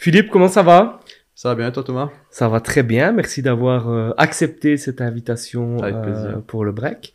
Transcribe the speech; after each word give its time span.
Philippe, 0.00 0.30
comment 0.30 0.48
ça 0.48 0.62
va? 0.62 1.00
Ça 1.34 1.50
va 1.50 1.54
bien, 1.56 1.70
toi 1.70 1.84
Thomas? 1.84 2.08
Ça 2.30 2.48
va 2.48 2.60
très 2.60 2.82
bien. 2.82 3.12
Merci 3.12 3.42
d'avoir 3.42 3.90
euh, 3.90 4.12
accepté 4.16 4.78
cette 4.78 5.02
invitation 5.02 5.76
euh, 5.82 6.36
pour 6.46 6.64
le 6.64 6.72
break. 6.72 7.12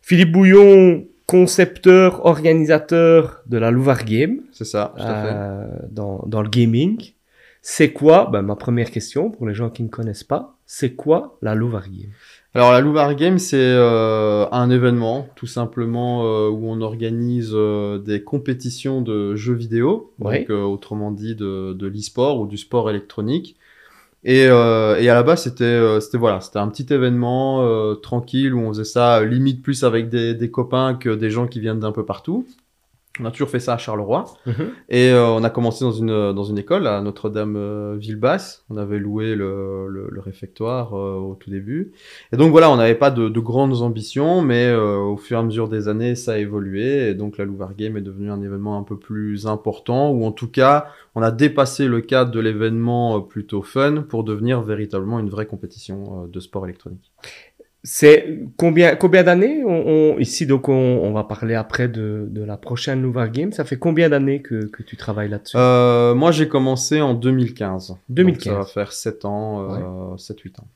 Philippe 0.00 0.32
Bouillon, 0.32 1.04
concepteur, 1.26 2.24
organisateur 2.24 3.42
de 3.44 3.58
la 3.58 3.70
Louvre 3.70 4.02
Game 4.02 4.40
C'est 4.50 4.64
ça, 4.64 4.94
tout 4.96 5.02
à 5.02 5.22
fait. 5.22 5.30
euh, 5.30 5.66
dans, 5.90 6.24
dans 6.26 6.40
le 6.40 6.48
gaming. 6.48 7.12
C'est 7.60 7.92
quoi? 7.92 8.30
Ben, 8.32 8.40
Ma 8.40 8.56
première 8.56 8.90
question 8.90 9.30
pour 9.30 9.46
les 9.46 9.52
gens 9.54 9.68
qui 9.68 9.82
ne 9.82 9.88
connaissent 9.88 10.24
pas, 10.24 10.56
c'est 10.64 10.94
quoi 10.94 11.36
la 11.42 11.54
Louvre 11.54 11.82
Game 11.82 12.12
Alors 12.54 12.72
la 12.72 12.80
Louvre 12.80 13.12
Game, 13.12 13.38
c'est 13.38 13.56
euh, 13.58 14.46
un 14.50 14.70
événement, 14.70 15.28
tout 15.36 15.46
simplement, 15.46 16.24
euh, 16.24 16.48
où 16.48 16.70
on 16.70 16.80
organise 16.80 17.50
euh, 17.52 17.98
des 17.98 18.22
compétitions 18.24 19.02
de 19.02 19.36
jeux 19.36 19.54
vidéo, 19.54 20.12
donc 20.18 20.50
euh, 20.50 20.62
autrement 20.62 21.10
dit 21.12 21.34
de, 21.34 21.74
de 21.74 21.86
l'e-sport 21.86 22.40
ou 22.40 22.46
du 22.46 22.56
sport 22.56 22.88
électronique. 22.88 23.56
Et, 24.24 24.46
euh, 24.48 24.96
et 24.98 25.08
à 25.10 25.14
la 25.14 25.22
base, 25.22 25.42
c'était 25.44 25.64
euh, 25.64 26.00
c'était 26.00 26.18
voilà, 26.18 26.40
c'était 26.40 26.58
un 26.58 26.68
petit 26.68 26.92
événement 26.92 27.62
euh, 27.62 27.94
tranquille 27.94 28.54
où 28.54 28.60
on 28.60 28.68
faisait 28.70 28.84
ça 28.84 29.22
limite 29.24 29.62
plus 29.62 29.84
avec 29.84 30.08
des, 30.08 30.34
des 30.34 30.50
copains 30.50 30.94
que 30.94 31.10
des 31.14 31.30
gens 31.30 31.46
qui 31.46 31.60
viennent 31.60 31.80
d'un 31.80 31.92
peu 31.92 32.04
partout. 32.06 32.46
On 33.20 33.24
a 33.24 33.30
toujours 33.30 33.48
fait 33.48 33.60
ça 33.60 33.74
à 33.74 33.78
Charleroi. 33.78 34.24
Et 34.88 35.10
euh, 35.10 35.28
on 35.28 35.42
a 35.44 35.50
commencé 35.50 35.84
dans 35.84 35.92
une, 35.92 36.32
dans 36.32 36.44
une 36.44 36.58
école 36.58 36.86
à 36.86 37.00
Notre-Dame-Ville-Basse. 37.00 38.64
on 38.70 38.76
avait 38.76 38.98
loué 38.98 39.34
le, 39.34 39.86
le, 39.88 40.08
le 40.10 40.20
réfectoire 40.20 40.94
euh, 40.94 41.14
au 41.16 41.34
tout 41.34 41.50
début. 41.50 41.92
Et 42.32 42.36
donc 42.36 42.50
voilà, 42.50 42.70
on 42.70 42.76
n'avait 42.76 42.94
pas 42.94 43.10
de, 43.10 43.28
de 43.28 43.40
grandes 43.40 43.82
ambitions, 43.82 44.42
mais 44.42 44.66
euh, 44.66 44.98
au 44.98 45.16
fur 45.16 45.38
et 45.38 45.40
à 45.40 45.42
mesure 45.42 45.68
des 45.68 45.88
années, 45.88 46.14
ça 46.14 46.32
a 46.32 46.38
évolué. 46.38 47.08
Et 47.08 47.14
donc 47.14 47.38
la 47.38 47.44
Louvre 47.44 47.70
Game 47.76 47.96
est 47.96 48.02
devenu 48.02 48.30
un 48.30 48.42
événement 48.42 48.78
un 48.78 48.82
peu 48.82 48.98
plus 48.98 49.46
important, 49.46 50.10
ou 50.10 50.24
en 50.24 50.32
tout 50.32 50.48
cas, 50.50 50.86
on 51.14 51.22
a 51.22 51.30
dépassé 51.30 51.86
le 51.86 52.00
cadre 52.00 52.30
de 52.30 52.40
l'événement 52.40 53.16
euh, 53.16 53.20
plutôt 53.20 53.62
fun 53.62 54.02
pour 54.02 54.24
devenir 54.24 54.62
véritablement 54.62 55.18
une 55.18 55.30
vraie 55.30 55.46
compétition 55.46 56.24
euh, 56.24 56.26
de 56.26 56.40
sport 56.40 56.64
électronique. 56.64 57.12
C'est 57.88 58.40
combien, 58.56 58.96
combien 58.96 59.22
d'années 59.22 59.62
on, 59.64 60.14
on- 60.14 60.18
Ici, 60.18 60.44
donc, 60.44 60.68
on, 60.68 60.72
on 60.74 61.12
va 61.12 61.22
parler 61.22 61.54
après 61.54 61.86
de, 61.86 62.26
de 62.28 62.42
la 62.42 62.56
prochaine 62.56 63.00
Louvre 63.00 63.26
Game. 63.28 63.52
Ça 63.52 63.64
fait 63.64 63.76
combien 63.78 64.08
d'années 64.08 64.42
que, 64.42 64.66
que 64.66 64.82
tu 64.82 64.96
travailles 64.96 65.28
là-dessus? 65.28 65.56
Euh, 65.56 66.12
moi, 66.14 66.32
j'ai 66.32 66.48
commencé 66.48 67.00
en 67.00 67.14
2015. 67.14 67.88
Donc, 67.90 67.98
2015. 68.08 68.52
ça 68.52 68.58
va 68.58 68.64
faire 68.64 68.92
7 68.92 69.24
ans, 69.24 70.12
euh, 70.12 70.16
7-8 70.16 70.60
ans. 70.60 70.66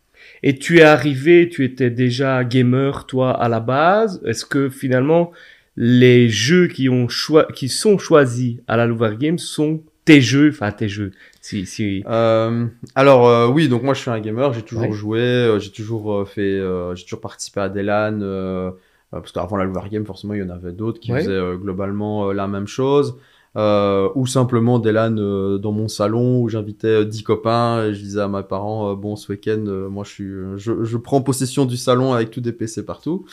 Et 0.45 0.57
tu 0.57 0.79
es 0.79 0.83
arrivé, 0.83 1.49
tu 1.49 1.65
étais 1.65 1.91
déjà 1.91 2.45
gamer, 2.45 3.07
toi, 3.07 3.33
à 3.33 3.49
la 3.49 3.59
base. 3.59 4.23
Est-ce 4.25 4.45
que 4.45 4.69
finalement, 4.69 5.33
les 5.77 6.29
jeux 6.29 6.69
qui, 6.69 6.89
ont 6.89 7.09
choi 7.09 7.49
qui 7.55 7.69
sont 7.69 7.99
choisis 7.99 8.59
à 8.69 8.77
la 8.77 8.87
Louvre 8.87 9.15
Game 9.15 9.39
sont 9.39 9.81
tes 10.05 10.21
jeux, 10.21 10.49
enfin 10.51 10.73
tes 10.73 10.89
jeux 10.89 11.13
si, 11.41 11.67
si... 11.67 12.03
Euh, 12.09 12.67
alors 12.95 13.29
euh, 13.29 13.49
oui, 13.49 13.69
donc 13.69 13.83
moi 13.83 13.95
je 13.95 14.01
suis 14.01 14.11
un 14.11 14.21
gamer, 14.21 14.53
j'ai 14.53 14.63
toujours 14.63 14.89
Ouais. 14.91 14.93
joué, 14.93 15.21
euh, 15.21 15.59
j'ai 15.59 15.71
toujours 15.71 16.13
euh, 16.13 16.25
fait, 16.25 16.41
euh, 16.59 16.95
j'ai 16.95 17.05
toujours 17.05 17.21
participé 17.21 17.61
à 17.61 17.69
des 17.69 17.83
LAN, 17.83 18.73
parce 19.11 19.33
qu'avant 19.33 19.57
la 19.57 19.65
Louvre 19.65 19.89
Game, 19.89 20.05
forcément, 20.07 20.35
il 20.35 20.41
y 20.41 20.43
en 20.43 20.51
avait 20.51 20.73
d'autres 20.73 21.01
qui 21.01 21.13
Ouais. 21.13 21.21
faisaient 21.23 21.57
globalement 21.57 22.33
la 22.33 22.47
même 22.49 22.67
chose. 22.67 23.17
Euh, 23.57 24.09
ou 24.15 24.29
simplement 24.29 24.79
des 24.79 24.93
LAN 24.93 25.11
dans 25.59 25.73
mon 25.73 25.89
salon 25.89 26.41
où 26.41 26.49
j'invitais 26.49 26.87
euh, 26.87 27.05
10 27.05 27.25
copains 27.25 27.85
et 27.85 27.95
je 27.95 28.01
disais 28.01 28.21
à 28.21 28.29
mes 28.29 28.45
parents 28.45 28.95
bon 28.95 29.17
ce 29.17 29.33
week-end 29.33 29.65
moi 29.91 30.05
je 30.05 30.11
suis 30.11 30.31
je, 30.57 30.85
je 30.85 30.97
prends 30.97 31.21
possession 31.21 31.65
du 31.67 31.77
salon 31.77 32.13
avec 32.13 32.31
tous 32.31 32.41
des 32.41 32.53
PC 32.53 32.87
partout 32.87 33.25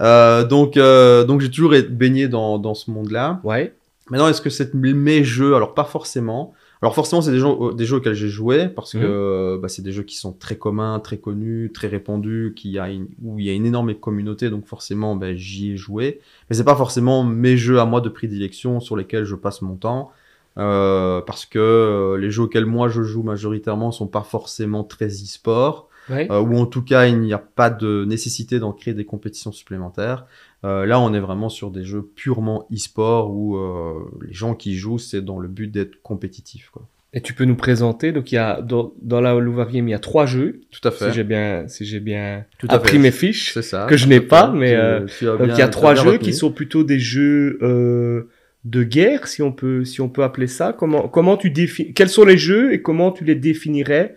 euh, 0.00 0.44
donc 0.44 0.76
euh, 0.76 1.22
donc 1.22 1.40
j'ai 1.40 1.50
toujours 1.52 1.76
été 1.76 1.86
baigné 1.88 2.26
dans 2.26 2.58
dans 2.58 2.74
ce 2.74 2.90
monde 2.90 3.12
là 3.12 3.40
Ouais, 3.44 3.72
Maintenant, 4.10 4.28
est-ce 4.28 4.40
que 4.40 4.50
c'est 4.50 4.74
mes 4.74 5.24
jeux? 5.24 5.54
Alors, 5.54 5.74
pas 5.74 5.84
forcément. 5.84 6.52
Alors, 6.82 6.94
forcément, 6.94 7.20
c'est 7.22 7.30
des 7.32 7.38
jeux, 7.38 7.48
des 7.76 7.84
jeux 7.84 7.96
auxquels 7.96 8.14
j'ai 8.14 8.28
joué 8.28 8.68
parce 8.68 8.94
Mhm. 8.94 9.00
que 9.02 9.06
euh, 9.06 9.58
bah, 9.58 9.68
c'est 9.68 9.82
des 9.82 9.92
jeux 9.92 10.02
qui 10.02 10.16
sont 10.16 10.32
très 10.32 10.56
communs, 10.56 10.98
très 10.98 11.18
connus, 11.18 11.70
très 11.74 11.88
répandus, 11.88 12.54
qui 12.56 12.78
a 12.78 12.90
une- 12.90 13.08
où 13.22 13.38
il 13.38 13.44
y 13.46 13.50
a 13.50 13.52
une 13.52 13.66
énorme 13.66 13.94
communauté, 13.94 14.48
donc 14.50 14.66
forcément, 14.66 15.14
bah, 15.16 15.34
j'y 15.34 15.72
ai 15.72 15.76
joué. 15.76 16.20
Mais 16.48 16.56
c'est 16.56 16.64
pas 16.64 16.76
forcément 16.76 17.22
mes 17.24 17.56
jeux 17.56 17.78
à 17.80 17.84
moi 17.84 18.00
de 18.00 18.08
prédilection 18.08 18.80
sur 18.80 18.96
lesquels 18.96 19.24
je 19.24 19.34
passe 19.34 19.62
mon 19.62 19.76
temps. 19.76 20.10
euh, 20.58 21.20
parce 21.20 21.46
que 21.46 21.58
euh, 21.60 22.18
les 22.18 22.30
jeux 22.32 22.42
auxquels 22.42 22.66
moi 22.66 22.88
je 22.88 23.02
joue 23.02 23.22
majoritairement 23.22 23.92
sont 23.92 24.08
pas 24.08 24.22
forcément 24.22 24.82
très 24.82 25.06
e-sport 25.06 25.88
ouais. 26.10 26.26
euh, 26.30 26.40
ou 26.40 26.56
en 26.56 26.66
tout 26.66 26.82
cas 26.82 27.06
il 27.06 27.20
n'y 27.20 27.32
a 27.32 27.38
pas 27.38 27.70
de 27.70 28.04
nécessité 28.04 28.58
d'en 28.58 28.72
créer 28.72 28.92
des 28.92 29.04
compétitions 29.04 29.52
supplémentaires. 29.52 30.26
Euh, 30.64 30.84
là, 30.84 31.00
on 31.00 31.14
est 31.14 31.20
vraiment 31.20 31.48
sur 31.48 31.70
des 31.70 31.84
jeux 31.84 32.02
purement 32.14 32.66
e-sport 32.72 33.30
où 33.34 33.56
euh, 33.56 33.94
les 34.26 34.34
gens 34.34 34.54
qui 34.54 34.76
jouent, 34.76 34.98
c'est 34.98 35.22
dans 35.22 35.38
le 35.38 35.48
but 35.48 35.68
d'être 35.68 36.02
compétitif. 36.02 36.68
Quoi. 36.70 36.86
Et 37.12 37.20
tu 37.22 37.32
peux 37.34 37.44
nous 37.44 37.56
présenter, 37.56 38.12
donc 38.12 38.30
il 38.30 38.36
y 38.36 38.38
a, 38.38 38.60
dans, 38.62 38.92
dans 39.02 39.20
la 39.20 39.34
Louvre 39.34 39.66
il 39.72 39.88
y 39.88 39.94
a 39.94 39.98
trois 39.98 40.26
jeux, 40.26 40.60
Tout 40.70 40.86
à 40.86 40.92
si 40.92 40.98
fait. 40.98 41.12
j'ai 41.12 41.24
bien, 41.24 41.66
si 41.66 41.84
j'ai 41.84 41.98
bien 41.98 42.44
Tout 42.58 42.66
à 42.70 42.74
appris 42.74 42.92
fait. 42.92 42.98
mes 42.98 43.10
fiches. 43.10 43.52
C'est 43.54 43.62
ça. 43.62 43.86
que 43.88 43.96
je 43.96 44.06
n'ai 44.06 44.20
pas, 44.20 44.52
mais, 44.52 44.70
Tu- 44.72 44.76
euh, 44.76 45.06
tu 45.18 45.24
Donc 45.24 45.42
bien- 45.42 45.54
il 45.54 45.58
y 45.58 45.62
a 45.62 45.68
trois 45.68 45.94
jeux 45.94 46.10
retenu. 46.10 46.18
qui 46.24 46.32
sont 46.34 46.52
plutôt 46.52 46.84
des 46.84 46.98
jeux 47.00 47.58
euh, 47.62 48.28
de 48.64 48.84
guerre, 48.84 49.26
si 49.26 49.42
on 49.42 49.50
peut, 49.52 49.84
si 49.84 50.00
on 50.02 50.08
peut 50.10 50.22
appeler 50.22 50.46
ça. 50.46 50.72
Comment, 50.78 51.08
comment 51.08 51.36
tu 51.38 51.50
définis 51.50 51.94
Quels 51.94 52.10
sont 52.10 52.24
les 52.26 52.36
jeux 52.36 52.72
et 52.74 52.82
comment 52.82 53.10
tu 53.10 53.24
les 53.24 53.34
définirais 53.34 54.14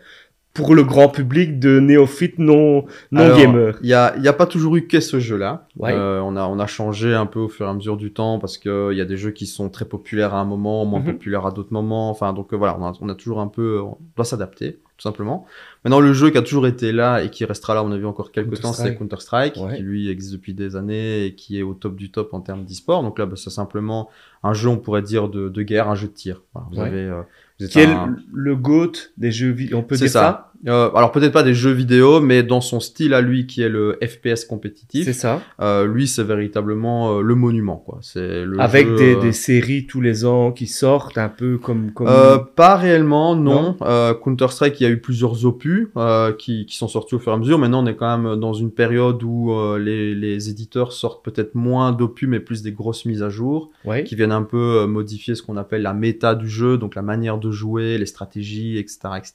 pour 0.54 0.76
le 0.76 0.84
grand 0.84 1.10
public 1.10 1.60
de 1.60 1.80
néophytes 1.80 2.38
non 2.38 2.86
non 3.12 3.22
Alors, 3.24 3.38
gamers 3.40 3.80
Il 3.82 3.90
y 3.90 3.94
a, 3.94 4.14
il 4.18 4.24
y 4.24 4.28
a 4.28 4.34
pas 4.34 4.46
toujours 4.46 4.76
eu 4.76 4.86
que 4.88 5.00
ce 5.00 5.20
jeu-là. 5.20 5.68
Ouais. 5.78 5.92
Euh, 5.94 6.22
on 6.22 6.36
a, 6.36 6.46
on 6.46 6.60
a 6.60 6.68
changé 6.68 7.14
un 7.14 7.26
peu 7.26 7.40
au 7.40 7.50
fur 7.50 7.66
et 7.66 7.70
à 7.70 7.74
mesure 7.74 7.98
du 7.98 8.14
temps 8.14 8.38
parce 8.38 8.60
que 8.60 8.92
il 8.92 8.98
y 8.98 9.02
a 9.02 9.06
des 9.06 9.18
jeux 9.18 9.32
qui 9.32 9.48
sont 9.48 9.70
très 9.70 9.86
populaires 9.86 10.36
à 10.36 10.40
un 10.40 10.46
moment, 10.46 10.86
moins 10.86 11.00
Mhm. 11.00 11.14
populaires 11.14 11.46
à 11.48 11.52
d'autres 11.52 11.74
moments. 11.74 12.10
Enfin, 12.12 12.34
donc 12.34 12.54
euh, 12.54 12.56
voilà, 12.58 12.78
on 12.80 12.84
a, 12.86 12.94
on 13.02 13.10
a 13.10 13.16
toujours 13.16 13.40
un 13.40 13.48
peu, 13.48 13.82
on 13.82 13.98
doit 14.16 14.26
s'adapter, 14.26 14.74
tout 14.98 15.02
simplement. 15.02 15.48
Maintenant, 15.84 16.00
le 16.00 16.14
jeu 16.14 16.30
qui 16.30 16.38
a 16.38 16.44
toujours 16.44 16.68
été 16.68 16.92
là 16.92 17.24
et 17.24 17.30
qui 17.32 17.46
restera 17.46 17.74
là, 17.74 17.84
on 17.84 17.92
a 17.92 17.98
vu 17.98 18.06
encore 18.06 18.32
quelques 18.32 18.62
temps, 18.62 18.74
c'est 18.74 18.96
Counter-Strike. 18.96 19.54
Counter-Strike, 19.56 19.58
Ouais. 19.72 19.78
qui 19.78 19.82
lui 19.82 20.08
existe 20.10 20.34
depuis 20.34 20.54
des 20.54 20.76
années 20.76 21.26
et 21.26 21.34
qui 21.36 21.58
est 21.58 21.64
au 21.64 21.74
top 21.74 21.96
du 21.96 22.12
top 22.12 22.32
en 22.36 22.42
termes 22.42 22.64
d'e-sport. 22.64 23.02
Donc 23.02 23.18
là, 23.18 23.26
bah, 23.26 23.36
c'est 23.38 23.50
simplement 23.50 24.08
un 24.44 24.54
jeu, 24.54 24.70
on 24.70 24.78
pourrait 24.78 25.02
dire, 25.02 25.30
de, 25.30 25.50
de 25.50 25.62
guerre, 25.64 25.90
un 25.90 25.96
jeu 25.96 26.08
de 26.10 26.14
tir. 26.14 26.44
Voilà, 26.54 26.68
vous 26.72 26.80
Ouais. 26.80 26.88
avez, 26.88 27.02
euh, 27.10 27.22
Qui 27.58 27.80
est 27.80 27.86
un- 27.86 28.08
le, 28.08 28.18
le 28.34 28.56
GOAT 28.56 28.92
des 29.18 29.32
jeux 29.32 29.52
vidéo 29.52 29.78
On 29.78 29.84
peut 29.84 29.96
dire 29.96 30.10
ça. 30.10 30.20
ça, 30.22 30.53
euh, 30.68 30.90
alors 30.96 31.12
peut-être 31.12 31.34
pas 31.34 31.44
des 31.44 31.54
jeux 31.54 31.72
vidéo, 31.72 32.22
mais 32.22 32.44
dans 32.44 32.62
son 32.62 32.80
style 32.80 33.14
à 33.14 33.22
lui 33.22 33.48
qui 33.48 33.62
est 33.62 33.70
le 33.70 33.98
FPS 34.02 34.46
compétitif. 34.46 35.06
C'est 35.06 35.14
ça. 35.14 35.42
Euh, 35.62 35.86
lui, 35.86 36.08
c'est 36.08 36.24
véritablement 36.24 37.18
euh, 37.18 37.22
le 37.22 37.36
monument, 37.36 37.78
quoi. 37.78 38.00
C'est 38.02 38.46
le 38.46 38.60
Avec 38.60 38.88
jeu, 38.88 38.96
des, 38.96 39.16
euh, 39.16 39.20
des 39.20 39.32
séries 39.32 39.86
tous 39.88 40.02
les 40.02 40.26
ans 40.26 40.52
qui 40.52 40.68
sortent, 40.68 41.18
un 41.18 41.30
peu 41.30 41.58
comme 41.58 41.92
comme. 41.92 42.08
euh, 42.08 42.38
pas 42.38 42.76
réellement, 42.76 43.36
non. 43.36 43.54
Non 43.64 43.78
Euh, 43.82 44.14
Counter 44.14 44.48
Strike, 44.50 44.80
il 44.80 44.84
y 44.84 44.88
a 44.88 44.90
eu 44.90 45.00
plusieurs 45.02 45.46
opus 45.46 45.88
euh, 45.98 46.32
qui, 46.34 46.66
qui 46.66 46.78
sont 46.78 46.88
sortis 46.88 47.16
au 47.16 47.20
fur 47.20 47.32
et 47.32 47.36
à 47.36 47.38
mesure. 47.38 47.58
Maintenant, 47.60 47.84
on 47.84 47.88
est 47.88 47.96
quand 47.96 48.18
même 48.18 48.40
dans 48.40 48.54
une 48.54 48.72
période 48.72 49.22
où 49.24 49.52
euh, 49.52 49.78
les, 49.78 50.16
les 50.16 50.50
éditeurs 50.50 50.94
sortent 50.94 51.24
peut-être 51.26 51.56
moins 51.56 51.92
d'opus, 51.92 52.28
mais 52.28 52.40
plus 52.40 52.62
des 52.62 52.72
grosses 52.72 53.06
mises 53.06 53.22
à 53.24 53.30
jour, 53.30 53.72
ouais. 53.86 54.04
qui 54.04 54.16
viennent 54.16 54.32
un 54.32 54.44
peu 54.44 54.86
modifier 54.86 55.36
ce 55.36 55.42
qu'on 55.44 55.58
appelle 55.58 55.82
la 55.82 55.94
méta 55.94 56.36
du 56.36 56.48
jeu, 56.50 56.78
donc 56.78 56.96
la 56.96 57.02
manière 57.02 57.38
de 57.38 57.52
jouer, 57.52 57.98
les 57.98 58.06
stratégies, 58.06 58.78
etc., 58.78 59.00
etc. 59.18 59.34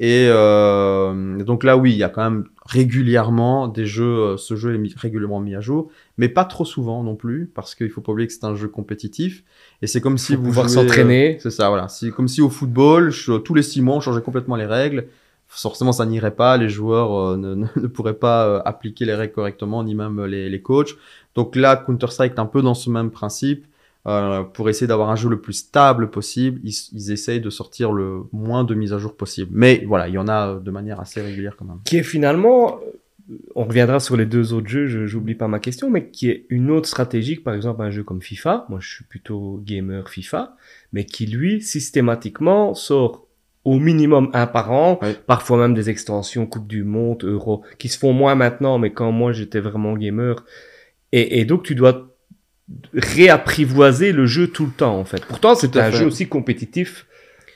Et 0.00 0.28
euh, 0.30 1.42
donc 1.42 1.64
là, 1.64 1.76
oui, 1.76 1.90
il 1.92 1.96
y 1.98 2.04
a 2.04 2.08
quand 2.08 2.22
même 2.22 2.44
régulièrement 2.66 3.66
des 3.68 3.84
jeux. 3.86 4.04
euh, 4.04 4.36
ce 4.36 4.54
jeu 4.56 4.74
est 4.74 4.78
mis- 4.78 4.94
régulièrement 4.96 5.40
mis 5.40 5.54
à 5.56 5.60
jour, 5.60 5.90
mais 6.18 6.28
pas 6.28 6.44
trop 6.44 6.64
souvent 6.64 7.02
non 7.02 7.16
plus, 7.16 7.50
parce 7.52 7.74
qu'il 7.74 7.90
faut 7.90 8.00
pas 8.00 8.12
oublier 8.12 8.28
que 8.28 8.32
c'est 8.32 8.44
un 8.44 8.54
jeu 8.54 8.68
compétitif. 8.68 9.42
Et 9.82 9.86
c'est 9.88 10.00
comme 10.00 10.16
si 10.18 10.36
vous 10.36 10.44
pouvoir 10.44 10.68
jouez, 10.68 10.78
euh, 10.78 10.82
s'entraîner. 10.82 11.38
c'est 11.40 11.50
ça, 11.50 11.68
voilà. 11.68 11.88
C'est 11.88 12.10
comme 12.10 12.28
si 12.28 12.40
au 12.40 12.48
football, 12.48 13.10
je- 13.10 13.38
tous 13.38 13.54
les 13.54 13.62
six 13.62 13.80
mois, 13.82 13.96
on 13.96 14.00
changeait 14.00 14.22
complètement 14.22 14.56
les 14.56 14.66
règles. 14.66 15.06
Forcément, 15.48 15.92
ça 15.92 16.04
n'irait 16.06 16.34
pas. 16.36 16.56
Les 16.58 16.68
joueurs 16.68 17.12
euh, 17.32 17.36
ne, 17.36 17.54
ne, 17.54 17.66
pourraient 17.88 18.14
pas 18.14 18.58
appliquer 18.60 19.04
les 19.04 19.14
règles 19.14 19.32
correctement, 19.32 19.82
ni 19.82 19.94
même 19.96 20.24
les, 20.26 20.48
les 20.48 20.62
coachs. 20.62 20.90
Donc 21.34 21.56
là, 21.56 21.74
Counter-Strike 21.76 22.34
est 22.36 22.40
un 22.40 22.46
peu 22.46 22.62
dans 22.62 22.74
ce 22.74 22.90
même 22.90 23.10
principe. 23.10 23.64
Euh, 24.06 24.42
pour 24.42 24.70
essayer 24.70 24.86
d'avoir 24.86 25.10
un 25.10 25.16
jeu 25.16 25.28
le 25.28 25.40
plus 25.40 25.52
stable 25.52 26.08
possible, 26.10 26.60
ils, 26.64 26.72
ils 26.92 27.10
essayent 27.12 27.40
de 27.42 27.50
sortir 27.50 27.92
le 27.92 28.22
moins 28.32 28.64
de 28.64 28.74
mises 28.74 28.92
à 28.94 28.98
jour 28.98 29.16
possible. 29.16 29.50
Mais 29.52 29.84
voilà, 29.86 30.08
il 30.08 30.14
y 30.14 30.18
en 30.18 30.28
a 30.28 30.48
euh, 30.54 30.60
de 30.60 30.70
manière 30.70 30.98
assez 31.00 31.20
régulière 31.20 31.56
quand 31.58 31.66
même. 31.66 31.78
qui 31.84 31.98
est 31.98 32.02
finalement, 32.02 32.76
euh, 33.30 33.34
on 33.54 33.64
reviendra 33.64 34.00
sur 34.00 34.16
les 34.16 34.24
deux 34.24 34.54
autres 34.54 34.68
jeux, 34.68 34.86
je- 34.86 35.06
j'oublie 35.06 35.34
pas 35.34 35.48
ma 35.48 35.58
question, 35.58 35.90
mais 35.90 36.08
qui 36.08 36.30
est 36.30 36.46
une 36.48 36.70
autre 36.70 36.88
stratégie, 36.88 37.36
que, 37.36 37.42
par 37.42 37.52
exemple 37.54 37.82
un 37.82 37.90
jeu 37.90 38.02
comme 38.02 38.22
FIFA, 38.22 38.64
moi 38.70 38.78
je 38.80 38.88
suis 38.88 39.04
plutôt 39.04 39.60
gamer 39.66 40.08
FIFA, 40.08 40.56
mais 40.94 41.04
qui 41.04 41.26
lui, 41.26 41.60
systématiquement, 41.60 42.72
sort 42.74 43.26
au 43.64 43.78
minimum 43.78 44.30
un 44.32 44.46
par 44.46 44.72
an, 44.72 44.98
parfois 45.26 45.58
même 45.58 45.74
des 45.74 45.90
extensions 45.90 46.46
Coupe 46.46 46.66
du 46.68 46.84
Monde, 46.84 47.24
Euro, 47.24 47.62
qui 47.78 47.88
se 47.90 47.98
font 47.98 48.14
moins 48.14 48.34
maintenant, 48.36 48.78
mais 48.78 48.92
quand 48.92 49.12
moi 49.12 49.32
j'étais 49.32 49.60
vraiment 49.60 49.94
gamer. 49.94 50.42
Et, 51.12 51.40
et 51.40 51.44
donc 51.44 51.64
tu 51.64 51.74
dois 51.74 52.07
réapprivoiser 52.94 54.12
le 54.12 54.26
jeu 54.26 54.48
tout 54.48 54.66
le 54.66 54.72
temps 54.72 54.98
en 54.98 55.04
fait. 55.04 55.24
Pourtant 55.26 55.54
c'est 55.54 55.76
un 55.76 55.90
fait. 55.90 55.98
jeu 55.98 56.06
aussi 56.06 56.28
compétitif. 56.28 57.06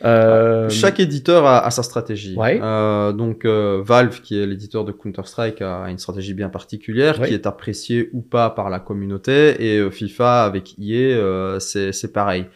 Euh, 0.05 0.69
Chaque 0.69 0.99
éditeur 0.99 1.47
a, 1.47 1.65
a 1.65 1.71
sa 1.71 1.85
stratégie. 1.85 2.35
Ouais. 2.37 2.59
Euh, 2.61 3.13
donc 3.13 3.45
euh, 3.45 3.81
Valve, 3.85 4.21
qui 4.21 4.37
est 4.41 4.47
l'éditeur 4.47 4.85
de 4.85 4.91
Counter-Strike, 4.91 5.63
a 5.63 5.85
une 5.91 5.99
stratégie 5.99 6.35
bien 6.35 6.49
particulière 6.49 7.21
Ouais. 7.21 7.29
qui 7.29 7.35
est 7.35 7.47
appréciée 7.47 8.11
ou 8.13 8.21
pas 8.21 8.51
par 8.51 8.69
la 8.69 8.81
communauté. 8.81 9.65
Et 9.65 9.79
euh, 9.79 9.91
FIFA 9.91 10.43
avec 10.45 10.75
EA, 10.81 10.95
euh, 11.17 11.61
c'est 11.61 11.93
c'est 11.93 12.13
pareil. 12.13 12.47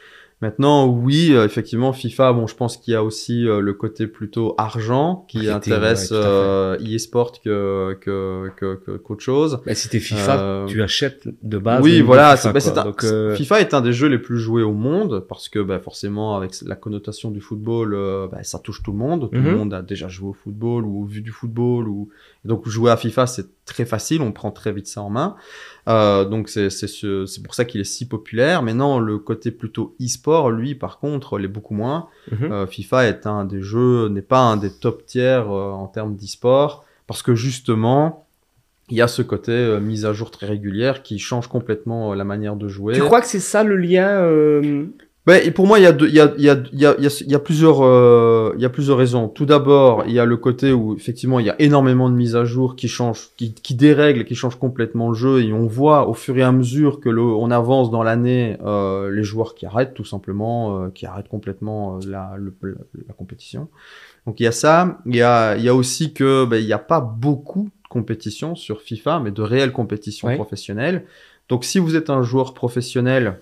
Maintenant, 0.43 0.87
oui, 0.87 1.31
euh, 1.33 1.47
effectivement, 1.47 1.94
FIFA, 1.94 2.35
bon, 2.35 2.47
je 2.47 2.55
pense 2.55 2.77
qu'il 2.77 2.93
y 2.93 2.94
a 2.94 3.03
aussi 3.03 3.49
euh, 3.49 3.61
le 3.61 3.73
côté 3.73 4.06
plutôt 4.06 4.55
argent 4.59 5.25
qui 5.29 5.49
intéresse 5.49 6.11
ouais, 6.11 6.19
euh, 6.21 6.77
eSport 6.79 7.41
que, 7.41 7.97
que, 8.03 8.50
que, 8.55 8.75
que- 8.75 8.97
qu'autre 8.99 9.23
chose. 9.23 9.61
Bah, 9.65 9.75
si 9.75 9.88
t'es 9.88 9.99
FIFA, 9.99 10.38
Euh, 10.38 10.67
tu 10.67 10.83
achètes 10.83 11.27
de 11.43 11.56
base. 11.56 11.83
oui, 11.83 12.03
voilà, 12.03 12.37
FIFA, 12.37 12.37
c'est, 12.37 12.53
bah, 12.53 12.61
c'est 12.61 12.79
un- 12.79 12.85
Donc, 12.85 13.03
euh, 13.05 13.35
FIFA 13.35 13.61
est 13.62 13.73
un 13.73 13.81
des 13.81 13.94
jeux 13.94 14.09
les 14.09 14.19
plus 14.19 14.38
joués 14.38 14.62
au 14.62 14.75
monde 14.75 15.25
parce 15.27 15.49
que 15.49 15.59
bah, 15.59 15.79
forcément, 15.79 16.37
avec 16.37 16.53
la 16.67 16.77
connotation 16.77 17.31
du 17.31 17.41
football, 17.41 17.97
bah, 18.31 18.43
ça 18.43 18.59
touche 18.59 18.82
tout 18.82 18.93
le 18.93 18.99
monde. 18.99 19.31
Tout 19.32 19.39
Mhm. 19.39 19.44
le 19.44 19.56
monde 19.56 19.73
a 19.73 19.81
déjà 19.81 20.09
joué 20.09 20.29
au 20.29 20.35
football 20.35 20.85
ou 20.85 21.06
vu 21.06 21.23
du 21.23 21.31
football. 21.31 21.89
Ou... 21.89 22.11
Donc, 22.46 22.69
jouer 22.69 22.90
à 22.90 22.96
FIFA, 22.96 23.26
c'est 23.26 23.46
très 23.64 23.84
facile, 23.84 24.22
on 24.22 24.32
prend 24.32 24.50
très 24.50 24.72
vite 24.72 24.87
ça 24.87 25.02
en 25.02 25.10
main. 25.10 25.37
Euh, 25.88 26.25
donc, 26.25 26.48
c'est, 26.48 26.70
c'est, 26.70 26.87
ce- 26.88 27.26
c'est 27.26 27.43
pour 27.43 27.54
ça 27.54 27.64
qu'il 27.64 27.81
est 27.81 27.84
si 27.84 28.08
populaire. 28.08 28.62
Maintenant, 28.62 28.98
le 28.98 29.19
côté 29.19 29.50
plutôt 29.50 29.94
e-sport, 30.00 30.50
lui, 30.50 30.75
par 30.75 30.98
contre, 30.98 31.38
l'est 31.38 31.48
beaucoup 31.48 31.75
moins. 31.75 32.08
mhm. 32.32 32.50
Euh, 32.52 32.66
FIFA 32.66 33.06
est 33.08 33.26
un 33.26 33.44
des 33.44 33.62
jeux, 33.62 34.08
n'est 34.08 34.22
pas 34.22 34.40
un 34.40 34.56
des 34.56 34.70
top 34.70 35.04
tiers 35.06 35.50
euh, 35.50 35.70
en 35.70 35.87
termes 35.87 36.16
d'e-sport, 36.16 36.84
parce 37.06 37.22
que 37.22 37.34
justement, 37.34 38.26
il 38.88 38.96
y 38.96 39.02
a 39.02 39.08
ce 39.08 39.22
côté 39.22 39.50
euh, 39.52 39.81
mise 39.81 40.04
à 40.06 40.12
jour 40.12 40.31
très 40.31 40.46
régulière 40.46 41.02
qui 41.02 41.19
change 41.19 41.48
complètement 41.48 42.12
euh, 42.12 42.14
la 42.16 42.25
manière 42.25 42.54
de 42.56 42.69
jouer. 42.69 42.94
Tu 42.94 43.02
crois 43.02 43.20
que 43.20 43.26
c'est 43.26 43.40
ça 43.40 43.64
le 43.64 43.76
lien 43.76 44.08
euh, 44.08 44.84
Ben, 45.26 45.52
pour 45.52 45.67
moi, 45.67 45.81
il 45.81 45.82
y 45.82 45.87
a, 45.87 45.93
deux- 45.93 46.06
il 46.08 46.14
y 46.14 46.20
a, 46.20 46.32
il 46.38 46.44
y 46.44 46.49
a, 46.50 46.62
il 46.73 46.78
y 46.78 46.87
a, 46.87 46.94
il 47.00 47.32
y 47.32 47.38
plusieurs, 47.38 47.82
euh, 47.82 48.52
il 48.55 48.62
y 48.62 48.64
a 48.64 48.69
plusieurs 48.69 48.96
raisons. 48.96 49.26
Tout 49.28 49.44
d'abord, 49.44 50.05
il 50.06 50.12
y 50.12 50.20
a 50.20 50.25
le 50.25 50.37
côté 50.37 50.73
où 50.73 50.94
effectivement, 50.94 51.40
il 51.40 51.46
y 51.46 51.50
a 51.50 51.61
énormément 51.61 52.08
de 52.08 52.14
mises 52.14 52.37
à 52.37 52.44
jour 52.44 52.76
qui 52.76 52.87
changent, 52.87 53.31
qui, 53.37 53.52
qui 53.52 53.75
dérèglent, 53.75 54.25
qui 54.25 54.37
changent 54.37 54.55
complètement 54.58 55.08
le 55.08 55.17
jeu, 55.17 55.43
et 55.43 55.52
on 55.52 55.67
voit 55.67 56.08
au 56.08 56.14
fur 56.14 56.38
et 56.38 56.43
à 56.43 56.52
mesure 56.52 57.00
que 57.00 57.08
le, 57.08 57.23
on 57.23 57.50
avance 57.50 57.90
dans 57.90 58.05
l'année, 58.05 58.56
euh, 58.64 59.11
les 59.11 59.25
joueurs 59.25 59.56
qui 59.56 59.67
arrêtent 59.67 59.94
tout 59.94 60.05
simplement, 60.05 60.84
euh, 60.84 60.90
qui 60.90 61.06
arrêtent 61.06 61.29
complètement 61.29 61.96
euh, 61.96 62.00
la, 62.08 62.34
le- 62.37 62.55
la, 62.62 62.76
la 63.08 63.14
compétition. 63.14 63.67
Donc 64.26 64.38
il 64.38 64.44
y 64.44 64.46
a 64.46 64.52
ça. 64.52 64.99
Il 65.06 65.17
y 65.17 65.22
a, 65.22 65.56
il 65.56 65.64
y 65.64 65.69
a 65.69 65.75
aussi 65.75 66.12
que 66.12 66.44
ben, 66.44 66.58
il 66.58 66.67
n'y 66.67 66.72
a 66.72 66.79
pas 66.79 67.00
beaucoup 67.00 67.64
de 67.64 67.88
compétitions 67.88 68.55
sur 68.55 68.81
FIFA, 68.81 69.19
mais 69.19 69.32
de 69.32 69.43
réelles 69.43 69.72
compétitions 69.72 70.32
professionnelles. 70.37 71.05
Donc 71.49 71.64
si 71.64 71.81
vous 71.81 71.96
êtes 71.96 72.11
un 72.11 72.22
joueur 72.22 72.55
professionnel 72.55 73.40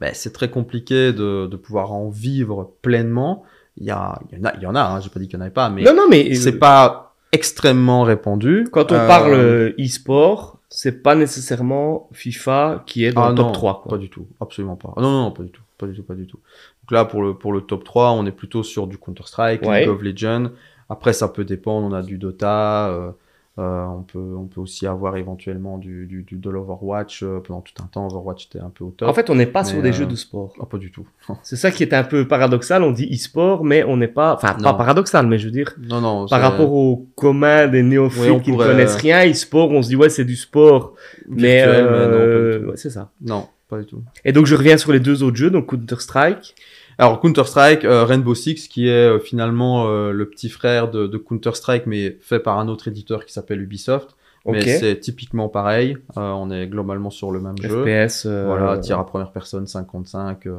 ben, 0.00 0.10
c'est 0.14 0.32
très 0.32 0.50
compliqué 0.50 1.12
de, 1.12 1.46
de 1.46 1.56
pouvoir 1.56 1.92
en 1.92 2.08
vivre 2.08 2.72
pleinement. 2.82 3.44
Il 3.76 3.86
y, 3.86 3.90
a, 3.90 4.18
il 4.32 4.38
y 4.38 4.40
en 4.40 4.44
a, 4.44 4.54
il 4.56 4.62
y 4.62 4.66
en 4.66 4.74
a 4.74 4.82
hein, 4.82 5.00
j'ai 5.00 5.08
pas 5.10 5.20
dit 5.20 5.28
qu'il 5.28 5.38
n'y 5.38 5.42
en 5.42 5.46
avait 5.46 5.54
pas, 5.54 5.70
mais 5.70 5.82
Non, 5.82 5.94
non, 5.94 6.06
mais 6.10 6.34
c'est 6.34 6.54
euh, 6.56 6.58
pas 6.58 7.14
extrêmement 7.32 8.02
répandu. 8.02 8.66
quand 8.72 8.90
on 8.90 8.96
Euh, 8.96 9.06
parle 9.06 9.32
euh, 9.34 9.72
e-sport, 9.78 10.58
c'est 10.68 11.02
pas 11.02 11.14
nécessairement 11.14 12.08
FIFA 12.12 12.82
qui 12.86 13.04
est 13.04 13.12
dans 13.12 13.24
ah 13.24 13.28
le 13.30 13.34
top 13.36 13.46
non, 13.46 13.52
3. 13.52 13.82
Quoi. 13.82 13.90
Pas 13.92 13.98
du 13.98 14.10
tout, 14.10 14.26
absolument 14.40 14.76
pas. 14.76 14.92
Non, 14.96 15.02
non, 15.10 15.22
non, 15.24 15.30
pas 15.30 15.42
du 15.44 15.50
tout, 15.50 15.62
pas 15.78 15.86
du 15.86 15.94
tout, 15.94 16.02
pas 16.02 16.14
du 16.14 16.26
tout. 16.26 16.38
Donc 16.82 16.90
là, 16.90 17.04
pour 17.04 17.22
le, 17.22 17.34
pour 17.34 17.52
le 17.52 17.60
top 17.60 17.84
3, 17.84 18.10
on 18.12 18.26
est 18.26 18.32
plutôt 18.32 18.62
sur 18.62 18.86
du 18.86 18.98
Counter-Strike, 18.98 19.62
Ouais. 19.62 19.80
League 19.80 19.88
of 19.90 20.02
Legends. 20.02 20.50
Après, 20.88 21.12
ça 21.12 21.28
peut 21.28 21.44
dépendre, 21.44 21.86
on 21.86 21.92
a 21.92 22.02
du 22.02 22.18
Dota, 22.18 22.88
euh, 22.88 23.10
euh, 23.58 23.84
on, 23.86 24.02
peut, 24.02 24.18
on 24.38 24.44
peut 24.44 24.60
aussi 24.60 24.86
avoir 24.86 25.16
éventuellement 25.16 25.78
du, 25.78 26.06
du, 26.06 26.22
du 26.22 26.36
de 26.36 26.48
l'Overwatch. 26.48 27.22
euh, 27.24 27.40
pendant 27.40 27.60
tout 27.60 27.72
un 27.82 27.86
temps, 27.86 28.06
Overwatch 28.06 28.46
était 28.46 28.60
un 28.60 28.70
peu 28.70 28.84
au 28.84 28.90
top. 28.90 29.08
En 29.08 29.12
fait, 29.14 29.30
on 29.30 29.34
n'est 29.34 29.46
pas 29.46 29.62
Mais, 29.62 29.68
sur 29.68 29.82
des 29.82 29.88
euh, 29.88 29.92
jeux 29.92 30.06
de 30.06 30.14
sport. 30.14 30.54
Ah, 30.60 30.66
pas 30.66 30.78
du 30.78 30.90
tout. 30.92 31.06
C'est 31.42 31.56
ça 31.56 31.70
qui 31.72 31.82
est 31.82 31.92
un 31.92 32.04
peu 32.04 32.28
paradoxal. 32.28 32.82
On 32.84 32.92
dit 32.92 33.08
e-sport, 33.12 33.64
mais 33.64 33.82
on 33.84 33.96
n'est 33.96 34.06
pas. 34.08 34.34
Enfin, 34.34 34.54
pas 34.54 34.60
Non. 34.72 34.74
paradoxal, 34.76 35.26
mais 35.26 35.38
je 35.38 35.46
veux 35.46 35.50
dire, 35.52 35.74
Non, 35.88 36.00
non. 36.00 36.26
par 36.28 36.40
rapport 36.40 36.72
au 36.72 37.08
commun 37.16 37.66
des 37.66 37.82
néophytes 37.82 38.42
qui 38.42 38.52
pourrait- 38.52 38.68
ne 38.68 38.72
connaissent 38.72 38.96
rien, 38.96 39.28
e-sport, 39.28 39.70
on 39.70 39.82
se 39.82 39.88
dit 39.88 39.96
ouais, 39.96 40.08
c'est 40.08 40.24
du 40.24 40.36
sport. 40.36 40.94
Mais, 41.28 41.36
mais 41.36 41.62
pas 41.64 41.68
euh, 41.68 42.60
tout. 42.60 42.66
ouais, 42.70 42.76
c'est 42.76 42.90
ça. 42.90 43.10
Non, 43.20 43.48
pas 43.68 43.78
du 43.80 43.86
tout. 43.86 44.02
Et 44.24 44.32
donc, 44.32 44.46
je 44.46 44.54
reviens 44.54 44.76
sur 44.78 44.92
les 44.92 45.00
deux 45.00 45.22
autres 45.22 45.36
jeux, 45.36 45.50
donc 45.50 45.66
Counter-Strike. 45.70 46.54
Alors 46.98 47.20
Counter-Strike, 47.20 47.84
euh, 47.84 48.04
Rainbow 48.04 48.34
Six, 48.34 48.66
qui 48.68 48.88
est 48.88 48.90
euh, 48.92 49.18
finalement 49.20 49.86
euh, 49.88 50.10
le 50.12 50.28
petit 50.28 50.48
frère 50.48 50.90
de, 50.90 51.06
de 51.06 51.16
Counter-Strike, 51.18 51.86
mais 51.86 52.18
fait 52.20 52.40
par 52.40 52.58
un 52.58 52.66
autre 52.68 52.88
éditeur 52.88 53.24
qui 53.24 53.32
s'appelle 53.32 53.60
Ubisoft. 53.62 54.16
Mais 54.46 54.60
Ok. 54.62 54.68
c'est 54.80 54.98
typiquement 55.00 55.48
pareil. 55.48 55.98
Euh, 56.16 56.30
on 56.30 56.50
est 56.50 56.66
globalement 56.68 57.10
sur 57.10 57.30
le 57.32 57.38
même 57.40 57.56
jeu. 57.60 57.82
FPS. 57.84 58.24
euh, 58.24 58.46
Voilà, 58.46 58.78
tir 58.78 58.98
à 58.98 59.04
première 59.04 59.30
personne 59.30 59.66
55. 59.66 60.46
euh, 60.46 60.56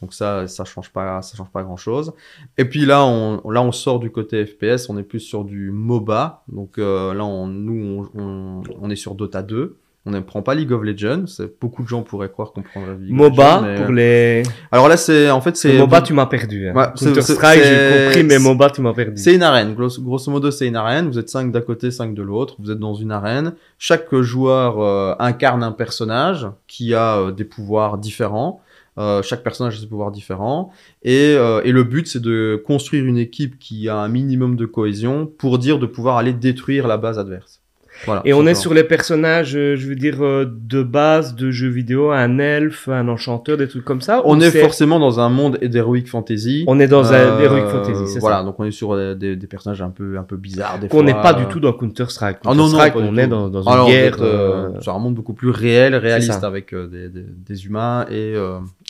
donc 0.00 0.14
ça, 0.14 0.46
ça 0.46 0.64
change 0.64 0.90
pas, 0.92 1.20
ça 1.22 1.36
change 1.36 1.50
pas 1.50 1.62
grand 1.64 1.76
chose. 1.78 2.12
Et 2.56 2.64
puis 2.64 2.84
là, 2.86 3.04
on, 3.04 3.40
là, 3.50 3.62
on 3.62 3.72
sort 3.72 3.98
du 3.98 4.10
côté 4.12 4.46
FPS. 4.46 4.88
On 4.90 4.96
est 4.96 5.02
plus 5.02 5.18
sur 5.20 5.44
du 5.44 5.72
MOBA. 5.72 6.44
Donc 6.48 6.78
euh, 6.78 7.14
là, 7.14 7.24
on, 7.24 7.48
nous, 7.48 8.08
on, 8.14 8.20
on, 8.20 8.62
on 8.80 8.90
est 8.90 8.96
sur 8.96 9.14
Dota 9.16 9.42
2. 9.42 9.76
On 10.04 10.10
ne 10.10 10.18
prend 10.18 10.42
pas 10.42 10.54
League 10.56 10.72
of 10.72 10.82
Legends. 10.82 11.26
Beaucoup 11.60 11.84
de 11.84 11.88
gens 11.88 12.02
pourraient 12.02 12.28
croire 12.28 12.52
qu'on 12.52 12.62
prendrait 12.62 12.96
League 13.00 13.12
of 13.12 13.18
MOBA, 13.30 13.44
Legends, 13.44 13.62
mais- 13.62 13.84
pour 13.84 13.92
les. 13.94 14.42
Alors 14.72 14.88
là, 14.88 14.96
c'est 14.96 15.30
en 15.30 15.40
fait 15.40 15.56
c'est 15.56 15.78
MOBA, 15.78 16.02
tu 16.02 16.12
m'as 16.12 16.26
perdu. 16.26 16.68
hein. 16.68 16.74
Ouais, 16.74 16.86
c'est- 16.96 17.04
Counter-Strike, 17.06 17.62
c'est- 17.62 17.98
j'ai 18.00 18.06
compris, 18.06 18.22
mais 18.24 18.38
MOBA, 18.40 18.70
tu 18.70 18.80
m'as 18.80 18.92
perdu. 18.94 19.16
C'est 19.22 19.34
une 19.34 19.44
arène. 19.44 19.74
Grosso, 19.74 20.02
grosso 20.02 20.30
modo, 20.32 20.50
c'est 20.50 20.66
une 20.66 20.74
arène. 20.74 21.06
Vous 21.08 21.18
êtes 21.20 21.28
cinq 21.28 21.52
d'un 21.52 21.60
côté, 21.60 21.92
cinq 21.92 22.14
de 22.14 22.22
l'autre. 22.22 22.56
Vous 22.58 22.72
êtes 22.72 22.80
dans 22.80 22.94
une 22.94 23.12
arène. 23.12 23.54
Chaque 23.78 24.12
joueur 24.22 24.80
euh, 24.80 25.14
incarne 25.20 25.62
un 25.62 25.72
personnage 25.72 26.48
qui 26.66 26.94
a 26.94 27.18
euh, 27.18 27.30
des 27.30 27.44
pouvoirs 27.44 27.96
différents. 27.96 28.60
Euh, 28.98 29.22
chaque 29.22 29.42
personnage 29.42 29.78
a 29.78 29.80
ses 29.80 29.86
pouvoirs 29.86 30.10
différents. 30.10 30.70
Et, 31.02 31.34
euh, 31.38 31.62
et 31.64 31.70
le 31.72 31.82
but, 31.84 32.06
c'est 32.08 32.20
de 32.20 32.60
construire 32.66 33.04
une 33.06 33.16
équipe 33.18 33.58
qui 33.58 33.88
a 33.88 33.96
un 33.96 34.08
minimum 34.08 34.56
de 34.56 34.66
cohésion 34.66 35.26
pour 35.26 35.58
dire 35.58 35.78
de 35.78 35.86
pouvoir 35.86 36.16
aller 36.18 36.32
détruire 36.34 36.86
la 36.88 36.98
base 36.98 37.18
adverse. 37.18 37.61
Voilà. 38.06 38.22
Et 38.24 38.32
on 38.32 38.46
est 38.46 38.54
sur 38.54 38.74
les 38.74 38.84
personnages, 38.84 39.56
euh, 39.56 39.76
je 39.76 39.86
veux 39.86 39.94
dire, 39.94 40.22
euh, 40.24 40.44
de 40.46 40.82
base 40.82 41.34
de 41.36 41.50
jeux 41.50 41.68
vidéo, 41.68 42.10
un 42.10 42.38
elfe, 42.38 42.88
un 42.88 43.06
enchanteur, 43.08 43.56
des 43.56 43.68
trucs 43.68 43.84
comme 43.84 44.00
ça 44.00 44.22
On 44.24 44.40
est 44.40 44.50
forcément 44.50 44.98
dans 44.98 45.20
un 45.20 45.28
monde 45.28 45.58
d'heroic 45.62 46.06
fantasy. 46.06 46.64
On 46.66 46.80
est 46.80 46.88
dans 46.88 47.12
un 47.12 47.16
Euh, 47.16 47.40
Heroic 47.40 47.68
Fantasy, 47.70 48.12
c'est 48.12 48.18
Voilà, 48.18 48.38
ça. 48.38 48.44
donc 48.44 48.56
on 48.58 48.64
est 48.64 48.70
sur 48.70 48.92
euh, 48.94 49.14
des, 49.14 49.36
des 49.36 49.46
personnages 49.46 49.82
un 49.82 49.90
peu, 49.90 50.18
un 50.18 50.22
peu 50.24 50.36
bizarres. 50.36 50.80
Qu'on 50.88 51.02
n'est 51.02 51.12
pas 51.12 51.34
du 51.34 51.46
tout 51.46 51.60
dans 51.60 51.72
Counter-Strike. 51.72 52.38
Ah 52.44 52.54
non, 52.54 52.68
non, 52.68 52.78
Counter-Strike, 52.78 52.94
pas 52.94 53.00
du 53.02 53.08
on 53.08 53.16
est 53.18 53.26
dans, 53.28 53.48
dans 53.48 53.62
une 53.62 53.68
Alors, 53.72 53.88
guerre. 53.88 54.16
euh, 54.20 54.80
sur 54.80 54.94
un 54.94 54.98
monde 54.98 55.14
beaucoup 55.14 55.34
plus 55.34 55.50
réel, 55.50 55.94
réaliste, 55.94 56.42
avec 56.44 56.72
euh, 56.74 56.86
des, 56.88 57.08
des, 57.08 57.24
des 57.28 57.66
humains 57.66 58.06
et, 58.10 58.34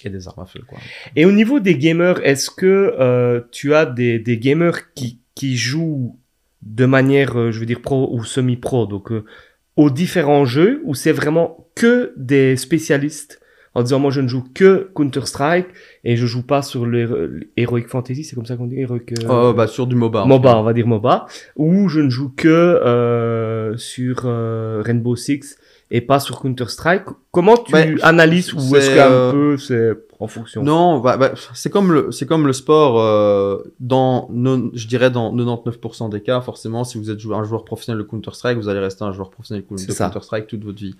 et 0.04 0.10
des 0.10 0.28
armes 0.28 0.42
à 0.42 0.46
feu. 0.46 0.60
Quoi. 0.66 0.78
Et 1.16 1.24
au 1.26 1.32
niveau 1.32 1.60
des 1.60 1.76
gamers, 1.76 2.20
est-ce 2.24 2.50
que 2.50 3.42
tu 3.50 3.74
as 3.74 3.84
des, 3.86 4.18
des 4.18 4.38
gamers 4.38 4.92
qui, 4.94 5.18
qui 5.34 5.56
jouent 5.56 6.16
de 6.62 6.86
manière, 6.86 7.38
euh, 7.38 7.50
je 7.52 7.60
veux 7.60 7.66
dire, 7.66 7.80
pro 7.80 8.08
ou 8.12 8.24
semi-pro, 8.24 8.86
donc 8.86 9.12
euh, 9.12 9.24
aux 9.76 9.90
différents 9.90 10.44
jeux, 10.44 10.80
ou 10.84 10.94
c'est 10.94 11.12
vraiment 11.12 11.68
que 11.74 12.12
des 12.16 12.56
spécialistes 12.56 13.42
en 13.74 13.82
disant 13.82 13.98
moi 13.98 14.10
je 14.10 14.20
ne 14.20 14.28
joue 14.28 14.44
que 14.54 14.90
Counter-Strike 14.94 15.66
et 16.04 16.16
je 16.16 16.26
joue 16.26 16.42
pas 16.42 16.62
sur 16.62 16.84
le 16.86 17.48
Heroic 17.56 17.84
Fantasy, 17.88 18.24
c'est 18.24 18.34
comme 18.34 18.46
ça 18.46 18.56
qu'on 18.56 18.66
dit 18.66 18.80
Heroic 18.80 19.12
euh, 19.12 19.30
Euh, 19.30 19.52
bah, 19.52 19.66
sur 19.66 19.86
du 19.86 19.96
MOBA. 19.96 20.24
MOBA, 20.24 20.58
on 20.58 20.62
va 20.62 20.72
dire 20.72 20.86
MOBA, 20.86 21.26
ou 21.56 21.88
je 21.88 22.00
ne 22.00 22.10
joue 22.10 22.30
que 22.36 22.48
euh, 22.48 23.76
sur 23.76 24.22
euh, 24.24 24.82
Rainbow 24.84 25.16
Six 25.16 25.56
et 25.90 26.00
pas 26.00 26.20
sur 26.20 26.40
Counter-Strike. 26.40 27.04
Comment 27.30 27.56
tu 27.56 27.72
Ben, 27.72 27.98
analyses 28.02 28.52
ou 28.54 28.76
est-ce 28.76 28.94
qu'un 28.94 29.30
peu 29.30 29.56
c'est 29.56 29.92
en 30.22 30.28
fonction 30.28 30.62
Non, 30.62 31.00
bah, 31.00 31.16
bah, 31.16 31.32
c'est 31.54 31.70
comme 31.70 31.92
le, 31.92 32.12
c'est 32.12 32.26
comme 32.26 32.46
le 32.46 32.52
sport. 32.52 33.00
euh, 33.00 33.58
dans, 33.80 34.28
non, 34.32 34.70
je 34.72 34.86
dirais 34.86 35.10
dans 35.10 35.34
99% 35.34 36.10
des 36.10 36.20
cas, 36.22 36.40
forcément, 36.40 36.84
si 36.84 36.96
vous 36.98 37.10
êtes 37.10 37.18
un 37.26 37.44
joueur 37.44 37.64
professionnel 37.64 37.98
de 38.02 38.06
Counter 38.08 38.30
Strike, 38.32 38.56
vous 38.56 38.68
allez 38.68 38.78
rester 38.78 39.04
un 39.04 39.12
joueur 39.12 39.30
professionnel 39.30 39.64
de. 39.68 39.92
Counter 39.92 40.20
Strike 40.22 40.46
toute 40.46 40.64
votre 40.64 40.78
vie. 40.78 40.94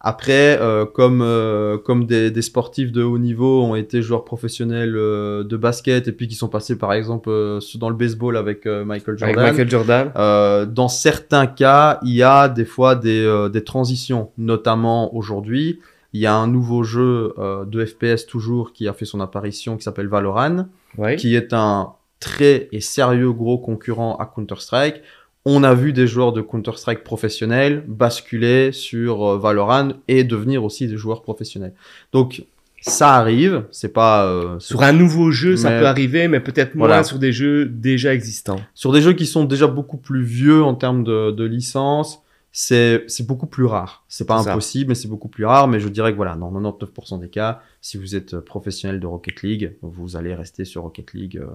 Après, 0.00 0.58
euh, 0.60 0.86
comme 0.86 1.22
euh, 1.22 1.76
comme 1.76 2.06
des, 2.06 2.30
des 2.30 2.42
sportifs 2.42 2.92
de 2.92 3.02
haut 3.02 3.18
niveau 3.18 3.64
ont 3.64 3.74
été 3.74 4.00
joueurs 4.00 4.24
professionnels 4.24 4.94
euh, 4.96 5.42
de 5.42 5.56
basket 5.56 6.06
et 6.06 6.12
puis 6.12 6.28
qui 6.28 6.36
sont 6.36 6.46
passés 6.48 6.78
par 6.78 6.92
exemple 6.92 7.28
euh, 7.30 7.58
dans 7.80 7.90
le 7.90 7.96
baseball 7.96 8.36
avec 8.36 8.64
euh, 8.66 8.84
Michael 8.84 9.16
Avec 9.20 9.34
Jordan. 9.34 9.50
Michael 9.50 9.68
Jordan 9.68 10.12
Euh, 10.14 10.66
dans 10.66 10.86
certains 10.86 11.48
cas, 11.48 11.98
il 12.04 12.14
y 12.14 12.22
a 12.22 12.48
des 12.48 12.64
fois 12.64 12.94
des, 12.94 13.24
euh, 13.24 13.48
des 13.48 13.64
transitions, 13.64 14.30
notamment 14.38 15.12
aujourd'hui. 15.16 15.80
Il 16.14 16.20
y 16.20 16.26
a 16.26 16.34
un 16.34 16.46
nouveau 16.46 16.82
jeu 16.82 17.34
euh, 17.38 17.64
de 17.64 17.84
FPS 17.84 18.26
toujours 18.26 18.72
qui 18.72 18.88
a 18.88 18.92
fait 18.92 19.04
son 19.04 19.20
apparition 19.20 19.76
qui 19.76 19.82
s'appelle 19.82 20.08
Valorant, 20.08 20.66
Ouais. 20.96 21.16
qui 21.16 21.34
est 21.34 21.52
un 21.52 21.92
très 22.20 22.68
et 22.72 22.80
sérieux 22.80 23.32
gros 23.32 23.58
concurrent 23.58 24.16
à 24.16 24.26
Counter-Strike. 24.26 25.02
On 25.44 25.62
a 25.64 25.74
vu 25.74 25.92
des 25.92 26.06
joueurs 26.06 26.32
de 26.32 26.40
Counter-Strike 26.40 27.04
professionnels 27.04 27.84
basculer 27.86 28.72
sur 28.72 29.24
euh, 29.24 29.38
Valorant 29.38 29.90
et 30.08 30.24
devenir 30.24 30.64
aussi 30.64 30.88
des 30.88 30.96
joueurs 30.96 31.22
professionnels. 31.22 31.74
Donc 32.12 32.44
ça 32.80 33.14
arrive, 33.16 33.64
c'est 33.70 33.92
pas 33.92 34.24
euh, 34.26 34.58
Sur 34.60 34.82
un 34.82 34.92
nouveau 34.92 35.30
jeu, 35.30 35.56
ça 35.56 35.70
peut 35.70 35.86
arriver, 35.86 36.26
mais 36.28 36.40
peut-être 36.40 36.74
moins 36.74 36.86
Voilà. 36.88 37.04
sur 37.04 37.18
des 37.18 37.32
jeux 37.32 37.66
déjà 37.66 38.14
existants. 38.14 38.60
sur 38.74 38.92
des 38.92 39.00
jeux 39.02 39.12
qui 39.14 39.26
sont 39.26 39.44
déjà 39.44 39.66
beaucoup 39.66 39.96
plus 39.98 40.22
vieux 40.22 40.62
en 40.62 40.74
termes 40.74 41.02
de, 41.04 41.30
de 41.32 41.44
licence, 41.44 42.22
c'est 42.52 43.04
c'est 43.08 43.26
beaucoup 43.26 43.46
plus 43.46 43.64
rare. 43.64 44.04
C'est 44.08 44.26
pas 44.26 44.42
ça. 44.42 44.52
impossible, 44.52 44.88
mais 44.88 44.94
c'est 44.94 45.08
beaucoup 45.08 45.28
plus 45.28 45.44
rare. 45.44 45.68
Mais 45.68 45.80
je 45.80 45.88
dirais 45.88 46.12
que 46.12 46.16
voilà, 46.16 46.34
dans 46.36 46.52
99% 46.52 47.20
des 47.20 47.28
cas, 47.28 47.62
si 47.80 47.98
vous 47.98 48.16
êtes 48.16 48.34
euh, 48.34 48.40
professionnel 48.40 49.00
de 49.00 49.06
Rocket 49.06 49.42
League, 49.42 49.76
vous 49.82 50.16
allez 50.16 50.34
rester 50.34 50.64
sur 50.64 50.82
Rocket 50.82 51.12
League 51.12 51.38
euh, 51.38 51.46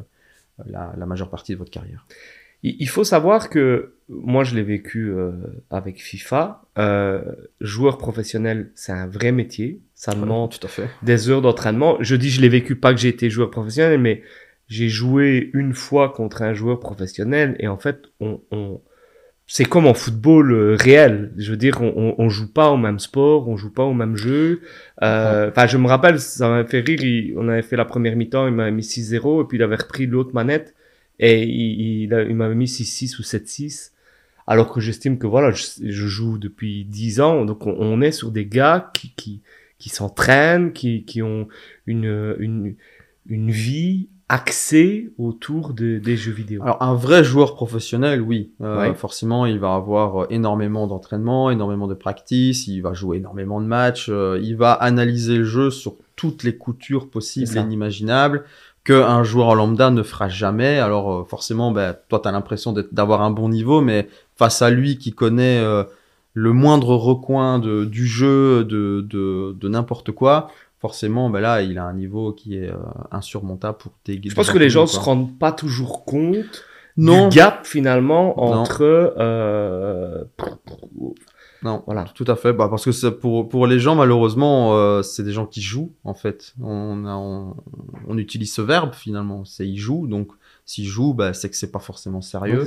la, 0.65 0.93
la 0.97 1.05
majeure 1.05 1.29
partie 1.29 1.53
de 1.53 1.57
votre 1.57 1.71
carrière. 1.71 2.05
il 2.62 2.88
faut 2.89 3.03
savoir 3.03 3.50
que 3.50 3.93
moi, 4.09 4.43
je 4.43 4.55
l'ai 4.55 4.63
vécu 4.63 5.12
euh, 5.12 5.31
avec 5.69 6.01
FIFA. 6.01 6.63
Euh, 6.77 7.23
joueur 7.62 7.97
professionnel, 7.97 8.71
c'est 8.75 8.91
un 8.91 9.07
vrai 9.07 9.31
métier. 9.31 9.81
Ça 9.95 10.13
demande 10.13 10.51
tout 10.51 10.65
à 10.65 10.69
fait. 10.69 10.89
des 11.01 11.29
heures 11.29 11.41
d'entraînement. 11.41 11.97
Je 12.01 12.15
dis 12.15 12.29
je 12.29 12.41
l'ai 12.41 12.50
vécu 12.50 12.75
pas 12.75 12.93
que 12.93 13.00
j'ai 13.00 13.09
été 13.09 13.29
joueur 13.29 13.50
professionnel, 13.50 14.00
mais 14.00 14.21
j'ai 14.67 14.89
joué 14.89 15.50
une 15.53 15.73
fois 15.73 16.09
contre 16.09 16.41
un 16.41 16.53
joueur 16.53 16.79
professionnel 16.79 17.55
et 17.59 17.67
en 17.67 17.77
fait, 17.77 18.03
on, 18.19 18.41
on 18.51 18.81
c'est 19.55 19.65
comme 19.65 19.86
en 19.86 19.93
football 19.93 20.51
euh, 20.51 20.75
réel. 20.75 21.31
Je 21.38 21.51
veux 21.51 21.57
dire, 21.57 21.79
on, 21.79 22.15
on, 22.17 22.27
joue 22.27 22.51
pas 22.51 22.72
au 22.72 22.77
même 22.77 22.98
sport, 22.98 23.48
on 23.48 23.55
joue 23.55 23.72
pas 23.72 23.83
au 23.83 23.93
même 23.93 24.15
jeu. 24.15 24.62
Euh, 25.03 25.51
Enfin, 25.51 25.67
je 25.67 25.77
me 25.77 25.88
rappelle, 25.88 26.19
ça 26.19 26.50
m'a 26.50 26.65
fait 26.65 26.79
rire. 26.79 27.03
il- 27.03 27.36
on 27.38 27.48
avait 27.50 27.62
fait 27.62 27.75
la 27.75 27.86
première 27.86 28.15
mi-temps, 28.15 28.48
il 28.48 28.53
m'avait 28.55 28.72
mis 28.72 28.81
6-0 28.83 29.43
et 29.43 29.48
puis 29.48 29.60
il 29.60 29.62
avait 29.62 29.75
repris 29.75 30.07
l'autre 30.07 30.33
manette 30.33 30.74
et 31.19 31.43
il, 31.43 32.03
il, 32.05 32.25
il 32.29 32.36
m'avait 32.36 32.55
mis 32.55 32.65
6-6 32.67 33.19
ou 33.19 33.22
7-6. 33.22 33.91
Alors 34.48 34.74
que 34.74 34.79
j'estime 34.81 35.19
que 35.19 35.27
voilà, 35.27 35.51
je, 35.51 35.63
je 35.83 36.07
joue 36.07 36.39
depuis 36.39 36.86
10 36.86 37.22
ans, 37.22 37.45
donc 37.45 37.67
on, 37.67 37.75
on 37.77 38.01
est 38.01 38.12
sur 38.12 38.31
des 38.31 38.48
gars 38.48 38.89
qui, 38.95 39.13
qui, 39.15 39.41
qui 39.77 39.89
s'entraînent, 39.89 40.74
qui, 40.74 41.05
qui 41.05 41.22
ont 41.22 41.48
une, 41.86 42.36
une, 42.39 42.74
une 43.27 43.51
vie 43.51 44.10
axée 44.33 45.13
autour 45.19 45.73
de, 45.73 45.99
des 45.99 46.17
jeux 46.17 46.31
vidéo. 46.31 46.63
Alors 46.63 46.81
un 46.81 46.95
vrai 46.95 47.23
joueur 47.23 47.53
professionnel, 47.53 48.19
oui, 48.21 48.51
Euh, 48.61 48.79
Ouais. 48.79 48.95
forcément, 48.95 49.45
il 49.45 49.59
va 49.59 49.75
avoir 49.75 50.23
euh, 50.23 50.27
énormément 50.31 50.87
d'entraînement, 50.87 51.51
énormément 51.51 51.87
de 51.87 51.93
practice, 51.93 52.67
il 52.67 52.81
va 52.81 52.93
jouer 52.93 53.17
énormément 53.17 53.61
de 53.61 53.67
matchs, 53.67 54.07
euh, 54.09 54.39
il 54.41 54.55
va 54.57 54.71
analyser 54.73 55.37
le 55.37 55.43
jeu 55.43 55.69
sur 55.69 55.93
toutes 56.15 56.41
les 56.43 56.57
coutures 56.57 57.09
possibles 57.11 57.45
et 57.55 57.59
inimaginables 57.61 58.43
que 58.83 58.93
un 58.93 59.23
joueur 59.23 59.53
lambda 59.53 59.91
ne 59.91 60.01
fera 60.03 60.29
jamais. 60.29 60.79
Alors 60.79 61.13
euh, 61.13 61.23
forcément, 61.25 61.71
ben, 61.71 61.95
toi, 62.09 62.19
tu 62.21 62.27
as 62.27 62.31
l'impression 62.31 62.73
d'avoir 62.91 63.21
un 63.21 63.29
bon 63.31 63.49
niveau, 63.49 63.81
mais 63.81 64.07
face 64.35 64.63
à 64.63 64.71
lui 64.71 64.97
qui 64.97 65.11
connaît 65.13 65.61
le 66.33 66.53
moindre 66.53 66.95
recoin 66.95 67.59
de, 67.59 67.85
du 67.85 68.07
jeu, 68.07 68.63
de, 68.65 69.05
de, 69.07 69.55
de 69.61 69.69
n'importe 69.69 70.11
quoi, 70.11 70.49
forcément, 70.83 71.29
ben 71.29 71.39
là, 71.39 71.61
il 71.61 71.77
a 71.77 71.85
un 71.85 71.93
niveau 71.93 72.33
qui 72.33 72.57
est 72.57 72.69
euh, 72.69 72.75
insurmontable 73.09 73.77
pour 73.77 73.93
des 74.05 74.19
Je 74.23 74.35
pense 74.35 74.51
que 74.51 74.57
les 74.57 74.69
gens 74.69 74.85
se 74.85 74.99
rendent 74.99 75.39
pas 75.39 75.53
toujours 75.53 76.03
compte 76.03 76.65
Non, 76.97 77.29
du 77.29 77.37
gap 77.37 77.65
finalement 77.65 78.35
Non. 78.37 78.43
entre 78.59 78.81
euh, 79.17 80.25
Non, 81.63 81.81
Voilà. 81.85 82.03
tout 82.13 82.25
à 82.27 82.35
fait. 82.35 82.51
Bah, 82.51 82.67
parce 82.69 82.83
que 82.83 83.09
pour, 83.09 83.47
pour 83.47 83.65
les 83.67 83.79
gens, 83.79 83.95
malheureusement, 83.95 84.75
euh, 84.75 85.01
c'est 85.01 85.23
des 85.23 85.31
gens 85.31 85.45
qui 85.45 85.61
jouent, 85.61 85.93
en 86.03 86.13
fait. 86.13 86.53
On, 86.61 87.05
a- 87.05 87.15
on, 87.15 87.55
on 88.09 88.17
utilise 88.17 88.53
ce 88.53 88.61
verbe, 88.61 88.93
finalement. 88.93 89.45
C'est 89.45 89.65
ils 89.65 89.77
jouent. 89.77 90.05
Donc, 90.07 90.27
s'ils 90.65 90.85
jouent, 90.87 91.13
bah, 91.13 91.33
c'est 91.33 91.49
que 91.49 91.55
c'est 91.55 91.71
pas 91.71 91.79
forcément 91.79 92.19
sérieux. 92.21 92.65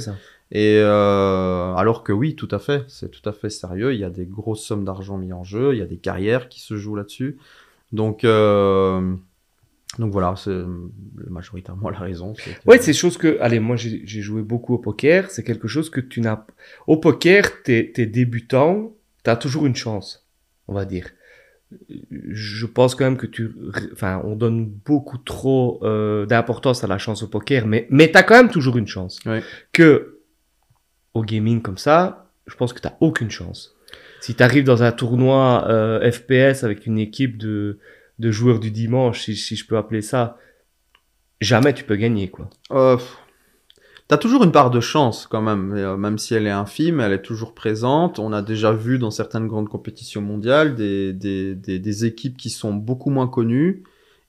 Et 0.52 0.78
euh, 0.80 1.74
alors 1.74 2.02
que 2.04 2.12
oui, 2.12 2.34
tout 2.36 2.48
à 2.52 2.58
fait. 2.58 2.84
C'est 2.88 3.10
tout 3.10 3.28
à 3.28 3.32
fait 3.32 3.50
sérieux. 3.50 3.92
Il 3.92 4.00
y 4.00 4.04
a 4.04 4.10
des 4.10 4.24
grosses 4.26 4.64
sommes 4.64 4.84
d'argent 4.84 5.18
mis 5.18 5.32
en 5.34 5.44
jeu. 5.44 5.74
Il 5.74 5.78
y 5.78 5.82
a 5.82 5.86
des 5.86 5.98
carrières 5.98 6.48
qui 6.48 6.60
se 6.60 6.76
jouent 6.76 6.96
là-dessus. 6.96 7.36
Donc, 7.92 8.24
euh, 8.24 9.14
donc 9.98 10.12
voilà, 10.12 10.34
c'est 10.36 10.62
majoritairement 11.28 11.88
la 11.90 11.98
raison. 11.98 12.34
que- 12.34 12.50
Ouais, 12.68 12.78
c'est 12.78 12.92
chose 12.92 13.16
que, 13.16 13.38
allez, 13.40 13.60
moi 13.60 13.76
j'ai 13.76 14.02
j'ai 14.04 14.20
joué 14.22 14.42
beaucoup 14.42 14.74
au 14.74 14.78
poker, 14.78 15.30
c'est 15.30 15.44
quelque 15.44 15.68
chose 15.68 15.88
que 15.90 16.00
tu 16.00 16.20
n'as. 16.20 16.44
Au 16.86 16.96
poker, 16.96 17.62
t'es 17.62 17.92
es 17.96 18.06
débutant, 18.06 18.92
t'as 19.22 19.36
toujours 19.36 19.66
une 19.66 19.76
chance, 19.76 20.26
on 20.68 20.74
va 20.74 20.84
dire. 20.84 21.10
Je 22.10 22.66
pense 22.66 22.94
quand 22.94 23.04
même 23.04 23.16
que 23.16 23.26
tu, 23.26 23.50
enfin, 23.92 24.20
on 24.24 24.36
donne 24.36 24.66
beaucoup 24.66 25.18
trop 25.18 25.80
euh, 25.82 26.24
d'importance 26.26 26.84
à 26.84 26.86
la 26.86 26.98
chance 26.98 27.22
au 27.22 27.28
poker, 27.28 27.66
mais 27.66 27.86
mais 27.90 28.10
t'as 28.10 28.22
quand 28.22 28.36
même 28.36 28.50
toujours 28.50 28.76
une 28.76 28.86
chance. 28.86 29.18
Ouais. 29.26 29.42
Que 29.72 30.20
au 31.14 31.22
gaming 31.22 31.62
comme 31.62 31.78
ça, 31.78 32.30
je 32.46 32.54
pense 32.56 32.72
que 32.72 32.80
t'as 32.80 32.94
aucune 33.00 33.30
chance. 33.30 33.74
Si 34.20 34.34
t'arrives 34.34 34.64
dans 34.64 34.82
un 34.82 34.92
tournoi 34.92 35.66
euh, 35.68 36.10
FPS 36.10 36.64
avec 36.64 36.86
une 36.86 36.98
équipe 36.98 37.36
de 37.38 37.78
de 38.18 38.30
joueurs 38.30 38.60
du 38.60 38.70
dimanche, 38.70 39.22
si, 39.22 39.36
si 39.36 39.56
je 39.56 39.66
peux 39.66 39.76
appeler 39.76 40.00
ça, 40.00 40.38
jamais 41.40 41.74
tu 41.74 41.84
peux 41.84 41.96
gagner 41.96 42.28
quoi. 42.28 42.48
Euh, 42.72 42.96
T'as 44.08 44.18
toujours 44.18 44.44
une 44.44 44.52
part 44.52 44.70
de 44.70 44.78
chance 44.78 45.26
quand 45.28 45.42
même, 45.42 45.74
euh, 45.74 45.96
même 45.96 46.16
si 46.16 46.32
elle 46.34 46.46
est 46.46 46.50
infime, 46.50 47.00
elle 47.00 47.12
est 47.12 47.22
toujours 47.22 47.54
présente. 47.54 48.20
On 48.20 48.32
a 48.32 48.40
déjà 48.40 48.70
vu 48.72 48.98
dans 49.00 49.10
certaines 49.10 49.48
grandes 49.48 49.68
compétitions 49.68 50.20
mondiales 50.22 50.76
des, 50.76 51.12
des, 51.12 51.56
des, 51.56 51.80
des 51.80 52.04
équipes 52.04 52.36
qui 52.36 52.48
sont 52.50 52.72
beaucoup 52.72 53.10
moins 53.10 53.26
connues 53.26 53.82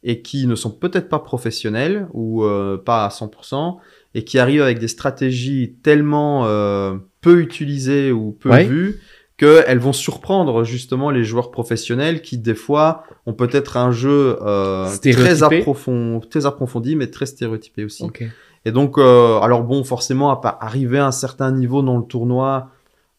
et 0.03 0.23
qui 0.23 0.47
ne 0.47 0.55
sont 0.55 0.71
peut-être 0.71 1.09
pas 1.09 1.19
professionnelles 1.19 2.07
ou 2.13 2.43
euh, 2.43 2.77
pas 2.77 3.05
à 3.05 3.09
100% 3.09 3.77
et 4.15 4.23
qui 4.23 4.39
arrivent 4.39 4.63
avec 4.63 4.79
des 4.79 4.87
stratégies 4.87 5.75
tellement 5.83 6.47
euh, 6.47 6.95
peu 7.21 7.39
utilisées 7.39 8.11
ou 8.11 8.31
peu 8.31 8.49
Ouais. 8.49 8.65
vues 8.65 8.99
qu'elles 9.37 9.77
vont 9.79 9.93
surprendre 9.93 10.63
justement 10.63 11.11
les 11.11 11.23
joueurs 11.23 11.51
professionnels 11.51 12.21
qui 12.21 12.37
des 12.39 12.55
fois 12.55 13.03
ont 13.27 13.33
peut-être 13.33 13.77
un 13.77 13.91
jeu 13.91 14.37
euh, 14.41 14.85
très, 14.85 14.95
Stéréotypé. 14.95 15.59
approfond- 15.61 16.19
très 16.27 16.45
approfondi 16.45 16.95
mais 16.95 17.07
très 17.07 17.25
stéréotypé 17.27 17.83
aussi. 17.85 18.03
Et 18.65 18.71
donc, 18.71 18.97
euh, 18.97 19.39
alors 19.39 19.63
bon, 19.63 19.83
forcément, 19.83 20.31
à 20.31 20.57
arriver 20.61 20.97
à 20.99 21.05
un 21.07 21.11
certain 21.11 21.51
niveau 21.51 21.81
dans 21.83 21.97
le 21.97 22.03
tournoi, 22.03 22.69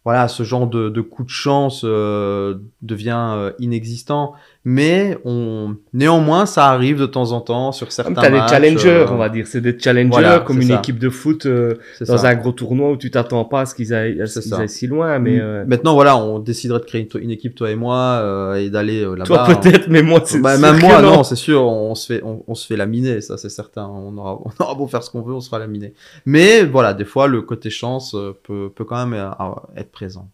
voilà, 0.04 0.26
ce 0.28 0.42
genre 0.42 0.66
de, 0.66 0.88
de 0.88 1.00
coup 1.00 1.22
de 1.22 1.28
chance 1.30 1.82
euh, 1.84 2.56
devient 2.82 3.52
inexistant. 3.58 4.32
Mais 4.70 5.16
on, 5.25 5.76
néanmoins, 5.94 6.44
ça 6.44 6.66
arrive 6.66 7.00
de 7.00 7.06
temps 7.06 7.32
en 7.32 7.40
temps 7.40 7.72
sur 7.72 7.90
certains 7.90 8.12
Comme 8.12 8.22
t'as 8.22 8.28
des 8.28 8.37
matchs, 8.37 8.50
challengers, 8.50 8.88
euh, 8.90 9.06
on 9.10 9.16
va 9.16 9.30
dire. 9.30 9.46
C'est 9.46 9.62
des 9.62 9.78
challengers 9.78 10.10
voilà, 10.10 10.40
comme 10.40 10.60
une 10.60 10.68
ça. 10.68 10.75
équipe 10.75 10.98
de 10.98 11.08
foot 11.08 11.46
euh, 11.46 11.76
c'est 11.96 12.06
dans 12.06 12.18
ça. 12.18 12.28
un 12.28 12.34
gros 12.34 12.52
tournoi 12.52 12.90
où 12.90 12.98
tu 12.98 13.10
t'attends 13.10 13.46
pas 13.46 13.62
à 13.62 13.66
ce 13.66 13.75
qu'ils 13.75 13.94
aillent, 13.94 14.20
ça. 14.28 14.58
aillent 14.58 14.68
si 14.68 14.87
loin, 14.87 15.18
mais 15.20 15.40
euh, 15.40 15.64
Maintenant, 15.66 15.94
voilà, 15.94 16.18
on 16.18 16.38
déciderait 16.38 16.80
de 16.80 16.84
créer 16.84 17.08
une, 17.14 17.22
une 17.22 17.30
équipe, 17.30 17.54
toi 17.54 17.70
et 17.70 17.76
moi, 17.76 18.20
euh, 18.20 18.56
et 18.56 18.68
d'aller 18.68 19.02
euh, 19.02 19.16
toi 19.25 19.46
là-bas. 19.46 19.54
peut-être, 19.58 19.88
mais 19.88 20.02
moi 20.02 20.20
c'est 20.22 20.38
Bah, 20.38 20.58
même 20.58 20.78
moi, 20.80 21.00
non, 21.00 21.25
c'est 21.25 21.34
sûr, 21.34 21.62
on 21.62 21.94
se 21.94 22.12
fait, 22.12 22.22
on, 22.22 22.44
on 22.46 22.54
se 22.54 22.66
fait 22.66 22.76
laminer, 22.76 23.22
ça 23.22 23.38
c'est 23.38 23.48
certain. 23.48 23.87
On 23.87 24.18
aura, 24.18 24.38
on 24.44 24.62
aura 24.62 24.75
beau 24.75 24.87
faire 24.87 25.02
ce 25.02 25.08
qu'on 25.08 25.22
veut, 25.22 25.32
on 25.32 25.40
sera 25.40 25.58
laminé. 25.58 25.94
Mais 26.26 26.64
voilà, 26.64 26.92
des 26.92 27.06
fois, 27.06 27.26
le 27.26 27.40
côté 27.40 27.70
chance 27.70 28.14
peut, 28.44 28.70
peut 28.75 28.84
quand 28.84 29.06
même 29.06 29.30
être 29.76 29.92
présent. 29.92 30.28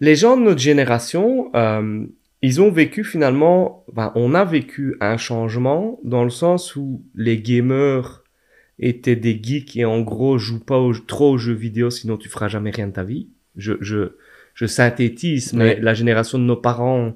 Les 0.00 0.16
gens 0.16 0.36
de 0.36 0.42
notre 0.42 0.60
génération, 0.60 1.50
euh, 1.54 2.04
ils 2.42 2.60
ont 2.60 2.70
vécu 2.70 3.04
finalement, 3.04 3.84
enfin, 3.90 4.12
on 4.14 4.34
a 4.34 4.44
vécu 4.44 4.96
un 5.00 5.16
changement 5.16 6.00
dans 6.04 6.24
le 6.24 6.30
sens 6.30 6.74
où 6.76 7.04
les 7.14 7.40
gamers 7.40 8.24
étaient 8.78 9.16
des 9.16 9.38
geeks 9.42 9.76
et 9.76 9.84
en 9.84 10.00
gros 10.00 10.38
jouent 10.38 10.64
pas 10.64 10.78
au- 10.78 10.94
trop 10.94 11.32
aux 11.32 11.38
jeux 11.38 11.52
vidéo 11.52 11.90
sinon 11.90 12.16
tu 12.16 12.28
feras 12.30 12.48
jamais 12.48 12.70
rien 12.70 12.86
de 12.88 12.92
ta 12.92 13.04
vie. 13.04 13.28
Je, 13.56 13.74
je, 13.80 14.16
je 14.54 14.66
synthétise, 14.66 15.52
mais 15.52 15.78
la 15.80 15.92
génération 15.92 16.38
de 16.38 16.44
nos 16.44 16.56
parents, 16.56 17.14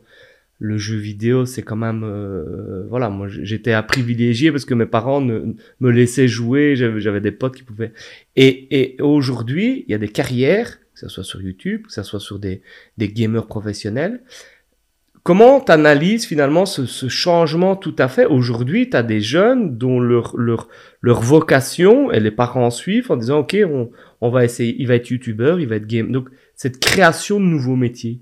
le 0.59 0.77
jeu 0.77 0.97
vidéo, 0.97 1.47
c'est 1.47 1.63
quand 1.63 1.77
même, 1.77 2.05
euh, 2.05 2.87
voilà, 2.89 3.09
moi 3.09 3.29
j'étais 3.29 3.73
à 3.73 3.83
privilégié 3.83 4.53
parce 4.53 4.65
que 4.65 4.75
mes 4.75 4.87
parents 4.87 5.21
ne, 5.23 5.55
me 5.81 5.91
laissaient 5.91 6.29
jouer, 6.29 6.77
j'avais 6.77 7.21
des 7.21 7.33
potes 7.33 7.57
qui 7.57 7.63
pouvaient. 7.63 7.93
Et, 8.37 8.81
et 8.81 9.01
aujourd'hui, 9.03 9.85
il 9.89 9.93
y 9.93 9.95
a 9.95 9.99
des 9.99 10.09
carrières, 10.09 10.79
que 10.93 11.01
ce 11.01 11.09
soit 11.09 11.25
sur 11.25 11.41
YouTube, 11.41 11.87
que 11.87 11.93
ce 11.93 12.03
soit 12.03 12.21
sur 12.21 12.39
des, 12.39 12.63
des 12.99 13.09
gamers 13.09 13.47
professionnels. 13.47 14.23
Comment 15.25 15.61
tu 15.61 15.73
analyses 15.73 16.27
finalement 16.27 16.67
ce, 16.67 16.85
ce 16.85 17.09
changement 17.09 17.77
tout 17.77 17.97
à 17.99 18.09
fait? 18.09 18.27
Aujourd'hui, 18.27 18.91
tu 18.91 18.97
as 18.97 19.03
des 19.03 19.23
jeunes 19.23 19.77
dont 19.79 19.99
leur, 19.99 20.37
leur, 20.37 20.69
leur 21.01 21.23
vocation, 21.23 22.13
et 22.13 22.21
les 22.21 22.31
parents 22.31 22.71
suivent 22.71 23.11
en 23.11 23.17
disant, 23.17 23.39
OK, 23.39 23.57
on, 23.67 23.91
on 24.21 24.31
va 24.31 24.45
essayer, 24.45 24.77
il 24.79 24.87
va 24.87 24.95
être 24.97 25.09
youtubeur, 25.09 25.59
il 25.59 25.67
va 25.67 25.77
être 25.77 25.87
game. 25.87 26.13
Donc, 26.13 26.29
cette 26.55 26.79
création 26.79 27.41
de 27.41 27.47
nouveaux 27.47 27.75
métiers. 27.75 28.21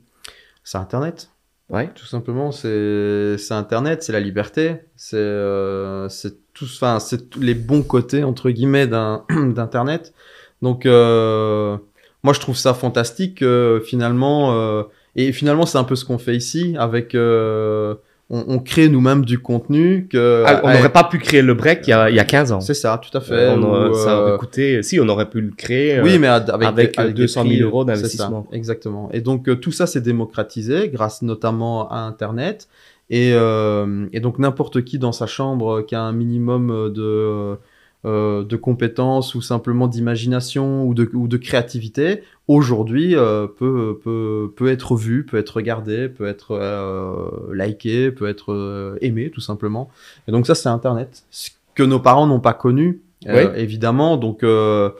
C'est 0.62 0.78
Internet. 0.78 1.28
Ouais. 1.68 1.90
Tout 1.94 2.06
simplement, 2.06 2.52
c'est 2.52 3.36
c'est 3.38 3.54
Internet, 3.54 4.02
c'est 4.02 4.12
la 4.12 4.20
liberté, 4.20 4.76
c'est 4.94 5.16
euh, 5.16 6.08
c'est 6.08 6.52
tout, 6.52 6.66
enfin 6.66 7.00
c'est 7.00 7.30
tous 7.30 7.40
les 7.40 7.54
bons 7.54 7.82
côtés 7.82 8.24
entre 8.24 8.50
guillemets 8.50 8.86
d'un 8.86 9.24
d'Internet. 9.30 10.12
Donc 10.60 10.84
euh, 10.84 11.78
moi 12.22 12.34
je 12.34 12.40
trouve 12.40 12.56
ça 12.56 12.74
fantastique 12.74 13.40
euh, 13.42 13.80
finalement 13.80 14.54
euh, 14.54 14.82
et 15.16 15.32
finalement 15.32 15.66
c'est 15.66 15.78
un 15.78 15.84
peu 15.84 15.94
ce 15.96 16.04
qu'on 16.04 16.18
fait 16.18 16.36
ici 16.36 16.74
avec 16.78 17.14
euh, 17.14 17.94
on, 18.30 18.44
on 18.48 18.58
crée 18.60 18.88
nous-mêmes 18.88 19.24
du 19.26 19.38
contenu 19.40 20.08
que 20.10 20.42
Ah, 20.46 20.60
on 20.62 20.68
avec- 20.68 20.78
n'aurait 20.78 20.92
pas 20.92 21.04
pu 21.04 21.18
créer 21.18 21.42
le 21.42 21.52
break 21.54 21.86
il 21.86 21.90
y 21.90 21.92
a, 21.92 22.08
il 22.08 22.16
y 22.16 22.20
a 22.20 22.24
15 22.24 22.52
ans. 22.52 22.60
c'est 22.60 22.72
ça 22.72 22.98
tout 23.02 23.14
à 23.16 23.20
fait. 23.20 23.34
Euh, 23.34 23.54
on 23.56 23.62
aurait- 23.62 23.88
ou, 23.90 23.94
ça 23.94 24.20
aurait 24.22 24.32
euh, 24.32 24.38
coûté, 24.38 24.82
si 24.82 24.98
on 25.00 25.08
aurait 25.08 25.28
pu 25.28 25.40
le 25.42 25.50
créer. 25.50 25.98
euh, 25.98 26.02
oui, 26.02 26.18
mais 26.18 26.28
avec, 26.28 26.48
avec, 26.48 26.98
avec 26.98 27.14
des 27.14 27.22
200 27.22 27.42
000 27.42 27.52
prix, 27.54 27.60
euros 27.62 27.84
d'investissement. 27.84 28.46
exactement. 28.52 29.10
Et 29.12 29.20
donc 29.20 29.60
tout 29.60 29.72
ça 29.72 29.86
s'est 29.86 30.00
démocratisé 30.00 30.88
grâce 30.88 31.20
notamment 31.22 31.90
à 31.90 31.98
Internet. 31.98 32.68
Et, 33.10 33.32
euh, 33.34 34.06
et 34.14 34.20
donc 34.20 34.38
n'importe 34.38 34.82
qui 34.84 34.98
dans 34.98 35.12
sa 35.12 35.26
chambre 35.26 35.82
qui 35.82 35.94
a 35.94 36.00
un 36.00 36.12
minimum 36.12 36.90
de 36.94 37.58
euh, 38.04 38.42
de 38.44 38.56
compétences 38.56 39.34
ou 39.36 39.40
simplement 39.42 39.86
d'imagination 39.86 40.84
ou 40.84 40.92
de, 40.94 41.08
ou 41.14 41.28
de 41.28 41.36
créativité, 41.36 42.22
aujourd'hui 42.48 43.14
euh, 43.14 43.46
peut, 43.46 43.98
peut, 44.02 44.52
peut 44.56 44.68
être 44.68 44.96
vu, 44.96 45.24
peut 45.24 45.36
être 45.38 45.56
regardé, 45.56 46.08
peut 46.08 46.26
être 46.26 46.52
euh, 46.52 47.28
liké, 47.54 48.10
peut 48.10 48.28
être 48.28 48.52
euh, 48.52 48.96
aimé 49.00 49.30
tout 49.30 49.40
simplement. 49.40 49.88
Et 50.26 50.32
donc 50.32 50.46
ça 50.46 50.54
c'est 50.54 50.68
Internet. 50.68 51.22
Ce 51.30 51.50
que 51.74 51.82
nos 51.84 52.00
parents 52.00 52.26
n'ont 52.26 52.40
pas 52.40 52.54
connu, 52.54 53.00
euh, 53.28 53.48
Oui. 53.52 53.60
évidemment. 53.60 54.16
Donc 54.16 54.42
euh, 54.42 54.90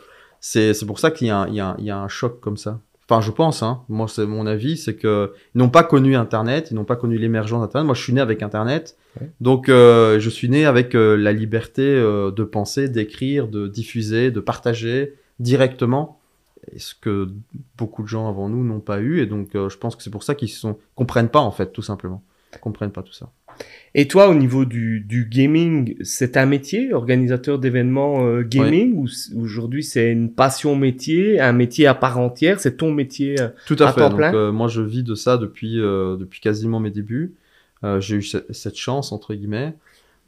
c'est 0.41 0.73
c'est 0.75 0.87
pour 0.87 0.99
ça 1.01 1.11
qu'il 1.11 1.27
y, 1.27 1.31
y, 1.31 1.33
a 1.33 1.41
un- 1.41 1.77
il 1.79 1.85
y 1.85 1.91
a 1.91 1.99
un 1.99 2.09
choc 2.09 2.41
comme 2.41 2.57
ça. 2.57 2.79
Enfin, 3.09 3.21
je 3.21 3.31
pense, 3.31 3.63
hein. 3.63 3.83
moi 3.89 4.07
c'est 4.09 4.27
mon 4.27 4.47
avis, 4.47 4.77
c'est 4.77 4.95
que 4.95 5.33
ils 5.55 5.59
n'ont 5.59 5.69
pas 5.69 5.83
connu 5.83 6.15
Internet, 6.17 6.69
ils 6.71 6.75
n'ont 6.75 6.85
pas 6.85 6.97
connu 6.97 7.19
l'émergence 7.19 7.61
d'Internet. 7.61 7.87
Moi, 7.87 7.95
je 7.95 8.03
suis 8.03 8.13
né 8.13 8.21
avec 8.21 8.43
Internet, 8.43 8.97
Ouais. 9.21 9.31
donc 9.43 9.69
euh, 9.69 10.19
je 10.21 10.31
suis 10.31 10.49
né 10.49 10.65
avec 10.65 10.95
euh, 10.95 11.17
la 11.17 11.33
liberté 11.33 11.83
euh, 11.83 12.31
de 12.31 12.45
penser, 12.45 12.89
d'écrire, 12.89 13.47
de 13.49 13.67
diffuser, 13.69 14.31
de 14.31 14.41
partager 14.41 15.15
directement. 15.39 16.19
Et 16.73 16.79
ce 16.79 16.95
que 16.95 17.29
beaucoup 17.77 18.03
de 18.03 18.09
gens 18.09 18.29
avant 18.29 18.49
nous 18.49 18.65
n'ont 18.65 18.81
pas 18.81 19.01
eu, 19.01 19.21
et 19.21 19.27
donc 19.27 19.51
je 19.55 19.77
pense 19.77 19.97
que 19.97 20.03
c'est 20.03 20.11
pour 20.11 20.23
ça 20.23 20.35
qu'ils 20.37 20.49
sont 20.49 20.79
comprennent 20.95 21.29
pas 21.29 21.41
en 21.41 21.51
fait, 21.51 21.73
tout 21.73 21.83
simplement, 21.83 22.23
Ils 22.55 22.61
comprennent 22.61 22.93
pas 22.93 23.03
tout 23.03 23.13
ça. 23.13 23.31
Et 23.95 24.09
toi, 24.09 24.29
au 24.29 24.35
niveau 24.35 24.65
du, 24.65 25.01
du 25.01 25.27
gaming, 25.27 25.97
c'est 26.03 26.39
un 26.39 26.47
métier, 26.47 26.95
organisateur 26.95 27.59
d'événements 27.59 28.27
euh, 28.27 28.43
gaming, 28.43 28.95
ou 28.95 29.07
aujourd'hui 29.39 29.85
c'est 29.85 30.11
une 30.11 30.33
passion 30.33 30.77
métier, 30.77 31.41
un 31.41 31.53
métier 31.53 31.87
à 31.87 31.95
part 31.95 32.19
entière, 32.19 32.59
c'est 32.59 32.79
ton 32.79 32.91
métier 32.91 33.39
euh, 33.39 33.49
Tout 33.67 33.77
à, 33.81 33.89
À 33.89 33.93
fait. 33.93 34.01
temps 34.01 34.09
Donc, 34.09 34.19
plein? 34.19 34.35
euh, 34.35 34.51
moi, 34.53 34.69
je 34.69 34.81
vis 34.81 35.03
de 35.03 35.15
ça 35.15 35.37
depuis, 35.37 35.79
euh, 35.79 36.17
depuis 36.17 36.41
quasiment 36.41 36.81
mes 36.81 36.91
débuts. 36.91 37.35
Euh, 37.85 38.01
j'ai 38.01 38.17
eu 38.17 38.23
ce- 38.23 38.45
cette 38.51 38.77
chance, 38.77 39.13
entre 39.13 39.35
guillemets. 39.35 39.75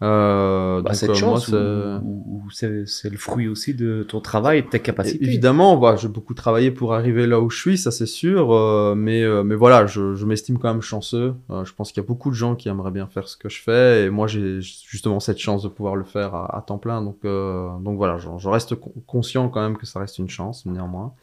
Euh, 0.04 0.82
bah, 0.82 0.90
donc, 0.90 0.96
cette 0.96 1.10
euh, 1.10 1.14
chance, 1.14 1.46
c'est- 1.46 1.56
ou, 1.56 2.42
c'est 2.86 3.10
le 3.10 3.16
fruit 3.16 3.48
aussi 3.48 3.74
de 3.74 4.02
ton 4.02 4.20
travail 4.20 4.58
et 4.58 4.62
de 4.62 4.68
tes 4.68 4.80
capacités. 4.80 5.24
Évidemment, 5.24 5.76
bah, 5.78 5.96
j'ai 5.96 6.08
beaucoup 6.08 6.34
travaillé 6.34 6.70
pour 6.70 6.92
arriver 6.94 7.26
là 7.26 7.40
où 7.40 7.48
je 7.48 7.58
suis, 7.58 7.78
ça 7.78 7.90
c'est 7.90 8.06
sûr. 8.06 8.52
euh, 8.52 8.94
mais, 8.94 9.22
euh, 9.22 9.42
mais 9.42 9.54
voilà, 9.54 9.86
je, 9.86 10.14
je 10.14 10.26
m'estime 10.26 10.58
quand 10.58 10.70
même 10.72 10.82
chanceux. 10.82 11.34
Euh, 11.50 11.64
je 11.64 11.72
pense 11.72 11.90
qu'il 11.90 12.02
y 12.02 12.04
a 12.04 12.06
beaucoup 12.06 12.28
de 12.30 12.34
gens 12.34 12.54
qui 12.54 12.68
aimeraient 12.68 12.90
bien 12.90 13.06
faire 13.06 13.28
ce 13.28 13.36
que 13.36 13.48
je 13.48 13.62
fais. 13.62 14.04
Et 14.04 14.10
moi, 14.10 14.26
j'ai 14.26 14.60
justement 14.60 15.20
cette 15.20 15.38
chance 15.38 15.62
de 15.62 15.68
pouvoir 15.68 15.96
le 15.96 16.04
faire 16.04 16.34
à, 16.34 16.56
à 16.58 16.60
temps 16.60 16.78
plein. 16.78 17.00
Donc, 17.02 17.18
euh, 17.24 17.68
donc 17.80 17.96
voilà, 17.96 18.18
je, 18.18 18.28
je 18.38 18.48
reste 18.48 18.74
con- 18.74 18.92
conscient 19.06 19.48
quand 19.48 19.62
même 19.62 19.76
que 19.78 19.86
ça 19.86 20.00
reste 20.00 20.18
une 20.18 20.28
chance, 20.28 20.66
néanmoins. 20.66 21.14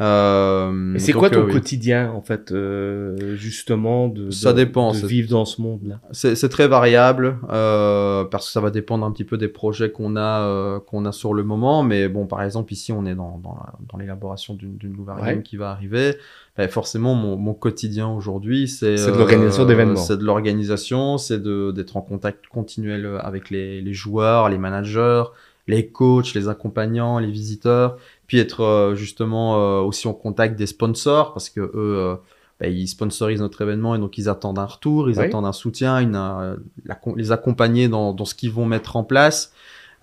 Euh, 0.00 0.94
c'est 0.98 1.12
quoi 1.12 1.30
ton 1.30 1.40
euh, 1.42 1.46
oui. 1.46 1.52
quotidien, 1.52 2.10
en 2.10 2.20
fait, 2.20 2.50
euh, 2.50 3.36
justement, 3.36 4.08
de, 4.08 4.30
Ça 4.30 4.52
de- 4.52 4.56
dépend, 4.64 4.90
de 4.92 4.96
c'est- 4.96 5.06
vivre 5.06 5.30
dans 5.30 5.44
ce 5.44 5.62
monde-là? 5.62 6.00
C'est 6.10 6.34
c'est 6.34 6.48
très 6.48 6.66
variable 6.66 7.38
euh, 7.50 8.24
parce 8.24 8.46
que 8.46 8.52
ça 8.52 8.60
va 8.60 8.70
dépendre 8.70 9.06
un 9.06 9.12
petit 9.12 9.24
peu 9.24 9.36
des 9.38 9.46
projets 9.48 9.90
qu'on 9.92 10.16
a 10.16 10.40
euh, 10.40 10.80
qu'on 10.80 11.04
a 11.04 11.12
sur 11.12 11.32
le 11.32 11.44
moment. 11.44 11.82
Mais 11.84 12.08
bon, 12.08 12.26
par 12.26 12.42
exemple 12.42 12.72
ici, 12.72 12.90
on 12.92 13.06
est 13.06 13.14
dans 13.14 13.38
dans, 13.38 13.56
dans 13.90 13.98
l'élaboration 13.98 14.54
d'une 14.54 14.76
nouvelle 14.82 15.16
Ouais. 15.16 15.26
game 15.34 15.42
qui 15.42 15.56
va 15.56 15.70
arriver. 15.70 16.16
Ben, 16.56 16.68
forcément, 16.68 17.14
mon, 17.14 17.36
mon 17.36 17.54
quotidien 17.54 18.08
aujourd'hui, 18.08 18.68
c'est 18.68 18.96
C'est 18.96 19.12
de 19.12 19.16
l'organisation 19.16 19.64
d'événements. 19.64 19.96
C'est 19.96 20.16
de 20.16 20.24
l'organisation, 20.24 21.18
c'est 21.18 21.42
de 21.42 21.70
d'être 21.72 21.96
en 21.96 22.00
contact 22.02 22.46
continuel 22.48 23.08
avec 23.20 23.50
les, 23.50 23.80
les 23.80 23.92
joueurs, 23.94 24.48
les 24.48 24.58
managers, 24.58 25.24
les 25.66 25.88
coachs, 25.88 26.34
les 26.34 26.48
accompagnants, 26.48 27.18
les 27.18 27.30
visiteurs, 27.30 27.96
puis 28.26 28.38
être 28.38 28.60
euh, 28.62 28.94
justement 28.94 29.56
euh, 29.56 29.80
aussi 29.82 30.08
en 30.08 30.12
contact 30.14 30.56
des 30.56 30.66
sponsors 30.66 31.32
parce 31.34 31.50
que 31.50 31.60
eux. 31.60 32.16
ben, 32.60 32.72
ils 32.72 32.86
sponsorisent 32.86 33.40
notre 33.40 33.62
événement 33.62 33.94
et 33.96 33.98
donc 33.98 34.16
ils 34.16 34.28
attendent 34.28 34.58
un 34.60 34.64
retour, 34.64 35.10
ils 35.10 35.18
Oui. 35.18 35.24
attendent 35.24 35.44
un 35.46 35.52
soutien, 35.52 35.98
une, 35.98 36.12
la- 36.12 36.56
les 37.16 37.32
accompagner 37.32 37.88
dans, 37.88 38.12
dans 38.12 38.24
ce 38.24 38.34
qu'ils 38.36 38.52
vont 38.52 38.64
mettre 38.64 38.94
en 38.96 39.02
place. 39.04 39.52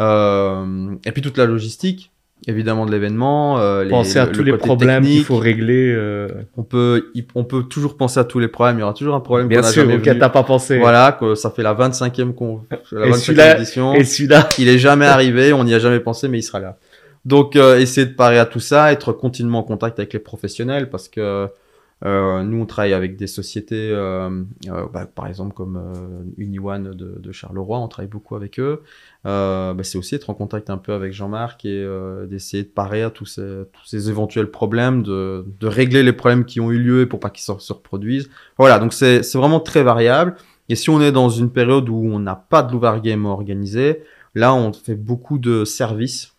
Euh, 0.02 0.96
et 1.06 1.12
puis 1.12 1.22
toute 1.22 1.38
la 1.38 1.46
logistique, 1.46 2.12
évidemment, 2.48 2.86
de 2.86 2.92
l'événement. 2.92 3.60
euh, 3.60 3.84
les- 3.84 3.90
Penser 3.92 4.20
à 4.20 4.26
le- 4.26 4.32
tous 4.32 4.44
le 4.44 4.52
les 4.52 4.58
problèmes 4.58 5.04
qu'il 5.06 5.24
faut 5.24 5.38
régler. 5.38 5.94
euh, 5.96 6.28
On 6.58 6.64
peut, 6.64 7.12
on 7.36 7.44
peut 7.44 7.64
toujours 7.64 7.96
penser 7.98 8.20
à 8.20 8.24
tous 8.24 8.40
les 8.40 8.48
problèmes. 8.48 8.78
Il 8.78 8.82
y 8.82 8.84
aura 8.84 8.94
toujours 8.94 9.16
un 9.16 9.20
problème 9.20 9.48
qu'on 9.48 9.50
Bien 9.52 9.64
sûr, 9.64 9.88
auquel 9.90 10.18
t'as 10.20 10.30
pas 10.30 10.44
pensé. 10.44 10.78
Voilà, 10.80 11.12
que 11.20 11.36
ça 11.36 11.52
fait 11.52 11.64
la 11.64 11.74
25e, 11.74 12.34
con... 12.34 12.62
la 12.92 13.08
Et 13.08 13.12
25e 13.12 13.14
celui-là- 13.18 13.58
édition. 13.58 13.94
Et 13.94 14.04
celui-là, 14.04 14.50
Il 14.58 14.68
est 14.68 14.80
jamais 14.80 15.06
arrivé, 15.18 15.54
on 15.54 15.64
n'y 15.64 15.74
a 15.74 15.80
jamais 15.80 16.00
pensé, 16.00 16.28
mais 16.28 16.40
il 16.40 16.44
sera 16.44 16.60
là. 16.60 16.78
Donc, 17.26 17.56
euh, 17.56 17.78
essayer 17.80 18.08
de 18.08 18.14
parer 18.14 18.40
à 18.40 18.46
tout 18.46 18.60
ça, 18.60 18.92
être 18.92 19.14
continuellement 19.14 19.60
en 19.60 19.64
contact 19.64 20.00
avec 20.00 20.14
les 20.14 20.20
professionnels, 20.20 20.90
parce 20.90 21.08
que 21.08 21.48
euh, 22.04 22.42
nous, 22.42 22.60
on 22.60 22.66
travaille 22.66 22.94
avec 22.94 23.16
des 23.16 23.28
sociétés, 23.28 23.92
euh, 23.92 24.44
euh, 24.70 24.86
bah, 24.92 25.06
par 25.06 25.28
exemple 25.28 25.54
comme 25.54 25.78
euh, 25.78 26.24
UniOne 26.38 26.96
de, 26.96 27.20
de 27.20 27.32
Charleroi, 27.32 27.78
on 27.78 27.88
travaille 27.88 28.10
beaucoup 28.10 28.36
avec 28.36 28.60
eux. 28.60 28.82
Euh, 29.28 29.76
bah, 29.76 29.84
c'est 29.84 30.00
aussi 30.00 30.16
être 30.16 30.32
en 30.32 30.34
contact 30.34 30.72
un 30.72 30.80
peu 30.80 30.94
avec 30.94 31.14
Jean-Marc 31.14 31.64
et 31.64 31.88
d'essayer 32.28 32.64
de 32.64 32.70
parer 32.70 33.04
à 33.04 33.12
tous 33.12 33.28
ces, 33.28 33.64
tous 33.72 33.86
ces 33.86 34.10
éventuels 34.10 34.50
problèmes, 34.50 35.04
de, 35.04 35.46
de 35.60 35.68
régler 35.68 36.02
les 36.02 36.14
problèmes 36.14 36.46
qui 36.46 36.60
ont 36.60 36.72
eu 36.72 36.80
lieu 36.80 37.08
pour 37.08 37.20
pas 37.20 37.30
qu'ils 37.30 37.44
se, 37.44 37.54
se 37.60 37.72
reproduisent. 37.72 38.32
Voilà, 38.58 38.80
donc 38.80 38.94
c'est 38.94 39.22
vraiment 39.36 39.60
très 39.60 39.84
variable. 39.84 40.36
Et 40.70 40.76
si 40.76 40.90
on 40.90 41.02
est 41.02 41.12
dans 41.12 41.30
une 41.30 41.52
période 41.52 41.88
où 41.88 41.98
on 41.98 42.18
n'a 42.18 42.36
pas 42.36 42.64
de 42.64 42.72
Louvre 42.72 43.00
Game 43.00 43.28
organisé, 43.28 44.02
Là, 44.34 44.56
on 44.56 44.72
fait 44.72 44.96
beaucoup 44.96 45.38
de 45.38 45.66
services 45.66 46.36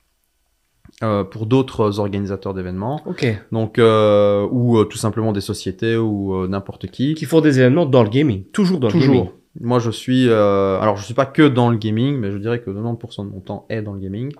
euh, 1.03 1.25
pour 1.25 1.47
d'autres 1.47 1.99
organisateurs 2.01 2.55
d'événements, 2.55 3.01
ok. 3.07 3.27
donc 3.51 3.79
euh, 3.79 4.47
ou 4.51 4.79
euh, 4.79 4.85
tout 4.85 4.99
simplement 4.99 5.33
des 5.33 5.41
sociétés 5.41 5.97
ou 5.97 6.35
euh, 6.35 6.49
n'importe 6.49 6.87
qui. 6.88 7.15
Qui 7.15 7.25
font 7.25 7.41
des 7.41 7.59
événements 7.59 7.87
dans 7.87 8.03
le 8.03 8.09
gaming. 8.11 8.45
Toujours 8.53 8.79
dans 8.81 8.88
le 8.88 8.93
gaming. 8.95 9.07
Toujours. 9.09 9.33
Moi, 9.61 9.79
je 9.81 9.91
suis. 9.91 10.29
euh, 10.31 10.79
alors, 10.81 10.97
je 10.97 11.05
suis 11.05 11.12
pas 11.12 11.27
que 11.27 11.47
dans 11.47 11.69
le 11.69 11.77
gaming, 11.77 12.17
mais 12.17 12.31
je 12.33 12.38
dirais 12.38 12.61
que 12.61 12.71
90% 12.71 13.27
de 13.27 13.31
mon 13.33 13.41
temps 13.41 13.67
est 13.69 13.83
dans 13.83 13.93
le 13.93 14.01
gaming. 14.01 14.33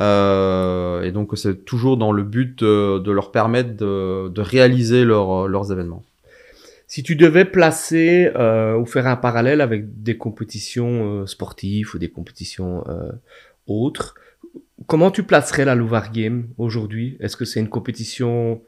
Euh, 0.00 1.02
et 1.02 1.12
donc, 1.12 1.30
c'est 1.34 1.64
toujours 1.64 1.96
dans 1.96 2.12
le 2.12 2.22
but 2.22 2.58
de, 2.64 2.98
de 2.98 3.10
leur 3.12 3.30
permettre 3.30 3.76
de, 3.76 4.28
de 4.28 4.40
réaliser 4.40 5.04
leur- 5.04 5.48
leurs 5.48 5.70
événements. 5.72 6.02
Si 6.88 7.02
tu 7.02 7.16
devais 7.16 7.44
placer 7.44 8.30
euh, 8.36 8.76
ou 8.76 8.86
faire 8.86 9.06
un 9.08 9.16
parallèle 9.16 9.60
avec 9.60 10.02
des 10.02 10.16
compétitions 10.16 11.26
sportives 11.26 11.90
ou 11.94 11.98
des 11.98 12.08
compétitions 12.08 12.84
euh, 12.88 13.10
autres, 13.66 14.14
comment 14.86 15.10
tu 15.10 15.22
placerais 15.22 15.64
la 15.64 15.74
Louvre 15.74 16.02
Game 16.12 16.48
aujourd'hui? 16.58 17.16
Est-ce 17.20 17.36
que 17.36 17.44
c'est 17.44 17.60
une 17.60 17.68
compétition 17.68 18.60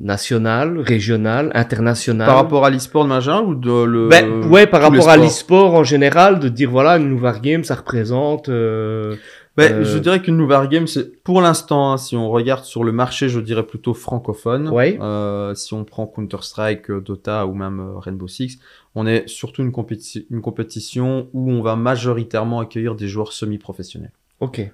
nationale, 0.00 0.78
régionale, 0.78 1.50
internationale? 1.54 2.26
Par 2.26 2.36
rapport 2.36 2.64
à 2.64 2.70
l'e-sport 2.70 3.04
de 3.04 3.08
Magin 3.10 3.42
ou 3.42 3.54
de 3.54 3.82
le. 3.84 4.08
ben, 4.08 4.42
ouais, 4.48 4.66
par 4.66 4.80
rapport 4.82 5.08
à 5.08 5.16
l'e-sport 5.16 5.74
en 5.74 5.84
général, 5.84 6.40
de 6.40 6.48
dire 6.48 6.70
voilà, 6.70 6.96
une 6.96 7.10
Louvre 7.10 7.38
Game, 7.40 7.64
ça 7.64 7.74
représente. 7.74 8.48
euh, 8.48 9.16
Ben, 9.56 9.72
Euh, 9.72 9.84
Je 9.84 9.98
dirais 9.98 10.20
qu'une 10.20 10.36
nouvelle 10.36 10.66
game, 10.68 10.88
c'est 10.88 11.22
pour 11.22 11.40
l'instant, 11.40 11.92
hein, 11.92 11.96
si 11.96 12.16
on 12.16 12.28
regarde 12.28 12.64
sur 12.64 12.82
le 12.82 12.90
marché, 12.90 13.28
je 13.28 13.38
dirais 13.38 13.62
plutôt 13.62 13.94
francophone. 13.94 14.68
Ouais. 14.68 14.98
Euh, 15.00 15.54
si 15.54 15.74
on 15.74 15.84
prend 15.84 16.06
Counter-Strike, 16.08 16.90
euh, 16.90 17.00
Dota 17.00 17.46
ou 17.46 17.54
même 17.54 17.80
Rainbow 17.98 18.26
Six, 18.26 18.58
on 18.96 19.06
est 19.06 19.28
surtout 19.28 19.62
une, 19.62 19.70
compéti- 19.70 20.26
une 20.30 20.40
compétition 20.40 21.28
où 21.32 21.52
on 21.52 21.62
va 21.62 21.76
majoritairement 21.76 22.58
accueillir 22.58 22.96
des 22.96 23.06
joueurs 23.06 23.32
semi-professionnels. 23.32 24.10
Ok. 24.40 24.68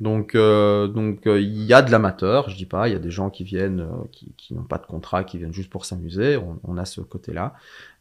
Donc, 0.00 0.34
euh, 0.34 0.88
donc 0.88 1.26
euh, 1.26 1.40
il 1.40 1.62
y 1.64 1.72
a 1.72 1.80
de 1.82 1.90
l'amateur, 1.90 2.50
je 2.50 2.56
dis 2.56 2.66
pas, 2.66 2.88
il 2.88 2.92
y 2.92 2.96
a 2.96 2.98
des 2.98 3.10
gens 3.12 3.30
qui 3.30 3.44
viennent, 3.44 3.80
euh, 3.80 4.04
qui, 4.12 4.34
qui 4.36 4.54
n'ont 4.54 4.64
pas 4.64 4.78
de 4.78 4.86
contrat, 4.86 5.24
qui 5.24 5.38
viennent 5.38 5.52
juste 5.52 5.70
pour 5.70 5.84
s'amuser. 5.84 6.36
On, 6.36 6.60
on 6.64 6.76
a 6.78 6.84
ce 6.84 7.00
côté-là, 7.00 7.54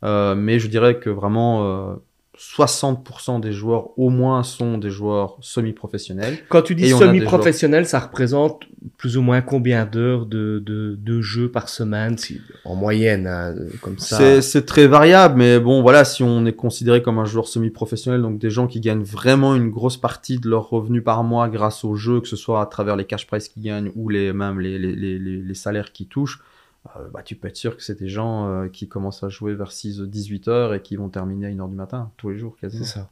Euh, 0.03 0.35
mais 0.35 0.59
je 0.59 0.67
dirais 0.67 0.99
que 0.99 1.09
vraiment 1.09 1.93
euh, 1.93 1.95
60% 2.37 3.39
des 3.39 3.51
joueurs 3.51 3.97
au 3.97 4.09
moins 4.09 4.41
sont 4.41 4.79
des 4.79 4.89
joueurs 4.89 5.37
semi-professionnels. 5.41 6.39
Quand 6.49 6.63
tu 6.63 6.73
dis 6.73 6.89
semi-professionnel, 6.89 7.85
ça 7.85 7.99
représente 7.99 8.63
plus 8.97 9.17
ou 9.17 9.21
moins 9.21 9.41
combien 9.41 9.85
d'heures 9.85 10.25
de, 10.25 10.61
de, 10.65 10.97
de 10.99 11.21
jeux 11.21 11.51
par 11.51 11.69
semaine, 11.69 12.17
si, 12.17 12.41
en 12.65 12.75
moyenne, 12.75 13.27
hein, 13.27 13.53
comme 13.81 13.99
ça? 13.99 14.41
C'est 14.41 14.65
très 14.65 14.87
variable, 14.87 15.35
mais 15.37 15.59
bon, 15.59 15.81
voilà, 15.83 16.05
si 16.05 16.23
on 16.23 16.45
est 16.45 16.53
considéré 16.53 17.01
comme 17.03 17.19
un 17.19 17.25
joueur 17.25 17.47
semi-professionnel, 17.47 18.21
donc 18.21 18.39
des 18.39 18.49
gens 18.49 18.67
qui 18.67 18.79
gagnent 18.79 19.03
vraiment 19.03 19.55
une 19.55 19.69
grosse 19.69 19.97
partie 19.97 20.39
de 20.39 20.49
leur 20.49 20.69
revenu 20.69 21.01
par 21.01 21.23
mois 21.23 21.49
grâce 21.49 21.83
au 21.83 21.95
jeu, 21.95 22.19
que 22.19 22.27
ce 22.27 22.35
soit 22.35 22.61
à 22.61 22.65
travers 22.65 22.95
les 22.95 23.05
cash 23.05 23.27
prizes 23.27 23.47
qu'ils 23.47 23.63
gagnent 23.63 23.91
ou 23.95 24.09
les, 24.09 24.33
même 24.33 24.59
les, 24.59 24.79
les, 24.79 24.95
les, 24.95 25.19
les 25.19 25.53
salaires 25.53 25.91
qu'ils 25.91 26.07
touchent, 26.07 26.39
euh, 26.97 27.07
bah, 27.13 27.23
tu 27.23 27.35
peux 27.35 27.47
être 27.47 27.55
sûr 27.57 27.77
que 27.77 27.83
c'est 27.83 27.97
des 27.97 28.09
gens 28.09 28.47
euh, 28.47 28.67
qui 28.67 28.87
commencent 28.87 29.23
à 29.23 29.29
jouer 29.29 29.53
vers 29.55 29.71
6-18 29.71 30.49
heures 30.49 30.73
et 30.73 30.81
qui 30.81 30.95
vont 30.95 31.09
terminer 31.09 31.47
à 31.47 31.49
1 31.49 31.59
heure 31.59 31.67
du 31.69 31.75
matin, 31.75 32.11
tous 32.17 32.29
les 32.29 32.37
jours 32.37 32.55
C'est 32.55 32.67
quasiment. 32.67 32.85
ça. 32.85 33.09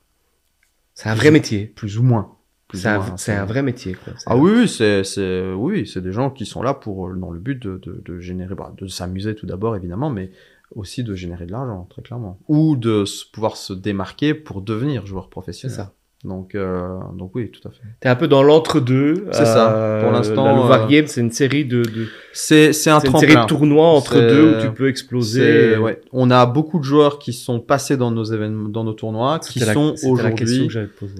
C'est 0.93 1.09
un 1.09 1.15
vrai 1.15 1.31
métier. 1.31 1.65
Plus 1.67 1.97
ou 1.97 2.03
moins. 2.03 2.35
C'est 2.73 2.87
un, 2.87 3.17
c'est 3.17 3.33
un 3.33 3.43
vrai 3.45 3.63
métier. 3.63 3.93
Quoi. 3.95 4.13
C'est 4.17 4.23
Ah 4.27 4.37
oui, 4.37 4.67
c'est, 4.67 5.03
c'est, 5.03 5.51
oui, 5.53 5.85
c'est 5.85 6.01
des 6.01 6.13
gens 6.13 6.29
qui 6.29 6.45
sont 6.45 6.61
là 6.61 6.73
pour, 6.73 7.07
euh, 7.09 7.15
dans 7.15 7.31
le 7.31 7.39
but 7.39 7.61
de, 7.61 7.77
de, 7.77 8.01
de 8.05 8.19
générer, 8.19 8.55
bah, 8.55 8.73
de 8.77 8.87
s'amuser 8.87 9.35
tout 9.35 9.45
d'abord 9.45 9.75
évidemment, 9.75 10.09
mais 10.09 10.31
aussi 10.75 11.03
de 11.03 11.13
générer 11.15 11.45
de 11.45 11.51
l'argent, 11.51 11.85
très 11.89 12.01
clairement. 12.01 12.39
Ou 12.47 12.77
de 12.77 13.03
pouvoir 13.33 13.57
se 13.57 13.73
démarquer 13.73 14.33
pour 14.33 14.61
devenir 14.61 15.05
joueur 15.05 15.25
C'est 15.25 15.29
professionnel. 15.31 15.75
ça. 15.75 15.93
Donc, 16.23 16.53
euh, 16.53 16.87
donc 17.17 17.31
oui, 17.33 17.49
tout 17.49 17.67
à 17.67 17.71
fait. 17.71 17.81
T'es 17.99 18.07
un 18.07 18.15
peu 18.15 18.27
dans 18.27 18.43
l'entre-deux. 18.43 19.25
C'est 19.31 19.45
ça. 19.45 19.99
Pour 20.03 20.11
l'instant, 20.11 20.45
La 20.45 20.53
Louvre 20.53 20.73
euh, 20.73 20.87
Game, 20.87 21.07
c'est 21.07 21.21
une 21.21 21.31
série 21.31 21.65
de, 21.65 21.81
de 21.81 22.05
C'est, 22.31 22.73
c'est 22.73 22.91
un 22.91 22.99
c'est 22.99 23.07
une 23.07 23.17
série 23.17 23.33
de 23.33 23.47
tournois 23.47 23.87
entre 23.87 24.13
deux 24.29 24.57
où 24.57 24.61
tu 24.61 24.69
peux 24.71 24.87
exploser. 24.87 25.73
C'est- 25.73 25.77
ouais. 25.77 25.99
On 26.13 26.29
a 26.29 26.45
beaucoup 26.45 26.77
de 26.77 26.83
joueurs 26.83 27.17
qui 27.17 27.33
sont 27.33 27.59
passés 27.59 27.97
dans 27.97 28.11
nos 28.11 28.23
événements, 28.23 28.69
dans 28.69 28.83
nos 28.83 28.93
tournois, 28.93 29.39
qui 29.39 29.59
la- 29.65 29.73
sont 29.73 29.95
c'était 29.95 30.07
la 30.23 30.31
question 30.31 30.65
aujourd'hui. 30.67 30.67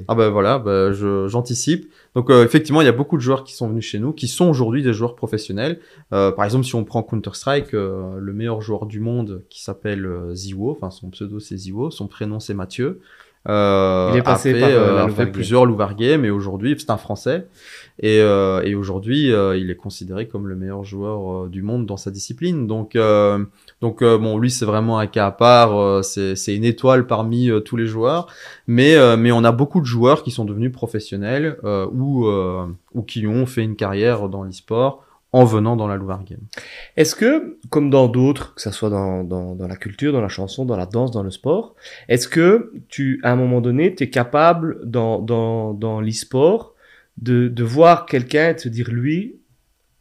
Ah 0.07 0.13
ben 0.15 0.29
voilà, 0.29 0.59
bah, 0.59 0.91
je- 0.91 1.27
j'anticipe. 1.27 1.91
Donc 2.13 2.29
euh, 2.29 2.43
effectivement, 2.45 2.81
il 2.81 2.85
y 2.85 2.89
a 2.89 2.91
beaucoup 2.93 3.17
de 3.17 3.21
joueurs 3.23 3.43
qui 3.43 3.55
sont 3.55 3.69
venus 3.69 3.85
chez 3.85 3.97
nous, 3.97 4.11
qui 4.13 4.27
sont 4.27 4.45
aujourd'hui 4.49 4.83
des 4.83 4.93
joueurs 4.93 5.15
professionnels. 5.15 5.79
Euh, 6.13 6.31
par 6.31 6.45
exemple, 6.45 6.65
si 6.65 6.75
on 6.75 6.83
prend 6.83 7.01
Counter-Strike, 7.01 7.73
euh, 7.73 8.17
le 8.19 8.33
meilleur 8.33 8.61
joueur 8.61 8.85
du 8.85 8.99
monde 8.99 9.41
qui 9.49 9.63
s'appelle 9.63 10.05
euh, 10.05 10.35
Ziwo, 10.35 10.71
enfin 10.71 10.91
son 10.91 11.09
pseudo 11.09 11.39
c'est 11.39 11.57
Ziwo, 11.57 11.89
son 11.89 12.07
prénom 12.07 12.39
c'est 12.39 12.53
Mathieu. 12.53 12.99
Euh, 13.49 14.11
Il 14.13 14.17
est 14.19 14.21
passé 14.21 14.51
a 14.51 14.53
fait, 14.53 14.59
par, 14.59 14.69
euh, 14.69 14.97
euh, 14.97 15.05
a 15.05 15.09
fait 15.09 15.25
plusieurs 15.25 15.65
Louvar 15.65 15.95
Games 15.95 16.23
et 16.25 16.29
aujourd'hui, 16.29 16.75
c'est 16.77 16.91
un 16.91 16.97
Français. 16.97 17.47
Et, 17.99 18.19
euh, 18.19 18.61
et 18.63 18.75
aujourd'hui, 18.75 19.31
euh, 19.31 19.57
il 19.57 19.69
est 19.71 19.75
considéré 19.75 20.27
comme 20.27 20.47
le 20.47 20.55
meilleur 20.55 20.83
joueur 20.83 21.47
du 21.47 21.61
monde 21.61 21.85
dans 21.85 21.97
sa 21.97 22.11
discipline. 22.11 22.67
Donc, 22.67 22.95
euh, 22.95 23.43
donc 23.81 24.03
bon, 24.03 24.37
lui, 24.37 24.51
c'est 24.51 24.65
vraiment 24.65 24.99
un 24.99 25.07
cas 25.07 25.27
à 25.27 25.31
part. 25.31 25.75
euh, 25.79 26.01
c'est 26.01 26.55
une 26.55 26.63
étoile 26.63 27.07
parmi 27.07 27.49
tous 27.65 27.77
les 27.77 27.87
joueurs. 27.87 28.27
Mais, 28.67 28.95
euh, 28.95 29.17
mais 29.17 29.31
on 29.31 29.43
a 29.43 29.51
beaucoup 29.51 29.81
de 29.81 29.85
joueurs 29.85 30.23
qui 30.23 30.31
sont 30.31 30.45
devenus 30.45 30.71
professionnels 30.71 31.57
euh, 31.63 31.87
ou, 31.91 32.27
euh, 32.27 32.65
ou 32.93 33.01
qui 33.01 33.25
ont 33.27 33.45
fait 33.45 33.63
une 33.63 33.75
carrière 33.75 34.29
dans 34.29 34.43
l'e-sport 34.43 35.03
en 35.33 35.45
venant 35.45 35.77
dans 35.77 35.87
la 35.87 35.95
Louvar 35.95 36.23
Game. 36.25 36.41
Est-ce 36.97 37.15
que, 37.15 37.57
comme 37.69 37.89
dans 37.89 38.07
d'autres, 38.07 38.53
que 38.55 38.61
ce 38.61 38.71
soit 38.71 38.89
dans, 38.89 39.23
dans, 39.23 39.55
dans 39.55 39.67
la 39.67 39.77
culture, 39.77 40.11
dans 40.11 40.21
la 40.21 40.27
chanson, 40.27 40.65
dans 40.65 40.75
la 40.75 40.85
danse, 40.85 41.11
dans 41.11 41.23
le 41.23 41.31
sport, 41.31 41.75
est-ce 42.09 42.27
que 42.27 42.73
tu, 42.89 43.21
à 43.23 43.31
un 43.31 43.35
moment 43.37 43.61
donné, 43.61 43.95
tu 43.95 44.03
es 44.03 44.09
capable 44.09 44.79
dans, 44.83 45.19
dans, 45.19 45.73
dans 45.73 46.01
l'e-sport 46.01 46.75
de, 47.17 47.47
de 47.47 47.63
voir 47.63 48.05
quelqu'un 48.05 48.49
et 48.49 48.53
de 48.55 48.59
se 48.59 48.69
dire, 48.69 48.89
lui, 48.91 49.37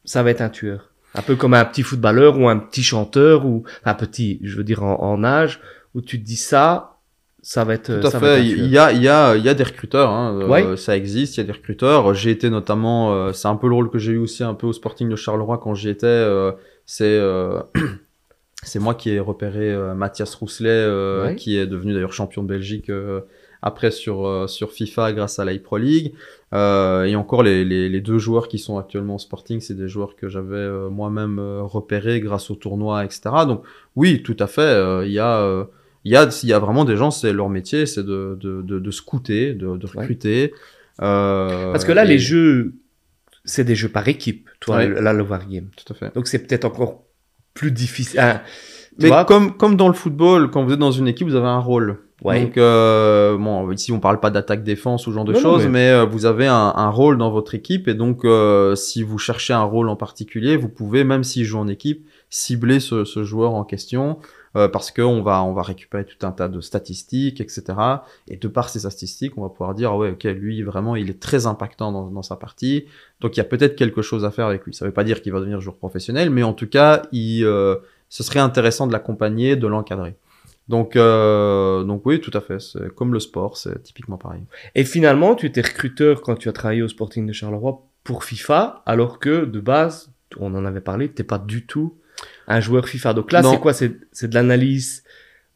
ça 0.05 0.23
va 0.23 0.31
être 0.31 0.41
un 0.41 0.49
tueur? 0.49 0.91
Un 1.15 1.23
peu 1.23 1.37
comme 1.37 1.55
un 1.55 1.65
petit 1.65 1.83
footballeur 1.83 2.39
ou 2.39 2.49
un 2.49 2.59
petit 2.59 2.83
chanteur 2.83 3.47
ou 3.47 3.65
un 3.85 3.95
petit, 3.95 4.41
je 4.43 4.57
veux 4.57 4.65
dire, 4.65 4.83
en, 4.83 5.01
en 5.01 5.23
âge, 5.23 5.61
où 5.95 6.01
tu 6.01 6.21
te 6.21 6.25
dis 6.25 6.37
ça, 6.37 6.99
ça 7.43 7.65
va 7.65 7.75
être, 7.75 8.01
Tout 8.01 8.07
à 8.07 8.11
ça 8.11 8.19
va 8.19 8.39
être 8.39 8.43
fait. 8.43 8.47
Il 8.49 8.67
y 8.71 8.79
a, 8.79 8.93
il 8.93 9.03
y 9.03 9.09
a, 9.09 9.37
il 9.37 9.45
y 9.45 9.49
a 9.49 9.55
des 9.55 9.65
recruteurs. 9.65 10.11
Hein. 10.11 10.39
euh, 10.65 10.77
ça 10.77 10.97
existe. 10.97 11.37
Il 11.37 11.41
y 11.41 11.43
a 11.43 11.47
des 11.47 11.53
recruteurs. 11.53 12.13
J'ai 12.15 12.31
été 12.31 12.51
notamment. 12.51 13.15
euh, 13.15 13.33
c'est 13.33 13.49
un 13.49 13.57
peu 13.57 13.69
le 13.69 13.75
rôle 13.75 13.91
que 13.91 13.99
j'ai 13.99 14.13
eu 14.13 14.19
aussi 14.19 14.43
un 14.45 14.55
peu 14.55 14.67
au 14.67 14.73
Sporting 14.73 15.09
de 15.09 15.17
Charleroi 15.17 15.59
quand 15.59 15.75
j'y 15.75 15.89
étais. 15.89 16.07
euh, 16.07 16.53
c'est 16.87 17.05
euh, 17.07 17.61
c'est 18.63 18.79
moi 18.79 18.95
qui 18.95 19.11
ai 19.11 19.21
repéré 19.21 19.73
euh, 19.73 19.95
Mathias 19.95 20.35
Rousselet, 20.35 20.69
euh, 20.71 21.27
Ouais. 21.29 21.37
qui 21.37 21.57
est 21.57 21.67
devenu 21.67 21.95
d'ailleurs 21.95 22.13
champion 22.13 22.43
de 22.43 22.49
Belgique 22.49 22.91
euh, 22.91 23.21
après 23.63 23.91
sur 23.91 24.27
euh, 24.27 24.47
sur 24.47 24.71
FIFA 24.73 25.13
grâce 25.13 25.39
à 25.39 25.45
l'I 25.45 25.59
Pro 25.61 25.79
League. 25.79 26.15
Euh, 26.53 27.05
et 27.05 27.15
encore 27.17 27.43
les, 27.43 27.65
les, 27.65 27.89
les 27.89 28.01
deux 28.01 28.19
joueurs 28.19 28.49
qui 28.49 28.59
sont 28.59 28.77
actuellement 28.77 29.15
au 29.17 29.19
Sporting, 29.19 29.61
c'est 29.61 29.75
des 29.75 29.89
joueurs 29.89 30.17
que 30.17 30.29
j'avais 30.29 30.57
euh, 30.57 30.89
moi-même 30.91 31.39
euh, 31.39 31.63
repérés 31.63 32.21
grâce 32.21 32.51
au 32.51 32.55
tournoi, 32.55 33.05
etc. 33.05 33.21
Donc 33.47 33.63
oui, 33.97 34.23
tout 34.23 34.37
à 34.41 34.47
fait. 34.47 34.61
euh, 34.63 35.07
Il 35.07 35.13
y 35.13 35.19
a 35.21 35.39
euh, 35.41 35.65
il 36.05 36.13
y 36.13 36.17
a, 36.17 36.29
il 36.43 36.49
y 36.49 36.53
a 36.53 36.59
vraiment 36.59 36.85
des 36.85 36.97
gens, 36.97 37.11
c'est 37.11 37.33
leur 37.33 37.49
métier, 37.49 37.87
c'est 37.87 38.03
de, 38.05 38.37
de, 38.41 38.63
de, 38.63 38.79
de 38.79 38.91
scouter, 38.91 39.53
de, 39.55 39.77
de 39.77 39.87
Ouais. 39.87 39.93
recruter. 40.01 40.53
Euh, 41.03 41.73
Parce 41.73 41.85
que 41.85 41.93
là, 41.93 42.05
et- 42.05 42.09
les 42.09 42.19
jeux, 42.19 42.75
c'est 43.45 43.65
des 43.65 43.75
jeux 43.75 43.89
par 43.89 44.07
équipe, 44.09 44.49
toi, 44.61 44.77
Ouais. 44.77 44.89
là, 45.01 45.13
le 45.13 45.23
Wargame. 45.23 45.69
Tout 45.77 45.93
à 45.93 45.97
fait. 45.97 46.15
Donc 46.15 46.27
c'est 46.27 46.41
peut-être 46.47 46.65
encore 46.65 47.03
plus 47.55 47.71
difficile. 47.73 48.21
Ah, 48.21 48.43
Mais 48.99 49.09
vois 49.09 49.25
comme, 49.25 49.57
comme 49.57 49.77
dans 49.77 49.89
le 49.89 49.95
football, 49.95 50.51
quand 50.51 50.65
vous 50.65 50.73
êtes 50.73 50.79
dans 50.79 50.91
une 50.93 51.09
équipe, 51.09 51.27
vous 51.29 51.35
avez 51.37 51.47
un 51.49 51.59
rôle. 51.59 51.99
Ouais. 52.23 52.43
Donc, 52.43 52.59
euh, 52.59 53.39
bon, 53.39 53.71
ici 53.73 53.93
on 53.93 53.99
parle 54.01 54.21
pas 54.21 54.29
d'attaque-défense 54.31 55.07
ou 55.07 55.11
ce 55.11 55.15
genre 55.15 55.25
de 55.25 55.33
choses, 55.33 55.63
mais- 55.65 55.71
mais, 55.71 55.89
euh, 55.91 56.05
vous 56.05 56.27
avez 56.27 56.47
un, 56.47 56.73
un 56.77 56.91
rôle 56.91 57.17
dans 57.17 57.31
votre 57.31 57.55
équipe 57.55 57.89
et 57.89 57.95
donc 57.95 58.27
euh, 58.27 58.75
si 58.75 59.03
vous 59.03 59.17
cherchez 59.17 59.55
un 59.55 59.63
rôle 59.63 59.89
en 59.89 59.97
particulier, 59.97 60.59
vous 60.59 60.69
pouvez, 60.69 61.03
même 61.03 61.25
s'il 61.25 61.45
joue 61.45 61.59
en 61.59 61.67
équipe, 61.67 62.07
cibler 62.29 62.79
ce, 62.79 63.07
ce 63.07 63.25
joueur 63.25 63.55
en 63.55 63.65
question 63.65 64.19
euh, 64.57 64.69
parce 64.69 64.91
qu'on 64.91 65.23
va, 65.23 65.43
on 65.45 65.53
va 65.53 65.63
récupérer 65.63 66.05
tout 66.05 66.27
un 66.27 66.33
tas 66.33 66.49
de 66.49 66.61
statistiques, 66.61 67.41
etc. 67.41 67.63
Et 68.29 68.37
de 68.37 68.49
par 68.49 68.69
ces 68.69 68.81
statistiques, 68.81 69.39
on 69.39 69.43
va 69.43 69.49
pouvoir 69.49 69.75
dire, 69.75 69.95
ouais, 69.95 70.11
ok, 70.11 70.25
lui 70.25 70.63
vraiment, 70.63 70.97
il 70.97 71.09
est 71.09 71.21
très 71.21 71.47
impactant 71.47 71.93
dans, 71.93 72.11
dans 72.11 72.23
sa 72.23 72.37
partie, 72.37 72.87
donc 73.21 73.37
il 73.37 73.39
y 73.39 73.41
a 73.41 73.45
peut-être 73.45 73.77
quelque 73.77 74.03
chose 74.03 74.25
à 74.25 74.31
faire 74.31 74.47
avec 74.47 74.65
lui. 74.65 74.75
Ça 74.75 74.85
veut 74.85 74.93
pas 74.93 75.05
dire 75.05 75.23
qu'il 75.23 75.33
va 75.33 75.39
devenir 75.39 75.61
joueur 75.61 75.77
professionnel, 75.77 76.31
mais 76.31 76.43
en 76.43 76.53
tout 76.53 76.69
cas, 76.69 77.03
il, 77.13 77.45
euh, 77.45 77.77
ce 78.09 78.23
serait 78.23 78.41
intéressant 78.41 78.87
de 78.87 78.93
l'accompagner, 78.93 79.57
de 79.57 79.67
l'encadrer. 79.67 80.17
Donc, 80.69 80.95
euh, 80.95 81.83
donc 81.83 82.07
oui, 82.07 82.21
tout 82.21 82.31
à 82.35 82.41
fait. 82.41 82.61
C'est 82.61 82.95
comme 82.95 83.13
le 83.13 83.21
sport, 83.21 83.57
c'est 83.57 83.83
typiquement 83.83 84.19
pareil. 84.19 84.43
Et 84.75 84.85
finalement, 84.85 85.35
tu 85.35 85.47
étais 85.47 85.63
recruteur 85.63 86.23
quand 86.23 86.37
tu 86.37 86.49
as 86.49 86.53
travaillé 86.53 86.83
au 86.83 86.89
Sporting 86.89 87.27
de 87.27 87.33
Charleroi 87.33 87.83
pour 88.05 88.25
FIFA, 88.25 88.83
alors 88.87 89.19
que 89.19 89.45
de 89.45 89.61
base, 89.61 90.13
on 90.39 90.55
en 90.55 90.65
avait 90.65 90.81
parlé, 90.81 91.09
t'es 91.09 91.25
pas 91.25 91.39
du 91.39 91.67
tout 91.67 91.95
un 92.49 92.61
joueur 92.61 92.89
FIFA. 92.89 93.15
Donc 93.15 93.33
là, 93.33 93.43
c'est 93.43 93.59
quoi? 93.61 93.73
C'est 93.73 93.97
c'est 94.13 94.29
de 94.29 94.35
l'analyse 94.35 95.03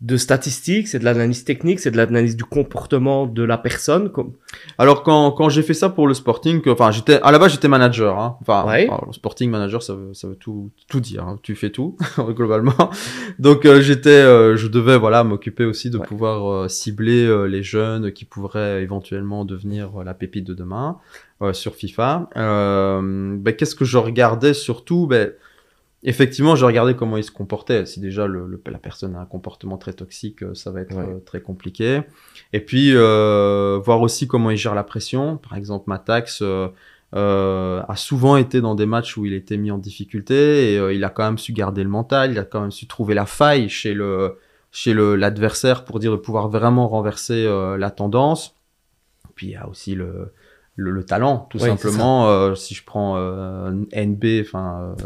de 0.00 0.16
statistiques, 0.18 0.88
c'est 0.88 0.98
de 0.98 1.04
l'analyse 1.04 1.44
technique, 1.44 1.80
c'est 1.80 1.90
de 1.90 1.96
l'analyse 1.96 2.36
du 2.36 2.44
comportement 2.44 3.26
de 3.26 3.42
la 3.42 3.56
personne. 3.56 4.10
Alors 4.76 5.02
quand, 5.02 5.30
quand 5.30 5.48
j'ai 5.48 5.62
fait 5.62 5.72
ça 5.72 5.88
pour 5.88 6.06
le 6.08 6.12
Sporting, 6.14 6.60
que- 6.60 6.68
enfin 6.68 6.90
j'étais 6.90 7.20
à 7.22 7.30
la 7.30 7.38
base 7.38 7.52
j'étais 7.52 7.68
manager, 7.68 8.18
hein. 8.18 8.36
enfin 8.42 8.66
Ouais. 8.66 8.84
alors, 8.86 9.04
le 9.06 9.12
Sporting 9.14 9.48
manager 9.50 9.82
ça 9.82 9.94
veut, 9.94 10.12
ça 10.12 10.28
veut 10.28 10.34
tout 10.34 10.70
tout 10.88 11.00
dire, 11.00 11.22
hein. 11.26 11.38
tu 11.42 11.54
fais 11.54 11.70
tout 11.70 11.96
globalement. 12.18 12.90
Donc 13.38 13.64
euh, 13.64 13.80
j'étais, 13.80 14.10
euh, 14.10 14.56
je 14.56 14.66
devais 14.66 14.98
voilà 14.98 15.24
m'occuper 15.24 15.64
aussi 15.64 15.88
de 15.88 15.96
Ouais. 15.98 16.06
pouvoir 16.06 16.52
euh, 16.52 16.68
cibler 16.68 17.46
les 17.48 17.62
jeunes 17.62 18.12
qui 18.12 18.26
pourraient 18.26 18.82
éventuellement 18.82 19.46
devenir 19.46 20.02
la 20.04 20.12
pépite 20.12 20.44
de 20.46 20.54
demain 20.54 20.98
euh, 21.40 21.54
sur 21.54 21.76
FIFA. 21.76 22.28
Euh, 22.36 23.36
ben, 23.38 23.54
qu'est-ce 23.54 23.76
que 23.76 23.84
je 23.86 23.96
regardais 23.96 24.52
surtout? 24.54 25.06
Ben, 25.06 25.30
Effectivement, 26.06 26.54
je 26.54 26.64
regardais 26.66 26.94
comment 26.94 27.16
il 27.16 27.24
se 27.24 27.30
comportait. 27.30 27.86
Si 27.86 27.98
déjà 27.98 28.26
le, 28.26 28.46
le- 28.46 28.62
la 28.70 28.78
personne 28.78 29.16
a 29.16 29.20
un 29.20 29.24
comportement 29.24 29.78
très 29.78 29.94
toxique, 29.94 30.42
euh, 30.42 30.54
ça 30.54 30.70
va 30.70 30.80
être 30.82 30.94
Ouais. 30.96 31.04
euh, 31.08 31.18
très 31.24 31.40
compliqué. 31.40 32.02
Et 32.52 32.60
puis 32.60 32.92
euh, 32.94 33.80
voir 33.82 34.00
aussi 34.02 34.28
comment 34.28 34.50
il 34.50 34.56
gère 34.58 34.74
la 34.74 34.84
pression. 34.84 35.38
Par 35.38 35.56
exemple, 35.56 35.84
Matax 35.88 36.40
euh, 36.42 36.68
euh, 37.14 37.82
a 37.88 37.96
souvent 37.96 38.36
été 38.36 38.60
dans 38.60 38.74
des 38.74 38.86
matchs 38.86 39.16
où 39.16 39.24
il 39.24 39.32
était 39.32 39.56
mis 39.56 39.70
en 39.70 39.78
difficulté 39.78 40.74
et 40.74 40.92
il 40.94 41.02
a 41.04 41.08
quand 41.10 41.24
même 41.24 41.38
su 41.38 41.52
garder 41.52 41.82
le 41.82 41.88
mental. 41.90 42.32
Il 42.32 42.38
a 42.38 42.44
quand 42.44 42.60
même 42.60 42.70
su 42.72 42.86
trouver 42.86 43.14
la 43.14 43.26
faille 43.26 43.68
chez 43.68 43.94
le 43.94 44.38
chez 44.72 44.92
le 44.92 45.14
l'adversaire 45.16 45.84
pour 45.84 46.00
dire 46.00 46.10
de 46.12 46.16
pouvoir 46.16 46.48
vraiment 46.48 46.88
renverser 46.88 47.46
la 47.78 47.90
tendance. 47.90 48.56
Puis 49.36 49.46
il 49.48 49.52
y 49.52 49.56
a 49.56 49.68
aussi 49.68 49.94
le 49.94 50.32
le, 50.76 50.90
le 50.90 51.04
talent, 51.04 51.46
tout 51.50 51.58
Ouais, 51.62 51.68
simplement. 51.68 52.52
Si 52.56 52.74
je 52.74 52.84
prends 52.84 53.14
euh, 53.16 53.70
NB, 53.94 54.24
enfin 54.40 54.96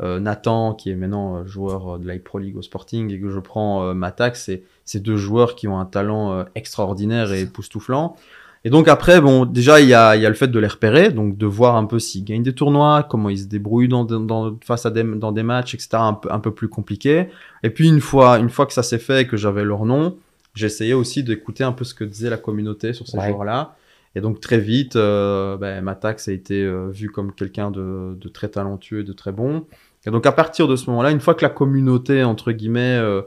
Nathan, 0.00 0.74
qui 0.74 0.90
est 0.90 0.96
maintenant 0.96 1.36
euh, 1.36 1.46
joueur 1.46 1.94
euh, 1.94 1.98
de 1.98 2.06
la 2.06 2.18
Pro 2.18 2.38
League 2.38 2.56
au 2.56 2.62
Sporting, 2.62 3.12
et 3.12 3.20
que 3.20 3.30
je 3.30 3.38
prends 3.40 3.84
euh, 3.84 3.94
Matax, 3.94 4.44
c'est 4.44 4.62
c'est 4.84 5.00
deux 5.00 5.16
joueurs 5.16 5.54
qui 5.54 5.68
ont 5.68 5.78
un 5.78 5.84
talent 5.86 6.32
euh, 6.32 6.44
extraordinaire 6.54 7.32
et 7.32 7.42
époustouflant. 7.42 8.16
Et 8.66 8.70
donc 8.70 8.88
après, 8.88 9.20
bon, 9.20 9.44
déjà 9.44 9.80
il 9.80 9.88
y 9.88 9.94
a, 9.94 10.16
il 10.16 10.22
y 10.22 10.26
a 10.26 10.28
le 10.30 10.34
fait 10.34 10.48
de 10.48 10.58
les 10.58 10.66
repérer, 10.66 11.10
donc 11.10 11.36
de 11.36 11.46
voir 11.46 11.76
un 11.76 11.84
peu 11.84 11.98
s'ils 11.98 12.24
gagnent 12.24 12.42
des 12.42 12.54
tournois, 12.54 13.02
comment 13.08 13.28
ils 13.28 13.38
se 13.40 13.44
débrouillent 13.46 13.88
dans, 13.88 14.04
dans, 14.04 14.56
face 14.64 14.86
à 14.86 14.90
des, 14.90 15.04
dans 15.04 15.32
des 15.32 15.42
matchs, 15.42 15.74
etc. 15.74 15.90
Un 15.92 16.14
peu, 16.14 16.32
un 16.32 16.40
peu 16.40 16.50
plus 16.50 16.68
compliqué. 16.68 17.28
Et 17.62 17.68
puis 17.70 17.88
une 17.88 18.00
fois, 18.00 18.38
une 18.38 18.48
fois 18.48 18.64
que 18.66 18.72
ça 18.72 18.82
s'est 18.82 18.98
fait 18.98 19.22
et 19.22 19.26
que 19.26 19.36
j'avais 19.36 19.64
leur 19.64 19.84
nom, 19.84 20.16
j'essayais 20.54 20.94
aussi 20.94 21.22
d'écouter 21.22 21.62
un 21.62 21.72
peu 21.72 21.84
ce 21.84 21.92
que 21.92 22.04
disait 22.04 22.30
la 22.30 22.38
communauté 22.38 22.94
sur 22.94 23.06
ces 23.06 23.18
Ouais. 23.18 23.28
joueurs-là. 23.28 23.76
Et 24.16 24.20
donc 24.20 24.40
très 24.40 24.58
vite, 24.58 24.96
euh, 24.96 25.56
ben, 25.56 25.82
Matax 25.82 26.28
a 26.28 26.32
été 26.32 26.62
euh, 26.62 26.88
vu 26.90 27.10
comme 27.10 27.32
quelqu'un 27.32 27.70
de, 27.70 28.16
de 28.18 28.28
très 28.28 28.48
talentueux 28.48 29.00
et 29.00 29.04
de 29.04 29.12
très 29.12 29.32
bon. 29.32 29.66
Et 30.06 30.10
donc 30.10 30.26
à 30.26 30.32
partir 30.32 30.68
de 30.68 30.76
ce 30.76 30.88
moment-là, 30.90 31.10
une 31.10 31.20
fois 31.20 31.34
que 31.34 31.44
la 31.44 31.50
communauté, 31.50 32.22
entre 32.22 32.52
guillemets, 32.52 32.98
euh, 32.98 33.22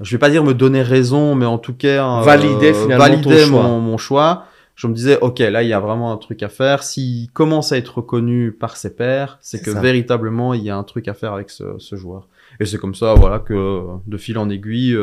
je 0.00 0.10
vais 0.12 0.18
pas 0.18 0.30
dire 0.30 0.42
me 0.44 0.54
donner 0.54 0.82
raison, 0.82 1.34
mais 1.34 1.46
en 1.46 1.58
tout 1.58 1.74
cas 1.74 2.20
euh, 2.20 2.22
Validait 2.22 2.72
finalement 2.72 3.22
choix. 3.22 3.62
mon, 3.78 3.98
choix, 3.98 4.44
je 4.76 4.86
me 4.86 4.94
disais, 4.94 5.18
ok, 5.20 5.40
là 5.40 5.62
il 5.62 5.68
y 5.68 5.72
a 5.72 5.80
vraiment 5.80 6.10
un 6.12 6.16
truc 6.16 6.42
à 6.42 6.48
faire. 6.48 6.84
S'il 6.84 7.30
commence 7.32 7.72
à 7.72 7.76
être 7.76 7.98
reconnu 7.98 8.52
par 8.52 8.76
ses 8.76 8.94
pairs, 8.94 9.38
c'est 9.40 9.58
C'est 9.58 9.64
que 9.64 9.72
ça. 9.72 9.80
véritablement 9.80 10.54
il 10.54 10.62
y 10.62 10.70
a 10.70 10.76
un 10.76 10.84
truc 10.84 11.06
à 11.08 11.14
faire 11.14 11.34
avec 11.34 11.50
ce, 11.50 11.64
ce 11.78 11.96
joueur. 11.96 12.28
Et 12.60 12.64
c'est 12.64 12.78
comme 12.78 12.94
ça, 12.94 13.14
voilà, 13.14 13.40
que 13.40 13.82
de 14.06 14.16
fil 14.16 14.38
en 14.38 14.48
aiguille, 14.48 14.96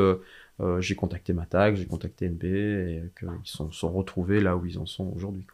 euh, 0.62 0.82
j'ai 0.82 0.95
contacté 0.95 1.34
Matac, 1.34 1.76
j'ai 1.76 1.86
contacté 1.86 2.30
NB, 2.30 2.43
et 2.43 3.02
qu'ils 3.19 3.30
sont, 3.45 3.71
sont 3.71 3.91
retrouvés 3.91 4.39
là 4.39 4.56
où 4.56 4.65
ils 4.65 4.78
en 4.78 4.86
sont 4.86 5.12
aujourd'hui. 5.15 5.45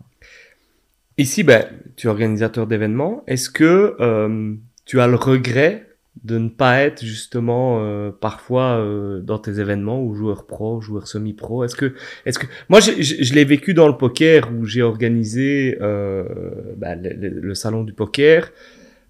Ici, 1.17 1.43
ben, 1.43 1.65
tu 1.95 2.07
es 2.07 2.09
organisateur 2.09 2.67
d'événements. 2.67 3.23
Est-ce 3.27 3.49
que 3.49 3.95
euh, 3.99 4.53
tu 4.85 4.99
as 4.99 5.07
le 5.07 5.15
regret 5.15 5.83
de 6.23 6.37
ne 6.37 6.49
pas 6.49 6.79
être 6.81 7.05
justement 7.05 7.83
euh, 7.83 8.11
parfois 8.11 8.83
dans 9.21 9.37
tes 9.37 9.59
événements 9.59 10.03
ou 10.03 10.15
joueur 10.15 10.45
pro, 10.45 10.81
joueur 10.81 11.07
semi-pro? 11.07 11.63
Est-ce 11.63 11.75
que, 11.75 11.93
est-ce 12.25 12.39
que, 12.39 12.47
moi, 12.69 12.79
je, 12.79 13.33
l'ai 13.33 13.45
vécu 13.45 13.73
dans 13.73 13.87
le 13.87 13.97
poker 13.97 14.51
où 14.51 14.65
j'ai 14.65 14.81
organisé 14.81 15.77
ben, 15.79 17.01
le 17.01 17.55
salon 17.55 17.83
du 17.83 17.93
poker 17.93 18.51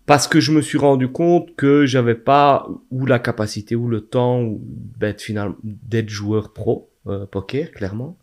parce 0.07 0.29
que 0.29 0.39
je 0.39 0.53
me 0.53 0.61
suis 0.61 0.77
rendu 0.77 1.09
compte 1.09 1.53
que 1.57 1.85
j'avais 1.85 2.15
pas 2.15 2.67
ou 2.91 3.05
la 3.05 3.19
capacité 3.19 3.75
ou 3.75 3.89
le 3.89 4.01
temps 4.01 4.57
d'être 4.97 5.21
finalement 5.21 5.57
d'être 5.63 6.09
joueur 6.09 6.53
pro 6.53 6.89
euh, 7.07 7.27
poker 7.27 7.71
clairement. 7.71 8.17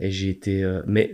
Et 0.00 0.10
j'ai 0.10 0.30
été 0.30 0.62
euh, 0.64 0.82
mais 0.86 1.12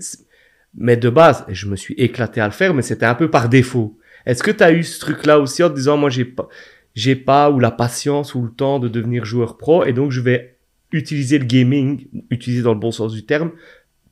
mais 0.76 0.96
de 0.96 1.10
base 1.10 1.44
je 1.48 1.68
me 1.68 1.76
suis 1.76 1.94
éclaté 1.94 2.40
à 2.40 2.46
le 2.46 2.52
faire 2.52 2.72
mais 2.74 2.82
c'était 2.82 3.06
un 3.06 3.14
peu 3.14 3.30
par 3.30 3.48
défaut. 3.50 3.98
Est-ce 4.24 4.42
que 4.42 4.50
tu 4.50 4.64
as 4.64 4.72
eu 4.72 4.82
ce 4.82 4.98
truc 4.98 5.26
là 5.26 5.38
aussi 5.38 5.62
en 5.62 5.68
te 5.68 5.74
disant 5.74 5.98
moi 5.98 6.08
j'ai 6.08 6.24
pas 6.24 6.48
j'ai 6.94 7.16
pas 7.16 7.50
ou 7.50 7.60
la 7.60 7.70
patience 7.70 8.34
ou 8.34 8.42
le 8.42 8.50
temps 8.50 8.78
de 8.78 8.88
devenir 8.88 9.26
joueur 9.26 9.58
pro 9.58 9.84
et 9.84 9.92
donc 9.92 10.10
je 10.10 10.22
vais 10.22 10.56
utiliser 10.90 11.38
le 11.38 11.44
gaming 11.44 12.06
utiliser 12.30 12.62
dans 12.62 12.72
le 12.72 12.80
bon 12.80 12.92
sens 12.92 13.12
du 13.12 13.26
terme 13.26 13.50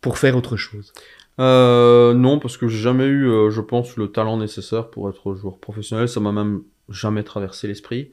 pour 0.02 0.18
faire 0.18 0.36
autre 0.36 0.58
chose? 0.58 0.92
Euh, 1.40 2.14
non, 2.14 2.38
parce 2.38 2.56
que 2.56 2.68
j'ai 2.68 2.78
jamais 2.78 3.06
eu, 3.06 3.28
euh, 3.28 3.50
je 3.50 3.60
pense, 3.60 3.96
le 3.96 4.08
talent 4.08 4.36
nécessaire 4.36 4.90
pour 4.90 5.08
être 5.08 5.34
joueur 5.34 5.58
professionnel. 5.58 6.08
Ça 6.08 6.20
m'a 6.20 6.32
même 6.32 6.62
jamais 6.88 7.22
traversé 7.22 7.68
l'esprit. 7.68 8.12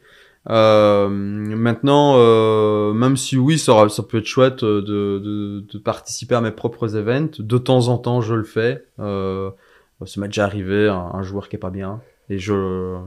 Euh, 0.50 1.10
maintenant, 1.10 2.16
euh, 2.18 2.94
même 2.94 3.18
si 3.18 3.38
oui, 3.38 3.60
ça, 3.60 3.86
peut 4.08 4.20
être 4.20 4.26
chouette 4.26 4.64
euh, 4.64 4.82
de, 4.82 5.20
de, 5.20 5.66
de 5.72 5.78
participer 5.78 6.36
à 6.36 6.42
mes 6.42 6.52
propres 6.52 6.96
events, 6.96 7.40
de 7.40 7.58
temps 7.58 7.90
en 7.90 7.98
temps, 7.98 8.22
je 8.22 8.36
le 8.36 8.44
fais. 8.44 8.86
Euh, 9.00 9.52
ça 10.06 10.22
m'est 10.22 10.28
déjà 10.28 10.46
arrivé, 10.46 10.88
un, 10.88 11.12
un 11.14 11.22
joueur 11.24 11.50
qui 11.50 11.58
est 11.58 11.60
pas 11.60 11.70
bien. 11.70 12.02
Et 12.32 12.38
je, 12.38 12.54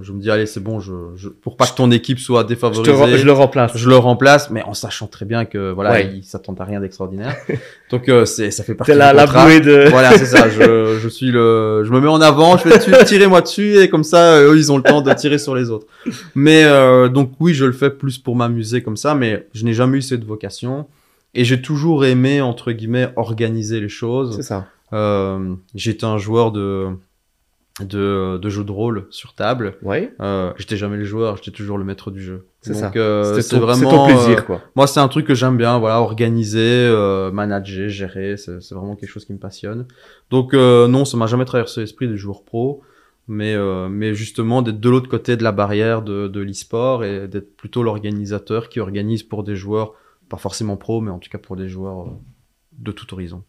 je 0.00 0.10
me 0.12 0.20
dis, 0.20 0.30
allez, 0.32 0.46
c'est 0.46 0.58
bon, 0.58 0.80
je, 0.80 0.92
je, 1.14 1.28
pour 1.28 1.56
pas 1.56 1.66
que 1.66 1.76
ton 1.76 1.92
équipe 1.92 2.18
soit 2.18 2.40
Je, 2.40 2.46
te 2.46 2.48
défavorisée, 2.54 3.18
je 3.18 3.24
le 3.24 3.30
remplace. 3.30 3.70
je 3.76 3.88
le 3.88 3.94
remplace, 3.96 4.50
mais 4.50 4.64
en 4.64 4.74
sachant 4.74 5.06
très 5.06 5.24
bien 5.24 5.44
que 5.44 5.70
voilà, 5.70 5.92
Ouais. 5.92 6.10
il 6.12 6.24
s'attend 6.24 6.54
à 6.58 6.64
rien 6.64 6.80
d'extraordinaire. 6.80 7.36
Donc 7.92 8.08
euh, 8.08 8.24
c'est, 8.24 8.50
ça 8.50 8.64
fait 8.64 8.74
partie 8.74 8.90
C'est 8.90 8.96
du 8.96 8.98
la, 8.98 9.12
la 9.12 9.26
bouée 9.26 9.60
de. 9.60 9.88
Voilà, 9.90 10.18
c'est 10.18 10.26
ça. 10.26 10.48
Je, 10.48 10.98
je 11.02 11.08
suis 11.08 11.30
le, 11.30 11.84
je 11.84 11.92
me 11.92 12.00
mets 12.00 12.08
en 12.08 12.20
avant, 12.20 12.56
je 12.56 12.68
fais 12.68 12.78
tu- 12.80 12.90
tirez-moi 13.04 13.42
dessus 13.42 13.76
et 13.78 13.88
comme 13.88 14.02
ça, 14.02 14.40
eux, 14.42 14.56
ils 14.56 14.72
ont 14.72 14.76
le 14.76 14.82
temps 14.82 15.02
de 15.02 15.12
tirer 15.12 15.38
sur 15.38 15.54
les 15.54 15.70
autres. 15.70 15.86
Mais 16.34 16.64
euh, 16.64 17.08
donc 17.08 17.30
oui, 17.38 17.54
je 17.54 17.64
le 17.64 17.72
fais 17.72 17.90
plus 17.90 18.18
pour 18.18 18.34
m'amuser 18.34 18.82
comme 18.82 18.96
ça, 18.96 19.14
mais 19.14 19.46
je 19.54 19.64
n'ai 19.64 19.72
jamais 19.72 19.98
eu 19.98 20.02
cette 20.02 20.24
vocation 20.24 20.86
et 21.34 21.44
j'ai 21.44 21.62
toujours 21.62 22.04
aimé 22.04 22.40
entre 22.40 22.72
guillemets 22.72 23.10
organiser 23.14 23.76
les 23.80 23.88
C'est 23.88 23.94
choses. 23.94 24.40
ça. 24.40 24.66
Euh, 24.92 25.54
j'étais 25.76 26.04
un 26.06 26.18
joueur 26.18 26.50
de 26.50 26.88
de, 27.80 28.36
de 28.36 28.48
jeux 28.50 28.64
de 28.64 28.70
rôle 28.72 29.06
sur 29.10 29.34
table. 29.34 29.76
Ouais. 29.82 30.12
Euh, 30.20 30.52
j'étais 30.58 30.76
jamais 30.76 30.96
le 30.98 31.04
joueur, 31.04 31.36
j'étais 31.38 31.50
toujours 31.52 31.78
le 31.78 31.84
maître 31.84 32.10
du 32.10 32.22
jeu. 32.22 32.46
C'est 32.60 32.74
ça. 32.74 32.92
euh, 32.96 33.24
C'était 33.24 33.42
c'est 33.42 33.58
vraiment 33.58 33.90
c'est 33.90 33.96
ton 33.96 34.04
euh, 34.04 34.06
plaisir, 34.08 34.44
quoi. 34.44 34.60
moi, 34.76 34.86
c'est 34.86 35.00
un 35.00 35.08
truc 35.08 35.26
que 35.26 35.34
j'aime 35.34 35.56
bien, 35.56 35.78
voilà, 35.78 36.00
organiser, 36.00 36.60
euh, 36.60 37.30
manager, 37.32 37.88
gérer, 37.88 38.36
c'est 38.36 38.58
vraiment 38.72 38.94
quelque 38.94 39.10
chose 39.10 39.24
qui 39.24 39.32
me 39.32 39.38
passionne. 39.38 39.86
Donc 40.30 40.54
euh, 40.54 40.86
non, 40.86 41.04
ça 41.04 41.16
m'a 41.16 41.26
jamais 41.26 41.44
traversé 41.46 41.80
l'esprit 41.80 42.08
de 42.08 42.14
joueur 42.16 42.44
pro, 42.44 42.82
mais 43.26 43.54
euh, 43.54 43.88
mais 43.88 44.14
justement 44.14 44.60
d'être 44.62 44.78
de 44.80 44.90
l'autre 44.90 45.08
côté 45.08 45.36
de 45.36 45.42
la 45.42 45.52
barrière 45.52 46.02
de, 46.02 46.28
de 46.28 46.40
l'e-sport 46.40 47.04
et 47.04 47.26
d'être 47.26 47.56
plutôt 47.56 47.82
l'organisateur 47.82 48.68
qui 48.68 48.80
organise 48.80 49.22
pour 49.22 49.44
des 49.44 49.56
joueurs, 49.56 49.94
pas 50.28 50.36
forcément 50.36 50.76
pro, 50.76 51.00
mais 51.00 51.10
en 51.10 51.18
tout 51.18 51.30
cas 51.30 51.38
pour 51.38 51.56
des 51.56 51.68
joueurs 51.68 52.06
de 52.78 52.92
tout 52.92 53.12
horizon. 53.14 53.42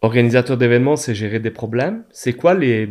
Organisateur 0.00 0.56
d'événements, 0.56 0.96
c'est 0.96 1.14
gérer 1.14 1.40
des 1.40 1.50
problèmes. 1.50 2.04
C'est 2.10 2.32
quoi 2.32 2.54
les. 2.54 2.88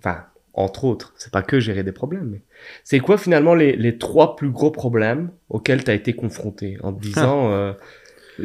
Enfin, 0.00 0.24
entre 0.54 0.84
autres, 0.84 1.14
c'est 1.16 1.32
pas 1.32 1.42
que 1.42 1.60
gérer 1.60 1.82
des 1.82 1.92
problèmes, 1.92 2.30
mais 2.32 2.42
c'est 2.84 2.98
quoi 3.00 3.18
finalement 3.18 3.54
les, 3.54 3.76
les 3.76 3.98
trois 3.98 4.34
plus 4.34 4.50
gros 4.50 4.70
problèmes 4.70 5.30
auxquels 5.50 5.84
tu 5.84 5.90
as 5.90 5.94
été 5.94 6.14
confronté 6.14 6.78
en 6.82 6.92
te 6.92 7.00
disant. 7.00 7.52
euh, 7.52 7.72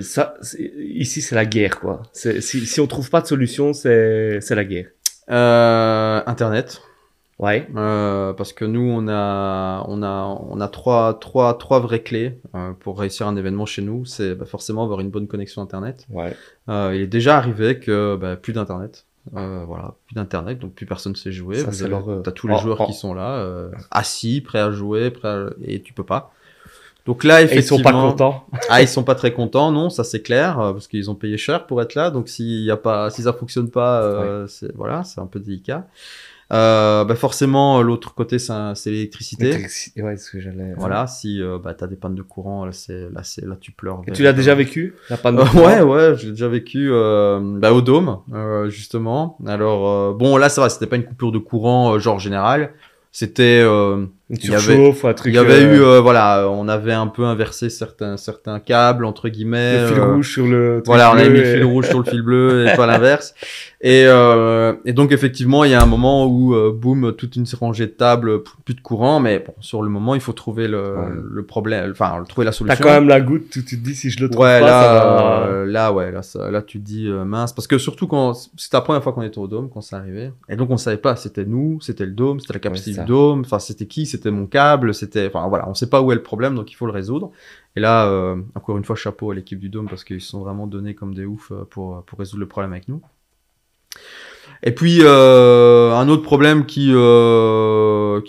ça, 0.01 0.35
ici, 0.79 1.21
c'est 1.21 1.35
la 1.35 1.45
guerre, 1.45 1.79
quoi. 1.79 2.01
Si, 2.13 2.41
si 2.41 2.79
on 2.81 2.87
trouve 2.87 3.09
pas 3.09 3.21
de 3.21 3.27
solution, 3.27 3.73
c'est 3.73 4.39
c'est 4.41 4.55
la 4.55 4.65
guerre. 4.65 4.87
Euh, 5.29 6.21
Internet. 6.25 6.81
Ouais. 7.43 7.67
Euh, 7.75 8.33
parce 8.33 8.53
que 8.53 8.65
nous, 8.65 8.81
on 8.81 9.07
a, 9.07 9.83
on 9.87 10.01
a, 10.01 10.23
on 10.49 10.61
a 10.61 10.67
trois, 10.67 11.13
trois, 11.19 11.57
trois 11.57 11.79
vraies 11.79 12.01
clés 12.01 12.39
euh, 12.55 12.71
pour 12.79 12.99
réussir 12.99 13.27
un 13.27 13.35
événement 13.35 13.65
chez 13.65 13.81
nous. 13.81 14.05
C'est 14.05 14.35
bah, 14.35 14.45
forcément 14.45 14.83
avoir 14.83 15.01
une 15.01 15.09
bonne 15.09 15.27
connexion 15.27 15.61
Internet. 15.61 16.05
Ouais. 16.09 16.35
Euh, 16.69 16.93
il 16.95 17.01
est 17.01 17.07
déjà 17.07 17.37
arrivé 17.37 17.79
que 17.79 18.15
bah, 18.15 18.35
plus 18.37 18.53
d'internet. 18.53 19.05
Euh, 19.35 19.63
voilà, 19.65 19.95
plus 20.05 20.15
d'internet, 20.15 20.59
donc 20.59 20.73
plus 20.73 20.85
personne 20.85 21.15
sait 21.15 21.31
jouer. 21.31 21.59
Ça, 21.59 21.71
c'est 21.71 21.87
l'horreur. 21.87 22.23
T'as 22.23 22.31
tous 22.31 22.47
les 22.47 22.55
Oh, 22.57 22.61
joueurs 22.61 22.81
oh. 22.81 22.85
qui 22.85 22.93
sont 22.93 23.13
là, 23.13 23.35
euh, 23.37 23.71
assis, 23.89 24.41
prêts 24.41 24.59
à 24.59 24.71
jouer, 24.71 25.11
prêts 25.11 25.29
à... 25.29 25.49
et 25.63 25.81
tu 25.81 25.93
peux 25.93 26.03
pas. 26.03 26.33
Donc 27.05 27.23
là, 27.23 27.41
Et 27.41 27.45
ils 27.45 27.51
effectivement, 27.51 27.77
sont 27.77 27.83
pas 27.83 27.91
contents. 27.91 28.47
ah, 28.69 28.81
ils 28.81 28.87
sont 28.87 29.03
pas 29.03 29.15
très 29.15 29.33
contents, 29.33 29.71
non, 29.71 29.89
ça 29.89 30.03
c'est 30.03 30.21
clair, 30.21 30.59
euh, 30.59 30.73
parce 30.73 30.87
qu'ils 30.87 31.09
ont 31.09 31.15
payé 31.15 31.37
cher 31.37 31.65
pour 31.67 31.81
être 31.81 31.95
là. 31.95 32.11
Donc 32.11 32.29
s'il 32.29 32.63
y 32.63 32.71
a 32.71 32.77
pas, 32.77 33.09
si 33.09 33.23
ça 33.23 33.33
fonctionne 33.33 33.69
pas, 33.69 34.01
euh, 34.01 34.47
c'est 34.47 34.73
voilà, 34.75 35.03
c'est 35.03 35.19
un 35.19 35.27
peu 35.27 35.39
délicat. 35.39 35.87
Euh, 36.51 37.05
bah 37.05 37.15
forcément, 37.15 37.81
l'autre 37.81 38.13
côté, 38.13 38.37
c'est 38.37 38.53
l'électricité. 38.87 39.45
Électrici- 39.55 39.93
Ouais, 40.01 40.17
ce 40.17 40.31
que 40.31 40.39
j'allais. 40.39 40.73
Voilà, 40.77 41.07
si 41.07 41.41
euh, 41.41 41.57
bah, 41.57 41.73
t'as 41.73 41.87
des 41.87 41.95
pannes 41.95 42.15
de 42.15 42.21
courant, 42.21 42.65
là, 42.65 42.71
c'est 42.71 43.09
là, 43.11 43.21
c'est 43.23 43.45
là 43.45 43.55
tu 43.59 43.71
pleures. 43.71 44.01
Et 44.07 44.11
tu 44.11 44.23
l'as 44.23 44.33
déjà 44.33 44.53
vécu 44.53 44.95
La 45.09 45.17
panne 45.17 45.35
de 45.37 45.41
Euh, 45.41 45.45
courant? 45.45 45.65
ouais, 45.65 45.81
ouais, 45.81 46.15
j'ai 46.17 46.29
déjà 46.31 46.47
vécu 46.47 46.89
euh, 46.91 47.39
bah, 47.59 47.71
au 47.73 47.81
Dôme, 47.81 48.19
euh, 48.33 48.69
justement. 48.69 49.37
Alors, 49.47 49.89
euh, 49.89 50.13
bon, 50.13 50.37
là, 50.37 50.49
ça 50.49 50.61
va, 50.61 50.69
c'était 50.69 50.87
pas 50.87 50.97
une 50.97 51.05
coupure 51.05 51.31
de 51.31 51.39
courant, 51.39 51.93
euh, 51.95 51.99
genre 51.99 52.19
générale. 52.19 52.73
C'était, 53.11 53.61
euh, 53.63 54.05
Une 54.29 54.37
il 54.41 54.49
y 54.51 54.55
avait- 54.55 54.89
un 54.89 55.13
truc. 55.13 55.33
il 55.33 55.35
y 55.35 55.37
avait 55.37 55.63
euh, 55.65 55.75
eu, 55.75 55.81
euh, 55.83 55.99
voilà, 55.99 56.47
on 56.49 56.69
avait 56.69 56.93
un 56.93 57.07
peu 57.07 57.25
inversé 57.25 57.69
certains, 57.69 58.15
certains 58.15 58.59
câbles, 58.61 59.03
entre 59.03 59.27
guillemets. 59.27 59.81
le 59.81 59.87
fil 59.89 59.97
euh, 59.99 60.13
rouge 60.13 60.31
sur 60.31 60.47
le. 60.47 60.81
Voilà, 60.85 61.11
on 61.13 61.17
a 61.17 61.23
mis 61.27 61.37
le 61.39 61.43
fil 61.43 61.63
rouge 61.65 61.87
sur 61.89 61.99
le 61.99 62.05
fil 62.05 62.21
bleu 62.21 62.65
et 62.67 62.75
pas 62.75 62.85
l'inverse. 62.87 63.35
Et, 63.81 64.05
euh, 64.07 64.73
et 64.85 64.93
donc 64.93 65.11
effectivement, 65.11 65.65
il 65.65 65.71
y 65.71 65.73
a 65.73 65.83
un 65.83 65.85
moment 65.85 66.25
où, 66.25 66.55
euh, 66.55 66.71
boum, 66.71 67.13
toute 67.17 67.35
une 67.35 67.43
rangée 67.59 67.85
de 67.85 67.91
tables, 67.91 68.41
plus 68.63 68.73
de 68.75 68.79
courant, 68.79 69.19
mais 69.19 69.39
bon, 69.45 69.53
sur 69.59 69.81
le 69.83 69.89
moment, 69.89 70.15
il 70.15 70.21
faut 70.21 70.31
trouver 70.31 70.69
le, 70.69 70.81
Ouais. 70.93 71.07
le 71.31 71.43
problème, 71.45 71.91
enfin, 71.91 72.23
trouver 72.27 72.45
la 72.45 72.51
T'as 72.51 72.57
solution. 72.59 72.81
quand 72.85 72.91
même 72.91 73.09
la 73.09 73.19
goutte, 73.19 73.49
tu 73.49 73.65
tu 73.65 73.77
te 73.77 73.83
dis 73.83 73.93
si 73.93 74.09
je 74.09 74.21
le 74.21 74.29
trouve 74.29 74.45
Ouais, 74.45 74.61
pas, 74.61 74.65
là, 74.65 74.81
ça 74.83 75.49
va- 75.49 75.65
là, 75.65 75.91
ouais, 75.91 76.11
là, 76.13 76.21
ça, 76.23 76.49
là, 76.49 76.61
tu 76.61 76.79
te 76.79 76.85
dis 76.85 77.09
mince, 77.09 77.51
parce 77.51 77.67
que 77.67 77.77
surtout 77.77 78.07
quand 78.07 78.33
c'était 78.55 78.77
la 78.77 78.81
première 78.81 79.03
fois 79.03 79.11
qu'on 79.11 79.21
était 79.21 79.37
au 79.37 79.47
dôme, 79.47 79.69
quand 79.69 79.81
c'est 79.81 79.97
arrivé, 79.97 80.31
et 80.47 80.55
donc 80.55 80.69
on 80.71 80.77
savait 80.77 80.95
pas, 80.95 81.17
c'était 81.17 81.43
nous, 81.45 81.79
c'était 81.81 82.05
le 82.05 82.11
dôme, 82.13 82.39
c'était 82.39 82.53
la 82.53 82.59
capacité 82.59 82.91
Ouais, 82.91 82.95
ça. 82.95 83.01
du 83.03 83.07
dôme, 83.09 83.41
enfin 83.41 83.59
c'était 83.59 83.85
qui, 83.85 84.05
c'était 84.13 84.31
mon 84.31 84.45
câble, 84.45 84.93
c'était, 84.93 85.27
enfin 85.27 85.47
voilà, 85.47 85.67
on 85.67 85.73
sait 85.73 85.89
pas 85.89 86.01
où 86.01 86.11
est 86.11 86.15
le 86.15 86.23
problème, 86.23 86.55
donc 86.55 86.71
il 86.71 86.75
faut 86.75 86.85
le 86.85 86.91
résoudre. 86.91 87.31
Et 87.75 87.79
là, 87.79 88.07
euh, 88.07 88.37
encore 88.55 88.77
une 88.77 88.85
fois, 88.85 88.95
chapeau 88.95 89.31
à 89.31 89.35
l'équipe 89.35 89.59
du 89.59 89.69
dôme 89.69 89.87
parce 89.89 90.03
qu'ils 90.03 90.21
se 90.21 90.29
sont 90.29 90.41
vraiment 90.41 90.67
donnés 90.67 90.95
comme 90.95 91.15
des 91.15 91.25
oufs 91.25 91.51
euh, 91.51 91.65
pour 91.69 92.03
pour 92.05 92.19
résoudre 92.19 92.41
le 92.41 92.47
problème 92.47 92.73
avec 92.73 92.87
nous. 92.87 93.01
Et 94.65 94.71
puis 94.71 94.99
euh, 95.01 95.91
un 95.93 96.07
autre 96.09 96.23
problème 96.23 96.65
qui 96.65 96.87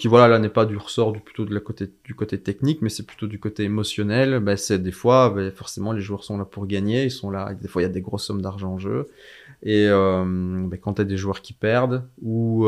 qui 0.00 0.08
voilà 0.08 0.28
là 0.28 0.38
n'est 0.38 0.48
pas 0.48 0.64
du 0.66 0.76
ressort 0.76 1.12
du 1.12 1.20
plutôt 1.20 1.44
de 1.44 1.54
la 1.54 1.60
côté 1.60 1.90
du 2.04 2.14
côté 2.14 2.40
technique 2.40 2.82
mais 2.82 2.88
c'est 2.88 3.06
plutôt 3.06 3.26
du 3.26 3.38
côté 3.38 3.64
émotionnel 3.64 4.40
ben, 4.40 4.56
c'est 4.56 4.80
des 4.82 4.92
fois 4.92 5.30
ben, 5.30 5.52
forcément 5.52 5.92
les 5.92 6.00
joueurs 6.00 6.24
sont 6.24 6.36
là 6.36 6.44
pour 6.44 6.66
gagner 6.66 7.04
ils 7.04 7.10
sont 7.10 7.30
là 7.30 7.54
des 7.54 7.68
fois 7.68 7.82
il 7.82 7.84
y 7.84 7.88
a 7.88 7.92
des 7.92 8.00
grosses 8.00 8.26
sommes 8.26 8.42
d'argent 8.42 8.72
en 8.72 8.78
jeu 8.78 9.06
et 9.62 9.86
euh, 9.88 10.24
ben, 10.66 10.78
quand 10.78 11.00
des 11.00 11.16
joueurs 11.16 11.40
qui 11.40 11.52
perdent 11.52 12.04
ou 12.20 12.66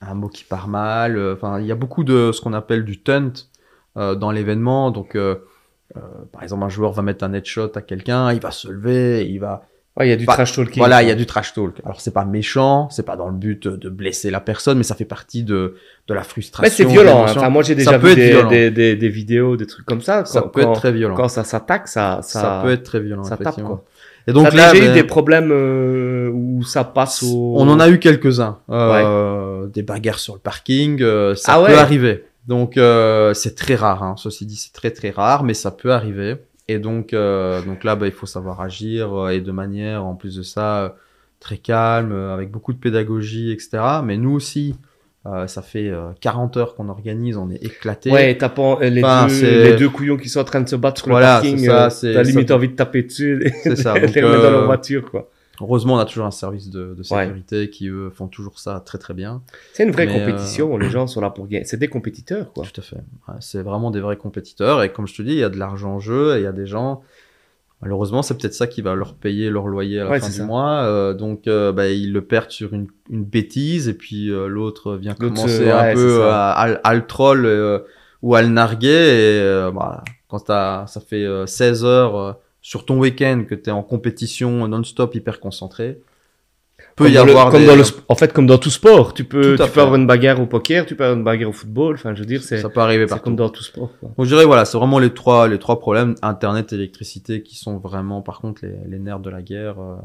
un 0.00 0.14
mot 0.14 0.28
qui 0.28 0.44
part 0.44 0.68
mal 0.68 1.16
euh, 1.16 1.34
enfin 1.34 1.60
il 1.60 1.66
y 1.66 1.72
a 1.72 1.74
beaucoup 1.74 2.04
de 2.04 2.30
ce 2.32 2.40
qu'on 2.40 2.52
appelle 2.52 2.84
du 2.84 3.02
tunt 3.02 3.32
euh, 3.96 4.14
dans 4.14 4.30
l'événement 4.30 4.90
donc 4.90 5.16
euh, 5.16 5.36
par 6.32 6.42
exemple 6.42 6.64
un 6.64 6.68
joueur 6.68 6.92
va 6.92 7.02
mettre 7.02 7.24
un 7.24 7.32
headshot 7.32 7.72
à 7.74 7.82
quelqu'un 7.82 8.32
il 8.32 8.40
va 8.40 8.50
se 8.50 8.68
lever 8.68 9.26
il 9.28 9.38
va 9.38 9.64
Ouais, 9.98 10.06
il 10.06 10.10
y 10.10 10.12
a 10.12 10.16
du 10.16 10.26
trash 10.26 10.54
talking. 10.54 10.78
voilà, 10.78 11.02
il 11.02 11.08
y 11.08 11.10
a 11.10 11.16
du 11.16 11.26
trash 11.26 11.54
talk. 11.54 11.80
Alors 11.84 12.00
c'est 12.00 12.12
pas 12.12 12.24
méchant, 12.24 12.88
c'est 12.88 13.02
pas 13.04 13.16
dans 13.16 13.26
le 13.26 13.34
but 13.34 13.66
de 13.66 13.88
blesser 13.88 14.30
la 14.30 14.38
personne, 14.38 14.78
mais 14.78 14.84
ça 14.84 14.94
fait 14.94 15.04
partie 15.04 15.42
de 15.42 15.74
de 16.06 16.14
la 16.14 16.22
frustration. 16.22 16.62
Mais 16.62 16.70
c'est 16.70 16.84
violent. 16.84 17.26
hein. 17.26 17.32
Enfin, 17.36 17.48
moi, 17.50 17.64
j'ai 17.64 17.74
déjà 17.74 17.98
vu 17.98 18.14
des, 18.14 18.28
violent. 18.30 18.48
des, 18.48 18.70
des, 18.70 18.94
des 18.94 19.08
vidéos, 19.08 19.56
des 19.56 19.66
trucs 19.66 19.84
comme 19.86 20.00
ça. 20.00 20.18
Quand, 20.18 20.26
ça 20.26 20.42
peut 20.42 20.62
quand, 20.62 20.70
être 20.70 20.78
très 20.78 20.92
violent. 20.92 21.16
quand 21.16 21.26
ça 21.26 21.42
s'attaque, 21.42 21.88
ça, 21.88 22.20
ça, 22.22 22.40
ça 22.40 22.60
peut 22.62 22.70
être 22.70 22.84
très 22.84 23.00
violent, 23.00 23.24
ça 23.24 23.36
tape, 23.36 23.60
quoi. 23.60 23.84
Et 24.28 24.32
donc 24.34 24.44
T'as 24.44 24.50
déjà 24.50 24.76
eu 24.76 24.80
ben, 24.80 24.92
des 24.92 25.04
problèmes 25.04 25.50
euh, 25.50 26.30
où 26.30 26.62
ça 26.62 26.84
passe 26.84 27.22
au. 27.22 27.54
on 27.56 27.66
en 27.66 27.80
a 27.80 27.88
eu 27.88 27.98
quelques-uns. 27.98 28.58
Euh, 28.68 29.66
Des 29.68 29.82
bagarres 29.82 30.18
sur 30.18 30.34
le 30.34 30.38
parking, 30.38 31.00
euh, 31.00 31.34
ça 31.34 31.54
Ah 31.54 31.64
peut 31.64 31.72
ouais. 31.72 31.78
arriver. 31.78 32.26
Donc 32.46 32.74
c'est 33.34 33.54
très 33.56 33.74
rare. 33.74 34.02
Hein. 34.02 34.16
Ceci 34.18 34.44
dit, 34.44 34.56
c'est 34.56 34.74
très 34.74 34.90
très 34.90 35.10
rare, 35.10 35.44
mais 35.44 35.54
ça 35.54 35.70
peut 35.70 35.92
arriver. 35.92 36.36
Et 36.68 36.78
donc, 36.78 37.12
donc 37.12 37.84
là, 37.84 37.96
bah, 37.96 38.06
il 38.06 38.12
faut 38.12 38.26
savoir 38.26 38.60
agir 38.60 39.30
et 39.30 39.40
de 39.40 39.50
manière, 39.50 40.04
en 40.04 40.14
plus 40.14 40.36
de 40.36 40.42
ça, 40.42 40.94
très 41.40 41.56
calme, 41.56 42.12
avec 42.12 42.50
beaucoup 42.50 42.74
de 42.74 42.78
pédagogie, 42.78 43.50
etc. 43.50 43.82
Mais 44.04 44.18
nous 44.18 44.32
aussi, 44.32 44.76
euh, 45.28 45.46
ça 45.46 45.62
fait 45.62 45.88
euh, 45.88 46.08
40 46.20 46.56
heures 46.56 46.74
qu'on 46.74 46.88
organise, 46.88 47.36
on 47.36 47.50
est 47.50 47.62
éclaté. 47.62 48.10
Ouais, 48.10 48.36
t'as 48.38 48.48
pas 48.48 48.78
euh, 48.80 48.88
les, 48.88 49.02
Enfin, 49.04 49.26
deux, 49.28 49.76
les 49.76 49.86
couillons 49.86 50.16
qui 50.16 50.28
sont 50.28 50.40
en 50.40 50.44
train 50.44 50.60
de 50.60 50.68
se 50.68 50.76
battre 50.76 51.02
sur 51.02 51.10
Voilà, 51.10 51.36
le 51.36 51.42
parking. 51.42 51.58
c'est 51.58 51.66
ça, 51.66 52.06
euh, 52.06 52.14
T'as 52.14 52.22
limite 52.22 52.50
envie 52.50 52.68
de 52.68 52.74
taper 52.74 53.02
dessus 53.02 53.52
C'est 53.62 53.76
ça. 53.76 53.94
les 53.94 54.00
Donc, 54.06 54.14
remettre 54.16 54.42
dans 54.42 54.50
leur 54.50 54.64
voiture, 54.66 55.10
quoi. 55.10 55.28
heureusement, 55.60 55.94
on 55.94 55.98
a 55.98 56.04
toujours 56.04 56.24
un 56.26 56.30
service 56.30 56.70
de, 56.70 56.94
de 56.96 57.02
sécurité 57.02 57.68
qui, 57.68 57.88
eux, 57.88 58.10
font 58.14 58.28
toujours 58.28 58.58
ça 58.58 58.80
très 58.84 58.98
très 58.98 59.12
bien. 59.14 59.42
C'est 59.72 59.82
une 59.84 59.90
vraie 59.90 60.06
mais, 60.06 60.18
compétition. 60.18 60.76
Les 60.78 60.88
gens 60.90 61.06
sont 61.06 61.20
là 61.20 61.30
pour 61.30 61.46
gagner. 61.46 61.64
C'est 61.64 61.76
des 61.78 61.88
compétiteurs, 61.88 62.52
quoi. 62.52 62.64
Tout 62.64 62.80
à 62.80 62.84
fait. 62.84 62.96
Ouais, 62.96 63.34
c'est 63.40 63.62
vraiment 63.62 63.90
des 63.90 64.00
vrais 64.00 64.16
compétiteurs. 64.16 64.82
Et 64.82 64.92
comme 64.92 65.06
je 65.06 65.14
te 65.14 65.22
dis, 65.22 65.32
il 65.32 65.38
y 65.38 65.44
a 65.44 65.48
de 65.50 65.58
l'argent 65.58 65.94
en 65.96 66.00
jeu 66.00 66.36
et 66.36 66.40
il 66.40 66.44
y 66.44 66.46
a 66.46 66.52
des 66.52 66.66
gens. 66.66 67.02
Malheureusement, 67.80 68.22
c'est 68.22 68.36
peut-être 68.36 68.54
ça 68.54 68.66
qui 68.66 68.82
va 68.82 68.94
leur 68.96 69.14
payer 69.14 69.50
leur 69.50 69.68
loyer 69.68 70.00
à 70.00 70.04
la 70.04 70.10
Ouais, 70.10 70.18
fin 70.20 70.26
du 70.28 70.32
ça. 70.34 70.44
mois. 70.44 70.82
Euh, 70.82 71.14
donc, 71.14 71.46
euh, 71.46 71.70
bah, 71.72 71.88
ils 71.88 72.12
le 72.12 72.22
perdent 72.24 72.50
sur 72.50 72.72
une, 72.74 72.88
une 73.08 73.24
bêtise 73.24 73.88
et 73.88 73.94
puis 73.94 74.30
euh, 74.30 74.48
l'autre 74.48 74.96
vient 74.96 75.14
commencer 75.14 75.68
euh, 75.68 75.78
un 75.78 75.94
peu 75.94 76.18
ça. 76.18 76.50
à, 76.50 76.62
à, 76.64 76.72
à 76.74 76.94
le 76.94 77.06
troll 77.06 77.46
euh, 77.46 77.78
ou 78.22 78.34
à 78.34 78.42
le 78.42 78.48
narguer. 78.48 78.88
Et 78.88 79.40
euh, 79.40 79.70
bah, 79.70 80.02
quand 80.26 80.40
t'as, 80.40 80.86
ça 80.88 81.00
fait 81.00 81.24
euh, 81.24 81.46
16 81.46 81.84
heures 81.84 82.16
euh, 82.18 82.32
sur 82.62 82.84
ton 82.84 82.98
week-end 82.98 83.44
que 83.48 83.54
tu 83.54 83.70
es 83.70 83.72
en 83.72 83.84
compétition 83.84 84.66
non-stop, 84.66 85.14
hyper 85.14 85.38
concentré, 85.38 86.00
peut 86.98 87.04
Comme 87.04 87.12
y 87.12 87.14
le- 87.14 87.20
avoir 87.20 87.50
comme 87.50 87.60
des... 87.62 87.66
dans 87.66 87.76
le 87.76 87.84
en 88.08 88.14
fait, 88.14 88.32
comme 88.32 88.46
dans 88.46 88.58
tout 88.58 88.68
sport, 88.70 89.14
tu 89.14 89.24
peux, 89.24 89.56
tu 89.56 89.62
fait. 89.62 89.72
peux 89.72 89.80
avoir 89.80 89.96
une 89.96 90.06
bagarre 90.06 90.40
au 90.40 90.46
poker, 90.46 90.84
tu 90.84 90.94
peux 90.96 91.04
avoir 91.04 91.16
une 91.18 91.24
bagarre 91.24 91.48
au 91.48 91.52
football. 91.52 91.94
Enfin, 91.94 92.14
je 92.14 92.20
veux 92.20 92.26
dire, 92.26 92.42
c'est 92.42 92.58
ça 92.58 92.68
peut 92.68 92.80
arriver 92.80 93.06
partout. 93.06 93.24
comme 93.24 93.36
dans 93.36 93.48
tout 93.48 93.62
sport. 93.62 93.90
quoi. 93.98 94.10
Donc 94.16 94.26
je 94.26 94.30
dirais 94.34 94.44
voilà, 94.44 94.64
c'est 94.66 94.76
vraiment 94.76 94.98
les 94.98 95.10
trois 95.14 95.48
les 95.48 95.58
trois 95.58 95.78
problèmes 95.80 96.14
internet 96.22 96.72
et 96.72 96.76
électricité 96.76 97.42
qui 97.42 97.56
sont 97.56 97.78
vraiment 97.78 98.20
par 98.20 98.40
contre 98.40 98.64
les, 98.66 98.74
les 98.90 98.98
nerfs 98.98 99.20
de 99.20 99.30
la 99.30 99.40
guerre. 99.42 99.80
euh, 99.80 99.96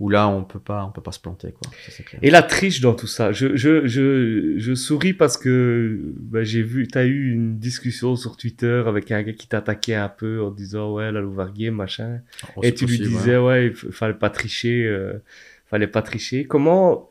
où 0.00 0.08
là 0.10 0.26
on 0.26 0.42
peut 0.42 0.58
pas 0.58 0.84
on 0.84 0.90
peut 0.90 1.00
pas 1.00 1.12
se 1.12 1.20
planter 1.20 1.52
quoi 1.52 1.70
ça, 1.86 1.92
c'est 1.96 2.02
clair. 2.02 2.18
Et 2.20 2.28
la 2.30 2.42
triche 2.42 2.80
dans 2.80 2.94
tout 2.94 3.06
ça, 3.06 3.30
je, 3.30 3.54
je, 3.54 3.86
je, 3.86 4.54
je 4.58 4.74
souris 4.74 5.12
parce 5.12 5.36
que 5.36 6.00
bah, 6.18 6.42
j'ai 6.42 6.62
vu, 6.62 6.88
t'as 6.88 7.04
eu 7.04 7.30
une 7.32 7.58
discussion 7.60 8.16
sur 8.16 8.36
Twitter 8.36 8.82
avec 8.88 9.12
un 9.12 9.22
gars 9.22 9.32
qui 9.32 9.46
t'attaquait 9.46 9.94
un 9.94 10.08
peu 10.08 10.42
en 10.42 10.50
disant 10.50 10.92
ouais 10.94 11.12
la 11.12 11.20
Louvre 11.20 11.48
Game 11.56 11.76
machin, 11.76 12.18
Oh, 12.56 12.60
et 12.64 12.74
tu 12.74 12.86
lui 12.86 12.98
disais 12.98 13.36
ouais. 13.36 13.66
ouais 13.66 13.66
il 13.68 13.92
fallait 13.92 14.14
pas 14.14 14.30
tricher, 14.30 14.84
euh, 14.84 15.12
fallait 15.74 15.86
pas 15.98 16.02
tricher. 16.02 16.44
Comment 16.52 17.10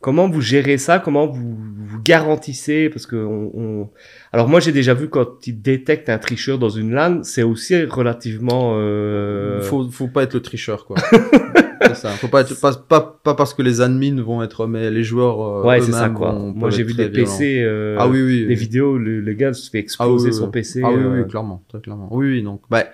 comment 0.00 0.28
vous 0.28 0.42
gérez 0.42 0.76
ça? 0.78 0.98
Comment 0.98 1.26
vous, 1.26 1.56
vous 1.90 1.98
garantissez? 2.02 2.90
Parce 2.90 3.06
que 3.06 3.16
on, 3.16 3.50
on- 3.54 3.90
alors 4.32 4.48
moi 4.48 4.60
j'ai 4.60 4.72
déjà 4.72 4.92
vu 4.94 5.08
quand 5.08 5.26
tu 5.40 5.52
détectes 5.52 6.08
un 6.10 6.18
tricheur 6.18 6.58
dans 6.58 6.68
une 6.80 6.90
LAN, 6.92 7.22
c'est 7.22 7.42
aussi 7.42 7.84
relativement 7.84 8.72
euh... 8.74 9.60
faut 9.62 9.88
faut 9.90 10.08
pas 10.08 10.24
être 10.24 10.34
le 10.34 10.42
tricheur 10.42 10.84
quoi 10.86 10.96
ça 11.94 12.10
faut 12.10 12.28
pas 12.28 12.40
être 12.42 12.60
pas, 12.60 12.72
pas 12.74 13.00
pas 13.22 13.34
parce 13.34 13.54
que 13.54 13.62
les 13.62 13.80
admins 13.80 14.20
vont 14.22 14.42
être 14.42 14.66
mais 14.66 14.90
les 14.90 15.04
joueurs 15.04 15.38
euh, 15.42 15.68
ouais 15.68 15.80
c'est 15.80 15.92
ça 15.92 16.08
quoi. 16.10 16.32
Moi 16.32 16.68
j'ai 16.70 16.82
vu 16.82 16.94
des. 16.94 17.08
PC, 17.08 17.62
euh, 17.62 17.96
ah 17.98 18.08
oui 18.08 18.20
oui 18.22 18.46
des 18.46 18.54
vidéos, 18.54 18.98
le, 18.98 19.20
le 19.20 19.32
gars 19.34 19.52
se 19.54 19.70
fait 19.70 19.78
exploser 19.78 20.28
Ah 20.30 20.34
oui, 20.34 20.38
son. 20.38 20.50
PC. 20.50 20.82
ah 20.84 20.90
oui, 20.90 21.02
euh. 21.02 21.22
oui 21.22 21.28
clairement 21.30 21.62
très 21.68 21.80
clairement 21.80 22.08
oui 22.10 22.26
oui 22.32 22.42
donc 22.42 22.60
bah 22.70 22.84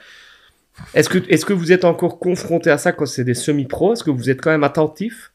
Est-ce 0.95 1.09
que, 1.09 1.19
est-ce 1.29 1.45
que 1.45 1.53
vous 1.53 1.73
êtes 1.73 1.85
encore 1.85 2.19
confronté 2.19 2.71
à 2.71 2.79
ça 2.79 2.93
quand 2.93 3.07
c'est 3.07 3.25
des 3.25 3.35
semi-pros? 3.35 3.93
Est-ce 3.93 4.05
que 4.05 4.11
vous 4.11 4.31
êtes 4.31 4.41
quand 4.41 4.51
même 4.51 4.65
attentif? 4.65 5.33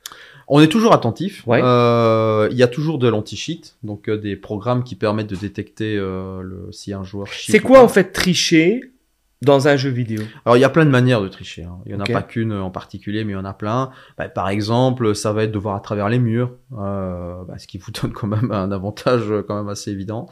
On 0.47 0.61
est 0.61 0.67
toujours 0.67 0.93
attentif. 0.93 1.45
Ouais. 1.47 1.59
Euh, 1.63 2.47
Il 2.51 2.57
y 2.57 2.63
a 2.63 2.67
toujours 2.67 2.99
de 2.99 3.07
l'anti-cheat, 3.07 3.75
donc 3.83 4.09
euh, 4.09 4.17
des 4.17 4.35
programmes 4.35 4.83
qui 4.83 4.95
permettent 4.95 5.29
de 5.29 5.35
détecter 5.35 5.97
euh, 5.97 6.41
le, 6.41 6.71
si 6.71 6.93
un 6.93 7.03
joueur 7.03 7.27
cheat. 7.27 7.51
C'est 7.51 7.59
quoi 7.59 7.81
en 7.81 7.87
fait 7.87 8.11
tricher 8.11 8.91
dans 9.41 9.67
un 9.67 9.75
jeu 9.75 9.89
vidéo 9.89 10.21
Alors 10.45 10.57
il 10.57 10.61
y 10.61 10.63
a 10.63 10.69
plein 10.69 10.85
de 10.85 10.89
manières 10.89 11.21
de 11.21 11.27
tricher. 11.27 11.63
hein. 11.63 11.77
Il 11.85 11.91
y 11.91 11.95
en 11.95 11.99
a 11.99 12.05
pas 12.05 12.23
qu'une 12.23 12.53
en 12.53 12.71
particulier, 12.71 13.23
mais 13.25 13.33
il 13.33 13.35
y 13.35 13.37
en 13.39 13.45
a 13.45 13.53
plein. 13.53 13.91
Bah, 14.17 14.27
par 14.29 14.49
exemple, 14.49 15.13
ça 15.13 15.33
va 15.33 15.43
être 15.43 15.51
de 15.51 15.59
voir 15.59 15.75
à 15.75 15.81
travers 15.81 16.09
les 16.09 16.19
murs, 16.19 16.51
euh, 16.79 17.35
bah, 17.47 17.55
ce 17.57 17.67
qui 17.67 17.77
vous 17.77 17.91
donne 18.01 18.11
quand 18.13 18.27
même 18.27 18.51
un 18.51 18.71
avantage 18.71 19.23
euh, 19.29 19.43
quand 19.47 19.55
même 19.55 19.69
assez 19.69 19.91
évident. 19.91 20.27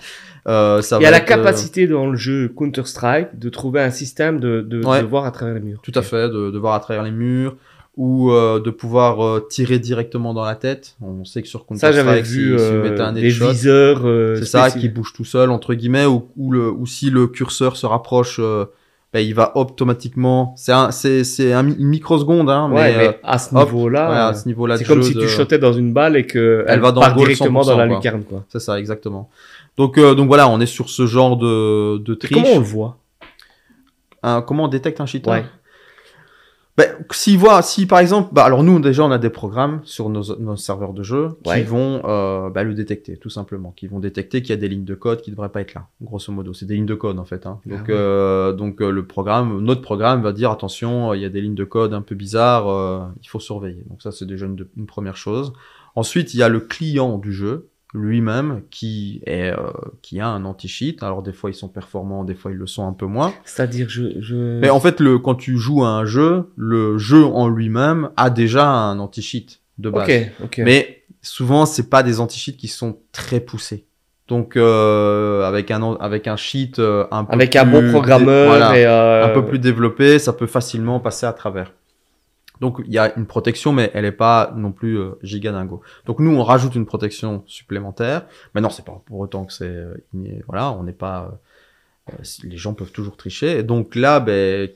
Euh, 0.48 0.82
ça 0.82 0.98
Il 1.00 1.04
y 1.04 1.06
a 1.06 1.12
la 1.12 1.18
être, 1.18 1.24
euh, 1.24 1.28
capacité 1.28 1.86
dans 1.88 2.08
le 2.08 2.16
jeu 2.18 2.48
Counter-Strike 2.56 3.38
de 3.38 3.50
trouver 3.50 3.82
un 3.82 3.92
système 3.92 4.40
de, 4.40 4.62
de, 4.62 4.84
Ouais. 4.86 5.02
de 5.02 5.06
voir 5.06 5.26
à 5.26 5.32
travers 5.32 5.54
les 5.56 5.62
murs. 5.62 5.82
Tout 5.84 5.92
à 5.96 6.02
fait, 6.02 6.30
de, 6.30 6.50
de 6.50 6.58
voir 6.58 6.74
à 6.74 6.80
travers 6.80 7.04
les 7.04 7.12
murs 7.12 7.56
ou 7.96 8.32
euh, 8.32 8.60
de 8.60 8.72
pouvoir 8.72 9.24
euh, 9.24 9.46
tirer 9.48 9.78
directement 9.78 10.34
dans 10.34 10.44
la 10.44 10.56
tête. 10.56 10.96
On 11.00 11.26
sait 11.26 11.44
que 11.44 11.48
sur 11.48 11.66
Ça 11.76 11.92
j'avais 11.92 12.22
Counter-Strike, 12.22 12.26
si, 12.26 12.34
vu 12.40 12.56
euh, 12.60 12.82
mettez 12.90 13.02
un 13.04 13.14
des 13.14 13.22
viseurs. 13.30 14.02
euh, 14.06 14.36
C'est 14.40 14.46
ça 14.46 14.72
qui 14.72 14.90
bouge 14.90 15.14
tout 15.14 15.26
seul 15.26 15.52
entre 15.52 15.76
guillemets 15.76 16.06
ou, 16.08 16.28
ou 16.36 16.52
le 16.52 16.72
ou 16.72 16.88
si 16.88 17.12
le 17.12 17.28
curseur 17.28 17.76
se 17.78 17.86
rapproche 17.86 18.38
euh, 18.40 18.66
ben, 19.14 19.20
il 19.20 19.36
va 19.36 19.56
automatiquement 19.56 20.54
c'est 20.58 20.72
un 20.72 20.90
c'est 20.92 21.24
c'est 21.24 21.54
un, 21.54 21.68
une 21.68 21.86
microseconde 21.88 22.50
hein 22.50 22.70
Ouais, 22.72 22.92
mais, 22.92 22.98
mais, 22.98 23.08
euh, 23.10 23.12
à 23.24 23.38
ce 23.38 23.54
hop, 23.56 23.66
niveau-là, 23.72 24.12
euh, 24.12 24.30
à 24.30 24.34
ce 24.34 24.48
niveau-là 24.48 24.78
c'est 24.78 24.86
comme 24.86 25.04
si 25.04 25.14
de- 25.14 25.22
tu 25.22 25.28
shotais 25.28 25.60
dans 25.60 25.72
une 25.74 25.94
balle 25.94 26.16
et 26.18 26.26
que 26.26 26.66
Elle 26.68 26.74
elle, 26.76 26.80
va 26.80 26.92
dans 26.92 27.02
part 27.02 27.16
directement 27.16 27.62
dans 27.62 27.76
100%, 27.76 27.78
la 27.78 27.88
quoi. 27.88 27.96
lucarne 27.98 28.24
quoi. 28.24 28.44
c'est 28.50 28.60
ça 28.60 28.80
exactement 28.80 29.30
donc 29.78 29.98
euh, 29.98 30.16
donc 30.16 30.28
voilà 30.28 30.50
on 30.50 30.60
est 30.60 30.66
sur 30.66 30.90
ce 30.90 31.06
genre 31.06 31.38
de 31.38 32.00
de 32.00 32.14
Et 32.14 32.18
triche 32.18 32.34
Comment 32.42 32.56
on 32.56 32.60
le 32.60 32.66
voit? 32.66 32.98
Un- 34.24 34.42
comment 34.42 34.64
on 34.66 34.68
détecte 34.68 35.00
un 35.02 35.06
cheater? 35.06 35.30
Ouais. 35.32 35.46
Ben, 36.76 36.88
s'il 37.12 37.38
voit, 37.38 37.62
si 37.62 37.86
par 37.86 38.00
exemple, 38.00 38.30
bah 38.32 38.44
alors 38.46 38.64
nous 38.64 38.80
déjà 38.80 39.04
on 39.04 39.12
a 39.12 39.20
des 39.20 39.30
programmes 39.30 39.82
sur 39.84 40.10
nos, 40.10 40.36
nos 40.40 40.56
serveurs 40.56 40.94
de 40.94 41.04
jeu 41.04 41.38
qui 41.44 41.50
Ouais. 41.52 41.62
vont 41.62 42.02
euh, 42.04 42.50
bah, 42.50 42.64
le 42.64 42.74
détecter 42.74 43.16
tout 43.18 43.30
simplement, 43.30 43.72
qui 43.76 43.86
vont 43.86 44.00
détecter 44.00 44.42
qu'il 44.42 44.50
y 44.50 44.54
a 44.54 44.58
des 44.58 44.68
lignes 44.70 44.84
de 44.84 44.96
code 44.96 45.22
qui 45.22 45.30
devraient 45.30 45.50
pas 45.50 45.62
être 45.62 45.76
là, 45.76 45.88
grosso 46.02 46.32
modo. 46.34 46.52
C'est 46.54 46.66
des 46.66 46.74
lignes 46.74 46.88
de 46.88 46.96
code 46.96 47.20
en 47.20 47.26
fait. 47.26 47.46
Hein. 47.46 47.60
Donc 47.68 47.82
Ah 47.82 47.84
ouais. 47.84 47.92
euh, 47.92 48.54
donc 48.54 48.82
euh, 48.82 48.90
le 48.90 49.06
programme, 49.06 49.60
notre 49.62 49.82
programme 49.82 50.24
va 50.24 50.32
dire 50.32 50.50
attention, 50.50 51.12
euh, 51.12 51.16
il 51.16 51.22
y 51.22 51.26
a 51.26 51.30
des 51.30 51.42
lignes 51.42 51.54
de 51.54 51.64
code 51.64 51.94
un 51.94 52.02
peu 52.02 52.16
bizarres, 52.16 52.68
euh, 52.68 53.02
il 53.22 53.28
faut 53.30 53.40
surveiller. 53.40 53.84
Donc 53.90 54.02
ça 54.02 54.12
c'est 54.12 54.26
déjà 54.26 54.48
une, 54.48 54.66
une 54.76 54.88
première 54.88 55.16
chose. 55.18 55.54
Ensuite 55.96 56.34
il 56.34 56.38
y 56.38 56.44
a 56.44 56.50
le 56.50 56.60
client 56.60 57.20
du 57.20 57.34
jeu 57.34 57.70
lui-même 57.94 58.64
qui 58.70 59.22
est 59.26 59.52
euh, 59.52 59.72
qui 60.02 60.20
a 60.20 60.28
un 60.28 60.46
anti-cheat. 60.46 61.04
Alors 61.04 61.22
des 61.22 61.34
fois 61.34 61.50
ils 61.50 61.56
sont 61.56 61.70
performants, 61.70 62.24
des 62.24 62.36
fois 62.36 62.52
ils 62.52 62.58
le 62.58 62.68
sont 62.68 62.88
un 62.88 62.94
peu 62.94 63.06
moins. 63.06 63.34
C'est-à-dire 63.46 63.88
je, 63.90 64.20
je... 64.20 64.60
Mais 64.60 64.70
en 64.70 64.80
fait, 64.80 65.00
le, 65.00 65.20
quand 65.20 65.36
tu 65.36 65.58
joues 65.58 65.84
à 65.84 65.90
un 65.90 66.06
jeu, 66.06 66.52
le 66.56 66.98
jeu 66.98 67.24
en 67.24 67.48
lui-même 67.48 68.10
a 68.18 68.30
déjà 68.30 68.68
un 68.68 69.00
anti-cheat 69.00 69.62
de 69.78 69.90
base. 69.90 70.10
Ok, 70.10 70.32
ok. 70.46 70.62
Mais 70.66 71.04
souvent, 71.22 71.66
c'est 71.66 71.90
pas 71.90 72.04
des 72.04 72.20
anti-cheats 72.20 72.58
qui 72.58 72.68
sont 72.68 72.98
très 73.12 73.40
poussés. 73.40 73.86
Donc, 74.28 74.56
euh, 74.56 75.44
avec 75.44 75.70
un 75.70 75.96
avec 75.96 76.28
un 76.28 76.38
cheat 76.38 76.80
euh, 76.80 77.06
un 77.12 77.26
peu 77.26 77.34
Avec 77.34 77.56
un 77.56 77.66
bon 77.66 77.90
programmeur 77.92 78.48
voilà, 78.48 78.78
et 78.78 78.86
euh, 78.86 79.26
un 79.26 79.30
peu 79.30 79.46
plus 79.46 79.60
développé, 79.60 80.18
ça 80.18 80.32
peut 80.32 80.48
facilement 80.48 81.00
passer 81.00 81.26
à 81.26 81.34
travers. 81.34 81.74
Donc, 82.62 82.82
il 82.86 82.94
y 82.94 82.98
a 82.98 83.14
une 83.18 83.26
protection, 83.26 83.74
mais 83.74 83.92
elle 83.94 84.06
est 84.06 84.12
pas 84.12 84.54
non 84.56 84.72
plus 84.72 84.98
euh, 84.98 85.12
giga 85.24 85.52
dingo. 85.52 85.82
Donc, 86.06 86.20
nous, 86.20 86.32
on 86.36 86.44
rajoute 86.44 86.76
une 86.76 86.86
protection 86.86 87.44
supplémentaire. 87.46 88.26
Mais 88.56 88.62
non, 88.62 88.70
c'est 88.70 88.86
pas 88.86 89.02
pour 89.06 89.20
autant 89.20 89.46
que 89.46 89.54
c'est 89.54 89.66
euh, 89.68 89.96
voilà, 90.48 90.72
on 90.72 90.84
n'est 90.84 90.94
pas 90.94 91.40
euh, 92.10 92.14
si- 92.24 92.48
les 92.48 92.58
gens 92.58 92.74
peuvent 92.74 92.92
toujours 92.92 93.18
tricher. 93.18 93.60
Et 93.60 93.64
donc 93.64 93.96
là, 93.96 94.20
ben, 94.20 94.70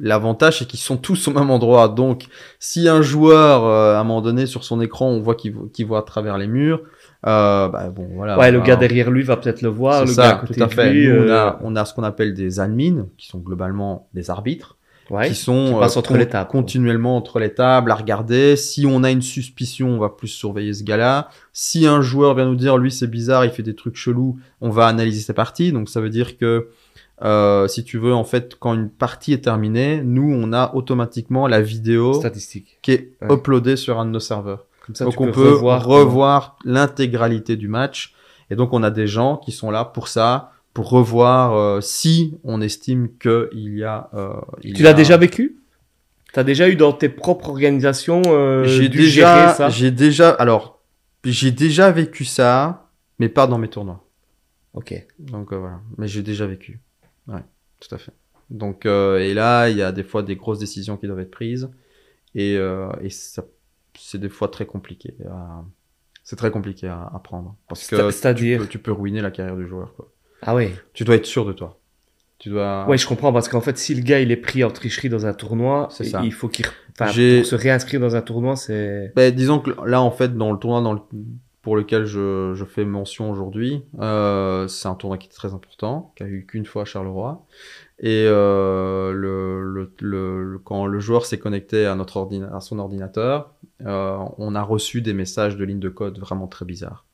l'avantage, 0.00 0.60
c'est 0.60 0.66
qu'ils 0.66 0.78
sont 0.78 0.96
tous 0.96 1.26
au 1.28 1.32
même 1.32 1.50
endroit. 1.50 1.88
Donc, 1.88 2.26
si 2.60 2.88
un 2.88 3.02
joueur, 3.02 3.64
euh, 3.64 3.96
à 3.96 4.00
un 4.00 4.04
moment 4.04 4.20
donné, 4.22 4.46
sur 4.46 4.62
son 4.64 4.80
écran, 4.80 5.08
on 5.08 5.20
voit 5.20 5.34
qu'il 5.34 5.52
vo- 5.54 5.66
qu'il 5.66 5.86
voit 5.86 5.98
à 6.00 6.02
travers 6.02 6.38
les 6.38 6.46
murs, 6.46 6.80
euh, 7.26 7.68
bah, 7.68 7.88
bon, 7.90 8.08
voilà. 8.14 8.38
Ouais, 8.38 8.52
le 8.52 8.60
gars 8.60 8.76
derrière 8.76 9.10
lui 9.10 9.24
va 9.24 9.36
peut-être 9.36 9.62
le 9.62 9.70
voir, 9.70 10.02
c'est 10.02 10.06
le 10.06 10.12
ça, 10.12 10.22
gars 10.22 10.36
à 10.36 10.40
côté 10.40 10.54
tout 10.54 10.62
à 10.62 10.66
de 10.68 10.72
fait. 10.72 10.92
lui. 10.92 11.08
Nous, 11.08 11.16
on, 11.16 11.28
euh, 11.28 11.34
a, 11.48 11.58
on 11.62 11.74
a 11.76 11.84
ce 11.84 11.94
qu'on 11.94 12.04
appelle 12.04 12.34
des 12.34 12.60
admins, 12.60 13.06
qui 13.16 13.26
sont 13.26 13.38
globalement 13.40 14.08
des 14.14 14.30
arbitres, 14.30 14.76
ouais, 15.10 15.28
qui 15.28 15.34
sont 15.34 15.72
qui 15.74 15.80
passent 15.80 15.96
euh, 15.96 16.00
entre 16.00 16.10
con- 16.12 16.18
les 16.18 16.28
tables. 16.28 16.48
continuellement 16.50 17.16
entre 17.16 17.38
les 17.38 17.52
tables 17.54 17.90
à 17.90 17.94
regarder. 17.94 18.56
Si 18.56 18.86
on 18.86 19.02
a 19.04 19.10
une 19.10 19.22
suspicion, 19.22 19.88
on 19.90 19.98
va 19.98 20.08
plus 20.10 20.28
surveiller 20.28 20.74
ce 20.74 20.82
gars-là. 20.84 21.28
Si 21.52 21.86
un 21.86 22.00
joueur 22.02 22.34
vient 22.34 22.46
nous 22.46 22.56
dire, 22.56 22.76
lui, 22.78 22.90
c'est 22.90 23.06
bizarre, 23.06 23.44
il 23.44 23.50
fait 23.50 23.62
des 23.62 23.74
trucs 23.74 23.96
chelous, 23.96 24.38
on 24.60 24.70
va 24.70 24.86
analyser 24.86 25.20
ses 25.20 25.32
parties. 25.34 25.72
Donc, 25.72 25.88
ça 25.88 26.00
veut 26.00 26.10
dire 26.10 26.36
que, 26.38 26.68
euh, 27.24 27.66
si 27.68 27.82
tu 27.84 27.98
veux, 27.98 28.14
en 28.14 28.24
fait, 28.24 28.54
quand 28.60 28.74
une 28.74 28.88
partie 28.90 29.32
est 29.32 29.42
terminée, 29.44 30.02
nous, 30.04 30.30
on 30.32 30.52
a 30.52 30.72
automatiquement 30.74 31.46
la 31.48 31.60
vidéo 31.60 32.12
statistique. 32.14 32.78
qui 32.82 32.92
est 32.92 33.12
Ouais. 33.22 33.34
uploadée 33.34 33.76
sur 33.76 33.98
un 33.98 34.04
de 34.06 34.10
nos 34.10 34.20
serveurs. 34.20 34.66
Comme 34.86 34.94
ça, 34.94 35.04
donc, 35.04 35.14
tu 35.16 35.22
on 35.22 35.26
peux 35.26 35.32
peut 35.32 35.52
revoir. 35.52 35.84
revoir, 35.86 36.56
l'intégralité 36.64 37.56
du 37.56 37.68
match. 37.68 38.14
Et 38.50 38.56
donc, 38.56 38.72
on 38.72 38.82
a 38.82 38.90
des 38.90 39.06
gens 39.06 39.36
qui 39.36 39.52
sont 39.52 39.70
là 39.70 39.84
pour 39.84 40.08
ça, 40.08 40.52
pour 40.78 40.90
revoir 40.90 41.54
euh, 41.56 41.80
si 41.80 42.38
on 42.44 42.60
estime 42.60 43.08
qu'il 43.18 43.74
y 43.76 43.82
a. 43.82 44.08
euh, 44.14 44.40
il 44.62 44.74
Tu 44.74 44.84
l'as 44.84 44.90
a- 44.90 44.94
déjà 44.94 45.16
vécu? 45.16 45.56
T'as 46.32 46.44
déjà 46.44 46.68
eu 46.68 46.76
dans 46.76 46.92
tes 46.92 47.08
propres 47.08 47.48
organisations 47.50 48.22
euh, 48.26 48.62
J'ai 48.62 48.88
déjà, 48.88 49.48
ça? 49.48 49.70
j'ai 49.70 49.90
déjà, 49.90 50.30
alors, 50.30 50.80
j'ai 51.24 51.50
déjà 51.50 51.90
vécu 51.90 52.24
ça, 52.24 52.90
mais 53.18 53.28
pas 53.28 53.48
dans 53.48 53.58
mes 53.58 53.66
tournois. 53.66 54.04
Ok. 54.72 54.94
Donc 55.18 55.52
voilà, 55.52 55.80
mais 55.96 56.06
j'ai 56.06 56.22
déjà 56.22 56.46
vécu. 56.46 56.78
Ouais, 57.26 57.42
tout 57.80 57.92
à 57.92 57.98
fait. 57.98 58.12
Donc 58.48 58.86
et 58.86 59.34
là, 59.34 59.68
il 59.70 59.76
y 59.78 59.82
a 59.82 59.90
des 59.90 60.04
fois 60.04 60.22
des 60.22 60.36
grosses 60.36 60.60
décisions 60.60 60.96
qui 60.96 61.08
doivent 61.08 61.18
être 61.18 61.32
prises 61.32 61.68
et, 62.36 62.52
et 63.00 63.10
ça, 63.10 63.42
c'est 63.98 64.18
des 64.20 64.28
fois 64.28 64.46
très 64.46 64.64
compliqué. 64.64 65.12
à- 65.28 65.64
C'est 66.22 66.36
très 66.36 66.52
compliqué 66.52 66.86
à, 66.86 67.02
à 67.12 67.18
prendre 67.18 67.56
parce 67.68 67.80
C'est- 67.82 67.96
que 67.96 68.32
tu 68.34 68.58
peux, 68.58 68.66
tu 68.68 68.78
peux 68.78 68.92
ruiner 68.92 69.20
la 69.22 69.32
carrière 69.32 69.56
du 69.56 69.66
joueur. 69.66 69.92
Quoi. 69.96 70.08
Ah 70.42 70.54
ouais. 70.54 70.72
Tu 70.92 71.04
dois 71.04 71.16
être 71.16 71.26
sûr 71.26 71.44
de 71.44 71.52
toi. 71.52 71.78
Tu 72.38 72.50
dois. 72.50 72.86
Ouais, 72.88 72.96
je 72.98 73.06
comprends 73.06 73.32
parce 73.32 73.48
qu'en 73.48 73.60
fait, 73.60 73.76
si 73.78 73.94
le 73.94 74.02
gars 74.02 74.20
il 74.20 74.30
est 74.30 74.36
pris 74.36 74.62
en 74.62 74.70
tricherie 74.70 75.08
dans 75.08 75.26
un 75.26 75.32
tournoi, 75.32 75.88
il- 76.00 76.06
ça. 76.06 76.20
il 76.24 76.32
faut 76.32 76.48
qu'il, 76.48 76.66
enfin, 76.92 77.06
pour 77.38 77.46
se 77.46 77.54
réinscrire 77.56 78.00
dans 78.00 78.14
un 78.14 78.22
tournoi, 78.22 78.54
c'est. 78.54 79.12
Ben, 79.16 79.34
disons 79.34 79.58
que 79.58 79.72
là, 79.84 80.00
en 80.00 80.10
fait, 80.12 80.36
dans 80.36 80.52
le 80.52 80.58
tournoi 80.58 80.80
dans 80.80 80.92
le- 80.92 81.00
pour 81.62 81.74
lequel 81.76 82.04
je, 82.06 82.52
je 82.54 82.64
fais 82.64 82.84
mention 82.84 83.30
aujourd'hui, 83.30 83.82
euh, 84.00 84.68
c'est 84.68 84.86
un 84.88 84.94
tournoi 84.94 85.18
qui 85.18 85.26
est 85.26 85.32
très 85.32 85.52
important, 85.52 86.12
qui 86.16 86.22
a 86.22 86.26
eu 86.26 86.46
qu'une 86.46 86.64
fois 86.64 86.82
à 86.82 86.84
Charleroi. 86.84 87.44
Et 88.00 88.24
euh, 88.28 89.12
le, 89.12 89.64
le, 89.64 89.92
le- 90.00 90.44
le- 90.52 90.58
quand 90.60 90.86
le 90.86 91.00
joueur 91.00 91.26
s'est 91.26 91.38
connecté 91.38 91.84
à, 91.86 91.96
notre 91.96 92.16
ordina- 92.18 92.54
à 92.56 92.60
son 92.60 92.78
ordinateur, 92.78 93.52
euh, 93.84 94.16
on 94.38 94.54
a 94.54 94.62
reçu 94.62 95.02
des 95.02 95.12
messages 95.12 95.56
de 95.56 95.64
ligne 95.64 95.80
de 95.80 95.88
code 95.88 96.18
vraiment 96.20 96.46
très 96.46 96.64
bizarres. 96.64 97.04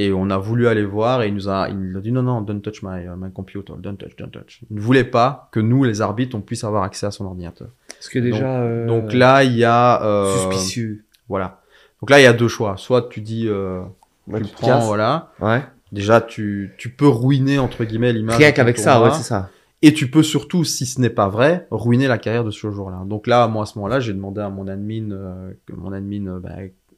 Et 0.00 0.12
on 0.12 0.30
a 0.30 0.38
voulu 0.38 0.68
aller 0.68 0.84
voir 0.84 1.22
et 1.22 1.28
il 1.28 1.34
nous 1.34 1.48
a, 1.48 1.68
il 1.68 1.76
nous 1.76 1.98
a 1.98 2.00
dit 2.00 2.12
non, 2.12 2.22
non, 2.22 2.40
don't 2.40 2.60
touch 2.62 2.82
my, 2.84 3.02
uh, 3.04 3.08
my 3.18 3.32
computer, 3.32 3.72
don't 3.78 3.96
touch, 3.96 4.14
don't 4.16 4.30
touch. 4.30 4.60
Il 4.70 4.76
ne 4.76 4.80
voulait 4.80 5.02
pas 5.04 5.48
que 5.50 5.58
nous, 5.58 5.82
les 5.82 6.00
arbitres, 6.00 6.36
on 6.36 6.40
puisse 6.40 6.62
avoir 6.62 6.84
accès 6.84 7.06
à 7.06 7.10
son 7.10 7.24
ordinateur. 7.26 7.68
Parce 7.88 8.08
que 8.08 8.20
déjà. 8.20 8.60
euh, 8.60 8.86
Donc 8.86 9.12
là, 9.12 9.42
il 9.42 9.54
y 9.56 9.64
a... 9.64 10.00
euh, 10.04 10.32
Suspicieux. 10.50 11.04
voilà. 11.28 11.60
Donc 12.00 12.10
là, 12.10 12.20
il 12.20 12.22
y 12.22 12.26
a 12.26 12.32
deux 12.32 12.46
choix. 12.46 12.76
Soit 12.76 13.08
tu 13.10 13.20
dis, 13.20 13.48
euh, 13.48 13.80
Ouais, 14.28 14.38
tu 14.38 14.44
tu 14.44 14.50
le 14.52 14.54
te 14.54 14.54
prends, 14.54 14.66
casses. 14.68 14.84
voilà. 14.86 15.32
Ouais. 15.40 15.62
Déjà, 15.90 16.20
tu, 16.20 16.74
tu 16.78 16.90
peux 16.90 17.08
ruiner, 17.08 17.58
entre 17.58 17.82
guillemets, 17.84 18.12
l'image. 18.12 18.36
Rien 18.36 18.52
qu'avec 18.52 18.78
ça, 18.78 19.02
ouais, 19.02 19.10
c'est 19.12 19.22
ça. 19.24 19.50
Et 19.82 19.94
tu 19.94 20.10
peux 20.10 20.22
surtout, 20.22 20.62
si 20.64 20.86
ce 20.86 21.00
n'est 21.00 21.08
pas 21.10 21.28
vrai, 21.28 21.66
ruiner 21.72 22.06
la 22.06 22.18
carrière 22.18 22.44
de 22.44 22.50
ce 22.52 22.70
jour-là. 22.70 23.02
Donc 23.06 23.26
là, 23.26 23.48
moi, 23.48 23.62
à 23.62 23.66
ce 23.66 23.78
moment-là, 23.78 23.98
j'ai 23.98 24.12
demandé 24.12 24.40
à 24.40 24.48
mon 24.48 24.68
admin, 24.68 25.10
euh, 25.12 25.50
que 25.66 25.72
mon 25.72 25.92
admin 25.92 26.26
euh, 26.26 26.38
bah, 26.40 26.50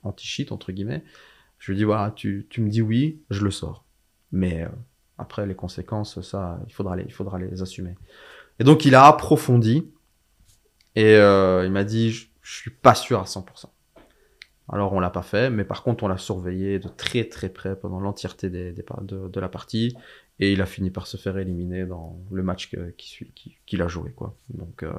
anti-cheat, 0.02 0.50
entre 0.52 0.72
guillemets. 0.72 1.02
Je 1.60 1.72
lui 1.72 1.78
dis, 1.78 1.84
voilà, 1.84 2.10
tu, 2.12 2.48
tu 2.50 2.62
me 2.62 2.70
dis 2.70 2.82
oui, 2.82 3.22
je 3.30 3.44
le 3.44 3.52
sors. 3.52 3.84
Mais 4.32 4.64
euh, 4.64 4.68
après, 5.18 5.46
les 5.46 5.54
conséquences, 5.56 6.20
ça, 6.22 6.60
il 6.66 6.74
faudra 6.74 6.96
les, 6.96 7.04
il 7.04 7.12
faudra 7.12 7.38
les 7.38 7.62
assumer. 7.62 7.94
Et 8.60 8.64
donc, 8.64 8.84
il 8.86 8.96
a 8.96 9.06
approfondi. 9.06 9.88
Et 10.96 11.14
euh, 11.16 11.64
il 11.64 11.72
m'a 11.72 11.84
dit, 11.84 12.10
je- 12.12 12.28
je 12.42 12.54
suis 12.56 12.70
pas 12.70 12.94
sûr 12.94 13.20
à 13.20 13.26
100%. 13.26 13.72
Alors 14.72 14.92
on 14.92 15.00
l'a 15.00 15.10
pas 15.10 15.22
fait, 15.22 15.50
mais 15.50 15.64
par 15.64 15.82
contre 15.82 16.04
on 16.04 16.08
l'a 16.08 16.18
surveillé 16.18 16.78
de 16.78 16.88
très 16.88 17.24
très 17.24 17.48
près 17.48 17.74
pendant 17.76 18.00
l'entièreté 18.00 18.50
des, 18.50 18.72
des 18.72 18.84
de 19.02 19.40
la 19.40 19.48
partie, 19.48 19.96
et 20.42 20.52
il 20.52 20.60
a 20.62 20.66
fini 20.66 20.90
par 20.90 21.06
se 21.06 21.16
faire 21.18 21.36
éliminer 21.38 21.84
dans 21.84 22.16
le 22.32 22.42
match 22.42 22.70
que- 22.70 22.90
qui 22.96 23.08
suit- 23.08 23.30
qui- 23.34 23.56
qu'il 23.66 23.82
a 23.82 23.88
joué 23.88 24.10
quoi. 24.10 24.34
Donc 24.48 24.82
euh, 24.82 24.90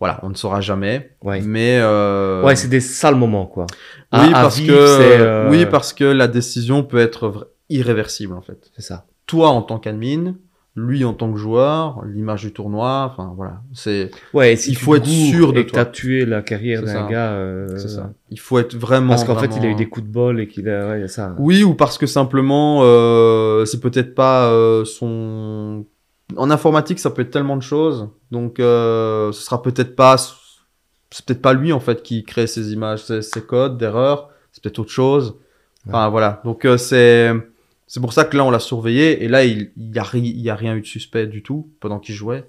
voilà, 0.00 0.18
on 0.22 0.30
ne 0.30 0.34
saura 0.34 0.60
jamais, 0.60 1.10
Ouais. 1.22 1.40
mais 1.42 1.78
euh, 1.80 2.42
Ouais, 2.42 2.56
c'est 2.56 2.68
des 2.68 2.80
sales 2.80 3.14
moments, 3.16 3.46
quoi. 3.46 3.66
oui 4.14 4.18
À- 4.32 4.42
parce 4.42 4.58
vivre, 4.58 4.74
que 4.74 4.80
euh, 4.80 5.50
oui 5.50 5.66
parce 5.66 5.92
que 5.92 6.04
la 6.04 6.26
décision 6.26 6.82
peut 6.82 6.98
être 6.98 7.52
irréversible 7.68 8.34
en 8.34 8.40
fait. 8.42 8.70
C'est 8.74 8.82
ça. 8.82 9.06
Toi 9.26 9.50
en 9.50 9.60
tant 9.62 9.78
qu'admin, 9.78 10.34
lui 10.78 11.04
en 11.04 11.12
tant 11.12 11.32
que 11.32 11.38
joueur, 11.38 12.02
l'image 12.06 12.42
du 12.42 12.52
tournoi, 12.52 13.08
enfin 13.10 13.32
voilà, 13.36 13.60
c'est 13.72 14.10
Ouais, 14.32 14.56
si 14.56 14.70
Il 14.70 14.76
faut 14.76 14.94
être 14.94 15.06
sûr 15.06 15.52
de 15.52 15.60
et 15.60 15.66
toi. 15.66 15.84
tué 15.84 16.24
la 16.24 16.42
carrière 16.42 16.82
d'un 16.82 17.08
gars. 17.08 17.32
euh, 17.32 17.66
c'est 17.76 17.88
ça. 17.88 18.12
Il 18.30 18.38
faut 18.38 18.58
être 18.58 18.76
vraiment 18.76 19.10
Parce 19.10 19.24
qu'en 19.24 19.36
fait, 19.36 19.56
il 19.56 19.64
a 19.64 19.68
eu 19.68 19.74
des 19.74 19.88
coups 19.88 20.06
de 20.06 20.12
bol 20.12 20.40
et 20.40 20.48
qu'il 20.48 20.68
a, 20.68 20.90
ouais, 20.90 21.08
ça. 21.08 21.34
Oui, 21.38 21.62
ou 21.64 21.74
parce 21.74 21.98
que 21.98 22.06
simplement, 22.06 22.80
euh, 22.82 23.64
c'est 23.64 23.80
peut-être 23.80 24.14
pas 24.14 24.50
euh, 24.50 24.84
son. 24.84 25.84
En 26.36 26.50
informatique, 26.50 26.98
ça 26.98 27.10
peut 27.10 27.22
être 27.22 27.30
tellement 27.30 27.56
de 27.56 27.62
choses, 27.62 28.10
donc 28.30 28.60
euh, 28.60 29.32
ce 29.32 29.42
sera 29.42 29.62
peut-être 29.62 29.96
pas, 29.96 30.16
c'est 30.18 31.24
peut-être 31.24 31.40
pas 31.40 31.54
lui 31.54 31.72
en 31.72 31.80
fait 31.80 32.02
qui 32.02 32.22
crée 32.22 32.46
ces 32.46 32.72
images, 32.74 33.02
ces, 33.04 33.40
codes 33.40 33.78
d'erreur, 33.78 34.28
c'est 34.52 34.62
peut-être 34.62 34.78
autre 34.78 34.90
chose. 34.90 35.36
Enfin 35.86 36.10
voilà, 36.10 36.42
donc 36.44 36.66
euh, 36.66 36.76
c'est 36.76 37.32
c'est 37.88 37.98
pour 38.00 38.12
ça 38.12 38.24
que 38.24 38.36
là 38.36 38.44
on 38.44 38.50
l'a 38.52 38.60
surveillé 38.60 39.24
et 39.24 39.28
là 39.28 39.44
il 39.44 39.70
il 39.76 39.92
y 39.94 39.98
a 39.98 40.02
ri- 40.04 40.20
il 40.20 40.40
y 40.40 40.50
a 40.50 40.54
rien 40.54 40.76
eu 40.76 40.80
de 40.82 40.86
suspect 40.86 41.26
du 41.26 41.42
tout 41.42 41.68
pendant 41.80 41.98
qu'il 41.98 42.14
jouait. 42.14 42.44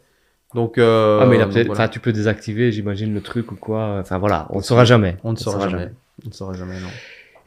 Donc 0.55 0.77
euh, 0.77 1.19
Ah, 1.21 1.25
mais 1.27 1.35
il 1.37 1.41
a 1.41 1.45
donc 1.45 1.53
peut-être, 1.53 1.67
voilà. 1.67 1.83
enfin, 1.83 1.89
tu 1.89 1.99
peux 1.99 2.11
désactiver, 2.13 2.71
j'imagine, 2.71 3.13
le 3.13 3.21
truc 3.21 3.51
ou 3.51 3.55
quoi. 3.55 3.97
Enfin, 3.99 4.17
voilà, 4.19 4.47
on 4.51 4.57
ne 4.57 4.63
saura 4.63 4.83
jamais. 4.85 5.17
on 5.23 5.31
ne 5.31 5.37
saura 5.37 5.67
jamais. 5.69 5.89
On 6.25 6.29
ne 6.29 6.33
saura 6.33 6.53
jamais 6.53 6.79
non. 6.79 6.87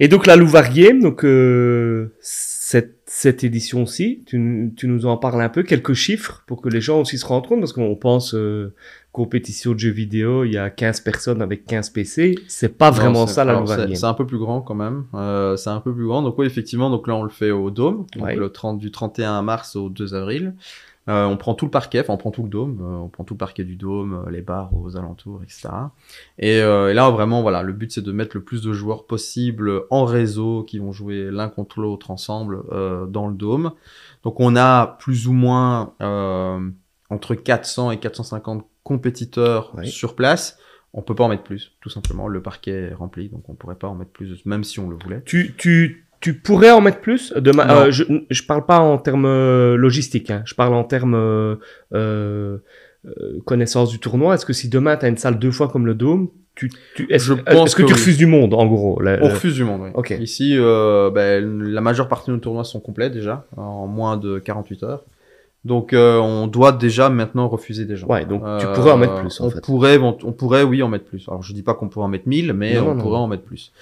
Et 0.01 0.09
donc, 0.09 0.27
la 0.27 0.37
Louvar 0.37 0.73
Game, 0.73 1.01
donc, 1.01 1.25
euh, 1.25 2.13
cette, 2.21 2.99
cette 3.07 3.45
édition-ci, 3.45 4.23
tu, 4.27 4.39
nous- 4.39 4.71
tu 4.71 4.87
nous 4.89 5.05
en 5.07 5.17
parles 5.17 5.43
un 5.43 5.49
peu, 5.49 5.63
quelques 5.65 5.93
chiffres 5.95 6.43
pour 6.47 6.63
que 6.63 6.69
les 6.69 6.81
gens 6.81 7.01
aussi 7.01 7.19
se 7.19 7.27
rendent 7.27 7.47
compte, 7.47 7.61
parce 7.61 7.73
qu'on 7.73 7.95
pense, 7.97 8.35
euh, 8.35 8.73
compétition 9.13 9.73
de 9.73 9.79
jeux 9.79 9.91
vidéo, 9.91 10.45
il 10.45 10.53
y 10.53 10.59
a 10.59 10.71
15 10.71 11.01
personnes 11.01 11.43
avec 11.43 11.67
15 11.67 11.91
PC. 11.91 12.35
C'est 12.49 12.77
pas 12.79 12.91
vraiment 12.91 13.27
ça, 13.27 13.45
la 13.45 13.53
Louvar 13.61 13.87
c'est- 13.95 14.05
un 14.05 14.15
peu 14.15 14.27
plus 14.27 14.39
grand 14.39 14.63
quand 14.63 14.75
même. 14.75 15.05
Euh, 15.15 15.57
c'est 15.57 15.71
un 15.71 15.81
peu 15.81 15.95
plus 15.95 16.07
grand. 16.07 16.23
Donc 16.23 16.39
oui, 16.39 16.47
effectivement, 16.47 16.89
donc 16.91 17.07
là 17.07 17.15
on 17.15 17.23
le 17.23 17.29
fait 17.31 17.51
au 17.51 17.71
Dôme, 17.71 18.07
donc 18.17 18.25
Ouais. 18.25 18.35
le 18.37 18.49
30 18.49 18.79
du 18.79 18.91
31 18.91 19.43
mars 19.43 19.77
au 19.77 19.89
2 19.91 20.15
avril. 20.15 20.55
Euh, 21.09 21.25
on 21.27 21.37
prend 21.37 21.55
tout 21.55 21.65
le 21.65 21.71
parquet, 21.73 21.99
enfin 21.99 22.13
on 22.13 22.17
prend 22.17 22.31
tout 22.31 22.45
le 22.45 22.49
dôme, 22.49 22.79
euh, 22.81 22.95
on 23.05 23.09
prend 23.09 23.25
tout 23.25 23.35
le 23.35 23.39
parquet 23.39 23.65
du 23.65 23.75
dôme, 23.75 24.23
euh, 24.25 24.31
les 24.31 24.41
bars 24.41 24.71
aux 24.73 24.97
alentours, 24.97 25.41
etc. 25.43 25.69
Et, 26.39 26.61
euh, 26.63 26.93
et 26.93 26.95
là 26.95 27.11
vraiment 27.11 27.43
voilà, 27.43 27.65
le 27.65 27.73
but 27.73 27.91
c'est 27.91 28.03
de 28.03 28.13
mettre 28.13 28.37
le 28.37 28.43
plus 28.45 28.63
de 28.63 28.73
joueurs 28.73 29.05
possible 29.09 29.83
en 29.91 30.05
réseau 30.05 30.63
qui 30.63 30.79
vont 30.79 30.93
jouer 30.93 31.29
l'un 31.33 31.49
contre 31.49 31.81
l'autre 31.81 32.13
ensemble 32.13 32.63
euh, 32.71 33.07
dans 33.07 33.27
le 33.27 33.35
dôme. 33.35 33.73
Donc 34.23 34.39
on 34.39 34.55
a 34.55 34.87
plus 35.01 35.27
ou 35.27 35.33
moins 35.33 35.95
euh, 36.01 36.61
entre 37.13 37.35
400 37.35 37.91
et 37.93 37.99
450 37.99 38.65
compétiteurs 38.85 39.73
Ouais. 39.77 39.87
sur 39.87 40.15
place. 40.15 40.59
On 40.95 41.01
peut 41.03 41.15
pas 41.15 41.25
en 41.25 41.29
mettre 41.29 41.43
plus, 41.45 41.73
tout 41.81 41.89
simplement. 41.89 42.29
Le 42.29 42.43
parquet 42.43 42.91
est 42.91 42.95
rempli, 42.95 43.29
donc 43.31 43.49
on 43.49 43.55
pourrait 43.55 43.77
pas 43.77 43.89
en 43.89 43.95
mettre 43.95 44.11
plus, 44.11 44.45
même 44.45 44.63
si 44.65 44.79
on 44.79 44.89
le 44.91 44.97
voulait. 45.03 45.23
Tu, 45.25 45.55
tu, 45.57 46.05
tu 46.21 46.35
pourrais 46.35 46.71
en 46.71 46.81
mettre 46.83 47.01
plus? 47.01 47.33
Non. 47.35 47.53
euh, 47.61 47.91
je, 47.91 48.05
je 48.29 48.43
parle 48.43 48.67
pas 48.67 48.79
en 48.79 48.99
termes 48.99 49.25
euh, 49.25 49.77
logistiques, 49.77 50.31
hein. 50.31 50.43
je 50.45 50.55
parle 50.55 50.75
en 50.75 50.85
termes 50.85 51.15
euh, 51.15 51.57
euh, 51.95 52.59
connaissance 53.47 53.91
du 53.91 53.99
tournoi. 53.99 54.35
Est-ce 54.35 54.45
que 54.47 54.53
si 54.53 54.69
demain 54.69 54.97
tu 54.97 55.07
as 55.07 55.09
une 55.09 55.17
salle 55.17 55.39
deux 55.39 55.51
fois 55.51 55.69
comme 55.69 55.87
le 55.87 55.95
Dôme, 55.95 56.29
tu, 56.55 56.71
tu, 56.95 57.07
est-ce, 57.11 57.33
que, 57.33 57.41
que 57.41 57.77
tu 57.79 57.85
oui. 57.87 57.93
refuses 57.93 58.19
du 58.19 58.27
monde 58.27 58.53
en 58.53 58.67
gros 58.67 59.01
la- 59.01 59.17
On 59.23 59.29
la- 59.29 59.33
refuse 59.35 59.55
du 59.55 59.65
monde, 59.65 59.91
oui. 59.97 60.17
Ici, 60.21 60.55
ben, 60.59 61.63
la 61.63 61.81
majeure 61.81 62.09
partie 62.09 62.29
de 62.31 62.35
nos 62.37 62.41
tournois 62.41 62.65
sont 62.65 62.81
complets 62.81 63.09
déjà, 63.09 63.47
en 63.57 63.87
moins 63.87 64.19
de 64.19 64.39
48 64.39 64.83
heures. 64.83 65.05
Donc 65.65 65.93
euh, 65.93 66.19
on 66.19 66.49
doit 66.49 66.73
déjà 66.73 67.09
maintenant 67.09 67.47
refuser 67.49 67.85
des 67.85 67.95
gens. 67.97 68.09
Ouais, 68.09 68.25
donc 68.27 68.43
tu 68.59 68.67
Euh, 68.67 68.75
pourrais 68.75 68.91
en 68.91 68.97
mettre 68.97 69.15
plus 69.21 69.41
en 69.41 69.45
on 69.47 69.51
fait. 69.51 69.61
Pourrait, 69.61 69.99
on, 69.99 70.17
on 70.25 70.33
pourrait, 70.33 70.65
oui, 70.65 70.83
en 70.83 70.89
mettre 70.89 71.05
plus. 71.05 71.25
Alors 71.29 71.43
je 71.43 71.53
dis 71.55 71.63
pas 71.63 71.75
qu'on 71.75 71.89
pourrait 71.89 72.07
en 72.07 72.09
mettre 72.09 72.27
1000, 72.29 72.53
mais 72.53 72.75
Non, 72.75 72.81
on 72.91 72.95
non, 72.97 73.01
pourrait 73.03 73.19
non. 73.19 73.25
en 73.25 73.29
mettre 73.29 73.45
plus. 73.45 73.73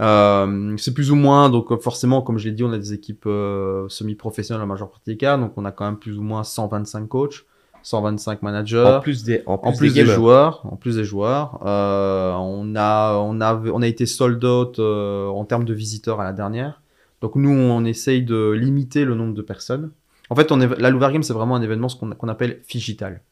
Euh, 0.00 0.74
c'est 0.78 0.94
plus 0.94 1.10
ou 1.10 1.14
moins, 1.16 1.48
donc 1.50 1.80
forcément, 1.80 2.22
comme 2.22 2.38
je 2.38 2.46
l'ai 2.48 2.54
dit, 2.54 2.64
on 2.64 2.72
a 2.72 2.78
des 2.78 2.92
équipes 2.92 3.24
euh, 3.26 3.88
semi-professionnelles 3.88 4.60
la 4.60 4.66
majeure 4.66 4.90
partie 4.90 5.10
des 5.10 5.16
cas, 5.16 5.36
donc 5.36 5.52
on 5.56 5.64
a 5.64 5.70
quand 5.72 5.84
même 5.84 5.96
plus 5.96 6.18
ou 6.18 6.22
moins 6.22 6.42
125 6.44 7.06
coachs, 7.08 7.44
125 7.82 8.42
managers. 8.42 8.84
En 8.96 9.00
plus 9.00 9.22
des, 9.24 9.42
en 9.46 9.58
plus, 9.58 9.68
En 9.68 9.72
plus 9.76 9.94
des, 9.94 10.06
joueurs, 10.06 10.62
en 10.70 10.76
plus 10.76 10.96
des 10.96 11.04
joueurs, 11.04 11.60
euh, 11.64 12.32
on 12.34 12.74
a, 12.76 13.14
on 13.16 13.40
a, 13.40 13.54
on 13.72 13.82
a 13.82 13.86
été 13.86 14.06
sold 14.06 14.44
out 14.44 14.78
euh, 14.78 15.26
en 15.28 15.44
termes 15.44 15.64
de 15.64 15.74
visiteurs 15.74 16.20
à 16.20 16.24
la 16.24 16.32
dernière. 16.32 16.80
Donc 17.20 17.34
nous, 17.36 17.50
on 17.50 17.84
essaye 17.84 18.22
de 18.22 18.50
limiter 18.50 19.04
le 19.04 19.14
nombre 19.14 19.34
de 19.34 19.42
personnes. 19.42 19.90
En 20.30 20.34
fait, 20.34 20.52
on 20.52 20.60
est, 20.60 20.78
la 20.78 21.22
c'est 21.22 21.32
vraiment 21.32 21.56
un 21.56 21.62
événement 21.62 21.88
ce 21.88 21.96
qu'on 21.96 22.10
qu'on 22.10 22.28
appelle 22.28 22.60
figital. 22.66 23.22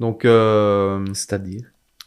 Donc, 0.00 0.24
euh, 0.24 1.04
C'est-à-dire? 1.12 1.62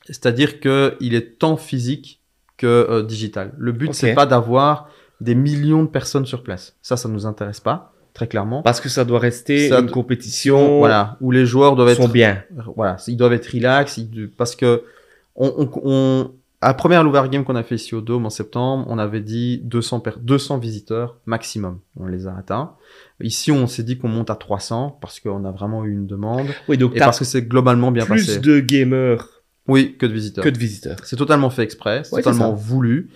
c'est-à-dire 0.06 0.60
que 0.60 0.96
il 1.00 1.14
est 1.14 1.38
tant 1.38 1.58
physique 1.58 2.22
que 2.58 2.68
euh, 2.68 3.04
digital. 3.04 3.54
Le 3.58 3.72
but, 3.72 3.90
Ok. 3.90 3.96
c'est 3.96 4.14
pas 4.14 4.26
d'avoir 4.26 4.90
des 5.20 5.36
millions 5.36 5.84
de 5.84 5.88
personnes 5.90 6.26
sur 6.26 6.42
place. 6.44 6.76
Ça, 6.82 6.98
ça 6.98 7.08
nous 7.10 7.26
intéresse 7.26 7.60
pas, 7.60 7.94
très 8.14 8.28
clairement. 8.28 8.62
Parce 8.64 8.82
que 8.82 8.90
ça 8.90 9.06
doit 9.06 9.20
rester 9.20 9.70
Ça 9.70 9.80
une 9.80 9.92
compétition. 9.92 10.80
Voilà, 10.80 11.18
où 11.22 11.32
les 11.32 11.46
joueurs 11.46 11.76
doivent 11.76 11.94
sont 11.96 12.04
être 12.04 12.12
bien. 12.12 12.44
voilà, 12.76 12.98
ils 13.08 13.18
doivent 13.18 13.34
être 13.34 13.48
relax, 13.54 13.98
ils- 13.98 14.30
parce 14.36 14.56
que 14.56 14.84
on, 15.36 15.54
on, 15.58 15.82
on- 15.84 16.32
à 16.62 16.68
la 16.68 16.74
première 16.76 17.04
Louver 17.04 17.24
Game 17.32 17.44
qu'on 17.44 17.56
a 17.56 17.64
fait 17.64 17.76
ici 17.76 17.96
au 17.96 18.02
Dôme 18.02 18.26
en 18.26 18.30
septembre, 18.30 18.86
on 18.88 18.98
avait 19.00 19.22
dit 19.22 19.60
200, 19.64 20.00
per- 20.00 20.12
200 20.22 20.60
visiteurs 20.60 21.18
maximum. 21.26 21.80
On 21.98 22.06
les 22.08 22.28
a 22.28 22.36
atteints. 22.38 22.74
Ici, 23.20 23.52
on 23.52 23.66
s'est 23.68 23.84
dit 23.84 23.98
qu'on 23.98 24.08
monte 24.10 24.30
à 24.30 24.36
300 24.36 24.98
parce 25.02 25.20
qu'on 25.20 25.44
a 25.46 25.52
vraiment 25.52 25.84
eu 25.86 25.92
une 25.92 26.08
demande 26.08 26.48
Oui, 26.68 26.78
donc 26.78 26.96
et 26.96 27.00
parce 27.00 27.20
que 27.20 27.26
c'est 27.26 27.42
globalement 27.44 27.92
bien 27.92 28.06
plus 28.06 28.26
passé. 28.28 28.40
de 28.40 28.60
gamers 28.60 29.42
Oui, 29.68 29.96
que 29.98 30.06
de 30.06 30.14
visiteurs. 30.14 30.44
que 30.44 30.50
de 30.50 30.58
visiteurs. 30.58 30.98
C'est 31.04 31.16
totalement 31.16 31.50
fait 31.50 31.64
exprès, 31.64 32.04
c'est 32.04 32.16
Ouais, 32.16 32.22
totalement 32.22 32.54
voulu. 32.54 33.10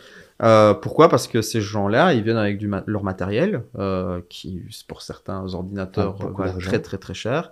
Euh, 0.43 0.73
pourquoi? 0.73 1.07
Parce 1.07 1.27
que 1.27 1.41
ces 1.41 1.61
gens-là, 1.61 2.13
ils 2.13 2.21
viennent 2.23 2.35
avec 2.37 2.57
du 2.57 2.67
ma- 2.67 2.83
leur 2.87 3.03
matériel, 3.03 3.63
euh, 3.79 4.19
qui 4.27 4.61
pour 4.87 5.01
certains 5.01 5.53
ordinateurs 5.53 6.17
Ah, 6.19 6.25
euh, 6.47 6.59
très 6.59 6.79
très 6.81 6.97
très 6.97 7.13
cher, 7.13 7.51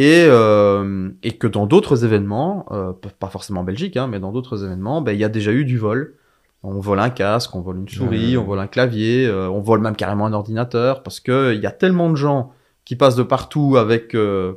et, 0.00 0.26
euh, 0.28 1.10
et 1.24 1.32
que 1.32 1.48
dans 1.48 1.66
d'autres 1.66 2.04
événements, 2.04 2.66
euh, 2.70 2.92
pas 3.18 3.26
forcément 3.28 3.62
en 3.62 3.64
Belgique, 3.64 3.96
hein, 3.96 4.06
mais 4.06 4.20
dans 4.20 4.30
d'autres 4.30 4.64
événements, 4.64 5.00
ben, 5.02 5.10
il 5.10 5.18
y 5.18 5.24
a 5.24 5.28
déjà 5.28 5.50
eu 5.50 5.64
du 5.64 5.76
vol. 5.76 6.14
On 6.62 6.78
vole 6.78 7.00
un 7.00 7.10
casque, 7.10 7.54
on 7.56 7.62
vole 7.62 7.78
une 7.78 7.88
souris, 7.88 8.36
Ouais. 8.36 8.42
on 8.42 8.44
vole 8.44 8.60
un 8.60 8.68
clavier, 8.68 9.26
euh, 9.26 9.48
on 9.50 9.60
vole 9.60 9.80
même 9.80 9.96
carrément 9.96 10.26
un 10.26 10.32
ordinateur, 10.32 11.02
parce 11.02 11.18
que 11.18 11.52
il 11.52 11.60
y 11.60 11.66
a 11.66 11.72
tellement 11.72 12.10
de 12.10 12.14
gens 12.16 12.52
qui 12.84 12.94
passent 12.94 13.16
de 13.16 13.24
partout 13.24 13.76
avec 13.76 14.14
euh, 14.14 14.54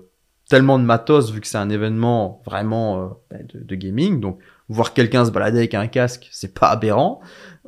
tellement 0.47 0.77
de 0.77 0.83
matos, 0.83 1.31
vu 1.31 1.41
que 1.41 1.47
c'est 1.47 1.57
un 1.57 1.69
événement 1.71 2.41
vraiment 2.45 3.01
euh, 3.01 3.07
ben, 3.31 3.47
de, 3.51 3.63
de 3.63 3.75
gaming, 3.75 4.19
donc 4.19 4.37
voir 4.69 4.93
quelqu'un 4.93 5.25
se 5.25 5.31
balader 5.31 5.57
avec 5.57 5.73
un 5.73 5.87
casque, 5.87 6.27
c'est 6.31 6.53
pas 6.53 6.67
aberrant, 6.69 7.19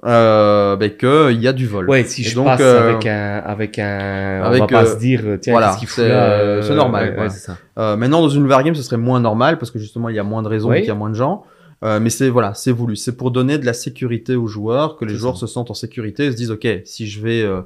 euh, 0.06 0.76
ben 0.76 0.90
que 0.96 1.32
il 1.32 1.42
y 1.42 1.48
a 1.48 1.54
du 1.54 1.66
vol. 1.66 1.90
Ouais, 1.90 2.04
si 2.04 2.24
je 2.24 2.36
donc, 2.36 2.46
passe 2.46 2.60
euh, 2.62 2.90
avec 2.90 3.06
un, 3.06 3.38
avec 3.46 3.80
un, 3.80 4.42
on 4.46 4.58
va 4.60 4.68
pas 4.68 4.84
euh, 4.84 4.94
se 4.94 4.98
dire, 5.00 5.22
tiens, 5.42 5.54
voilà, 5.54 5.78
qu'est-ce 5.80 5.96
qu'il 5.96 6.04
là 6.04 6.32
euh, 6.34 6.62
c'est 6.62 6.76
normal, 6.76 7.16
ouais, 7.18 7.30
ça. 7.30 7.58
Euh, 7.80 7.96
maintenant, 7.96 8.22
dans 8.22 8.30
une 8.30 8.48
Game, 8.48 8.76
ce 8.76 8.84
serait 8.84 8.98
moins 8.98 9.20
normal 9.20 9.58
parce 9.58 9.72
que 9.72 9.80
justement, 9.80 10.10
il 10.10 10.16
y 10.16 10.20
a 10.20 10.24
moins 10.24 10.42
de 10.44 10.48
raisons, 10.50 10.70
Oui. 10.70 10.80
qu'il 10.80 10.88
y 10.88 10.92
a 10.92 10.96
moins 10.96 11.10
de 11.10 11.16
gens. 11.16 11.44
Euh, 11.84 12.00
mais 12.00 12.10
c'est 12.10 12.30
voilà, 12.30 12.54
c'est 12.54 12.72
voulu. 12.72 12.96
C'est 12.96 13.18
pour 13.18 13.32
donner 13.32 13.58
de 13.58 13.66
la 13.66 13.74
sécurité 13.74 14.36
aux 14.36 14.48
joueurs, 14.48 14.96
que 14.98 15.04
les 15.06 15.16
joueurs 15.16 15.36
ça. 15.38 15.48
se 15.48 15.54
sentent 15.54 15.70
en 15.72 15.74
sécurité 15.74 16.26
et 16.26 16.32
se 16.32 16.36
disent, 16.38 16.52
ok, 16.52 16.68
si 16.86 17.08
je 17.08 17.22
vais 17.22 17.42
euh, 17.42 17.62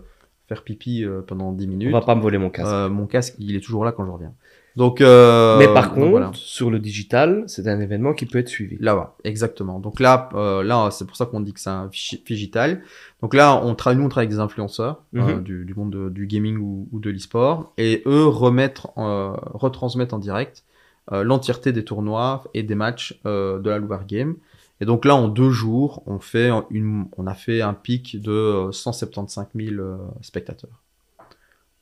faire 0.48 0.64
pipi 0.64 1.04
euh, 1.04 1.22
pendant 1.26 1.52
10 1.52 1.66
On 1.66 1.68
minutes, 1.70 1.92
va 1.92 2.02
pas 2.02 2.16
me 2.16 2.22
voler 2.22 2.38
mon 2.40 2.50
casque. 2.50 2.68
euh, 2.72 2.90
mon 2.90 3.06
casque, 3.06 3.36
il 3.38 3.56
est 3.56 3.60
toujours 3.60 3.86
là 3.86 3.92
quand 3.92 4.06
je 4.06 4.12
reviens. 4.12 4.32
Donc, 4.78 5.02
euh, 5.02 5.58
Mais 5.58 5.68
par 5.74 5.92
contre, 5.94 6.12
voilà. 6.12 6.30
sur 6.36 6.70
le 6.70 6.78
digital, 6.80 7.44
c'est 7.48 7.68
un 7.68 7.80
événement 7.82 8.14
qui 8.14 8.28
peut 8.28 8.38
être 8.38 8.48
suivi. 8.48 8.78
Là, 8.80 9.16
exactement. 9.24 9.80
Donc 9.80 10.00
là, 10.00 10.30
euh, 10.36 10.62
là, 10.64 10.90
c'est 10.92 11.06
pour 11.08 11.16
ça 11.18 11.26
qu'on 11.26 11.40
dit 11.42 11.52
que 11.52 11.60
c'est 11.60 11.72
un 11.72 11.90
digital. 12.26 12.84
Donc 13.24 13.34
là, 13.34 13.60
on 13.66 13.74
travaille, 13.74 13.98
nous, 13.98 14.06
on 14.06 14.10
travaille 14.10 14.28
avec 14.28 14.36
des 14.38 14.40
influenceurs 14.40 15.02
euh, 15.16 15.38
Mhm. 15.38 15.44
du, 15.44 15.66
du 15.66 15.74
monde 15.74 15.90
de- 15.92 16.10
du 16.10 16.28
gaming 16.28 16.58
ou, 16.58 16.88
ou 16.92 17.00
de 17.00 17.10
l'e-sport, 17.10 17.74
et 17.80 18.04
eux 18.06 18.28
remettre, 18.28 18.92
euh, 19.00 19.32
retransmettent 19.54 20.14
en 20.14 20.20
direct 20.20 20.64
euh, 21.12 21.24
l'entièreté 21.24 21.72
des 21.72 21.84
tournois 21.86 22.44
et 22.54 22.62
des 22.64 22.76
matchs 22.76 23.20
euh, 23.26 23.60
de 23.60 23.70
la 23.70 23.80
Louver 23.80 24.00
Game. 24.08 24.36
Et 24.80 24.86
donc 24.86 25.06
là, 25.06 25.16
en 25.16 25.28
deux 25.28 25.50
jours, 25.50 26.04
on 26.06 26.20
fait 26.20 26.52
une, 26.70 27.06
on 27.18 27.26
a 27.26 27.34
fait 27.34 27.62
un 27.62 27.74
pic 27.74 28.22
de 28.22 28.32
euh, 28.32 28.72
175 28.72 29.48
000 29.56 29.76
euh, 29.82 29.98
spectateurs. 30.22 30.84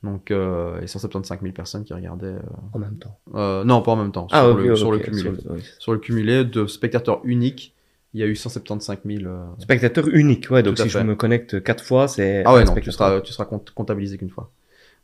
Donc, 0.02 0.30
euh, 0.30 0.80
et 0.80 0.86
175 0.86 1.40
000 1.40 1.52
personnes 1.52 1.84
qui 1.84 1.92
regardaient. 1.94 2.26
euh, 2.26 2.40
En 2.72 2.78
même 2.78 2.96
temps. 2.98 3.18
euh, 3.34 3.64
non, 3.64 3.82
pas 3.82 3.92
en 3.92 3.96
même 3.96 4.12
temps. 4.12 4.26
Ah, 4.30 4.42
sur, 4.42 4.56
le, 4.56 4.76
sur 4.76 4.90
cumulé. 5.00 5.22
sur 5.22 5.32
le- 5.32 5.54
oui. 5.56 5.62
Sur 5.78 5.92
le 5.92 5.98
cumulé 5.98 6.44
de 6.44 6.66
spectateurs 6.66 7.20
uniques, 7.24 7.74
il 8.14 8.20
y 8.20 8.22
a 8.22 8.26
eu 8.26 8.36
175 8.36 8.98
000. 9.04 9.24
euh, 9.26 9.44
Spectateur 9.58 10.06
unique, 10.08 10.48
ouais. 10.50 10.62
Donc 10.62 10.76
si 10.78 10.88
je 10.88 10.98
me 11.08 11.14
connecte 11.16 11.62
quatre 11.62 11.82
fois, 11.84 12.08
c'est. 12.08 12.42
Ah 12.44 12.54
ouais, 12.54 12.64
non, 12.64 12.74
tu 12.74 12.92
seras, 12.92 13.20
tu 13.20 13.32
seras 13.32 13.44
compte- 13.46 13.70
comptabilisé 13.72 14.16
qu'une 14.18 14.30
fois. 14.30 14.50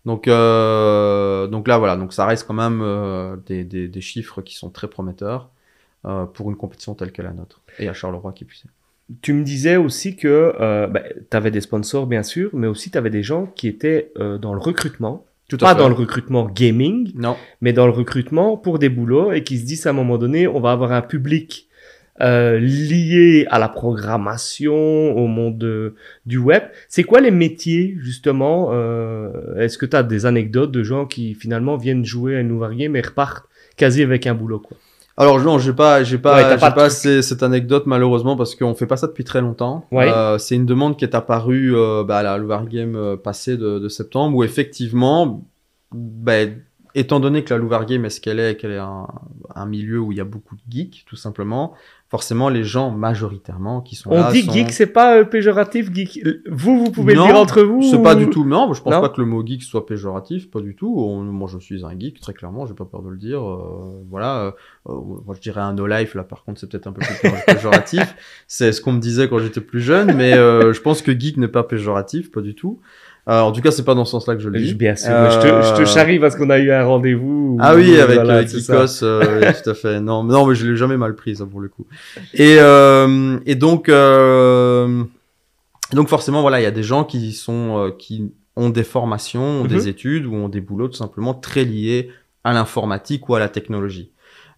Donc, 0.05 0.27
donc 1.51 1.69
là, 1.69 1.79
voilà, 1.79 1.97
donc 1.97 2.13
ça 2.13 2.27
reste 2.27 2.47
quand 2.47 2.55
même 2.55 3.41
des, 3.47 3.65
des, 3.65 3.89
des 3.89 4.01
chiffres 4.01 4.43
qui 4.43 4.55
sont 4.57 4.71
très 4.71 4.89
prometteurs. 4.89 5.51
pour 6.35 6.51
une 6.51 6.57
compétition 6.57 6.95
telle 6.95 7.13
que 7.13 7.23
la 7.23 7.33
nôtre. 7.33 7.61
Et 7.79 7.89
à 7.89 7.93
Charleroi 7.95 8.33
qui 8.33 8.45
puisse. 8.45 8.65
Tu 9.21 9.33
me 9.33 9.43
disais 9.43 9.77
aussi 9.77 10.17
que 10.17 10.55
euh, 10.61 10.87
bah, 10.87 11.03
tu 11.31 11.37
avais 11.37 11.51
des 11.51 11.61
sponsors, 11.61 12.07
bien 12.07 12.23
sûr, 12.23 12.51
mais 12.55 12.67
aussi 12.67 12.91
tu 12.91 12.97
avais 12.99 13.11
des 13.11 13.23
gens 13.23 13.47
qui 13.47 13.69
étaient 13.69 14.11
euh, 14.19 14.39
dans 14.39 14.55
le 14.55 14.61
recrutement. 14.61 15.27
Tout 15.49 15.59
Pas 15.59 15.75
dans 15.75 15.89
le 15.89 15.95
recrutement 15.95 16.47
gaming, 16.49 17.13
Non. 17.15 17.37
mais 17.61 17.75
dans 17.75 17.85
le 17.87 17.93
recrutement 17.93 18.57
pour 18.57 18.79
des 18.79 18.89
boulots 18.89 19.33
et 19.33 19.43
qui 19.43 19.59
se 19.59 19.67
disent 19.67 19.87
à 19.87 19.91
un 19.91 19.93
moment 19.93 20.17
donné, 20.17 20.47
on 20.49 20.61
va 20.61 20.73
avoir 20.73 20.93
un 20.93 21.03
public 21.03 21.69
euh, 22.23 22.59
lié 22.59 23.47
à 23.51 23.59
la 23.59 23.69
programmation, 23.69 24.73
au 25.17 25.27
monde 25.27 25.59
de- 25.59 25.95
du 26.25 26.39
web. 26.39 26.63
C'est 26.89 27.03
quoi 27.03 27.21
les 27.21 27.31
métiers, 27.31 27.97
justement 27.99 28.69
euh, 28.73 29.57
Est-ce 29.59 29.77
que 29.79 29.87
tu 29.87 29.97
as 29.97 30.03
des 30.03 30.25
anecdotes 30.27 30.71
de 30.73 30.83
gens 30.83 31.05
qui 31.07 31.35
finalement 31.35 31.77
viennent 31.77 32.05
jouer 32.05 32.37
à 32.37 32.41
une 32.41 32.49
nouvelle 32.49 32.77
game 32.77 32.97
et 32.97 33.01
repartent 33.03 33.47
quasi 33.77 34.03
avec 34.03 34.27
un 34.27 34.35
boulot 34.35 34.61
quoi? 34.61 34.77
Alors 35.23 35.41
non, 35.41 35.59
j'ai 35.59 35.73
pas, 35.73 36.03
j'ai 36.05 36.19
pas, 36.19 36.37
Ouais, 36.51 36.59
pas 36.59 36.91
ces- 36.91 37.23
cette 37.23 37.43
anecdote 37.43 37.85
malheureusement 37.87 38.37
parce 38.37 38.55
qu'on 38.55 38.75
fait 38.75 38.87
pas 38.87 38.97
ça 38.97 39.07
depuis 39.07 39.25
très 39.25 39.41
longtemps. 39.41 39.87
Ouais. 39.93 40.11
Euh, 40.11 40.39
c'est 40.39 40.55
une 40.57 40.67
demande 40.67 40.97
qui 40.97 41.05
est 41.05 41.15
apparue 41.15 41.75
euh, 41.77 42.05
bah, 42.05 42.19
à 42.19 42.23
la 42.23 42.37
Louvre 42.39 42.65
Game 42.69 42.97
euh, 42.97 43.17
passée 43.17 43.57
de, 43.57 43.79
de 43.79 43.89
septembre 43.89 44.37
où 44.37 44.45
effectivement, 44.45 45.43
bah, 45.93 46.33
étant 46.95 47.21
donné 47.21 47.43
que 47.45 47.55
la 47.55 47.59
Louvre 47.59 47.85
Game 47.85 48.05
est 48.05 48.11
ce 48.11 48.21
qu'elle 48.21 48.39
est, 48.41 48.57
qu'elle 48.57 48.73
est 48.73 48.79
un, 48.79 49.07
un 49.55 49.67
milieu 49.67 49.99
où 50.01 50.13
il 50.13 50.19
y 50.19 50.21
a 50.21 50.25
beaucoup 50.25 50.57
de 50.57 50.61
geeks 50.71 51.05
tout 51.07 51.17
simplement, 51.17 51.73
forcément 52.13 52.51
les 52.51 52.63
gens 52.63 52.91
majoritairement 52.91 53.81
qui 53.81 53.97
sont 53.97 54.11
On 54.11 54.21
là 54.21 54.31
dit 54.31 54.43
sont... 54.43 54.53
geek, 54.53 54.71
c'est 54.71 54.87
pas 54.87 55.17
euh, 55.17 55.25
péjoratif 55.25 55.91
geek. 55.95 56.21
Vous, 56.47 56.85
vous 56.85 56.91
pouvez 56.91 57.15
Non, 57.15 57.23
le 57.27 57.33
dire 57.33 57.41
entre 57.41 57.63
vous 57.63 57.81
C'est 57.83 57.97
ou- 57.97 58.03
pas 58.03 58.15
du 58.15 58.29
tout, 58.29 58.45
non, 58.45 58.71
je 58.75 58.83
pense 58.83 58.93
Non 58.93 59.01
pas 59.01 59.09
que 59.09 59.19
le 59.19 59.27
mot 59.27 59.43
geek 59.45 59.63
soit 59.63 59.87
péjoratif, 59.87 60.51
pas 60.51 60.61
du 60.61 60.77
tout. 60.77 60.95
On- 60.99 61.23
moi, 61.23 61.49
je 61.51 61.59
suis 61.59 61.87
un 61.87 61.99
geek, 61.99 62.21
très 62.21 62.35
clairement, 62.35 62.67
j'ai 62.67 62.75
pas 62.75 62.85
peur 62.85 63.01
de 63.03 63.09
le 63.09 63.17
dire. 63.17 63.43
euh, 63.43 64.05
voilà, 64.11 64.41
euh, 64.43 64.51
euh, 64.91 64.93
moi, 65.25 65.35
je 65.35 65.41
dirais 65.41 65.63
un 65.63 65.73
no 65.73 65.87
life, 65.87 66.15
là, 66.15 66.23
par 66.23 66.45
contre, 66.45 66.61
c'est 66.61 66.69
peut-être 66.71 66.87
un 66.87 66.93
peu 66.93 67.01
plus 67.01 67.15
péjo- 67.15 67.45
péjoratif. 67.47 68.15
c'est 68.47 68.73
ce 68.73 68.83
qu'on 68.83 68.93
me 68.93 69.01
disait 69.01 69.31
quand 69.31 69.39
j'étais 69.39 69.63
plus 69.63 69.81
jeune, 69.81 70.15
mais 70.15 70.35
euh, 70.35 70.75
je 70.75 70.83
pense 70.83 71.01
que 71.01 71.19
geek 71.19 71.39
n'est 71.39 71.49
pas 71.49 71.63
péjoratif, 71.63 72.31
pas 72.31 72.43
du 72.43 72.55
tout. 72.55 72.79
Euh, 73.29 73.41
en 73.41 73.53
tout 73.53 73.61
cas, 73.61 73.71
c'est 73.71 73.85
pas 73.85 73.95
dans 73.95 74.05
ce 74.05 74.11
sens-là 74.13 74.35
que 74.35 74.41
je 74.41 74.49
le 74.49 74.59
dis. 74.59 74.69
Je- 74.71 74.75
Bien 74.75 74.97
sûr, 74.97 75.11
je, 75.31 75.39
te, 75.41 75.47
je 75.47 75.75
te 75.77 75.83
Euh, 75.83 75.87
charrie 75.87 76.19
parce 76.19 76.35
qu'on 76.35 76.51
a 76.51 76.59
eu 76.59 76.73
un 76.73 76.85
rendez-vous. 76.85 77.57
ah 77.61 77.77
oui, 77.77 77.97
avec 78.01 78.17
Voilà, 78.17 78.39
euh, 78.39 78.43
euh, 78.43 79.53
tout 79.63 79.71
à 79.71 79.75
fait. 79.75 80.01
Non, 80.01 80.25
non, 80.25 80.45
mais 80.47 80.55
je 80.57 80.67
l'ai 80.69 80.77
jamais 80.77 80.97
mal 80.97 81.15
pris 81.15 81.37
ça 81.37 81.47
pour 81.47 81.61
le 81.61 81.69
coup. 81.69 81.87
Et 82.35 82.57
et 83.47 83.55
donc 83.55 83.89
donc 85.93 86.09
forcément 86.09 86.41
voilà, 86.41 86.61
il 86.61 86.65
y 86.65 86.67
a 86.67 86.71
des 86.71 86.83
gens 86.83 87.05
qui 87.05 87.33
sont 87.33 87.93
qui 87.99 88.33
ont 88.57 88.71
des 88.71 88.85
formations, 88.85 89.43
ont 89.43 89.63
Mhm. 89.65 89.69
des 89.69 89.89
études 89.89 90.27
ou 90.27 90.35
ont 90.35 90.49
des 90.49 90.61
boulots 90.61 90.89
tout 90.89 90.97
simplement 90.97 91.35
très 91.35 91.65
liés 91.65 92.11
à 92.45 92.53
l'informatique 92.53 93.29
ou 93.29 93.35
à 93.35 93.39
la 93.41 93.49
technologie. 93.49 94.11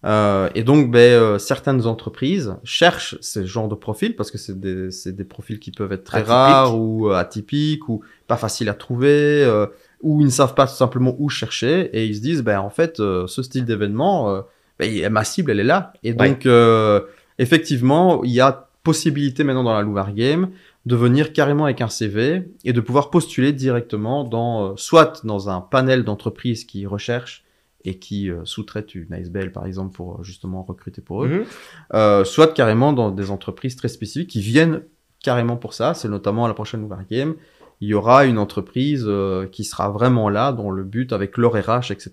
Euh, 0.05 0.49
et 0.53 0.63
donc, 0.63 0.91
ben, 0.91 0.99
euh, 0.99 1.39
certaines 1.39 1.87
entreprises 1.87 2.55
cherchent 2.63 3.17
ce 3.21 3.45
genre 3.45 3.67
de 3.67 3.75
profils 3.75 4.15
parce 4.15 4.29
que 4.29 4.37
c'est 4.37 4.59
des, 4.59 4.89
des 5.05 5.23
profils 5.23 5.59
qui 5.59 5.71
peuvent 5.71 5.91
être 5.91 6.03
très 6.03 6.21
rares 6.21 6.79
ou 6.79 7.09
euh, 7.09 7.15
atypiques 7.15 7.89
ou 7.89 8.01
pas 8.27 8.37
faciles 8.37 8.69
à 8.69 8.75
trouver 8.75 9.43
euh, 9.43 9.65
ou 10.01 10.21
ils 10.21 10.25
ne 10.25 10.31
savent 10.31 10.53
pas 10.53 10.67
tout 10.67 10.75
simplement 10.75 11.15
où 11.17 11.29
chercher 11.29 11.89
et 11.93 12.05
ils 12.05 12.15
se 12.15 12.21
disent, 12.21 12.43
ben, 12.43 12.59
en 12.59 12.69
fait, 12.69 12.99
euh, 12.99 13.25
ce 13.25 13.41
style 13.41 13.65
d'événement, 13.65 14.43
ben, 14.77 15.09
ma 15.09 15.23
cible, 15.23 15.51
elle 15.51 15.61
est 15.61 15.63
là. 15.63 15.93
Et 16.03 16.13
donc, 16.13 16.45
euh, 16.45 17.01
effectivement, 17.39 18.23
il 18.23 18.31
y 18.31 18.41
a 18.41 18.67
possibilité 18.83 19.43
maintenant 19.43 19.63
dans 19.63 19.73
la 19.73 19.81
Louvre 19.81 20.11
Game 20.13 20.49
de 20.85 20.95
venir 20.95 21.33
carrément 21.33 21.65
avec 21.65 21.81
un 21.81 21.89
CV 21.89 22.43
et 22.63 22.73
de 22.73 22.79
pouvoir 22.79 23.09
postuler 23.09 23.51
directement 23.51 24.23
dans, 24.23 24.73
euh, 24.73 24.73
soit 24.77 25.25
dans 25.25 25.49
un 25.49 25.59
panel 25.59 26.03
d'entreprises 26.03 26.65
qui 26.65 26.85
recherchent 26.85 27.43
et 27.85 27.99
qui 27.99 28.29
euh, 28.29 28.41
sous-traitent 28.45 28.95
une 28.95 29.13
ASBL 29.13 29.51
par 29.51 29.65
exemple 29.65 29.95
pour 29.95 30.19
euh, 30.19 30.23
justement 30.23 30.63
recruter 30.63 31.01
pour 31.01 31.23
eux, 31.23 31.27
Mhm. 31.29 31.43
euh, 31.93 32.23
soit 32.23 32.53
carrément 32.53 32.93
dans 32.93 33.11
des 33.11 33.31
entreprises 33.31 33.75
très 33.75 33.87
spécifiques 33.89 34.29
qui 34.31 34.41
viennent 34.41 34.81
carrément 35.23 35.55
pour 35.57 35.73
ça. 35.73 35.93
C'est 35.93 36.09
notamment 36.09 36.45
à 36.45 36.47
la 36.47 36.53
prochaine 36.53 36.81
Louvre 36.81 36.99
Game. 37.09 37.35
Il 37.81 37.89
y 37.89 37.93
aura 37.93 38.25
une 38.25 38.37
entreprise 38.37 39.03
euh, 39.05 39.47
qui 39.47 39.65
sera 39.65 39.89
vraiment 39.89 40.29
là 40.29 40.53
dans 40.53 40.71
le 40.71 40.83
but, 40.83 41.11
avec 41.11 41.37
leur 41.37 41.51
RH, 41.53 41.91
etc., 41.91 42.11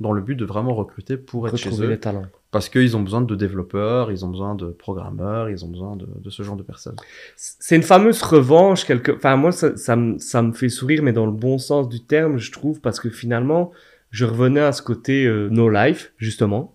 dans 0.00 0.10
le 0.12 0.20
but 0.20 0.34
de 0.34 0.44
vraiment 0.44 0.74
recruter 0.74 1.16
pour 1.16 1.46
être 1.46 1.56
chez 1.56 1.68
Retrouver 1.68 1.86
eux. 1.86 1.90
les 1.90 2.00
talents. 2.00 2.26
Parce 2.50 2.68
qu'ils 2.68 2.96
ont 2.96 3.00
besoin 3.02 3.20
de 3.20 3.34
développeurs, 3.36 4.10
ils 4.10 4.24
ont 4.24 4.28
besoin 4.28 4.54
de 4.56 4.66
programmeurs, 4.66 5.50
ils 5.50 5.64
ont 5.64 5.68
besoin 5.68 5.94
de, 5.96 6.06
de 6.18 6.30
ce 6.30 6.42
genre 6.42 6.56
de 6.56 6.62
personnes. 6.64 6.96
C'est 7.36 7.76
une 7.76 7.82
fameuse 7.82 8.22
revanche 8.22 8.84
quelque. 8.84 9.12
Enfin 9.12 9.36
moi 9.36 9.52
ça, 9.52 9.76
ça, 9.76 9.94
me, 9.96 10.18
ça 10.18 10.42
me 10.42 10.52
fait 10.52 10.68
sourire 10.68 11.02
mais 11.02 11.12
dans 11.12 11.26
le 11.26 11.32
bon 11.32 11.58
sens 11.58 11.88
du 11.88 12.04
terme 12.04 12.38
je 12.38 12.50
trouve 12.52 12.80
parce 12.80 12.98
que 13.00 13.10
finalement 13.10 13.72
je 14.14 14.24
revenais 14.24 14.60
à 14.60 14.70
ce 14.70 14.80
côté 14.80 15.26
euh, 15.26 15.48
no 15.50 15.68
life 15.68 16.12
justement. 16.18 16.74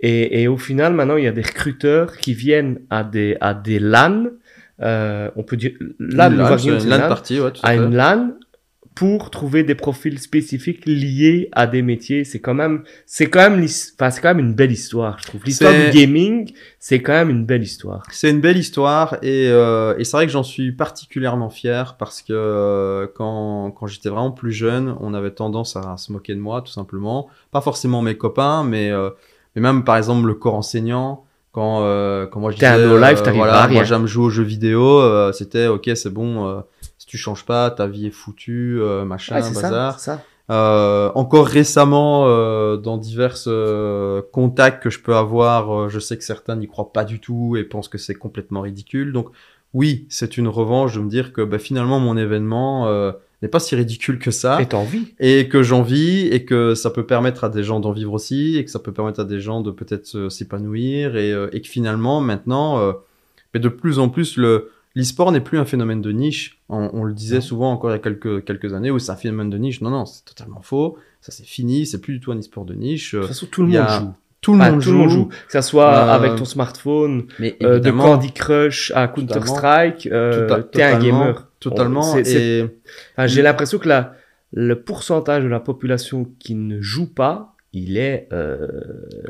Et, 0.00 0.42
et 0.42 0.48
au 0.48 0.58
final 0.58 0.92
maintenant 0.94 1.16
il 1.16 1.24
y 1.24 1.28
a 1.28 1.32
des 1.32 1.42
recruteurs 1.42 2.16
qui 2.16 2.34
viennent 2.34 2.80
à 2.90 3.04
des 3.04 3.36
à 3.40 3.54
des 3.54 3.78
LAN 3.78 4.24
euh, 4.80 5.30
on 5.36 5.44
peut 5.44 5.56
dire 5.56 5.72
LAN, 6.00 6.30
LAN, 6.30 6.58
une 6.58 7.40
ouais, 7.40 7.50
tout 7.52 7.60
à 7.62 7.74
une 7.76 7.94
LAN 7.94 8.32
pour 8.94 9.30
trouver 9.30 9.62
des 9.62 9.74
profils 9.74 10.18
spécifiques 10.18 10.84
liés 10.86 11.48
à 11.52 11.66
des 11.66 11.82
métiers. 11.82 12.24
C'est 12.24 12.40
quand 12.40 12.54
même, 12.54 12.84
c'est 13.06 13.28
quand 13.30 13.50
même, 13.50 13.64
enfin, 13.64 14.10
c'est 14.10 14.20
quand 14.20 14.34
même 14.34 14.40
une 14.40 14.54
belle 14.54 14.72
histoire, 14.72 15.18
je 15.18 15.26
trouve. 15.26 15.42
L'histoire 15.44 15.72
du 15.72 15.90
gaming, 15.90 16.52
c'est 16.78 17.00
quand 17.00 17.12
même 17.12 17.30
une 17.30 17.46
belle 17.46 17.62
histoire. 17.62 18.02
C'est 18.10 18.30
une 18.30 18.40
belle 18.40 18.58
histoire 18.58 19.16
et, 19.22 19.48
euh, 19.48 19.96
et 19.98 20.04
c'est 20.04 20.16
vrai 20.16 20.26
que 20.26 20.32
j'en 20.32 20.42
suis 20.42 20.72
particulièrement 20.72 21.50
fier 21.50 21.96
parce 21.98 22.22
que 22.22 22.32
euh, 22.32 23.06
quand, 23.14 23.70
quand 23.70 23.86
j'étais 23.86 24.08
vraiment 24.08 24.32
plus 24.32 24.52
jeune, 24.52 24.94
on 25.00 25.14
avait 25.14 25.30
tendance 25.32 25.76
à, 25.76 25.96
se 25.96 26.12
moquer 26.12 26.34
de 26.34 26.40
moi 26.40 26.62
tout 26.62 26.72
simplement. 26.72 27.28
Pas 27.50 27.60
forcément 27.60 28.02
mes 28.02 28.16
copains, 28.16 28.64
mais, 28.64 28.90
euh, 28.90 29.10
mais 29.54 29.62
même 29.62 29.84
par 29.84 29.96
exemple 29.96 30.26
le 30.26 30.34
corps 30.34 30.54
enseignant. 30.54 31.24
Quand, 31.52 31.82
euh, 31.82 32.26
quand 32.26 32.40
moi 32.40 32.50
je 32.50 32.56
disais, 32.56 32.86
no 32.86 32.96
life, 32.96 33.20
euh, 33.26 33.30
voilà, 33.32 33.68
moi 33.68 33.84
j'aime 33.84 34.06
jouer 34.06 34.24
aux 34.24 34.30
jeux 34.30 34.42
vidéo, 34.42 35.00
euh, 35.00 35.32
c'était 35.32 35.66
ok 35.66 35.90
c'est 35.94 36.12
bon, 36.12 36.48
euh, 36.48 36.60
tu 37.12 37.18
changes 37.18 37.44
pas, 37.44 37.70
ta 37.70 37.86
vie 37.86 38.06
est 38.06 38.10
foutue, 38.10 38.78
euh, 38.80 39.04
machin, 39.04 39.34
Ouais, 39.34 39.42
bazar. 39.42 40.00
ça, 40.00 40.16
ça. 40.16 40.24
Euh, 40.50 41.12
encore 41.14 41.46
récemment, 41.46 42.24
euh, 42.26 42.78
dans 42.78 42.96
divers 42.96 43.36
euh, 43.48 44.22
contacts 44.32 44.82
que 44.82 44.88
je 44.88 44.98
peux 44.98 45.14
avoir, 45.14 45.70
euh, 45.78 45.88
je 45.90 45.98
sais 46.00 46.16
que 46.16 46.24
certains 46.24 46.56
n'y 46.56 46.66
croient 46.68 46.90
pas 46.94 47.04
du 47.04 47.20
tout 47.20 47.54
et 47.58 47.64
pensent 47.64 47.88
que 47.88 47.98
c'est 47.98 48.14
complètement 48.14 48.62
ridicule. 48.62 49.12
Donc 49.12 49.28
oui, 49.74 50.06
c'est 50.08 50.38
une 50.38 50.48
revanche 50.48 50.94
de 50.94 51.00
me 51.00 51.10
dire 51.10 51.34
que 51.34 51.42
bah, 51.42 51.58
finalement 51.58 52.00
mon 52.00 52.16
événement 52.16 52.86
euh, 52.88 53.12
n'est 53.42 53.48
pas 53.48 53.60
si 53.60 53.76
ridicule 53.76 54.18
que 54.18 54.30
ça 54.30 54.60
Et 54.62 54.66
t'as 54.66 54.78
envie. 54.78 55.14
et 55.20 55.48
que 55.48 55.62
j'en 55.62 55.82
vis 55.82 56.28
et 56.28 56.46
que 56.46 56.74
ça 56.74 56.88
peut 56.90 57.04
permettre 57.04 57.44
à 57.44 57.50
des 57.50 57.62
gens 57.62 57.78
d'en 57.78 57.92
vivre 57.92 58.14
aussi 58.14 58.56
et 58.56 58.64
que 58.64 58.70
ça 58.70 58.78
peut 58.78 58.92
permettre 58.92 59.20
à 59.20 59.24
des 59.24 59.38
gens 59.40 59.60
de 59.60 59.70
peut-être 59.70 60.16
euh, 60.16 60.30
s'épanouir 60.30 61.16
et, 61.16 61.30
euh, 61.30 61.48
et 61.52 61.60
que 61.60 61.68
finalement 61.68 62.22
maintenant 62.22 62.78
euh, 62.78 62.92
mais 63.52 63.60
de 63.60 63.68
plus 63.68 63.98
en 63.98 64.08
plus 64.08 64.38
le 64.38 64.70
l'e-sport 64.94 65.32
n'est 65.32 65.40
plus 65.40 65.58
un 65.58 65.64
phénomène 65.64 66.00
de 66.02 66.12
niche. 66.12 66.60
On, 66.68 66.90
on 66.92 67.04
le 67.04 67.12
disait 67.14 67.40
souvent 67.40 67.72
encore 67.72 67.90
il 67.90 67.94
y 67.94 67.96
a 67.96 67.98
quelques 68.00 68.44
quelques 68.44 68.74
années 68.74 68.90
où 68.90 68.98
c'est 68.98 69.12
un 69.12 69.16
phénomène 69.16 69.50
de 69.50 69.58
niche. 69.58 69.80
Non 69.80 69.90
non 69.90 70.04
c'est 70.06 70.24
totalement 70.24 70.62
faux. 70.62 70.96
Ça 71.20 71.32
c'est 71.32 71.44
fini. 71.46 71.86
C'est 71.86 72.00
plus 72.00 72.14
du 72.14 72.20
tout 72.20 72.32
un 72.32 72.38
e-sport 72.38 72.64
de 72.64 72.74
niche. 72.74 73.14
De 73.14 73.20
toute 73.20 73.28
façon, 73.28 73.46
tout 73.50 73.62
le 73.62 73.68
monde 73.68 73.76
a- 73.76 73.98
joue. 74.00 74.12
tout 74.40 74.52
le, 74.52 74.58
monde, 74.58 74.74
tout 74.74 74.80
joue, 74.80 74.92
le 74.92 74.98
monde 74.98 75.08
joue. 75.10 75.26
Que 75.26 75.52
ça 75.52 75.62
soit 75.62 75.94
Euh, 75.94 76.12
avec 76.12 76.34
ton 76.36 76.44
smartphone, 76.44 77.26
mais 77.38 77.56
euh, 77.62 77.78
de 77.78 77.90
Candy 77.92 78.32
Crush 78.32 78.90
à 78.94 79.06
Counter-Strike, 79.08 80.08
euh, 80.10 80.62
t'es 80.72 80.82
un 80.82 80.98
gamer. 80.98 81.48
totalement. 81.60 82.16
Et 82.16 82.64
Enfin, 83.16 83.26
j'ai 83.28 83.42
l'impression 83.42 83.78
que 83.78 83.88
la, 83.88 84.14
le 84.52 84.82
pourcentage 84.82 85.44
de 85.44 85.48
la 85.48 85.60
population 85.60 86.26
qui 86.40 86.54
ne 86.56 86.80
joue 86.80 87.06
pas, 87.06 87.51
il 87.74 87.96
est. 87.96 88.28
Euh, 88.32 88.68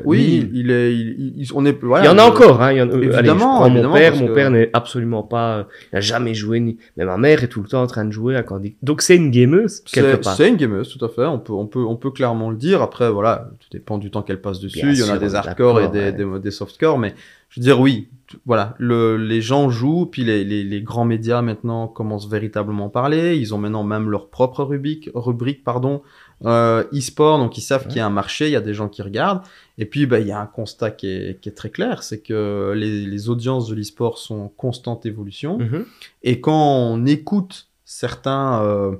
oui 0.03 0.49
il 0.53 0.69
est 0.69 0.93
il, 0.93 1.33
il- 1.37 1.47
on 1.55 1.65
est 1.65 1.79
voilà 1.81 2.03
il 2.03 2.07
y 2.07 2.09
en 2.09 2.17
a 2.17 2.23
euh, 2.23 2.29
encore, 2.29 2.61
hein. 2.61 2.71
Il 2.73 2.77
y 2.77 2.81
en, 2.81 2.89
euh, 2.89 2.93
allez, 2.95 3.11
je 3.11 3.17
évidemment, 3.19 3.59
mon 3.61 3.67
évidemment, 3.67 3.93
père. 3.93 4.15
Mon 4.17 4.27
que- 4.27 4.33
père 4.33 4.51
n'est 4.51 4.69
absolument 4.73 5.23
pas. 5.23 5.57
euh, 5.59 5.63
il 5.91 5.95
n'a 5.95 6.01
jamais 6.01 6.33
joué. 6.33 6.59
Ni... 6.59 6.77
Mais 6.97 7.05
ma 7.05 7.17
mère 7.17 7.43
est 7.43 7.47
tout 7.47 7.61
le 7.61 7.67
temps 7.69 7.81
en 7.81 7.87
train 7.87 8.05
de 8.05 8.11
jouer 8.11 8.35
à 8.35 8.43
Candy. 8.43 8.75
Donc 8.81 9.01
c'est 9.01 9.15
une 9.15 9.31
gameuse 9.31 9.81
quelque 9.81 10.21
part. 10.21 10.35
c'est 10.35 10.49
une 10.49 10.57
gameuse, 10.57 10.89
tout 10.95 11.03
à 11.05 11.09
fait. 11.09 11.25
On 11.25 11.39
peut, 11.39 11.53
on 11.53 11.67
peut, 11.67 11.83
on 11.83 11.95
peut 11.95 12.11
clairement 12.11 12.49
le 12.49 12.57
dire. 12.57 12.81
Après, 12.81 13.09
voilà, 13.09 13.49
tout 13.59 13.67
dépend 13.71 13.97
du 13.97 14.11
temps 14.11 14.21
qu'elle 14.23 14.41
passe 14.41 14.59
dessus. 14.59 14.81
Bien 14.81 14.91
Il 14.91 14.99
y 14.99 15.03
en 15.03 15.05
a 15.05 15.07
sûr, 15.11 15.19
des 15.19 15.35
hardcore 15.35 15.79
et 15.81 15.87
des, 15.87 15.99
ouais. 15.99 16.11
des, 16.11 16.39
des 16.41 16.51
softcore, 16.51 16.97
mais 16.99 17.13
je 17.49 17.59
veux 17.59 17.63
dire, 17.65 17.79
oui, 17.79 18.07
voilà, 18.47 18.73
le, 18.79 19.15
les 19.15 19.39
gens 19.41 19.69
jouent, 19.69 20.07
puis 20.07 20.23
les, 20.23 20.43
les, 20.43 20.63
les 20.63 20.81
grands 20.81 21.05
médias 21.05 21.43
maintenant 21.43 21.87
commencent 21.87 22.27
véritablement 22.27 22.87
à 22.87 22.89
parler. 22.89 23.35
Ils 23.37 23.53
ont 23.53 23.59
maintenant 23.59 23.83
même 23.83 24.09
leur 24.09 24.29
propre 24.29 24.63
rubrique, 24.63 25.11
rubrique, 25.13 25.63
pardon, 25.63 26.01
euh, 26.01 26.32
e-sport, 26.45 27.37
donc 27.37 27.57
ils 27.57 27.61
savent 27.61 27.83
Ouais. 27.83 27.87
qu'il 27.87 27.97
y 27.97 28.01
a 28.01 28.05
un 28.05 28.09
marché, 28.09 28.47
il 28.47 28.51
y 28.51 28.55
a 28.55 28.61
des 28.61 28.73
gens 28.73 28.89
qui 28.89 29.01
regardent. 29.01 29.41
Et 29.77 29.85
puis, 29.85 30.05
bah, 30.05 30.19
il 30.19 30.27
y 30.27 30.31
a 30.31 30.39
un 30.39 30.45
constat 30.45 30.91
qui 30.91 31.07
est, 31.07 31.39
qui 31.41 31.49
est 31.49 31.53
très 31.53 31.69
clair, 31.69 32.03
c'est 32.03 32.19
que 32.19 32.73
les, 32.75 33.05
les 33.05 33.29
audiences 33.29 33.67
de 33.67 33.75
l'e-sport 33.75 34.17
sont 34.17 34.35
en 34.39 34.47
constante 34.49 35.05
évolution. 35.05 35.57
Mhm. 35.57 35.85
Et 36.23 36.41
quand 36.41 36.53
on 36.77 37.05
écoute 37.05 37.67
certains, 37.85 38.61
euh, 38.63 38.95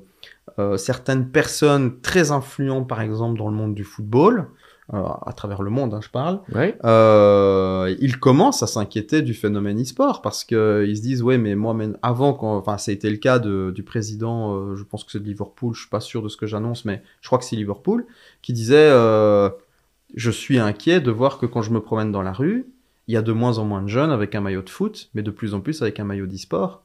euh, 0.59 0.77
certaines 0.77 1.29
personnes 1.29 1.99
très 2.01 2.31
influentes, 2.31 2.87
par 2.87 3.01
exemple, 3.01 3.37
dans 3.37 3.49
le 3.49 3.55
monde 3.55 3.73
du 3.75 3.83
football, 3.83 4.39
euh, 4.39 4.43
à 4.91 5.31
travers 5.33 5.61
le 5.61 5.69
monde, 5.69 5.93
hein, 5.93 6.01
je 6.01 6.09
parle, 6.09 6.41
Ouais. 6.53 6.77
euh, 6.83 7.95
ils 7.99 8.19
commencent 8.19 8.63
à 8.63 8.67
s'inquiéter 8.67 9.21
du 9.21 9.33
phénomène 9.33 9.81
e-sport 9.81 10.21
parce 10.21 10.43
que 10.43 10.85
ils 10.87 10.97
se 10.97 11.01
disent 11.01 11.23
ouais 11.23 11.37
mais 11.37 11.55
moi 11.55 11.73
même 11.73 11.97
avant 12.01 12.33
quand 12.33 12.57
enfin 12.57 12.77
ça 12.77 12.91
a 12.91 12.93
été 12.93 13.09
le 13.09 13.15
cas 13.17 13.39
de, 13.39 13.71
du 13.73 13.83
président 13.83 14.53
euh, 14.55 14.75
je 14.75 14.83
pense 14.83 15.03
que 15.05 15.11
c'est 15.11 15.19
de 15.19 15.25
Liverpool 15.25 15.73
je 15.73 15.81
suis 15.81 15.89
pas 15.89 16.01
sûr 16.01 16.21
de 16.21 16.27
ce 16.27 16.35
que 16.35 16.45
j'annonce 16.45 16.83
mais 16.85 17.01
je 17.21 17.27
crois 17.29 17.39
que 17.39 17.45
c'est 17.45 17.55
Liverpool 17.55 18.05
qui 18.41 18.51
disait 18.51 18.75
euh, 18.91 19.49
je 20.15 20.29
suis 20.31 20.59
inquiet 20.59 20.99
de 20.99 21.11
voir 21.11 21.37
que 21.39 21.45
quand 21.45 21.61
je 21.61 21.71
me 21.71 21.79
promène 21.79 22.11
dans 22.11 22.21
la 22.21 22.33
rue 22.33 22.67
il 23.07 23.13
y 23.13 23.17
a 23.17 23.21
de 23.21 23.31
moins 23.31 23.57
en 23.59 23.65
moins 23.65 23.81
de 23.81 23.87
jeunes 23.89 24.11
avec 24.11 24.33
un 24.35 24.39
maillot 24.41 24.61
de 24.61 24.69
foot, 24.69 25.09
mais 25.13 25.23
de 25.23 25.31
plus 25.31 25.53
en 25.53 25.59
plus 25.59 25.81
avec 25.81 25.99
un 25.99 26.05
maillot 26.05 26.25
d'e-sport. 26.25 26.82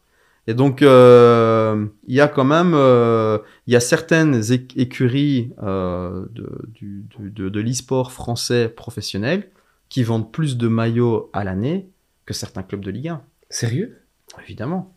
Et 0.48 0.54
donc, 0.54 0.80
euh, 0.80 1.84
il 2.06 2.14
y 2.14 2.22
a 2.22 2.26
quand 2.26 2.42
même, 2.42 2.72
euh, 2.74 3.36
il 3.66 3.74
y 3.74 3.76
a 3.76 3.80
certaines 3.80 4.42
écuries 4.50 5.52
euh, 5.62 6.24
de, 6.30 6.48
du, 6.72 7.04
de, 7.18 7.50
de 7.50 7.60
l'e-sport 7.60 8.12
français 8.12 8.70
professionnel 8.70 9.50
qui 9.90 10.02
vendent 10.04 10.32
plus 10.32 10.56
de 10.56 10.66
maillots 10.66 11.28
à 11.34 11.44
l'année 11.44 11.90
que 12.24 12.32
certains 12.32 12.62
clubs 12.62 12.82
de 12.82 12.90
Ligue 12.90 13.08
1. 13.08 13.20
Sérieux? 13.50 13.98
Évidemment. 14.42 14.96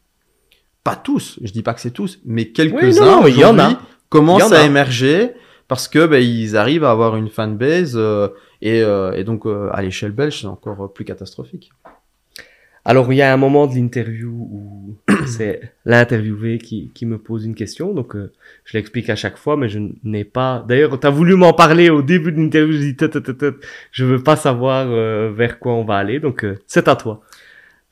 Pas 0.86 0.96
tous, 0.96 1.38
je 1.44 1.52
dis 1.52 1.64
pas 1.64 1.74
que 1.74 1.82
c'est 1.82 1.92
tous, 1.92 2.22
mais 2.24 2.48
quelques-uns 2.54 3.22
commencent 4.08 4.54
à 4.54 4.64
émerger 4.64 5.34
parce 5.68 5.90
que 5.90 6.06
ben, 6.06 6.24
ils 6.24 6.56
arrivent 6.56 6.86
à 6.86 6.92
avoir 6.92 7.18
une 7.18 7.30
fanbase 7.30 8.00
et, 8.62 8.78
et 8.80 9.24
donc 9.26 9.46
à 9.46 9.82
l'échelle 9.82 10.12
belge 10.12 10.42
c'est 10.42 10.48
encore 10.48 10.92
plus 10.94 11.06
catastrophique. 11.06 11.72
Alors 12.84 13.12
il 13.14 13.18
y 13.18 13.22
a 13.22 13.32
un 13.32 13.38
moment 13.38 13.68
de 13.68 13.76
l'interview 13.76 14.32
où 14.32 14.96
c'est 15.28 15.74
l'interviewé 15.86 16.58
qui, 16.58 16.92
qui 16.94 17.06
me 17.06 17.18
pose 17.18 17.46
une 17.46 17.56
question, 17.56 17.94
donc 17.94 18.16
je 18.66 18.78
l'explique 18.78 19.10
à 19.10 19.16
chaque 19.16 19.38
fois, 19.38 19.56
mais 19.56 19.70
je 19.70 19.80
n'ai 20.04 20.24
pas. 20.24 20.66
D'ailleurs, 20.68 21.00
tu 21.00 21.06
as 21.06 21.12
voulu 21.12 21.36
m'en 21.36 21.54
parler 21.54 21.90
au 21.90 22.02
début 22.02 22.32
de 22.32 22.38
l'interview, 22.38 22.74
je 22.74 22.92
dis 22.92 22.98
je 23.92 24.06
veux 24.06 24.24
pas 24.24 24.36
savoir 24.36 24.88
vers 25.32 25.60
quoi 25.60 25.74
on 25.74 25.84
va 25.84 25.98
aller, 25.98 26.20
donc 26.20 26.46
c'est 26.66 26.88
à 26.88 26.96
toi. 26.96 27.22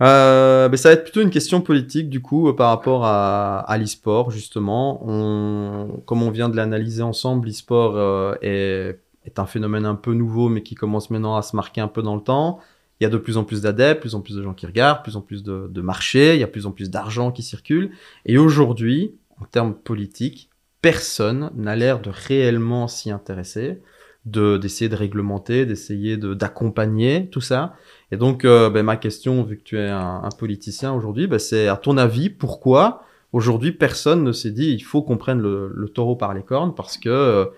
Euh, 0.02 0.70
mais 0.70 0.78
ça 0.78 0.90
va 0.90 0.94
être 0.94 1.04
plutôt 1.04 1.22
une 1.22 1.30
question 1.30 1.60
politique 1.60 2.10
du 2.10 2.22
coup 2.22 2.48
euh, 2.48 2.56
par 2.56 2.70
rapport 2.70 3.06
à, 3.06 3.60
à 3.60 3.78
l'e-sport 3.78 4.32
justement. 4.32 5.02
On, 5.06 6.02
comme 6.06 6.24
on 6.24 6.32
vient 6.32 6.50
de 6.50 6.56
l'analyser 6.56 7.04
ensemble, 7.04 7.48
l'e-sport 7.48 7.98
euh, 7.98 8.36
est, 8.42 8.98
est, 9.26 9.40
un 9.40 9.46
phénomène 9.46 9.86
un 9.86 9.96
peu 9.96 10.14
nouveau 10.14 10.48
mais 10.48 10.64
qui 10.64 10.76
commence 10.76 11.10
maintenant 11.10 11.36
à 11.36 11.42
se 11.42 11.56
marquer 11.56 11.82
un 11.82 11.90
peu 11.90 12.02
dans 12.02 12.16
le 12.16 12.22
temps. 12.22 12.60
Il 13.00 13.04
y 13.04 13.08
a 13.08 13.10
de 13.10 13.18
plus 13.18 13.38
en 13.38 13.43
plus 13.43 13.62
d'adeptes, 13.62 14.02
plus 14.02 14.16
en 14.16 14.22
plus 14.22 14.36
de 14.36 14.43
gens 14.43 14.54
qui 14.54 14.66
regardent, 14.66 15.04
plus 15.04 15.16
en 15.16 15.22
plus 15.22 15.43
de, 15.43 15.68
de 15.70 15.82
marchés, 15.82 16.36
il 16.36 16.39
y 16.39 16.43
a 16.43 16.47
plus 16.47 16.66
en 16.66 16.72
plus 16.72 16.89
d'argent 16.89 17.32
qui 17.32 17.43
circule. 17.43 17.91
Et 18.26 18.38
aujourd'hui, 18.38 19.16
en 19.39 19.45
termes 19.45 19.74
politiques, 19.74 20.50
personne 20.82 21.52
n'a 21.56 21.76
l'air 21.76 22.02
de 22.02 22.10
réellement 22.10 22.88
s'y 22.88 23.12
intéresser, 23.12 23.82
de 24.26 24.58
d'essayer 24.58 24.89
de 24.89 24.95
réglementer, 24.95 25.66
d'essayer 25.66 26.18
de 26.18 26.34
d'accompagner 26.34 27.30
tout 27.30 27.41
ça. 27.41 27.74
Et 28.12 28.18
donc, 28.18 28.43
euh, 28.43 28.70
ben, 28.70 28.84
ma 28.84 28.97
question, 28.97 29.43
vu 29.43 29.58
que 29.58 29.64
tu 29.64 29.78
es 29.78 29.88
un, 29.88 30.22
un 30.24 30.30
politicien 30.38 30.93
aujourd'hui, 30.93 31.28
ben, 31.28 31.39
c'est 31.39 31.68
à 31.68 31.78
ton 31.78 31.97
avis, 31.97 32.30
pourquoi 32.30 33.04
aujourd'hui 33.32 33.72
personne 33.72 34.24
ne 34.24 34.32
s'est 34.32 34.52
dit 34.52 34.72
il 34.72 34.82
faut 34.82 35.04
qu'on 35.04 35.18
prenne 35.18 35.39
le, 35.39 35.72
le, 35.74 35.89
taureau 35.89 36.16
par 36.16 36.34
les 36.34 36.41
cornes 36.43 36.74
parce 36.76 36.97
que 36.97 37.50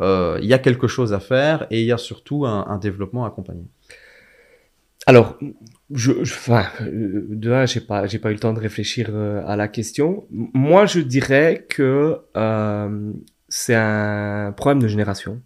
euh, 0.00 0.38
il 0.42 0.46
y 0.46 0.54
a 0.54 0.58
quelque 0.58 0.86
chose 0.86 1.12
à 1.12 1.20
faire 1.20 1.66
et 1.70 1.80
il 1.80 1.86
y 1.86 1.92
a 1.92 1.98
surtout 1.98 2.46
un, 2.46 2.66
un 2.68 2.78
développement 2.78 3.24
accompagné? 3.24 3.64
Alors, 5.06 5.38
je, 5.92 6.24
je 6.24 6.34
enfin, 6.34 6.64
euh, 6.80 7.26
de 7.28 7.52
un, 7.52 7.66
j'ai 7.66 7.80
pas, 7.80 8.06
j'ai 8.06 8.18
pas 8.18 8.30
eu 8.30 8.34
le 8.34 8.40
temps 8.40 8.52
de 8.52 8.60
réfléchir 8.60 9.08
euh, 9.10 9.42
à 9.46 9.56
la 9.56 9.68
question. 9.68 10.26
Moi, 10.30 10.86
je 10.86 11.00
dirais 11.00 11.66
que 11.68 12.18
euh, 12.36 13.12
c'est 13.48 13.74
un 13.74 14.52
problème 14.56 14.82
de 14.82 14.88
génération 14.88 15.42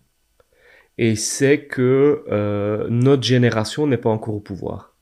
et 0.96 1.16
c'est 1.16 1.66
que 1.66 2.24
euh, 2.30 2.86
notre 2.90 3.22
génération 3.22 3.86
n'est 3.86 3.96
pas 3.98 4.11
encore 4.11 4.34
au 4.34 4.40
pouvoir. 4.40 4.94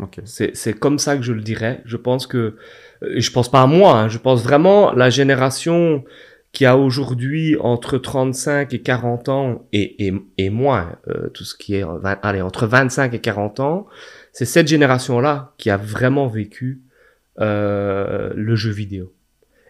Okay. 0.00 0.22
C'est 0.24 0.72
comme 0.78 0.98
ça 0.98 1.16
que 1.16 1.22
je 1.22 1.32
le 1.32 1.42
dirais. 1.42 1.82
Je 1.84 1.98
pense 1.98 2.26
que, 2.26 2.56
je 3.02 3.30
pense 3.30 3.50
pas 3.50 3.60
à 3.60 3.66
moi, 3.66 3.98
hein, 3.98 4.08
je 4.08 4.16
pense 4.16 4.42
vraiment 4.42 4.92
la 4.92 5.10
génération 5.10 6.04
qui 6.52 6.66
a 6.66 6.76
aujourd'hui 6.76 7.56
entre 7.60 7.98
35 7.98 8.74
et 8.74 8.82
40 8.82 9.28
ans 9.28 9.68
et, 9.72 10.06
et, 10.06 10.12
et 10.38 10.50
moins, 10.50 10.96
euh, 11.08 11.28
tout 11.28 11.44
ce 11.44 11.54
qui 11.54 11.74
est, 11.74 11.84
allez, 12.22 12.42
entre 12.42 12.66
25 12.66 13.14
et 13.14 13.20
40 13.20 13.60
ans, 13.60 13.86
c'est 14.32 14.44
cette 14.44 14.66
génération-là 14.66 15.54
qui 15.58 15.70
a 15.70 15.76
vraiment 15.76 16.26
vécu 16.26 16.82
euh, 17.40 18.32
le 18.34 18.56
jeu 18.56 18.70
vidéo. 18.70 19.12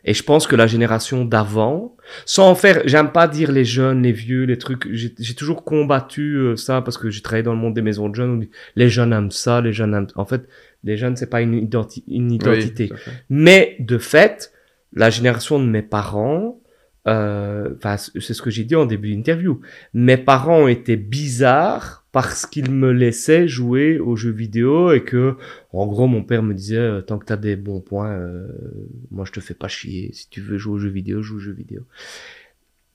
Et 0.04 0.14
je 0.14 0.22
pense 0.22 0.46
que 0.46 0.56
la 0.56 0.66
génération 0.66 1.26
d'avant, 1.26 1.96
sans 2.24 2.50
en 2.50 2.54
faire, 2.54 2.80
j'aime 2.86 3.12
pas 3.12 3.28
dire 3.28 3.52
les 3.52 3.66
jeunes, 3.66 4.02
les 4.02 4.12
vieux, 4.12 4.44
les 4.44 4.56
trucs, 4.56 4.88
j'ai 4.90 5.34
toujours 5.34 5.62
combattu 5.62 6.36
euh, 6.36 6.56
ça 6.56 6.80
parce 6.80 6.96
que 6.96 7.10
j'ai 7.10 7.20
travaillé 7.20 7.42
dans 7.42 7.52
le 7.52 7.58
monde 7.58 7.74
des 7.74 7.82
maisons 7.82 8.08
de 8.08 8.14
jeunes. 8.14 8.46
les 8.76 8.88
jeunes 8.88 9.12
aiment 9.12 9.30
ça, 9.30 9.60
les 9.60 9.74
jeunes 9.74 9.94
aiment. 9.94 10.06
En 10.16 10.24
fait, 10.24 10.48
les 10.84 10.96
jeunes, 10.96 11.16
c'est 11.16 11.28
pas 11.28 11.42
une, 11.42 11.54
identi 11.54 12.02
une 12.08 12.32
identité. 12.32 12.88
Oui, 12.90 13.12
Mais 13.28 13.76
de 13.78 13.98
fait, 13.98 14.52
la 14.94 15.10
génération 15.10 15.58
de 15.58 15.66
mes 15.66 15.82
parents, 15.82 16.59
euh, 17.08 17.74
c'est 17.96 18.34
ce 18.34 18.42
que 18.42 18.50
j'ai 18.50 18.64
dit 18.64 18.76
en 18.76 18.86
début 18.86 19.14
d'interview. 19.14 19.60
Mes 19.94 20.16
parents 20.16 20.68
étaient 20.68 20.96
bizarres 20.96 22.04
parce 22.12 22.44
qu'ils 22.46 22.70
me 22.70 22.90
laissaient 22.90 23.46
jouer 23.46 23.98
aux 23.98 24.16
jeux 24.16 24.32
vidéo 24.32 24.92
et 24.92 25.04
que, 25.04 25.36
en 25.72 25.86
gros, 25.86 26.06
mon 26.06 26.22
père 26.24 26.42
me 26.42 26.54
disait, 26.54 26.76
euh, 26.76 27.00
tant 27.00 27.18
que 27.18 27.24
t'as 27.24 27.36
des 27.36 27.56
bons 27.56 27.80
points, 27.80 28.10
euh, 28.10 28.48
moi 29.10 29.24
je 29.24 29.32
te 29.32 29.40
fais 29.40 29.54
pas 29.54 29.68
chier. 29.68 30.10
Si 30.12 30.28
tu 30.28 30.40
veux 30.40 30.58
jouer 30.58 30.74
aux 30.74 30.78
jeux 30.78 30.90
vidéo, 30.90 31.22
joue 31.22 31.36
aux 31.36 31.40
jeux 31.40 31.52
vidéo. 31.52 31.82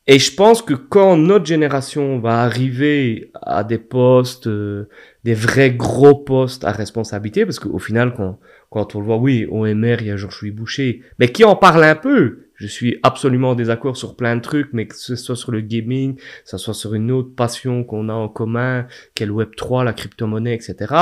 Et 0.07 0.19
je 0.19 0.33
pense 0.35 0.61
que 0.61 0.75
quand 0.75 1.17
notre 1.17 1.45
génération 1.45 2.19
va 2.19 2.43
arriver 2.43 3.31
à 3.41 3.63
des 3.63 3.79
postes, 3.79 4.47
euh, 4.47 4.87
des 5.25 5.33
vrais 5.33 5.71
gros 5.71 6.13
postes 6.13 6.65
à 6.65 6.71
responsabilité, 6.71 7.45
parce 7.45 7.57
qu'au 7.57 7.79
final, 7.79 8.13
quand, 8.13 8.39
quand 8.69 8.93
on 8.93 8.99
le 8.99 9.05
voit, 9.05 9.17
oui, 9.17 9.47
au 9.49 9.65
MR, 9.65 9.97
il 10.01 10.07
y 10.07 10.11
a 10.11 10.17
Georges-Louis 10.17 10.51
Boucher, 10.51 11.01
mais 11.17 11.29
qui 11.29 11.43
en 11.43 11.55
parle 11.55 11.83
un 11.83 11.95
peu, 11.95 12.49
je 12.53 12.67
suis 12.67 12.99
absolument 13.01 13.49
en 13.49 13.55
désaccord 13.55 13.97
sur 13.97 14.15
plein 14.15 14.35
de 14.35 14.41
trucs, 14.41 14.69
mais 14.71 14.85
que 14.85 14.95
ce 14.95 15.15
soit 15.15 15.35
sur 15.35 15.51
le 15.51 15.61
gaming, 15.61 16.17
que 16.17 16.21
ce 16.45 16.59
soit 16.59 16.75
sur 16.75 16.93
une 16.93 17.09
autre 17.11 17.33
passion 17.35 17.83
qu'on 17.83 18.07
a 18.07 18.13
en 18.13 18.29
commun, 18.29 18.85
qu'est 19.15 19.25
le 19.25 19.33
Web3, 19.33 19.83
la 19.83 19.93
crypto-monnaie, 19.93 20.53
etc. 20.53 20.93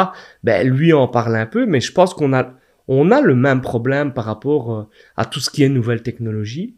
Ben, 0.42 0.66
lui 0.66 0.94
en 0.94 1.10
parle 1.10 1.36
un 1.36 1.46
peu, 1.46 1.66
mais 1.66 1.82
je 1.82 1.92
pense 1.92 2.14
qu'on 2.14 2.32
a, 2.32 2.54
on 2.88 3.12
a 3.12 3.20
le 3.20 3.36
même 3.36 3.60
problème 3.60 4.14
par 4.14 4.24
rapport 4.24 4.74
euh, 4.74 4.84
à 5.18 5.26
tout 5.26 5.42
ce 5.42 5.50
qui 5.50 5.64
est 5.64 5.70
nouvelle 5.70 6.02
technologie. 6.02 6.78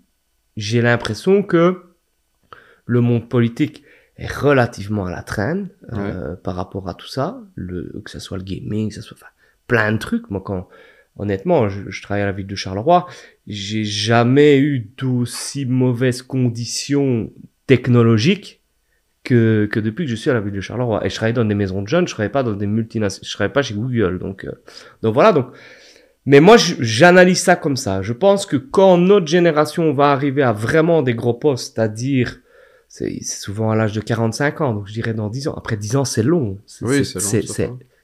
J'ai 0.58 0.82
l'impression 0.82 1.44
que 1.44 1.84
le 2.88 3.02
monde 3.02 3.30
politique 3.30 3.84
est 4.18 4.32
relativement 4.32 5.06
à 5.06 5.12
la 5.12 5.24
traîne 5.24 5.70
euh, 5.94 6.32
ouais. 6.32 6.38
par 6.44 6.56
rapport 6.56 6.88
à 6.88 6.94
tout 6.94 7.08
ça, 7.08 7.42
le, 7.56 8.02
que 8.04 8.12
ce 8.12 8.20
soit 8.20 8.38
le 8.38 8.44
gaming, 8.44 8.90
que 8.90 8.96
ce 8.96 9.02
soit 9.02 9.18
enfin, 9.20 9.32
plein 9.68 9.92
de 9.92 9.98
trucs. 9.98 10.30
Moi, 10.30 10.42
quand 10.44 10.68
honnêtement, 11.18 11.70
je, 11.70 11.90
je, 11.90 12.02
travaille 12.02 12.24
à 12.24 12.26
la 12.26 12.32
ville 12.32 12.48
de 12.48 12.56
Charleroi, 12.56 13.08
j'ai 13.48 13.84
jamais 13.84 14.60
eu 14.60 14.92
d'aussi 14.98 15.66
mauvaises 15.66 16.22
conditions 16.22 17.32
technologiques 17.68 18.62
que, 19.24 19.68
que 19.72 19.80
depuis 19.80 20.06
que 20.06 20.12
je 20.12 20.16
suis 20.16 20.30
à 20.30 20.34
la 20.34 20.40
ville 20.40 20.54
de 20.54 20.62
Charleroi. 20.62 21.06
Et 21.06 21.10
je 21.10 21.16
travaille 21.16 21.34
dans 21.34 21.44
des 21.44 21.56
maisons 21.56 21.82
de 21.82 21.88
jeunes, 21.88 22.08
je 22.08 22.14
travaille 22.14 22.32
pas 22.32 22.44
dans 22.44 22.54
des 22.54 22.68
multinationales, 22.68 23.28
je 23.28 23.34
travaille 23.34 23.54
pas 23.54 23.62
chez 23.62 23.74
Google. 23.74 24.20
Donc, 24.20 24.46
euh, 24.46 24.52
donc 25.02 25.14
voilà. 25.14 25.34
Donc, 25.34 25.48
mais 26.26 26.40
moi, 26.40 26.56
j'analyse 26.58 27.42
ça 27.42 27.56
comme 27.56 27.76
ça. 27.76 28.02
Je 28.02 28.14
pense 28.14 28.46
que 28.46 28.56
quand 28.56 28.98
notre 28.98 29.28
génération 29.28 29.94
va 29.94 30.12
arriver 30.12 30.42
à 30.42 30.54
vraiment 30.54 31.02
des 31.02 31.14
gros 31.14 31.34
postes, 31.34 31.76
c'est-à-dire 31.76 32.40
c'est 32.88 33.24
souvent 33.24 33.72
à 33.72 33.76
l'âge 33.76 33.94
de 33.94 34.02
45 34.02 34.62
ans, 34.62 34.74
donc 34.74 34.88
je 34.88 34.94
dirais 34.94 35.14
dans 35.14 35.30
10 35.30 35.50
ans. 35.50 35.54
Après 35.56 35.78
10 35.78 35.96
ans, 35.98 36.06
c'est 36.06 36.24
long. 36.24 36.58
Oui, 36.82 37.06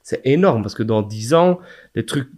c'est 0.04 0.22
énorme 0.26 0.62
parce 0.64 0.76
que 0.76 0.84
dans 0.84 1.02
10 1.02 1.34
ans, 1.34 1.60
les 1.96 2.06
trucs 2.06 2.30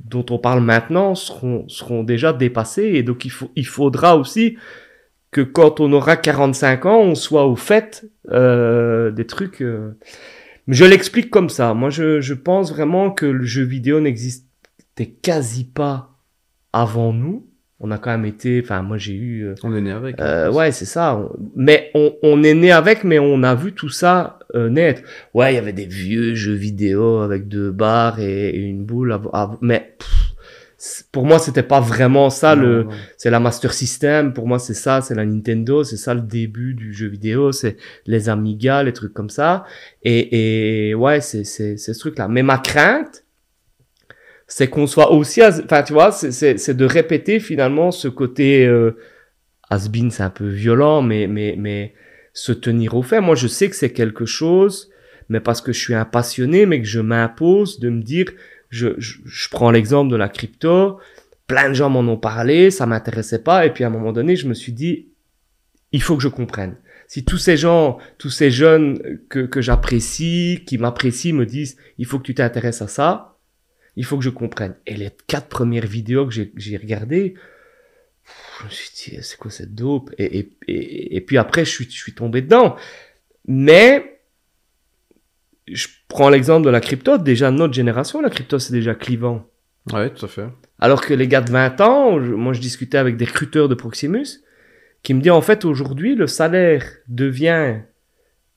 dont 0.00 0.26
on 0.30 0.38
parle 0.38 0.62
maintenant 0.62 1.14
seront, 1.14 1.68
seront 1.68 2.02
déjà 2.02 2.32
dépassés 2.32 2.84
et 2.94 3.02
donc 3.02 3.24
il, 3.24 3.30
faut, 3.30 3.50
il 3.54 3.66
faudra 3.66 4.16
aussi 4.16 4.56
que 5.30 5.40
quand 5.40 5.80
on 5.80 5.92
aura 5.92 6.16
45 6.16 6.86
ans, 6.86 7.00
on 7.00 7.14
soit 7.14 7.46
au 7.46 7.56
fait 7.56 8.04
euh, 8.30 9.10
des 9.10 9.26
trucs. 9.26 9.62
Euh... 9.62 9.98
Je 10.68 10.84
l'explique 10.84 11.30
comme 11.30 11.48
ça. 11.48 11.74
Moi, 11.74 11.90
je, 11.90 12.20
je 12.20 12.34
pense 12.34 12.72
vraiment 12.72 13.10
que 13.10 13.26
le 13.26 13.44
jeu 13.44 13.64
vidéo 13.64 14.00
n'existait 14.00 15.06
quasi 15.22 15.64
pas 15.64 16.18
avant 16.72 17.12
nous. 17.12 17.46
On 17.84 17.90
a 17.90 17.98
quand 17.98 18.12
même 18.12 18.24
été, 18.24 18.60
enfin, 18.62 18.80
moi 18.82 18.96
j'ai 18.96 19.14
eu. 19.14 19.44
Euh, 19.44 19.54
on 19.64 19.74
est 19.74 19.80
né 19.80 19.90
avec. 19.90 20.20
Euh, 20.20 20.52
ouais, 20.52 20.70
c'est 20.70 20.84
ça. 20.84 21.28
Mais 21.56 21.90
on, 21.94 22.14
on 22.22 22.44
est 22.44 22.54
né 22.54 22.70
avec, 22.70 23.02
mais 23.02 23.18
on 23.18 23.42
a 23.42 23.56
vu 23.56 23.72
tout 23.72 23.88
ça 23.88 24.38
euh, 24.54 24.68
net. 24.68 25.02
Ouais, 25.34 25.52
il 25.52 25.56
y 25.56 25.58
avait 25.58 25.72
des 25.72 25.86
vieux 25.86 26.32
jeux 26.36 26.54
vidéo 26.54 27.18
avec 27.18 27.48
deux 27.48 27.72
barres 27.72 28.20
et, 28.20 28.50
et 28.50 28.60
une 28.60 28.84
boule. 28.84 29.10
À, 29.10 29.20
à, 29.32 29.58
mais 29.60 29.96
pff, 29.98 31.02
pour 31.10 31.26
moi, 31.26 31.40
c'était 31.40 31.64
pas 31.64 31.80
vraiment 31.80 32.30
ça. 32.30 32.54
Non, 32.54 32.62
le, 32.62 32.86
c'est 33.16 33.30
la 33.30 33.40
Master 33.40 33.72
System. 33.72 34.32
Pour 34.32 34.46
moi, 34.46 34.60
c'est 34.60 34.74
ça. 34.74 35.00
C'est 35.00 35.16
la 35.16 35.26
Nintendo. 35.26 35.82
C'est 35.82 35.96
ça 35.96 36.14
le 36.14 36.20
début 36.20 36.74
du 36.74 36.92
jeu 36.92 37.08
vidéo. 37.08 37.50
C'est 37.50 37.76
les 38.06 38.28
Amiga, 38.28 38.84
les 38.84 38.92
trucs 38.92 39.12
comme 39.12 39.30
ça. 39.30 39.64
Et, 40.04 40.90
et 40.90 40.94
ouais, 40.94 41.20
c'est 41.20 41.42
c'est 41.42 41.76
c'est 41.78 41.94
ce 41.94 41.98
truc-là. 41.98 42.28
Mais 42.28 42.44
ma 42.44 42.58
crainte, 42.58 43.21
c'est 44.54 44.68
qu'on 44.68 44.86
soit 44.86 45.12
aussi, 45.12 45.42
enfin 45.42 45.82
tu 45.82 45.94
vois, 45.94 46.12
c'est 46.12 46.76
de 46.76 46.84
répéter 46.84 47.40
finalement 47.40 47.90
ce 47.90 48.06
côté 48.06 48.66
euh, 48.66 48.98
has-been, 49.70 50.10
c'est 50.10 50.22
un 50.22 50.28
peu 50.28 50.46
violent, 50.46 51.00
mais 51.00 51.26
mais 51.26 51.54
mais 51.56 51.94
se 52.34 52.52
tenir 52.52 52.94
au 52.94 53.00
fait. 53.00 53.22
Moi, 53.22 53.34
je 53.34 53.46
sais 53.46 53.70
que 53.70 53.76
c'est 53.76 53.94
quelque 53.94 54.26
chose, 54.26 54.90
mais 55.30 55.40
parce 55.40 55.62
que 55.62 55.72
je 55.72 55.78
suis 55.78 55.94
un 55.94 56.04
passionné, 56.04 56.66
mais 56.66 56.82
que 56.82 56.86
je 56.86 57.00
m'impose 57.00 57.80
de 57.80 57.88
me 57.88 58.02
dire, 58.02 58.26
je, 58.68 58.88
je, 58.98 59.20
je 59.24 59.48
prends 59.48 59.70
l'exemple 59.70 60.10
de 60.10 60.16
la 60.16 60.28
crypto, 60.28 60.98
plein 61.46 61.70
de 61.70 61.74
gens 61.74 61.88
m'en 61.88 62.00
ont 62.00 62.18
parlé, 62.18 62.70
ça 62.70 62.84
m'intéressait 62.84 63.42
pas, 63.42 63.64
et 63.64 63.72
puis 63.72 63.84
à 63.84 63.86
un 63.86 63.90
moment 63.90 64.12
donné, 64.12 64.36
je 64.36 64.48
me 64.48 64.54
suis 64.54 64.72
dit, 64.72 65.08
il 65.92 66.02
faut 66.02 66.14
que 66.14 66.22
je 66.22 66.28
comprenne. 66.28 66.76
Si 67.08 67.24
tous 67.24 67.38
ces 67.38 67.56
gens, 67.56 67.96
tous 68.18 68.28
ces 68.28 68.50
jeunes 68.50 69.18
que, 69.30 69.40
que 69.46 69.62
j'apprécie, 69.62 70.62
qui 70.66 70.76
m'apprécient, 70.76 71.34
me 71.34 71.46
disent, 71.46 71.78
il 71.96 72.04
faut 72.04 72.18
que 72.18 72.24
tu 72.24 72.34
t'intéresses 72.34 72.82
à 72.82 72.86
ça, 72.86 73.31
il 73.96 74.04
faut 74.04 74.16
que 74.18 74.24
je 74.24 74.30
comprenne. 74.30 74.74
Et 74.86 74.94
les 74.94 75.10
quatre 75.26 75.48
premières 75.48 75.86
vidéos 75.86 76.26
que 76.26 76.32
j'ai 76.32 76.76
regardées, 76.76 77.34
je 78.60 78.64
me 78.64 78.70
suis 78.70 78.90
dit, 78.94 79.18
c'est 79.22 79.36
quoi 79.36 79.50
cette 79.50 79.74
dope? 79.74 80.10
Et, 80.18 80.38
et, 80.38 80.50
et, 80.68 81.16
et, 81.16 81.20
puis 81.20 81.38
après, 81.38 81.64
je 81.64 81.70
suis, 81.70 81.84
je 81.84 81.96
suis 81.96 82.14
tombé 82.14 82.42
dedans. 82.42 82.76
Mais, 83.46 84.20
je 85.66 85.88
prends 86.08 86.28
l'exemple 86.28 86.64
de 86.64 86.70
la 86.70 86.80
crypto. 86.80 87.18
Déjà, 87.18 87.50
notre 87.50 87.74
génération, 87.74 88.20
la 88.20 88.30
crypto, 88.30 88.58
c'est 88.58 88.72
déjà 88.72 88.94
clivant. 88.94 89.46
Ouais, 89.92 90.10
tout 90.10 90.24
à 90.24 90.28
fait. 90.28 90.46
Alors 90.78 91.00
que 91.00 91.12
les 91.14 91.26
gars 91.26 91.40
de 91.40 91.50
20 91.50 91.80
ans, 91.80 92.18
moi, 92.18 92.52
je 92.52 92.60
discutais 92.60 92.98
avec 92.98 93.16
des 93.16 93.24
recruteurs 93.24 93.68
de 93.68 93.74
Proximus, 93.74 94.42
qui 95.02 95.14
me 95.14 95.20
dit, 95.20 95.30
en 95.30 95.42
fait, 95.42 95.64
aujourd'hui, 95.64 96.14
le 96.14 96.28
salaire 96.28 96.84
devient 97.08 97.80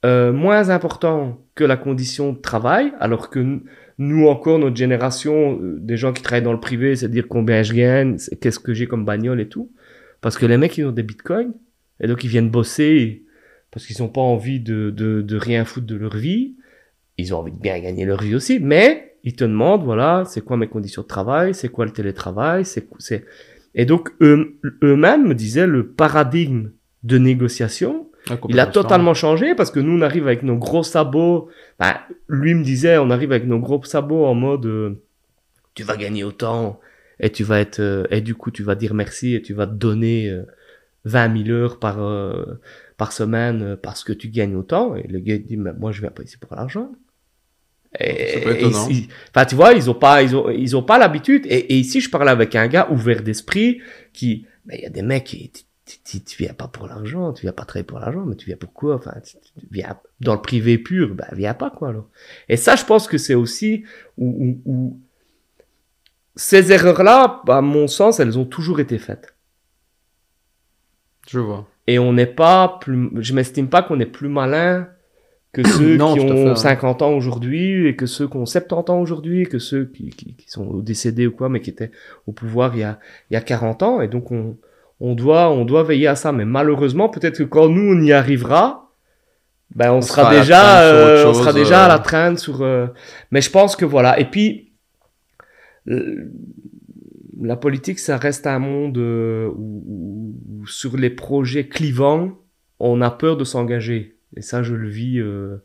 euh, 0.06 0.32
moins 0.32 0.70
important 0.70 1.42
que 1.56 1.64
la 1.64 1.78
condition 1.78 2.34
de 2.34 2.38
travail, 2.38 2.94
alors 3.00 3.30
que 3.32 3.62
nous 3.98 4.28
encore, 4.28 4.60
notre 4.60 4.76
génération, 4.76 5.60
euh, 5.62 5.78
des 5.80 5.98
gens 5.98 6.14
qui 6.14 6.22
travaillent 6.22 6.44
dans 6.44 6.54
le 6.54 6.60
privé, 6.60 6.96
c'est 6.96 7.10
dire 7.10 7.28
combien 7.28 7.64
je 7.64 7.74
gagne, 7.74 8.18
qu'est-ce 8.42 8.60
que 8.60 8.74
j'ai 8.74 8.88
comme 8.88 9.06
bagnole 9.06 9.40
et 9.40 9.48
tout. 9.48 9.72
Parce 10.22 10.38
que 10.38 10.46
les 10.46 10.58
mecs, 10.58 10.78
ils 10.78 10.86
ont 10.86 10.92
des 10.92 11.04
bitcoins, 11.04 11.54
et 12.00 12.08
donc 12.08 12.24
ils 12.24 12.30
viennent 12.30 12.50
bosser 12.50 13.26
parce 13.76 13.86
qu'ils 13.86 14.02
n'ont 14.02 14.10
pas 14.10 14.22
envie 14.22 14.62
de, 14.62 14.90
de, 14.90 15.22
de, 15.22 15.36
rien 15.36 15.66
foutre 15.66 15.86
de 15.86 15.98
leur 15.98 16.16
vie. 16.16 16.56
Ils 17.18 17.34
ont 17.34 17.40
envie 17.40 17.52
de 17.52 17.60
bien 17.60 17.78
gagner 17.80 18.06
leur 18.06 18.22
vie 18.22 18.34
aussi, 18.34 18.60
mais 18.62 19.18
ils 19.26 19.36
te 19.36 19.44
demandent, 19.44 19.84
voilà, 19.84 20.24
c'est 20.26 20.40
quoi 20.40 20.56
mes 20.56 20.68
conditions 20.68 21.02
de 21.02 21.08
travail, 21.08 21.54
c'est 21.54 21.68
quoi 21.68 21.84
le 21.84 21.92
télétravail, 21.92 22.64
c'est, 22.64 22.88
c'est... 23.00 23.26
Et 23.74 23.84
donc, 23.84 24.12
eux, 24.22 24.58
eux-mêmes 24.82 25.28
me 25.28 25.36
disaient, 25.36 25.68
le 25.68 25.90
paradigme 25.90 26.70
de 27.04 27.18
négociation, 27.18 28.10
ah, 28.30 28.38
il 28.50 28.60
a 28.60 28.68
totalement 28.68 29.14
changé 29.14 29.56
parce 29.56 29.72
que 29.72 29.80
nous, 29.80 29.98
on 29.98 30.02
arrive 30.02 30.26
avec 30.26 30.44
nos 30.44 30.58
gros 30.58 30.84
sabots. 30.84 31.50
Ben, 31.80 31.96
lui 32.28 32.54
me 32.56 32.64
disait, 32.64 32.98
on 32.98 33.10
arrive 33.12 33.32
avec 33.32 33.46
nos 33.46 33.60
gros 33.60 33.84
sabots 33.84 34.26
en 34.26 34.34
mode, 34.34 34.66
euh, 34.66 35.02
tu 35.74 35.84
vas 35.84 35.98
gagner 35.98 36.24
autant 36.24 36.80
et 37.20 37.30
tu 37.30 37.44
vas 37.44 37.60
être, 37.60 37.80
euh, 37.80 38.06
et 38.10 38.22
du 38.22 38.36
coup, 38.36 38.52
tu 38.52 38.64
vas 38.64 38.76
dire 38.76 38.94
merci 38.94 39.36
et 39.36 39.42
tu 39.42 39.54
vas 39.54 39.68
te 39.68 39.74
donner 39.74 40.30
euh, 40.30 40.44
20 41.06 41.46
000 41.46 41.56
heures 41.56 41.80
par, 41.80 42.02
euh, 42.02 42.60
par 42.98 43.12
semaine 43.12 43.62
euh, 43.62 43.76
parce 43.76 44.04
que 44.04 44.12
tu 44.12 44.30
gagnes 44.30 44.56
autant. 44.56 44.96
Et 44.96 45.08
le 45.08 45.20
gars 45.20 45.38
dit, 45.38 45.58
mais 45.58 45.74
moi, 45.74 45.92
je 45.92 46.02
viens 46.02 46.12
pas 46.12 46.24
ici 46.24 46.38
pour 46.38 46.56
l'argent. 46.56 46.92
Étonnant. 47.98 48.90
Enfin, 49.30 49.46
tu 49.46 49.56
vois, 49.56 49.74
ils 49.74 49.90
ont 49.90 49.94
pas, 49.94 50.22
ils 50.22 50.36
ont, 50.36 50.50
ils 50.50 50.76
ont 50.76 50.84
pas 50.84 50.98
l'habitude. 50.98 51.46
Et, 51.46 51.74
et, 51.74 51.78
ici, 51.78 52.02
je 52.02 52.10
parlais 52.10 52.32
avec 52.32 52.54
un 52.56 52.68
gars 52.68 52.90
ouvert 52.92 53.22
d'esprit 53.22 53.80
qui, 54.12 54.46
il 54.74 54.80
y 54.82 54.86
a 54.86 54.90
des 54.90 55.02
mecs 55.02 55.24
qui, 55.24 55.52
tu, 55.86 55.98
tu, 56.04 56.24
tu, 56.24 56.44
viens 56.44 56.54
pas 56.54 56.68
pour 56.68 56.88
l'argent, 56.88 57.32
tu 57.34 57.44
viens 57.44 57.52
pas 57.52 57.64
travailler 57.64 57.86
pour 57.86 58.00
l'argent, 58.00 58.26
mais 58.26 58.36
tu 58.36 58.48
viens 58.48 58.58
pour 58.58 58.74
quoi? 58.74 58.96
Enfin, 58.96 59.14
tu, 59.24 59.38
tu, 59.38 59.68
viens 59.70 59.98
dans 60.20 60.34
le 60.34 60.42
privé 60.42 60.78
pur, 60.78 61.14
ben 61.14 61.28
viens 61.34 61.54
pas 61.54 61.70
quoi 61.70 61.90
alors. 61.90 62.10
Et 62.50 62.58
ça, 62.58 62.76
je 62.76 62.86
pense 62.86 63.08
que 63.08 63.18
c'est 63.18 63.36
aussi 63.36 63.84
où, 64.18 64.28
où, 64.28 64.72
où 64.72 65.00
ces 66.36 66.72
erreurs-là, 66.72 67.42
à 67.48 67.62
mon 67.62 67.88
sens, 67.88 68.20
elles 68.20 68.38
ont 68.38 68.46
toujours 68.46 68.80
été 68.80 68.98
faites. 68.98 69.36
Je 71.28 71.40
vois. 71.40 71.68
Et 71.88 72.00
on 72.00 72.14
n'est 72.14 72.26
pas 72.26 72.80
plus, 72.82 73.10
je 73.18 73.34
m'estime 73.34 73.70
pas 73.70 73.84
qu'on 73.84 74.00
est 74.00 74.06
plus 74.06 74.30
malin 74.30 74.90
que 75.54 75.64
ceux 75.68 75.98
Non, 75.98 76.16
qui 76.16 76.20
ont 76.20 76.56
fait, 76.56 76.62
50 76.62 77.02
ans 77.04 77.12
aujourd'hui 77.12 77.88
et 77.88 77.96
que 77.96 78.06
ceux 78.06 78.28
qui 78.28 78.38
ont 78.38 78.46
70 78.46 78.92
ans 78.92 79.00
aujourd'hui 79.00 79.42
et 79.42 79.46
que 79.46 79.60
ceux 79.60 79.86
qui, 79.86 80.10
qui, 80.10 80.34
qui 80.34 80.50
sont 80.50 80.78
décédés 80.80 81.28
ou 81.28 81.32
quoi, 81.32 81.48
mais 81.48 81.62
qui 81.62 81.70
étaient 81.70 81.92
au 82.28 82.32
pouvoir 82.32 82.76
il 82.76 82.80
y 82.80 82.84
a, 82.84 83.00
il 83.30 83.36
y 83.36 83.38
a 83.38 83.42
40 83.42 83.84
ans. 83.84 84.02
Et 84.02 84.08
donc, 84.08 84.32
on, 84.32 84.58
on 85.00 85.14
doit, 85.16 85.50
on 85.52 85.66
doit 85.66 85.84
veiller 85.84 86.08
à 86.08 86.16
ça. 86.16 86.32
Mais 86.32 86.46
malheureusement, 86.46 87.10
peut-être 87.10 87.38
que 87.40 87.44
quand 87.44 87.70
nous, 87.70 87.94
on 87.96 88.02
y 88.02 88.12
arrivera, 88.12 88.92
ben, 89.76 89.92
on, 89.92 89.98
On 89.98 90.02
sera, 90.02 90.30
déjà, 90.34 90.82
euh, 90.84 91.26
on 91.28 91.34
sera 91.34 91.52
déjà 91.54 91.84
à 91.84 91.86
euh. 91.86 91.90
la 91.90 92.00
traîne 92.00 92.38
sur, 92.38 92.62
euh, 92.62 92.88
mais 93.32 93.42
je 93.42 93.50
pense 93.52 93.76
que 93.76 93.84
voilà. 93.86 94.20
Et 94.20 94.26
puis, 94.26 94.72
euh, 95.90 96.32
la 97.42 97.56
politique, 97.58 98.00
ça 98.00 98.18
reste 98.18 98.48
un 98.48 98.60
monde 98.60 98.98
euh, 98.98 99.48
où, 99.56 99.84
où- 99.88 100.36
où 100.62 100.68
sur 100.68 100.96
les 100.98 101.10
projets 101.10 101.68
clivants, 101.68 102.32
on 102.80 103.02
a 103.02 103.12
peur 103.12 103.38
de 103.38 103.44
s'engager. 103.44 104.16
Et 104.38 104.42
ça, 104.42 104.64
je 104.64 104.74
le 104.76 104.88
vis 104.88 105.20
euh, 105.20 105.58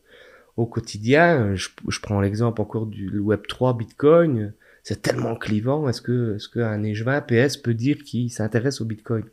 au 0.57 0.67
quotidien. 0.67 1.55
Je, 1.55 1.69
je 1.89 2.01
prends 2.01 2.21
l'exemple 2.21 2.61
encore 2.61 2.87
du 2.87 3.19
Web 3.19 3.43
3, 3.49 3.77
Bitcoin. 3.77 4.53
C'est 4.83 5.03
tellement 5.03 5.37
clivant. 5.37 5.89
Est-ce 5.89 6.01
que, 6.03 6.37
est-ce 6.37 6.49
qu'un 6.49 6.83
échevin 6.83 7.21
PS 7.21 7.57
peut 7.57 7.75
dire 7.75 7.99
qu'il 8.03 8.31
s'intéresse 8.31 8.81
au 8.81 8.85
Bitcoin? 8.85 9.25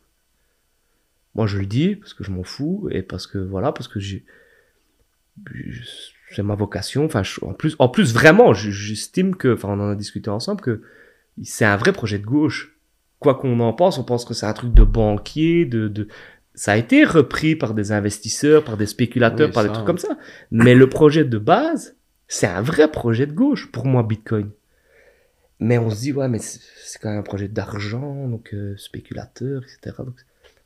Moi, 1.36 1.48
je 1.48 1.60
le 1.60 1.66
dis 1.66 1.96
parce 1.96 2.14
que 2.14 2.24
je 2.24 2.32
m'en 2.32 2.44
fous 2.44 2.88
et 2.92 3.02
parce 3.04 3.28
que 3.28 3.38
voilà, 3.38 3.72
parce 3.72 3.88
que 3.88 4.00
j'ai, 4.00 4.26
c'est 6.32 6.44
ma 6.44 6.56
vocation. 6.56 7.06
Enfin, 7.06 7.24
je- 7.24 7.40
en 7.44 7.54
plus, 7.54 7.76
en 7.80 7.90
plus, 7.90 8.14
vraiment, 8.14 8.54
je- 8.54 8.72
j'estime 8.72 9.36
que, 9.36 9.54
enfin, 9.54 9.70
on 9.70 9.80
en 9.80 9.90
a 9.92 9.96
discuté 9.96 10.30
ensemble 10.30 10.62
que 10.62 10.82
c'est 11.44 11.66
un 11.66 11.78
vrai 11.78 11.94
projet 11.94 12.20
de 12.20 12.26
gauche. 12.26 12.74
Quoi 13.20 13.36
qu'on 13.36 13.60
en 13.62 13.74
pense, 13.74 13.98
on 13.98 14.04
pense 14.04 14.26
que 14.26 14.34
c'est 14.34 14.46
un 14.46 14.54
truc 14.54 14.74
de 14.74 14.84
banquier, 14.84 15.66
de, 15.66 15.88
de... 15.88 16.08
ça 16.54 16.74
a 16.74 16.78
été 16.78 17.04
repris 17.04 17.56
par 17.56 17.74
des 17.74 17.92
investisseurs, 17.92 18.64
par 18.64 18.78
des 18.78 18.86
spéculateurs, 18.86 19.48
Oui, 19.48 19.54
par 19.54 19.64
des 19.64 19.72
trucs 19.72 19.86
comme 19.86 19.98
ça. 19.98 20.18
Mais 20.52 20.76
le 20.76 20.88
projet 20.88 21.24
de 21.24 21.38
base, 21.40 21.96
c'est 22.28 22.46
un 22.48 22.62
vrai 22.62 22.92
projet 22.92 23.26
de 23.26 23.32
gauche 23.34 23.72
pour 23.72 23.86
moi, 23.86 24.04
Bitcoin. 24.04 24.50
Mais 25.60 25.78
on 25.78 25.90
se 25.90 26.02
dit, 26.02 26.14
ouais, 26.14 26.28
mais 26.28 26.40
c'est 26.40 27.00
quand 27.02 27.10
même 27.10 27.20
un 27.20 27.24
projet 27.24 27.48
d'argent, 27.48 28.28
donc 28.28 28.54
euh, 28.54 28.76
spéculateur, 28.78 29.64
etc. 29.64 29.98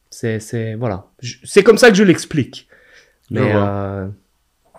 C'est, 0.10 0.40
c'est, 0.40 0.76
voilà. 0.76 1.08
C'est 1.44 1.64
comme 1.64 1.78
ça 1.78 1.90
que 1.90 1.96
je 1.96 2.04
l'explique. 2.04 2.68
Mais, 3.30 3.54
euh, 3.56 4.08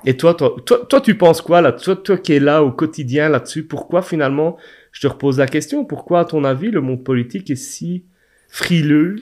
et 0.04 0.16
toi, 0.16 0.34
toi, 0.34 0.56
toi, 0.66 0.84
toi, 0.86 1.00
tu 1.00 1.16
penses 1.16 1.40
quoi 1.40 1.62
là? 1.62 1.72
Toi, 1.72 1.96
toi 1.96 2.18
qui 2.18 2.34
es 2.34 2.40
là 2.40 2.62
au 2.62 2.70
quotidien 2.70 3.30
là-dessus, 3.30 3.64
pourquoi 3.64 4.02
finalement, 4.02 4.58
je 4.92 5.00
te 5.00 5.06
repose 5.06 5.38
la 5.38 5.46
question, 5.46 5.86
pourquoi 5.86 6.20
à 6.20 6.24
ton 6.26 6.44
avis 6.44 6.70
le 6.70 6.82
monde 6.82 7.02
politique 7.02 7.50
est 7.50 7.56
si 7.56 8.04
frileux 8.48 9.16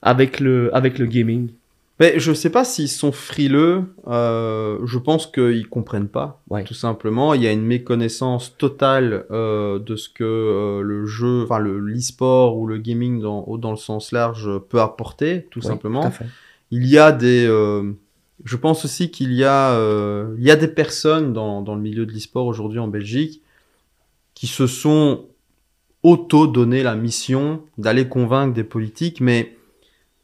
avec 0.00 0.40
le, 0.40 0.74
avec 0.74 0.98
le 0.98 1.06
gaming? 1.06 1.50
Mais 2.02 2.18
je 2.18 2.32
sais 2.32 2.50
pas 2.50 2.64
s'ils 2.64 2.88
sont 2.88 3.12
frileux. 3.12 3.84
euh, 4.08 4.76
je 4.84 4.98
pense 4.98 5.28
qu'ils 5.28 5.68
comprennent 5.68 6.08
pas. 6.08 6.42
Ouais. 6.50 6.64
Tout 6.64 6.74
simplement, 6.74 7.32
il 7.32 7.42
y 7.42 7.46
a 7.46 7.52
une 7.52 7.62
méconnaissance 7.62 8.56
totale 8.58 9.24
euh, 9.30 9.78
de 9.78 9.94
ce 9.94 10.08
que 10.08 10.24
euh, 10.24 10.82
le 10.82 11.06
jeu, 11.06 11.44
enfin 11.44 11.60
le 11.60 11.78
l'e-sport 11.78 12.58
ou 12.58 12.66
le 12.66 12.78
gaming 12.78 13.20
dans 13.20 13.56
dans 13.56 13.70
le 13.70 13.76
sens 13.76 14.10
large 14.10 14.50
peut 14.68 14.80
apporter, 14.80 15.46
tout 15.52 15.62
simplement. 15.62 16.10
tout. 16.10 16.24
Il 16.72 16.88
y 16.88 16.98
a 16.98 17.12
des, 17.12 17.46
je 17.46 18.56
pense 18.56 18.84
aussi 18.84 19.12
qu'il 19.12 19.32
y 19.32 19.44
a, 19.44 19.78
il 20.36 20.42
y 20.42 20.50
a 20.50 20.56
des 20.56 20.66
personnes 20.66 21.32
dans, 21.32 21.62
dans 21.62 21.76
le 21.76 21.82
milieu 21.82 22.04
de 22.04 22.10
l'e-sport 22.10 22.46
aujourd'hui 22.46 22.80
en 22.80 22.88
Belgique 22.88 23.42
qui 24.34 24.48
se 24.48 24.66
sont 24.66 25.26
auto 26.02 26.48
donné 26.48 26.82
la 26.82 26.96
mission 26.96 27.62
d'aller 27.78 28.08
convaincre 28.08 28.54
des 28.54 28.64
politiques, 28.64 29.20
mais 29.20 29.56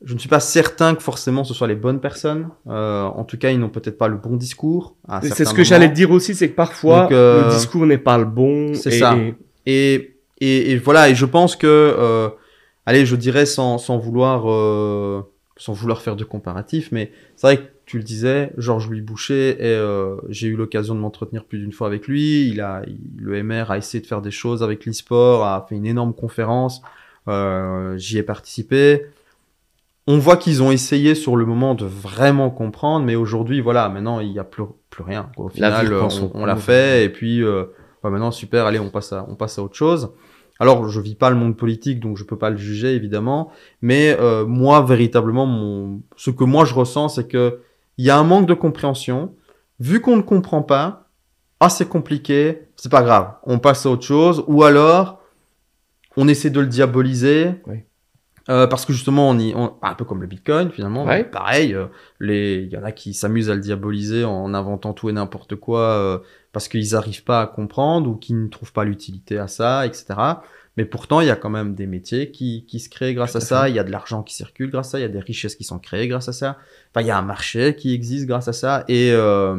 je 0.05 0.15
ne 0.15 0.19
suis 0.19 0.29
pas 0.29 0.41
certain 0.41 0.95
que 0.95 1.03
forcément 1.03 1.43
ce 1.45 1.55
soit 1.55 1.67
les 1.67 1.75
bonnes 1.75 2.01
personnes. 2.01 2.49
Euh, 2.69 3.03
en 3.05 3.25
tout 3.25 3.37
cas, 3.39 3.51
ils 3.51 3.59
n'ont 3.59 3.69
peut-être 3.69 3.99
pas 3.99 4.09
le 4.09 4.17
bon 4.17 4.37
discours. 4.37 4.95
C'est 5.23 5.45
ce 5.45 5.55
que 5.55 5.65
j'allais 5.65 5.89
dire 5.89 6.11
aussi, 6.13 6.35
c'est 6.35 6.49
que 6.51 6.55
parfois 6.55 7.03
Donc, 7.03 7.13
euh, 7.13 7.45
le 7.49 7.51
discours 7.55 7.85
n'est 7.87 7.99
pas 7.99 8.17
le 8.19 8.25
bon. 8.25 8.75
c'est 8.75 8.91
ça. 8.99 9.17
et- 9.67 10.15
Et, 10.41 10.77
voilà, 10.77 11.09
et 11.09 11.17
je 11.17 11.25
pense 11.27 11.57
que, 11.57 11.67
euh, 11.67 12.29
allez, 12.87 13.05
je 13.07 13.17
dirais 13.17 13.45
sans, 13.45 13.77
sans 13.79 13.99
vouloir, 13.99 14.45
euh, 14.49 15.21
sans 15.57 15.73
vouloir 15.73 16.01
faire 16.01 16.15
de 16.15 16.23
comparatif, 16.23 16.91
mais 16.93 17.11
c'est 17.35 17.47
vrai 17.49 17.57
que 17.57 17.63
tu 17.87 17.97
le 17.99 18.05
disais, 18.05 18.53
Georges-Louis 18.57 19.01
Boucher, 19.01 19.57
et 19.59 19.75
euh, 19.75 20.15
j'ai 20.29 20.47
eu 20.47 20.55
l'occasion 20.55 20.95
de 20.95 21.01
m'entretenir 21.01 21.43
plus 21.45 21.59
d'une 21.59 21.73
fois 21.73 21.89
avec 21.89 22.07
lui. 22.07 22.47
Il 22.49 22.61
a, 22.61 22.83
il- 22.87 23.01
le 23.21 23.35
MR 23.43 23.73
a 23.73 23.79
essayé 23.79 24.01
de 24.01 24.07
faire 24.07 24.23
des 24.23 24.31
choses 24.31 24.63
avec 24.63 24.87
l'e-sport, 24.87 25.45
a 25.45 25.67
fait 25.69 25.75
une 25.75 25.87
énorme 25.87 26.13
conférence. 26.15 26.83
Euh, 27.27 27.97
J'y 27.99 28.19
ai 28.19 28.23
participé. 28.23 29.07
On 30.11 30.19
voit 30.19 30.39
qu'ils 30.39 30.63
ont 30.63 30.71
essayé 30.71 31.15
sur 31.15 31.37
le 31.37 31.45
moment 31.45 31.75
de 31.75 31.85
vraiment 31.85 32.49
comprendre, 32.49 33.05
mais 33.05 33.15
aujourd'hui, 33.15 33.61
voilà, 33.61 33.91
maintenant 33.91 34.21
il 34.21 34.31
n'y 34.33 34.39
a 34.39 34.45
plus, 34.45 34.65
plus 34.89 35.05
rien. 35.05 35.31
quoi. 35.37 35.45
Au 35.45 35.49
final, 35.51 35.93
euh, 35.93 36.03
on, 36.03 36.31
on 36.33 36.47
l'a 36.47 36.57
fait, 36.57 37.05
et 37.05 37.11
puis 37.11 37.43
euh, 37.43 37.65
ouais, 38.03 38.11
maintenant 38.11 38.31
super, 38.31 38.65
allez, 38.65 38.79
on 38.79 38.89
passe 38.89 39.13
à, 39.13 39.27
on 39.29 39.35
passe 39.35 39.59
à 39.59 39.63
autre 39.63 39.77
chose. 39.77 40.15
Alors, 40.61 40.89
je 40.89 40.99
vis 40.99 41.15
pas 41.15 41.29
le 41.29 41.37
monde 41.37 41.59
politique, 41.59 42.01
donc 42.01 42.17
je 42.17 42.25
peux 42.25 42.39
pas 42.39 42.49
le 42.49 42.57
juger 42.57 42.95
évidemment, 42.95 43.51
mais 43.83 44.17
euh, 44.19 44.47
moi 44.47 44.81
véritablement, 44.83 45.45
mon, 45.45 46.01
ce 46.17 46.31
que 46.31 46.45
moi 46.45 46.65
je 46.65 46.73
ressens, 46.73 47.11
c'est 47.11 47.29
que 47.29 47.61
il 47.99 48.07
y 48.07 48.11
a 48.11 48.17
un 48.17 48.25
manque 48.25 48.47
de 48.47 48.55
compréhension. 48.55 49.35
Vu 49.79 50.01
qu'on 50.01 50.17
ne 50.17 50.23
comprend 50.23 50.63
pas, 50.63 51.11
ah 51.61 51.69
c'est 51.69 51.87
compliqué, 51.89 52.69
c'est 52.77 52.91
pas 52.91 53.03
grave, 53.03 53.35
on 53.45 53.59
passe 53.59 53.85
à 53.85 53.91
autre 53.91 54.05
chose, 54.05 54.43
ou 54.47 54.65
alors 54.65 55.21
on 56.17 56.29
essaie 56.29 56.51
de 56.51 56.61
le 56.61 56.67
diaboliser. 56.67 57.51
Oui. 57.67 57.83
Euh, 58.51 58.67
parce 58.67 58.87
que 58.87 58.93
justement, 58.95 59.29
on 59.29 59.39
y, 59.39 59.53
on- 59.55 59.75
un 59.83 59.95
peu 59.95 60.05
comme 60.07 60.21
le 60.23 60.27
Bitcoin 60.27 60.71
finalement, 60.71 61.05
Ouais. 61.05 61.25
pareil. 61.25 61.75
euh, 61.75 61.87
les, 62.19 62.63
il 62.67 62.73
y 62.73 62.77
en 62.79 62.85
a 62.85 62.93
qui 62.93 63.13
s'amusent 63.13 63.51
à 63.51 63.55
le 63.55 63.61
diaboliser 63.61 64.25
en 64.25 64.55
inventant 64.55 64.95
tout 64.95 65.11
et 65.11 65.13
n'importe 65.13 65.55
quoi 65.57 65.81
euh, 65.81 66.19
parce 66.53 66.69
qu'ils 66.69 66.93
n'arrivent 66.93 67.25
pas 67.25 67.43
à 67.43 67.47
comprendre 67.47 68.09
ou 68.09 68.17
qu'ils 68.17 68.43
ne 68.43 68.49
trouvent 68.49 68.73
pas 68.73 68.85
l'utilité 68.85 69.37
à 69.39 69.49
ça, 69.49 69.85
etc. 69.87 70.07
Mais 70.79 70.85
pourtant, 70.87 71.21
il 71.21 71.27
y 71.27 71.31
a 71.31 71.37
quand 71.37 71.51
même 71.51 71.75
des 71.75 71.87
métiers 71.87 72.31
qui, 72.31 72.65
qui 72.67 72.79
se 72.81 72.89
créent 72.89 73.13
grâce 73.13 73.35
à 73.35 73.39
à 73.39 73.41
ça. 73.43 73.69
Il 73.69 73.75
y 73.75 73.79
a 73.81 73.85
de 73.85 73.91
l'argent 73.91 74.23
qui 74.23 74.35
circule 74.35 74.71
grâce 74.71 74.89
à 74.89 74.91
ça. 74.93 74.99
Il 75.01 75.03
y 75.03 75.05
a 75.05 75.09
des 75.09 75.19
richesses 75.21 75.57
qui 75.57 75.65
sont 75.65 75.79
créées 75.81 76.07
grâce 76.09 76.29
à 76.29 76.33
ça. 76.33 76.57
Enfin, 76.91 77.01
il 77.03 77.07
y 77.09 77.11
a 77.11 77.19
un 77.19 77.23
marché 77.23 77.75
qui 77.77 77.93
existe 77.93 78.27
grâce 78.27 78.47
à 78.49 78.53
ça. 78.53 78.85
Et, 78.89 79.11
euh, 79.13 79.59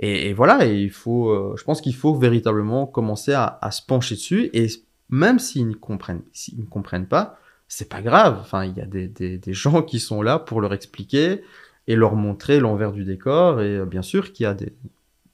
et, 0.00 0.28
et 0.30 0.32
voilà, 0.34 0.66
et 0.66 0.74
il 0.82 0.90
faut, 0.90 1.56
je 1.56 1.62
pense 1.64 1.80
qu'il 1.80 1.94
faut 1.94 2.14
véritablement 2.14 2.86
commencer 2.86 3.32
à, 3.32 3.58
à 3.62 3.70
se 3.70 3.80
pencher 3.82 4.16
dessus. 4.16 4.50
Et 4.52 4.66
même 5.08 5.38
s'ils 5.38 5.68
ne 5.68 5.74
comprennent, 5.74 6.22
s'ils 6.32 6.58
ne 6.60 6.66
comprennent 6.66 7.06
pas, 7.06 7.38
c'est 7.68 7.88
pas 7.88 8.02
grave. 8.02 8.38
Enfin, 8.40 8.64
il 8.64 8.74
y 8.76 8.80
a 8.80 8.86
des, 8.86 9.06
des, 9.08 9.38
des 9.38 9.52
gens 9.52 9.82
qui 9.82 10.00
sont 10.00 10.22
là 10.22 10.38
pour 10.38 10.60
leur 10.60 10.72
expliquer 10.74 11.42
et 11.86 11.96
leur 11.96 12.14
montrer 12.16 12.60
l'envers 12.60 12.92
du 12.92 13.04
décor. 13.04 13.60
Et 13.60 13.76
euh, 13.78 13.84
bien 13.84 14.02
sûr 14.02 14.32
qu'il 14.32 14.44
y 14.44 14.46
a 14.46 14.54
des, 14.54 14.72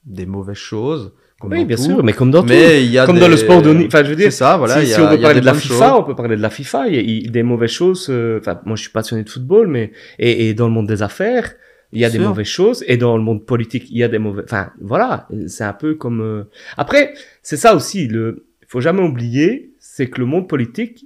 des 0.05 0.25
mauvaises 0.25 0.55
choses. 0.57 1.13
Comme 1.39 1.51
Oui, 1.51 1.59
dans 1.61 1.65
bien 1.65 1.75
tout. 1.75 1.83
sûr, 1.83 2.03
mais 2.03 2.13
comme 2.13 2.31
dans 2.31 2.41
tout. 2.43 2.47
Mais 2.49 2.83
il 2.85 2.91
y 2.91 2.97
a 2.97 3.05
Comme 3.05 3.19
dans 3.19 3.27
le 3.27 3.35
sport 3.37 3.61
de. 3.61 3.85
Enfin, 3.87 4.03
je 4.05 4.09
veux 4.09 4.15
dire, 4.15 4.31
c'est 4.31 4.37
ça, 4.37 4.55
voilà. 4.57 4.85
si, 4.85 4.93
on 5.01 5.09
peut 5.09 5.19
parler 5.19 5.41
de 5.41 5.45
la 5.45 5.53
FIFA, 5.53 5.89
choses. 5.89 5.99
on 5.99 6.03
peut 6.03 6.15
parler 6.15 6.37
de 6.37 6.41
la 6.41 6.49
FIFA. 6.49 6.87
Il 6.87 6.95
y 6.95 6.97
a, 6.97 7.01
il- 7.01 7.31
des 7.31 7.43
mauvaises 7.43 7.71
choses. 7.71 8.07
euh, 8.09 8.39
Enfin, 8.39 8.61
moi, 8.65 8.75
je 8.77 8.83
suis 8.83 8.91
passionné 8.91 9.23
de 9.23 9.29
football, 9.29 9.67
mais 9.67 9.91
et, 10.17 10.47
et 10.49 10.53
dans 10.53 10.67
le 10.67 10.73
monde 10.73 10.87
des 10.87 11.01
affaires, 11.03 11.53
il 11.91 11.99
y 11.99 12.05
a 12.05 12.09
des 12.09 12.19
Sûr. 12.19 12.27
mauvaises 12.29 12.47
choses, 12.47 12.83
et 12.87 12.95
dans 12.97 13.17
le 13.17 13.23
monde 13.23 13.45
politique, 13.45 13.85
il 13.89 13.97
y 13.97 14.03
a 14.03 14.07
des 14.07 14.17
mauvais. 14.17 14.43
Enfin, 14.45 14.71
voilà, 14.79 15.27
c'est 15.47 15.65
un 15.65 15.73
peu 15.73 15.95
comme. 15.95 16.21
euh, 16.21 16.43
Après, 16.77 17.13
c'est 17.43 17.57
ça 17.57 17.75
aussi. 17.75 18.07
Le, 18.07 18.45
faut 18.67 18.79
jamais 18.81 19.01
oublier, 19.03 19.73
c'est 19.77 20.09
que 20.09 20.19
le 20.21 20.25
monde 20.27 20.47
politique, 20.47 21.05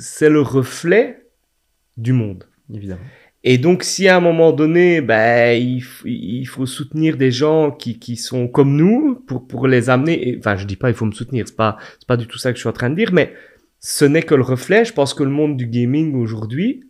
c'est 0.00 0.28
le 0.30 0.40
reflet 0.40 1.26
du 1.96 2.12
monde. 2.12 2.44
Évidemment. 2.72 3.00
Et 3.42 3.56
donc, 3.58 3.84
si 3.84 4.06
à 4.06 4.16
un 4.16 4.20
moment 4.20 4.52
donné, 4.52 5.00
ben, 5.00 5.58
il, 5.58 5.80
faut 6.46 6.66
soutenir 6.66 7.16
des 7.16 7.30
gens 7.30 7.70
qui, 7.70 7.98
qui 7.98 8.16
sont 8.16 8.48
comme 8.48 8.76
nous 8.76 9.14
pour, 9.26 9.46
pour 9.46 9.66
les 9.66 9.88
amener, 9.88 10.28
et- 10.28 10.38
enfin, 10.38 10.56
je 10.56 10.66
dis 10.66 10.76
pas 10.76 10.90
il 10.90 10.94
faut 10.94 11.06
me 11.06 11.12
soutenir, 11.12 11.48
c'est 11.48 11.56
pas, 11.56 11.78
c'est 11.98 12.06
pas 12.06 12.18
du 12.18 12.26
tout 12.26 12.36
ça 12.38 12.50
que 12.52 12.56
je 12.56 12.60
suis 12.60 12.68
en 12.68 12.72
train 12.74 12.90
de 12.90 12.96
dire, 12.96 13.12
mais 13.14 13.32
ce 13.78 14.04
n'est 14.04 14.22
que 14.22 14.34
le 14.34 14.42
reflet. 14.42 14.84
Je 14.84 14.92
pense 14.92 15.14
que 15.14 15.22
le 15.22 15.30
monde 15.30 15.56
du 15.56 15.66
gaming 15.66 16.14
aujourd'hui, 16.14 16.84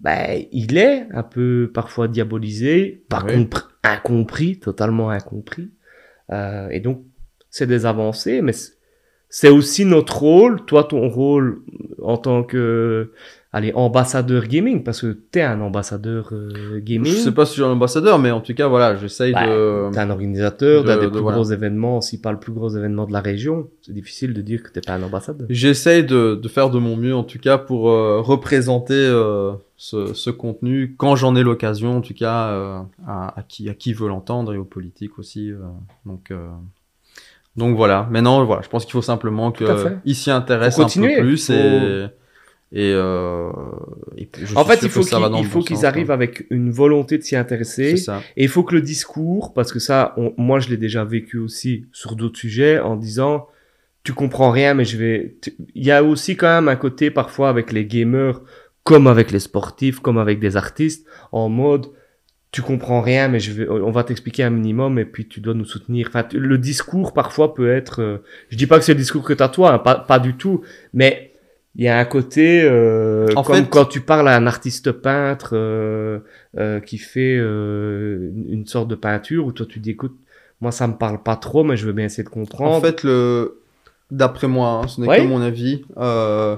ben, 0.00 0.42
il 0.52 0.76
est 0.76 1.06
un 1.12 1.22
peu 1.22 1.70
parfois 1.72 2.06
diabolisé, 2.06 3.04
Oui. 3.26 3.48
incompris, 3.82 4.58
totalement 4.60 5.08
incompris. 5.10 5.70
Euh, 6.30 6.68
et 6.68 6.80
donc, 6.80 7.02
c'est 7.50 7.66
des 7.66 7.86
avancées, 7.86 8.42
mais 8.42 8.52
c'est- 8.52 8.74
c'est 9.30 9.48
aussi 9.50 9.84
notre 9.84 10.18
rôle, 10.18 10.64
toi, 10.64 10.84
ton 10.84 11.08
rôle 11.08 11.60
en 12.02 12.16
tant 12.16 12.42
que, 12.44 13.10
allez, 13.52 13.72
ambassadeur 13.74 14.46
gaming, 14.46 14.82
parce 14.82 15.02
que 15.02 15.12
t'es 15.12 15.42
un 15.42 15.60
ambassadeur 15.60 16.30
euh, 16.32 16.80
gaming. 16.80 17.12
Je 17.12 17.16
sais 17.18 17.32
pas 17.32 17.44
si 17.44 17.50
je 17.56 17.62
suis 17.62 17.64
un 17.64 17.72
ambassadeur, 17.72 18.18
mais 18.18 18.30
en 18.30 18.40
tout 18.40 18.54
cas, 18.54 18.68
voilà, 18.68 18.96
j'essaye 18.96 19.32
Bah, 19.34 19.46
de. 19.46 19.90
T'es 19.92 19.98
un 19.98 20.10
organisateur 20.10 20.84
d'un 20.84 20.96
de- 20.96 21.00
des 21.00 21.06
de- 21.06 21.10
plus 21.12 21.20
voilà. 21.20 21.36
gros 21.38 21.50
événements, 21.50 22.00
si 22.00 22.20
pas 22.20 22.32
le 22.32 22.38
plus 22.38 22.52
gros 22.52 22.70
événement 22.74 23.04
de 23.06 23.12
la 23.12 23.20
région. 23.20 23.68
C'est 23.82 23.92
difficile 23.92 24.32
de 24.32 24.40
dire 24.40 24.62
que 24.62 24.70
t'es 24.70 24.80
pas 24.80 24.94
un 24.94 25.02
ambassadeur. 25.02 25.46
J'essaye 25.50 26.04
de, 26.04 26.34
de 26.34 26.48
faire 26.48 26.70
de 26.70 26.78
mon 26.78 26.96
mieux, 26.96 27.14
en 27.14 27.24
tout 27.24 27.38
cas, 27.38 27.58
pour 27.58 27.90
euh, 27.90 28.20
représenter 28.22 28.94
euh, 28.94 29.52
ce, 29.76 30.14
ce 30.14 30.30
contenu 30.30 30.94
quand 30.96 31.16
j'en 31.16 31.36
ai 31.36 31.42
l'occasion, 31.42 31.98
en 31.98 32.00
tout 32.00 32.14
cas, 32.14 32.48
euh, 32.50 32.78
à, 33.06 33.38
à 33.38 33.42
qui, 33.42 33.68
à 33.68 33.74
qui 33.74 33.92
veut 33.92 34.08
l'entendre 34.08 34.54
et 34.54 34.56
aux 34.56 34.64
politiques 34.64 35.18
aussi. 35.18 35.50
euh, 35.52 35.56
donc, 36.06 36.30
euh, 36.30 36.46
donc 37.58 37.76
voilà. 37.76 38.08
Maintenant, 38.10 38.44
voilà, 38.44 38.62
je 38.62 38.68
pense 38.68 38.84
qu'il 38.84 38.92
faut 38.92 39.02
simplement 39.02 39.52
qu'ils 39.52 40.14
s'y 40.14 40.30
intéressent 40.30 40.92
Faut 40.92 41.00
un 41.00 41.06
peu 41.06 41.20
plus 41.20 41.46
Faut- 41.46 41.52
et. 41.52 42.06
Et, 42.70 42.92
euh, 42.94 43.50
et 44.18 44.26
puis 44.26 44.44
je 44.44 44.54
En 44.54 44.62
fait, 44.64 44.80
il 44.82 44.90
faut 44.90 45.00
qu'ils 45.00 45.16
il 45.18 45.48
bon 45.48 45.62
sens, 45.62 45.84
arrivent 45.84 46.10
avec 46.10 46.46
une 46.50 46.70
volonté 46.70 47.16
de 47.16 47.22
s'y 47.22 47.34
intéresser. 47.34 47.94
Et 48.36 48.42
il 48.44 48.48
faut 48.48 48.62
que 48.62 48.74
le 48.74 48.82
discours, 48.82 49.54
parce 49.54 49.72
que 49.72 49.78
ça, 49.78 50.12
on- 50.18 50.34
moi 50.36 50.60
je 50.60 50.68
l'ai 50.68 50.76
déjà 50.76 51.02
vécu 51.02 51.38
aussi 51.38 51.86
sur 51.92 52.14
d'autres 52.14 52.38
sujets, 52.38 52.78
en 52.78 52.96
disant, 52.96 53.46
tu 54.04 54.12
comprends 54.12 54.50
rien, 54.50 54.74
mais 54.74 54.84
je 54.84 54.98
vais... 54.98 55.36
Il 55.74 55.84
y 55.84 55.90
a 55.90 56.04
aussi 56.04 56.36
quand 56.36 56.46
même 56.46 56.68
un 56.68 56.76
côté 56.76 57.10
parfois 57.10 57.48
avec 57.48 57.72
les 57.72 57.86
gamers, 57.86 58.42
comme 58.84 59.06
avec 59.06 59.30
les 59.30 59.38
sportifs, 59.40 60.00
comme 60.00 60.18
avec 60.18 60.38
des 60.38 60.58
artistes, 60.58 61.06
en 61.32 61.48
mode, 61.48 61.86
tu 62.50 62.62
comprends 62.62 63.00
rien, 63.02 63.28
mais 63.28 63.40
je 63.40 63.52
vais, 63.52 63.68
on 63.68 63.90
va 63.90 64.04
t'expliquer 64.04 64.42
un 64.42 64.50
minimum 64.50 64.98
et 64.98 65.04
puis 65.04 65.28
tu 65.28 65.40
dois 65.40 65.54
nous 65.54 65.66
soutenir. 65.66 66.08
Enfin, 66.08 66.24
le 66.32 66.56
discours 66.58 67.12
parfois 67.12 67.54
peut 67.54 67.70
être, 67.70 68.00
euh, 68.00 68.18
je 68.48 68.56
dis 68.56 68.66
pas 68.66 68.78
que 68.78 68.84
c'est 68.84 68.94
le 68.94 68.98
discours 69.00 69.22
que 69.22 69.34
t'as 69.34 69.48
toi, 69.50 69.72
hein, 69.74 69.78
pas, 69.78 69.96
pas 69.96 70.18
du 70.18 70.34
tout, 70.34 70.62
mais 70.94 71.32
il 71.76 71.84
y 71.84 71.88
a 71.88 71.98
un 71.98 72.04
côté, 72.06 72.62
euh, 72.64 73.26
En 73.36 73.42
comme 73.42 73.56
fait- 73.56 73.68
quand 73.70 73.84
tu 73.84 74.00
parles 74.00 74.28
à 74.28 74.34
un 74.36 74.46
artiste 74.46 74.92
peintre 74.92 75.50
euh, 75.52 76.20
euh, 76.58 76.80
qui 76.80 76.96
fait 76.98 77.36
euh, 77.38 78.30
une, 78.34 78.46
une 78.60 78.66
sorte 78.66 78.88
de 78.88 78.94
peinture, 78.94 79.44
où 79.46 79.52
toi 79.52 79.66
tu 79.68 79.78
dis, 79.78 79.90
écoute, 79.90 80.16
moi 80.62 80.72
ça 80.72 80.86
me 80.88 80.94
parle 80.94 81.22
pas 81.22 81.36
trop, 81.36 81.64
mais 81.64 81.76
je 81.76 81.86
veux 81.86 81.92
bien 81.92 82.06
essayer 82.06 82.24
de 82.24 82.30
comprendre. 82.30 82.74
En 82.74 82.80
fait, 82.80 83.04
le... 83.04 83.60
d'après 84.10 84.48
moi, 84.48 84.80
hein, 84.82 84.88
ce 84.88 85.00
n'est 85.02 85.06
Ouais. 85.06 85.18
que 85.18 85.22
mon 85.28 85.42
avis, 85.42 85.84
euh, 85.98 86.56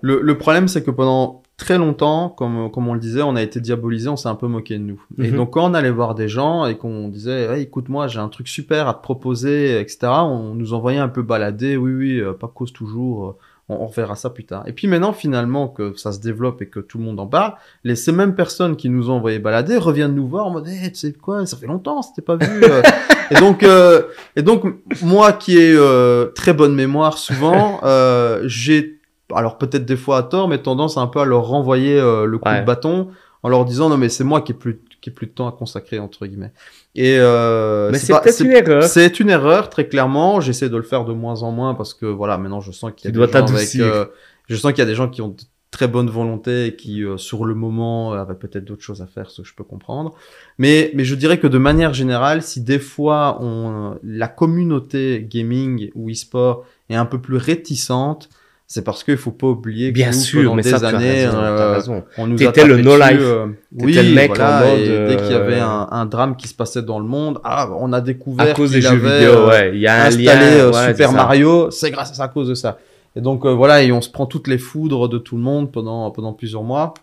le, 0.00 0.20
le 0.22 0.38
problème 0.38 0.68
c'est 0.68 0.84
que 0.84 0.90
pendant 0.92 1.42
très 1.56 1.78
longtemps, 1.78 2.28
comme, 2.30 2.70
comme 2.70 2.88
on 2.88 2.94
le 2.94 3.00
disait, 3.00 3.22
on 3.22 3.36
a 3.36 3.42
été 3.42 3.60
diabolisé, 3.60 4.08
on 4.08 4.16
s'est 4.16 4.28
un 4.28 4.34
peu 4.34 4.48
moqué 4.48 4.76
de 4.78 4.82
nous. 4.82 5.00
Et 5.22 5.30
Mhm. 5.30 5.36
donc 5.36 5.52
quand 5.52 5.70
on 5.70 5.74
allait 5.74 5.90
voir 5.90 6.14
des 6.14 6.28
gens 6.28 6.66
et 6.66 6.76
qu'on 6.76 7.08
disait, 7.08 7.44
hey, 7.56 7.62
écoute-moi, 7.62 8.08
j'ai 8.08 8.18
un 8.18 8.28
truc 8.28 8.48
super 8.48 8.88
à 8.88 8.94
te 8.94 9.02
proposer, 9.02 9.80
etc., 9.80 9.98
on 10.24 10.54
nous 10.54 10.74
envoyait 10.74 10.98
un 10.98 11.08
peu 11.08 11.22
balader, 11.22 11.76
oui, 11.76 11.92
oui, 11.92 12.18
euh, 12.20 12.32
pas 12.32 12.48
cause 12.52 12.72
toujours, 12.72 13.26
euh, 13.26 13.36
on, 13.68 13.76
on 13.76 13.86
reverra 13.86 14.16
ça 14.16 14.30
plus 14.30 14.44
tard. 14.44 14.64
Et 14.66 14.72
puis 14.72 14.88
maintenant, 14.88 15.12
finalement, 15.12 15.68
que 15.68 15.96
ça 15.96 16.10
se 16.12 16.18
développe 16.20 16.60
et 16.60 16.66
que 16.66 16.80
tout 16.80 16.98
le 16.98 17.04
monde 17.04 17.20
en 17.20 17.26
parle, 17.28 17.54
les, 17.84 17.94
ces 17.96 18.10
mêmes 18.12 18.34
personnes 18.34 18.74
qui 18.76 18.90
nous 18.90 19.08
ont 19.08 19.14
envoyé 19.14 19.38
balader 19.38 19.76
reviennent 19.78 20.14
nous 20.14 20.26
voir 20.26 20.46
en 20.46 20.50
mode, 20.50 20.66
hey, 20.66 20.90
tu 20.90 20.98
sais 20.98 21.12
quoi, 21.12 21.46
ça 21.46 21.56
fait 21.56 21.66
longtemps, 21.68 22.02
c'était 22.02 22.20
pas 22.20 22.34
vu. 22.36 22.46
euh. 22.64 22.82
et 23.30 23.36
donc, 23.36 23.62
euh, 23.62 24.02
et 24.34 24.42
donc, 24.42 24.64
moi 25.02 25.32
qui 25.32 25.56
ai 25.56 25.72
euh, 25.72 26.26
très 26.34 26.52
bonne 26.52 26.74
mémoire 26.74 27.16
souvent, 27.16 27.78
euh, 27.84 28.42
j'ai, 28.44 28.98
alors 29.34 29.58
peut-être 29.58 29.84
des 29.84 29.96
fois 29.96 30.18
à 30.18 30.22
tort, 30.22 30.48
mais 30.48 30.58
tendance 30.58 30.96
un 30.96 31.06
peu 31.06 31.20
à 31.20 31.24
leur 31.24 31.46
renvoyer 31.46 31.98
euh, 31.98 32.26
le 32.26 32.38
coup 32.38 32.48
Ouais. 32.48 32.60
de 32.60 32.66
bâton 32.66 33.08
en 33.42 33.48
leur 33.48 33.64
disant 33.64 33.88
non 33.88 33.96
mais 33.96 34.08
c'est 34.08 34.24
moi 34.24 34.40
qui 34.40 34.52
ai 34.52 34.54
plus 34.54 34.80
qui 35.00 35.10
ai 35.10 35.12
plus 35.12 35.26
de 35.26 35.32
temps 35.32 35.46
à 35.48 35.52
consacrer 35.52 35.98
entre 35.98 36.26
guillemets. 36.26 36.52
Et 36.94 37.16
euh, 37.18 37.90
mais 37.92 37.98
c'est 37.98 38.12
peut-être 38.12 38.40
une 38.40 38.52
erreur. 38.52 38.82
c'est 38.84 39.20
une 39.20 39.30
erreur 39.30 39.68
très 39.70 39.86
clairement. 39.88 40.40
J'essaie 40.40 40.68
de 40.68 40.76
le 40.76 40.82
faire 40.82 41.04
de 41.04 41.12
moins 41.12 41.42
en 41.42 41.50
moins 41.52 41.74
parce 41.74 41.94
que 41.94 42.06
voilà 42.06 42.38
maintenant 42.38 42.60
je 42.60 42.72
sens 42.72 42.92
qu'il 42.96 43.06
y 43.06 43.08
a 43.08 43.12
Tu 43.12 43.18
des 43.26 43.32
gens 43.32 43.54
avec, 43.54 43.76
euh, 43.76 44.06
je 44.48 44.56
sens 44.56 44.72
qu'il 44.72 44.78
y 44.80 44.82
a 44.82 44.86
des 44.86 44.94
gens 44.94 45.08
qui 45.08 45.20
ont 45.22 45.28
de 45.28 45.36
très 45.70 45.88
bonne 45.88 46.08
volonté 46.08 46.66
et 46.66 46.76
qui 46.76 47.02
euh, 47.02 47.16
sur 47.16 47.44
le 47.44 47.54
moment 47.56 48.14
euh, 48.14 48.18
avaient 48.18 48.36
peut-être 48.36 48.64
d'autres 48.64 48.84
choses 48.84 49.02
à 49.02 49.06
faire, 49.08 49.28
ce 49.28 49.42
que 49.42 49.48
je 49.48 49.54
peux 49.56 49.64
comprendre. 49.64 50.14
Mais 50.56 50.92
mais 50.94 51.04
je 51.04 51.16
dirais 51.16 51.38
que 51.38 51.48
de 51.48 51.58
manière 51.58 51.92
générale, 51.92 52.42
si 52.42 52.60
des 52.60 52.78
fois 52.78 53.38
on 53.42 53.98
la 54.04 54.28
communauté 54.28 55.26
gaming 55.28 55.90
ou 55.96 56.10
e-sport 56.10 56.64
est 56.88 56.94
un 56.94 57.06
peu 57.06 57.20
plus 57.20 57.36
réticente, 57.36 58.28
c'est 58.66 58.82
parce 58.82 59.04
qu'il 59.04 59.16
faut 59.18 59.30
pas 59.30 59.48
oublier 59.48 59.90
que 59.90 59.94
Bien 59.94 60.08
nous, 60.10 60.12
sûr, 60.14 60.42
pendant 60.44 60.54
mais 60.56 60.62
des 60.62 60.70
ça 60.70 60.78
tu 60.80 60.84
as 60.86 60.88
années, 60.88 61.26
raison, 61.26 61.38
euh, 61.38 61.72
raison. 61.74 62.04
on 62.18 62.26
nous 62.26 62.36
T'étais 62.36 62.62
a 62.62 62.66
le 62.66 62.78
no 62.78 62.96
life. 62.96 63.18
euh, 63.20 63.46
oui, 63.76 63.92
le 63.92 64.14
mec 64.14 64.30
en 64.32 64.34
voilà, 64.34 64.60
mode, 64.66 64.78
et 64.80 65.06
dès 65.08 65.16
qu'il 65.16 65.30
y 65.32 65.34
avait 65.34 65.60
euh, 65.60 65.64
un, 65.66 65.88
un 65.90 66.06
drame 66.06 66.34
qui 66.36 66.48
se 66.48 66.54
passait 66.54 66.82
dans 66.82 66.98
le 66.98 67.04
monde, 67.06 67.40
ah, 67.44 67.68
on 67.78 67.92
a 67.92 68.00
découvert 68.00 68.46
À 68.50 68.52
cause 68.54 68.72
des 68.72 68.80
jeux 68.80 68.88
avait, 68.88 69.18
vidéo, 69.18 69.32
euh, 69.32 69.48
ouais. 69.48 69.70
Il 69.74 69.80
y 69.80 69.86
a 69.86 70.04
un 70.04 70.10
lien. 70.10 70.32
euh, 70.40 70.72
ouais, 70.72 70.88
Super. 70.92 71.12
Mario, 71.12 71.70
c'est 71.70 71.90
grâce 71.90 72.10
à 72.10 72.14
ça, 72.14 72.24
à 72.24 72.28
cause 72.28 72.48
de 72.48 72.54
ça. 72.54 72.78
Et 73.16 73.20
donc 73.20 73.44
euh, 73.44 73.50
voilà, 73.52 73.82
et 73.82 73.92
on 73.92 74.00
se 74.00 74.08
prend 74.10 74.26
toutes 74.26 74.48
les 74.48 74.58
foudres 74.58 75.08
de 75.08 75.18
tout 75.18 75.36
le 75.36 75.42
monde 75.42 75.70
pendant 75.70 76.10
pendant 76.10 76.32
plusieurs 76.32 76.62
mois. 76.64 76.94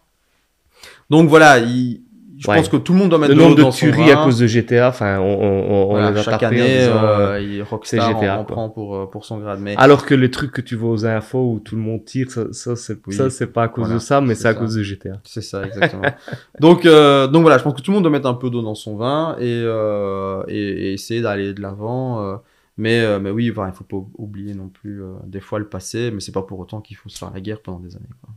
Donc 1.09 1.29
voilà, 1.29 1.59
il- 1.59 2.01
je 2.41 2.49
Ouais. 2.49 2.55
pense 2.57 2.69
que 2.69 2.77
tout 2.77 2.93
le 2.93 2.99
monde 2.99 3.09
doit 3.09 3.19
mettre 3.19 3.33
Le 3.33 3.37
de 3.39 3.43
nombre 3.43 3.55
de 3.55 3.71
tueries 3.71 4.09
à 4.11 4.23
cause 4.23 4.39
de 4.39 4.47
GTA, 4.47 4.89
enfin, 4.89 5.19
on, 5.19 5.23
on, 5.25 5.83
on 5.83 5.89
Voilà, 5.91 6.09
les 6.11 6.17
a 6.19 6.23
chaque 6.23 6.41
année, 6.41 6.79
disant, 6.79 6.91
euh, 7.03 7.27
euh, 7.33 7.39
il- 7.41 7.61
Rockstar 7.61 8.19
GTA, 8.19 8.39
en, 8.39 8.45
prend 8.45 8.69
pour 8.69 8.95
euh, 8.95 9.05
pour 9.05 9.25
son 9.25 9.37
grade. 9.39 9.59
Mais 9.61 9.75
Alors 9.77 10.05
que 10.07 10.15
les 10.15 10.31
trucs 10.31 10.51
que 10.51 10.61
tu 10.61 10.75
vois 10.75 10.89
aux 10.89 11.05
infos 11.05 11.53
où 11.53 11.59
tout 11.59 11.75
le 11.75 11.81
monde 11.83 12.03
tire, 12.03 12.31
ça, 12.31 12.51
ça 12.51 12.75
c'est 12.75 12.97
Oui. 13.05 13.13
ça, 13.13 13.29
c'est 13.29 13.47
pas 13.47 13.63
à 13.63 13.67
cause 13.67 13.83
Voilà, 13.83 13.93
de 13.95 13.99
ça, 13.99 14.21
mais 14.21 14.33
c'est 14.33 14.47
à 14.47 14.53
cause 14.55 14.73
de 14.75 14.81
GTA. 14.81 15.19
C'est 15.23 15.41
ça, 15.41 15.63
exactement. 15.65 16.01
donc, 16.59 16.85
euh, 16.85 17.27
donc 17.27 17.43
voilà, 17.43 17.59
je 17.59 17.63
pense 17.63 17.75
que 17.75 17.81
tout 17.81 17.91
le 17.91 17.95
monde 17.95 18.03
doit 18.03 18.11
mettre 18.11 18.27
un 18.27 18.33
peu 18.33 18.49
d'eau 18.49 18.63
dans 18.63 18.75
son 18.75 18.95
vin 18.95 19.35
et, 19.39 19.43
euh, 19.63 20.43
et, 20.47 20.57
et 20.57 20.93
essayer 20.93 21.21
d'aller 21.21 21.53
de 21.53 21.61
l'avant. 21.61 22.21
euh, 22.23 22.37
mais, 22.77 23.01
euh, 23.01 23.19
mais 23.19 23.29
oui, 23.29 23.49
voilà, 23.49 23.71
il 23.71 23.75
faut 23.75 23.83
pas 23.83 23.97
oublier 24.17 24.55
non 24.55 24.69
plus 24.69 25.03
euh, 25.03 25.13
des 25.25 25.41
fois 25.41 25.59
le 25.59 25.67
passé, 25.67 26.09
mais 26.11 26.21
c'est 26.21 26.31
pas 26.31 26.41
pour 26.41 26.57
autant 26.57 26.81
qu'il 26.81 26.95
faut 26.97 27.09
se 27.09 27.17
faire 27.19 27.29
la 27.31 27.41
guerre 27.41 27.61
pendant 27.61 27.79
des 27.79 27.95
années. 27.95 28.05
Quoi. 28.21 28.33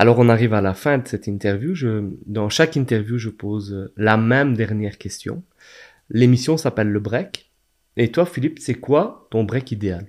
Alors 0.00 0.20
on 0.20 0.28
arrive 0.28 0.54
à 0.54 0.60
la 0.60 0.74
fin 0.74 0.98
de 0.98 1.08
cette 1.08 1.26
interview. 1.26 1.74
Je, 1.74 2.04
dans 2.26 2.48
chaque 2.48 2.76
interview, 2.76 3.18
je 3.18 3.30
pose 3.30 3.72
euh, 3.72 3.92
la 3.96 4.16
même 4.16 4.54
dernière 4.54 4.96
question. 4.96 5.42
L'émission 6.08 6.56
s'appelle 6.56 6.88
le 6.88 7.00
break. 7.00 7.50
Et 7.96 8.12
toi, 8.12 8.24
Philippe, 8.24 8.60
c'est 8.60 8.74
quoi 8.76 9.26
ton 9.32 9.42
break 9.42 9.72
idéal? 9.72 10.06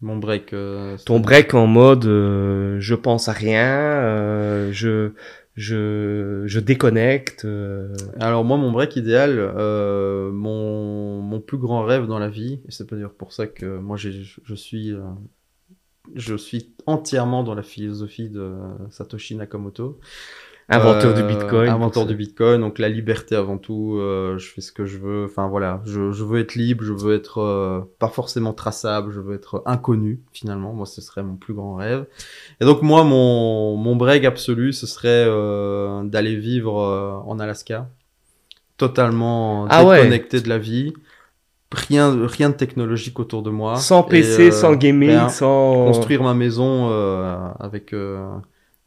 Mon 0.00 0.16
break. 0.16 0.54
euh, 0.54 0.96
Ton 1.04 1.20
break 1.20 1.52
en 1.52 1.66
mode 1.66 2.06
euh, 2.06 2.80
je 2.80 2.94
pense 2.94 3.28
à 3.28 3.32
rien, 3.32 3.68
euh, 3.68 4.72
je 4.72 5.12
je 5.54 6.42
je 6.46 6.58
déconnecte. 6.60 7.44
euh, 7.44 7.94
Alors 8.20 8.42
moi, 8.42 8.56
mon 8.56 8.72
break 8.72 8.96
idéal, 8.96 9.34
euh, 9.38 10.30
mon, 10.32 11.20
mon 11.20 11.40
plus 11.40 11.58
grand 11.58 11.82
rêve 11.84 12.06
dans 12.06 12.18
la 12.18 12.30
vie, 12.30 12.60
et 12.66 12.70
c'est 12.70 12.88
pas 12.88 12.96
dire 12.96 13.10
pour 13.10 13.34
ça 13.34 13.46
que 13.46 13.78
moi 13.78 13.98
je, 13.98 14.10
je 14.44 14.54
suis 14.54 14.92
euh, 14.92 15.00
je 16.14 16.34
suis 16.36 16.72
entièrement 16.86 17.42
dans 17.42 17.54
la 17.54 17.62
philosophie 17.62 18.28
de 18.28 18.52
Satoshi 18.90 19.34
Nakamoto. 19.36 19.98
Inventeur 20.68 21.12
Euh, 21.16 21.22
du 21.22 21.22
Bitcoin. 21.22 21.68
Inventeur 21.68 22.06
du 22.06 22.16
Bitcoin, 22.16 22.60
donc 22.60 22.80
la 22.80 22.88
liberté 22.88 23.36
avant 23.36 23.56
tout. 23.56 23.98
euh, 24.00 24.36
je 24.36 24.48
fais 24.48 24.60
ce 24.60 24.72
que 24.72 24.84
je 24.84 24.98
veux. 24.98 25.26
Enfin 25.26 25.46
voilà, 25.46 25.80
je, 25.84 26.10
je 26.10 26.24
veux 26.24 26.40
être 26.40 26.56
libre, 26.56 26.82
je 26.82 26.92
veux 26.92 27.14
être 27.14 27.38
euh, 27.38 27.80
pas 28.00 28.08
forcément 28.08 28.52
traçable, 28.52 29.12
je 29.12 29.20
veux 29.20 29.36
être 29.36 29.62
inconnu 29.64 30.22
finalement. 30.32 30.72
Moi, 30.72 30.86
ce 30.86 31.00
serait 31.00 31.22
mon 31.22 31.36
plus 31.36 31.54
grand 31.54 31.76
rêve. 31.76 32.06
Et 32.60 32.64
donc 32.64 32.82
moi, 32.82 33.04
mon 33.04 33.76
mon 33.76 33.94
break 33.94 34.24
absolu, 34.24 34.72
ce 34.72 34.88
serait 34.88 35.24
euh, 35.28 36.02
d'aller 36.02 36.34
vivre 36.34 36.80
euh, 36.80 37.12
en 37.24 37.38
Alaska, 37.38 37.88
totalement 38.76 39.66
Ah 39.70 39.84
ouais. 39.84 39.98
déconnecté 39.98 40.40
de 40.40 40.48
la 40.48 40.58
vie. 40.58 40.92
Rien, 41.72 42.16
rien 42.26 42.50
de 42.50 42.54
technologique 42.54 43.18
autour 43.18 43.42
de 43.42 43.50
moi. 43.50 43.74
Sans 43.76 44.04
Et, 44.06 44.08
PC, 44.10 44.48
euh, 44.48 44.50
sans 44.52 44.74
gaming, 44.74 45.10
rien 45.10 45.28
sans... 45.28 45.84
construire 45.84 46.22
ma 46.22 46.32
maison 46.34 46.88
euh, 46.90 47.36
avec 47.58 47.92
euh, 47.92 48.24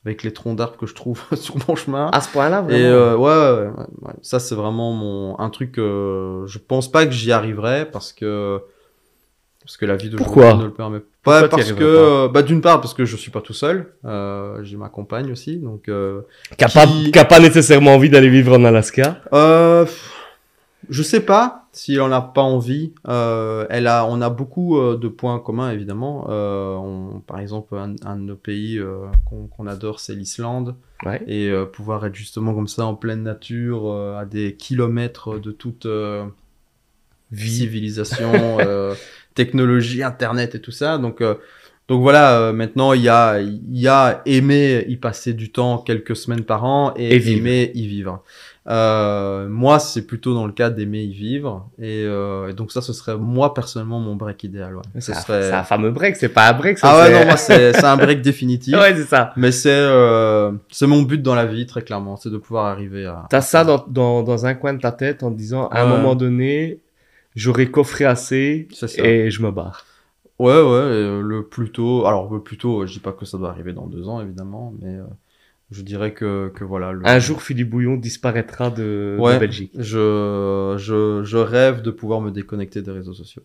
avec 0.06 0.24
les 0.24 0.32
troncs 0.32 0.56
d'arbres 0.56 0.78
que 0.78 0.86
je 0.86 0.96
trouve 0.96 1.22
sur 1.36 1.56
mon 1.68 1.76
chemin. 1.76 2.10
À 2.14 2.22
ce 2.22 2.30
point-là, 2.30 2.60
Et 2.60 2.62
vraiment. 2.62 2.78
euh, 2.78 3.16
ouais, 3.18 3.68
ouais, 3.68 3.84
ouais, 4.08 4.14
ça 4.22 4.40
c'est 4.40 4.56
vraiment 4.56 4.94
mon 4.94 5.38
un 5.40 5.50
truc. 5.50 5.78
euh, 5.78 6.48
je 6.48 6.58
pense 6.58 6.90
pas 6.90 7.06
que 7.06 7.12
j'y 7.12 7.32
arriverai 7.34 7.86
parce 7.92 8.14
que 8.14 8.62
parce 9.62 9.76
que 9.78 9.86
la 9.86 9.98
vie 9.98 10.10
de 10.10 10.16
Pourquoi 10.16 10.54
ne 10.56 10.64
le 10.64 10.72
permet 10.72 11.00
pas. 11.24 11.48
parce 11.50 11.74
que 11.74 12.26
pas 12.28 12.32
bah 12.34 12.42
d'une 12.44 12.62
part 12.62 12.80
parce 12.82 12.94
que 12.94 13.04
je 13.06 13.18
suis 13.18 13.30
pas 13.30 13.42
tout 13.42 13.54
seul. 13.54 13.94
Euh, 14.06 14.64
j'ai 14.64 14.78
ma 14.78 14.88
compagne 14.90 15.32
aussi, 15.34 15.58
donc. 15.58 15.90
Euh, 15.90 16.22
Qui 16.58 16.64
a 16.64 16.70
pas, 16.70 16.88
qui- 16.88 17.12
qui 17.12 17.20
a 17.20 17.26
pas 17.26 17.40
nécessairement 17.42 17.94
envie 17.94 18.10
d'aller 18.10 18.30
vivre 18.30 18.58
en 18.58 18.64
Alaska. 18.64 19.18
euh, 19.34 19.84
pff, 19.84 20.14
je 20.90 21.04
sais 21.04 21.20
pas 21.20 21.68
si 21.72 21.94
elle 21.94 22.02
en 22.02 22.12
a 22.12 22.22
pas 22.22 22.42
envie. 22.42 22.94
Euh, 23.08 23.66
elle 23.70 23.88
a, 23.88 24.06
on 24.06 24.22
a 24.22 24.30
beaucoup 24.30 24.78
euh, 24.78 24.98
de 24.98 25.08
points 25.08 25.40
communs 25.40 25.72
évidemment. 25.72 26.28
Euh, 26.30 26.76
on, 26.76 27.20
par 27.20 27.40
exemple, 27.40 27.76
un, 27.76 27.96
un 28.04 28.16
de 28.16 28.22
nos 28.22 28.36
pays 28.36 28.78
euh, 28.78 29.06
qu'on 29.26 29.48
qu'on 29.48 29.68
adore, 29.68 30.00
c'est 30.00 30.16
l'Islande. 30.16 30.76
Ouais. 31.06 31.22
Et 31.28 31.50
euh, 31.50 31.66
pouvoir 31.66 32.06
être 32.06 32.16
justement 32.16 32.54
comme 32.54 32.68
ça 32.68 32.86
en 32.86 32.96
pleine 32.96 33.24
nature, 33.24 33.90
euh, 33.90 34.18
à 34.18 34.26
des 34.26 34.56
kilomètres 34.56 35.40
de 35.40 35.52
toute 35.52 35.86
euh, 35.86 36.26
civilisation, 37.34 38.32
euh, 38.60 38.96
technologie, 39.36 40.04
internet 40.04 40.56
et 40.56 40.62
tout 40.62 40.72
ça. 40.72 40.98
Donc, 40.98 41.22
euh, 41.22 41.36
donc 41.88 42.02
voilà, 42.02 42.40
euh, 42.40 42.54
maintenant 42.54 42.94
il 42.94 43.02
y 43.02 43.10
a, 43.10 43.40
il 43.40 43.78
y 43.80 43.88
a 43.88 44.22
aimer 44.26 44.86
y 44.88 44.98
passer 44.98 45.34
du 45.34 45.52
temps 45.52 45.80
quelques 45.80 46.16
semaines 46.16 46.44
par 46.44 46.64
an 46.64 46.94
et, 46.96 47.16
Et 47.16 47.32
aimer 47.32 47.72
y 47.74 47.88
vivre. 47.88 48.24
Euh, 48.68 49.48
moi, 49.48 49.80
c'est 49.80 50.06
plutôt 50.06 50.34
dans 50.36 50.46
le 50.46 50.52
cas 50.52 50.70
d'aimer 50.70 51.02
y 51.02 51.14
vivre. 51.14 51.70
Et, 51.80 52.04
euh, 52.06 52.50
et 52.50 52.54
donc 52.54 52.72
ça, 52.72 52.82
ce 52.82 52.94
serait 52.94 53.18
moi 53.18 53.54
personnellement 53.54 54.00
mon 54.00 54.16
break 54.16 54.44
idéal. 54.44 54.76
Ouais. 54.76 54.82
C'est 55.00 55.14
Ce 55.14 55.18
un- 55.18 55.22
serait... 55.22 55.52
un 55.52 55.64
fameux 55.64 55.92
break, 55.92 56.16
c'est 56.18 56.30
pas 56.30 56.50
un 56.50 56.54
break, 56.54 56.78
ça. 56.78 56.90
Ah 56.92 56.98
ouais, 57.04 57.12
non, 57.20 57.26
moi 57.26 57.38
c'est 57.38 57.84
un 57.84 57.98
break 57.98 58.22
définitif. 58.22 58.76
ouais, 58.76 58.96
c'est 58.96 59.06
ça. 59.06 59.34
Mais 59.38 59.52
c'est 59.52 59.70
euh, 59.72 60.52
c'est 60.72 60.88
mon 60.88 61.02
but 61.02 61.22
dans 61.22 61.36
la 61.36 61.46
vie, 61.46 61.66
très 61.66 61.82
clairement. 61.82 62.16
C'est 62.18 62.30
de 62.30 62.38
pouvoir 62.38 62.66
arriver 62.68 63.06
à... 63.06 63.26
T'as 63.30 63.42
ça 63.42 63.64
dans, 63.64 63.84
dans, 63.88 64.22
dans 64.24 64.46
un 64.46 64.54
coin 64.54 64.74
de 64.74 64.82
ta 64.82 64.92
tête 64.92 65.24
en 65.24 65.32
te 65.32 65.38
disant, 65.38 65.68
à 65.70 65.82
un 65.82 65.86
moment 65.88 66.14
donné, 66.16 66.80
j'aurai 67.36 67.72
coffré 67.72 68.06
assez 68.06 68.68
et 68.98 69.32
je 69.32 69.42
me 69.42 69.52
barre. 69.52 69.86
Ouais, 70.38 70.54
ouais, 70.62 71.20
le 71.22 71.46
plus 71.50 71.72
tôt. 71.72 72.06
Alors, 72.06 72.32
le 72.34 72.40
plus 72.42 72.58
tôt, 72.58 72.86
je 72.86 72.94
dis 72.94 73.00
pas 73.00 73.12
que 73.14 73.26
ça 73.26 73.38
doit 73.38 73.50
arriver 73.50 73.74
dans 73.74 73.88
deux 73.88 74.08
ans, 74.08 74.22
évidemment, 74.22 74.74
mais 74.82 74.96
euh, 74.96 75.04
je 75.72 75.82
dirais 75.82 76.14
que, 76.14 76.52
que 76.56 76.64
voilà. 76.64 76.92
Le... 76.92 77.06
Un 77.06 77.20
jour, 77.20 77.42
Philippe 77.42 77.70
Bouillon 77.70 77.96
disparaîtra 77.96 78.72
de, 78.72 79.18
de. 79.20 79.40
Belgique. 79.40 79.72
Je, 79.76 80.76
je, 80.78 81.24
je 81.24 81.38
rêve 81.38 81.82
de 81.82 81.92
pouvoir 81.92 82.22
me 82.22 82.32
déconnecter 82.32 82.82
des 82.82 82.92
réseaux 82.92 83.14
sociaux. 83.14 83.44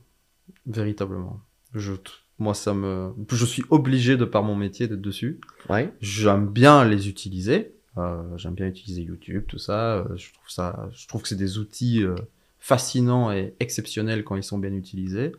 Véritablement. 0.66 1.40
Je, 1.74 1.92
moi, 2.38 2.54
ça 2.54 2.74
me. 2.74 3.10
Je 3.30 3.44
suis 3.44 3.64
obligé, 3.70 4.16
de 4.16 4.24
par 4.24 4.42
mon 4.42 4.56
métier, 4.56 4.88
d'être 4.88 5.00
dessus. 5.00 5.40
Ouais. 5.68 5.92
J'aime 6.00 6.48
bien 6.48 6.84
les 6.84 7.08
utiliser. 7.08 7.74
Euh, 7.96 8.22
J'aime 8.36 8.54
bien 8.54 8.66
utiliser 8.66 9.02
YouTube, 9.02 9.44
tout 9.46 9.58
ça. 9.58 9.98
Euh, 9.98 10.16
Je 10.16 10.32
trouve 10.32 10.48
ça, 10.48 10.88
je 10.92 11.06
trouve 11.06 11.22
que 11.22 11.28
c'est 11.28 11.36
des 11.36 11.58
outils 11.58 12.02
euh, 12.02 12.16
fascinants 12.58 13.30
et 13.30 13.54
exceptionnels 13.60 14.24
quand 14.24 14.36
ils 14.36 14.42
sont 14.42 14.58
bien 14.58 14.72
utilisés. 14.72 15.32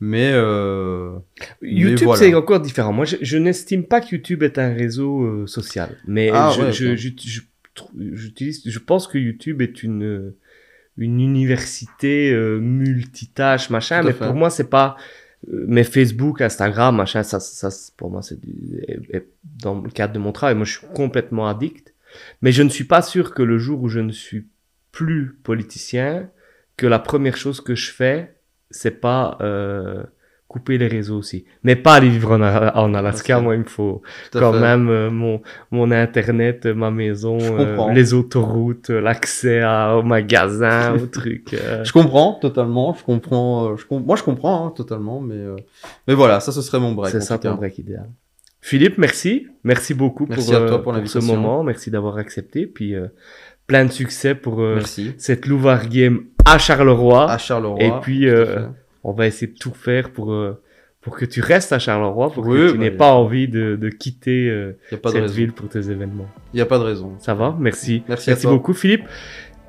Mais 0.00 0.30
euh, 0.32 1.18
YouTube, 1.62 2.04
voilà. 2.06 2.18
c'est 2.20 2.34
encore 2.34 2.60
différent. 2.60 2.92
Moi, 2.92 3.04
je, 3.04 3.16
je 3.20 3.36
n'estime 3.36 3.84
pas 3.84 4.00
que 4.00 4.14
YouTube 4.16 4.42
est 4.42 4.58
un 4.58 4.72
réseau 4.72 5.22
euh, 5.22 5.46
social. 5.46 5.96
Mais 6.06 6.30
Ah, 6.32 6.52
je, 6.56 6.62
ouais, 6.62 6.72
je, 6.72 6.96
je, 6.96 8.78
pense 8.78 9.06
que 9.06 9.18
YouTube 9.18 9.60
est 9.62 9.82
une, 9.82 10.02
euh, 10.04 10.36
une 10.96 11.20
université 11.20 12.32
euh, 12.32 12.58
multitâche, 12.60 13.70
machin. 13.70 14.02
Mais 14.02 14.12
fait. 14.12 14.24
pour 14.26 14.34
moi, 14.34 14.48
c'est 14.50 14.70
pas. 14.70 14.96
euh, 15.52 15.64
Mais 15.68 15.84
Facebook, 15.84 16.40
Instagram, 16.40 16.96
machin, 16.96 17.22
ça, 17.22 17.38
ça, 17.40 17.68
pour 17.96 18.10
moi, 18.10 18.22
c'est 18.22 18.40
du- 18.40 18.78
est- 18.88 19.14
est 19.16 19.26
dans 19.62 19.80
le 19.80 19.90
cadre 19.90 20.12
de 20.14 20.18
mon 20.18 20.32
travail. 20.32 20.54
Moi, 20.54 20.64
je 20.64 20.78
suis 20.78 20.86
complètement 20.94 21.46
addict. 21.48 21.94
Mais 22.42 22.52
je 22.52 22.62
ne 22.62 22.68
suis 22.70 22.84
pas 22.84 23.02
sûr 23.02 23.34
que 23.34 23.42
le 23.42 23.58
jour 23.58 23.82
où 23.82 23.88
je 23.88 24.00
ne 24.00 24.12
suis 24.12 24.46
plus 24.92 25.38
politicien, 25.44 26.28
que 26.76 26.86
la 26.86 26.98
première 26.98 27.36
chose 27.36 27.60
que 27.60 27.74
je 27.74 27.90
fais, 27.92 28.34
c'est 28.70 29.00
pas 29.00 29.36
euh, 29.40 30.02
couper 30.48 30.78
les 30.78 30.88
réseaux 30.88 31.18
aussi. 31.18 31.44
Mais 31.62 31.76
pas 31.76 31.94
aller 31.94 32.08
vivre 32.08 32.32
en, 32.32 32.40
en 32.42 32.94
Alaska. 32.94 33.40
Moi, 33.40 33.54
il 33.54 33.60
me 33.60 33.64
faut 33.68 34.02
quand 34.32 34.52
fait. 34.52 34.58
même 34.60 34.88
euh, 34.88 35.08
mon, 35.10 35.40
mon 35.70 35.90
internet, 35.92 36.66
ma 36.66 36.90
maison, 36.90 37.38
euh, 37.40 37.92
les 37.92 38.14
autoroutes, 38.14 38.90
euh, 38.90 39.00
l'accès 39.00 39.62
au 39.64 40.02
magasin, 40.02 40.94
aux 41.00 41.06
trucs. 41.06 41.54
euh. 41.54 41.84
Je 41.84 41.92
comprends 41.92 42.34
totalement. 42.34 42.94
Je 42.98 43.04
comprends. 43.04 43.76
Je 43.76 43.86
com- 43.86 44.02
Moi, 44.04 44.16
je 44.16 44.24
comprends 44.24 44.66
hein, 44.66 44.72
totalement. 44.74 45.20
Mais 45.20 45.36
euh, 45.36 45.56
mais 46.08 46.14
voilà, 46.14 46.40
ça, 46.40 46.50
ce 46.52 46.62
serait 46.62 46.80
mon 46.80 46.92
break. 46.92 47.12
c'est 47.12 47.20
ça 47.20 47.38
ton 47.38 47.54
break 47.54 47.78
idéal. 47.78 48.08
Philippe, 48.62 48.98
merci. 48.98 49.46
Merci 49.64 49.94
beaucoup 49.94 50.26
Merci 50.28 50.50
pour, 50.52 50.62
à 50.62 50.66
toi 50.66 50.78
euh, 50.78 50.82
pour 50.82 51.08
ce 51.08 51.18
moment. 51.20 51.62
Merci 51.62 51.90
d'avoir 51.90 52.18
accepté. 52.18 52.66
Puis 52.66 52.94
plein 53.66 53.84
de 53.84 53.92
succès 53.92 54.34
pour 54.34 54.60
cette 55.16 55.46
Louvre 55.46 55.78
Game 55.88 56.24
à 56.44 56.58
Charleroi. 56.58 57.30
À 57.30 57.38
Charleroi. 57.38 57.82
Et 57.82 57.92
puis, 58.00 58.28
euh, 58.28 58.66
on 59.04 59.12
va 59.12 59.26
essayer 59.26 59.52
de 59.52 59.58
tout 59.58 59.72
faire 59.72 60.10
pour, 60.10 60.32
euh, 60.32 60.60
pour 61.00 61.16
que 61.16 61.24
tu 61.24 61.40
restes 61.40 61.72
à 61.72 61.78
Charleroi, 61.78 62.30
pour 62.30 62.46
Oui, 62.46 62.58
que 62.58 62.66
tu 62.68 62.72
bah, 62.72 62.78
n'aies 62.78 62.90
pas 62.90 63.12
envie 63.12 63.48
de, 63.48 63.76
de 63.76 63.88
quitter 63.88 64.48
euh, 64.48 64.78
pas 65.02 65.10
cette 65.10 65.30
ville 65.30 65.52
pour 65.52 65.68
tes 65.68 65.90
événements. 65.90 66.28
Il 66.52 66.58
y 66.58 66.62
a 66.62 66.66
pas 66.66 66.78
de 66.78 66.84
raison. 66.84 67.14
Ça 67.18 67.34
va? 67.34 67.56
Merci. 67.58 68.02
Merci 68.08 68.30
à 68.30 68.36
toi. 68.36 68.50
beaucoup, 68.50 68.74
Philippe. 68.74 69.04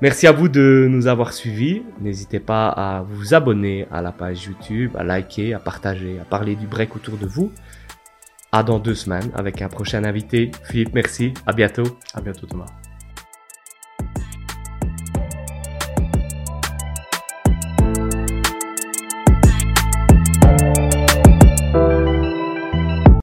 Merci 0.00 0.26
à 0.26 0.32
vous 0.32 0.48
de 0.48 0.88
nous 0.90 1.06
avoir 1.06 1.32
suivis. 1.32 1.82
N'hésitez 2.00 2.40
pas 2.40 2.68
à 2.68 3.02
vous 3.02 3.34
abonner 3.34 3.86
à 3.92 4.02
la 4.02 4.10
page 4.10 4.46
YouTube, 4.46 4.90
à 4.98 5.04
liker, 5.04 5.54
à 5.54 5.60
partager, 5.60 6.18
à 6.20 6.24
parler 6.24 6.56
du 6.56 6.66
break 6.66 6.96
autour 6.96 7.16
de 7.16 7.26
vous. 7.26 7.52
À 8.50 8.64
dans 8.64 8.80
deux 8.80 8.96
semaines 8.96 9.30
avec 9.34 9.62
un 9.62 9.68
prochain 9.68 10.02
invité. 10.04 10.50
Philippe, 10.64 10.92
merci. 10.92 11.32
À 11.46 11.52
bientôt. 11.52 11.84
À 12.14 12.20
bientôt, 12.20 12.46
Thomas. 12.46 12.81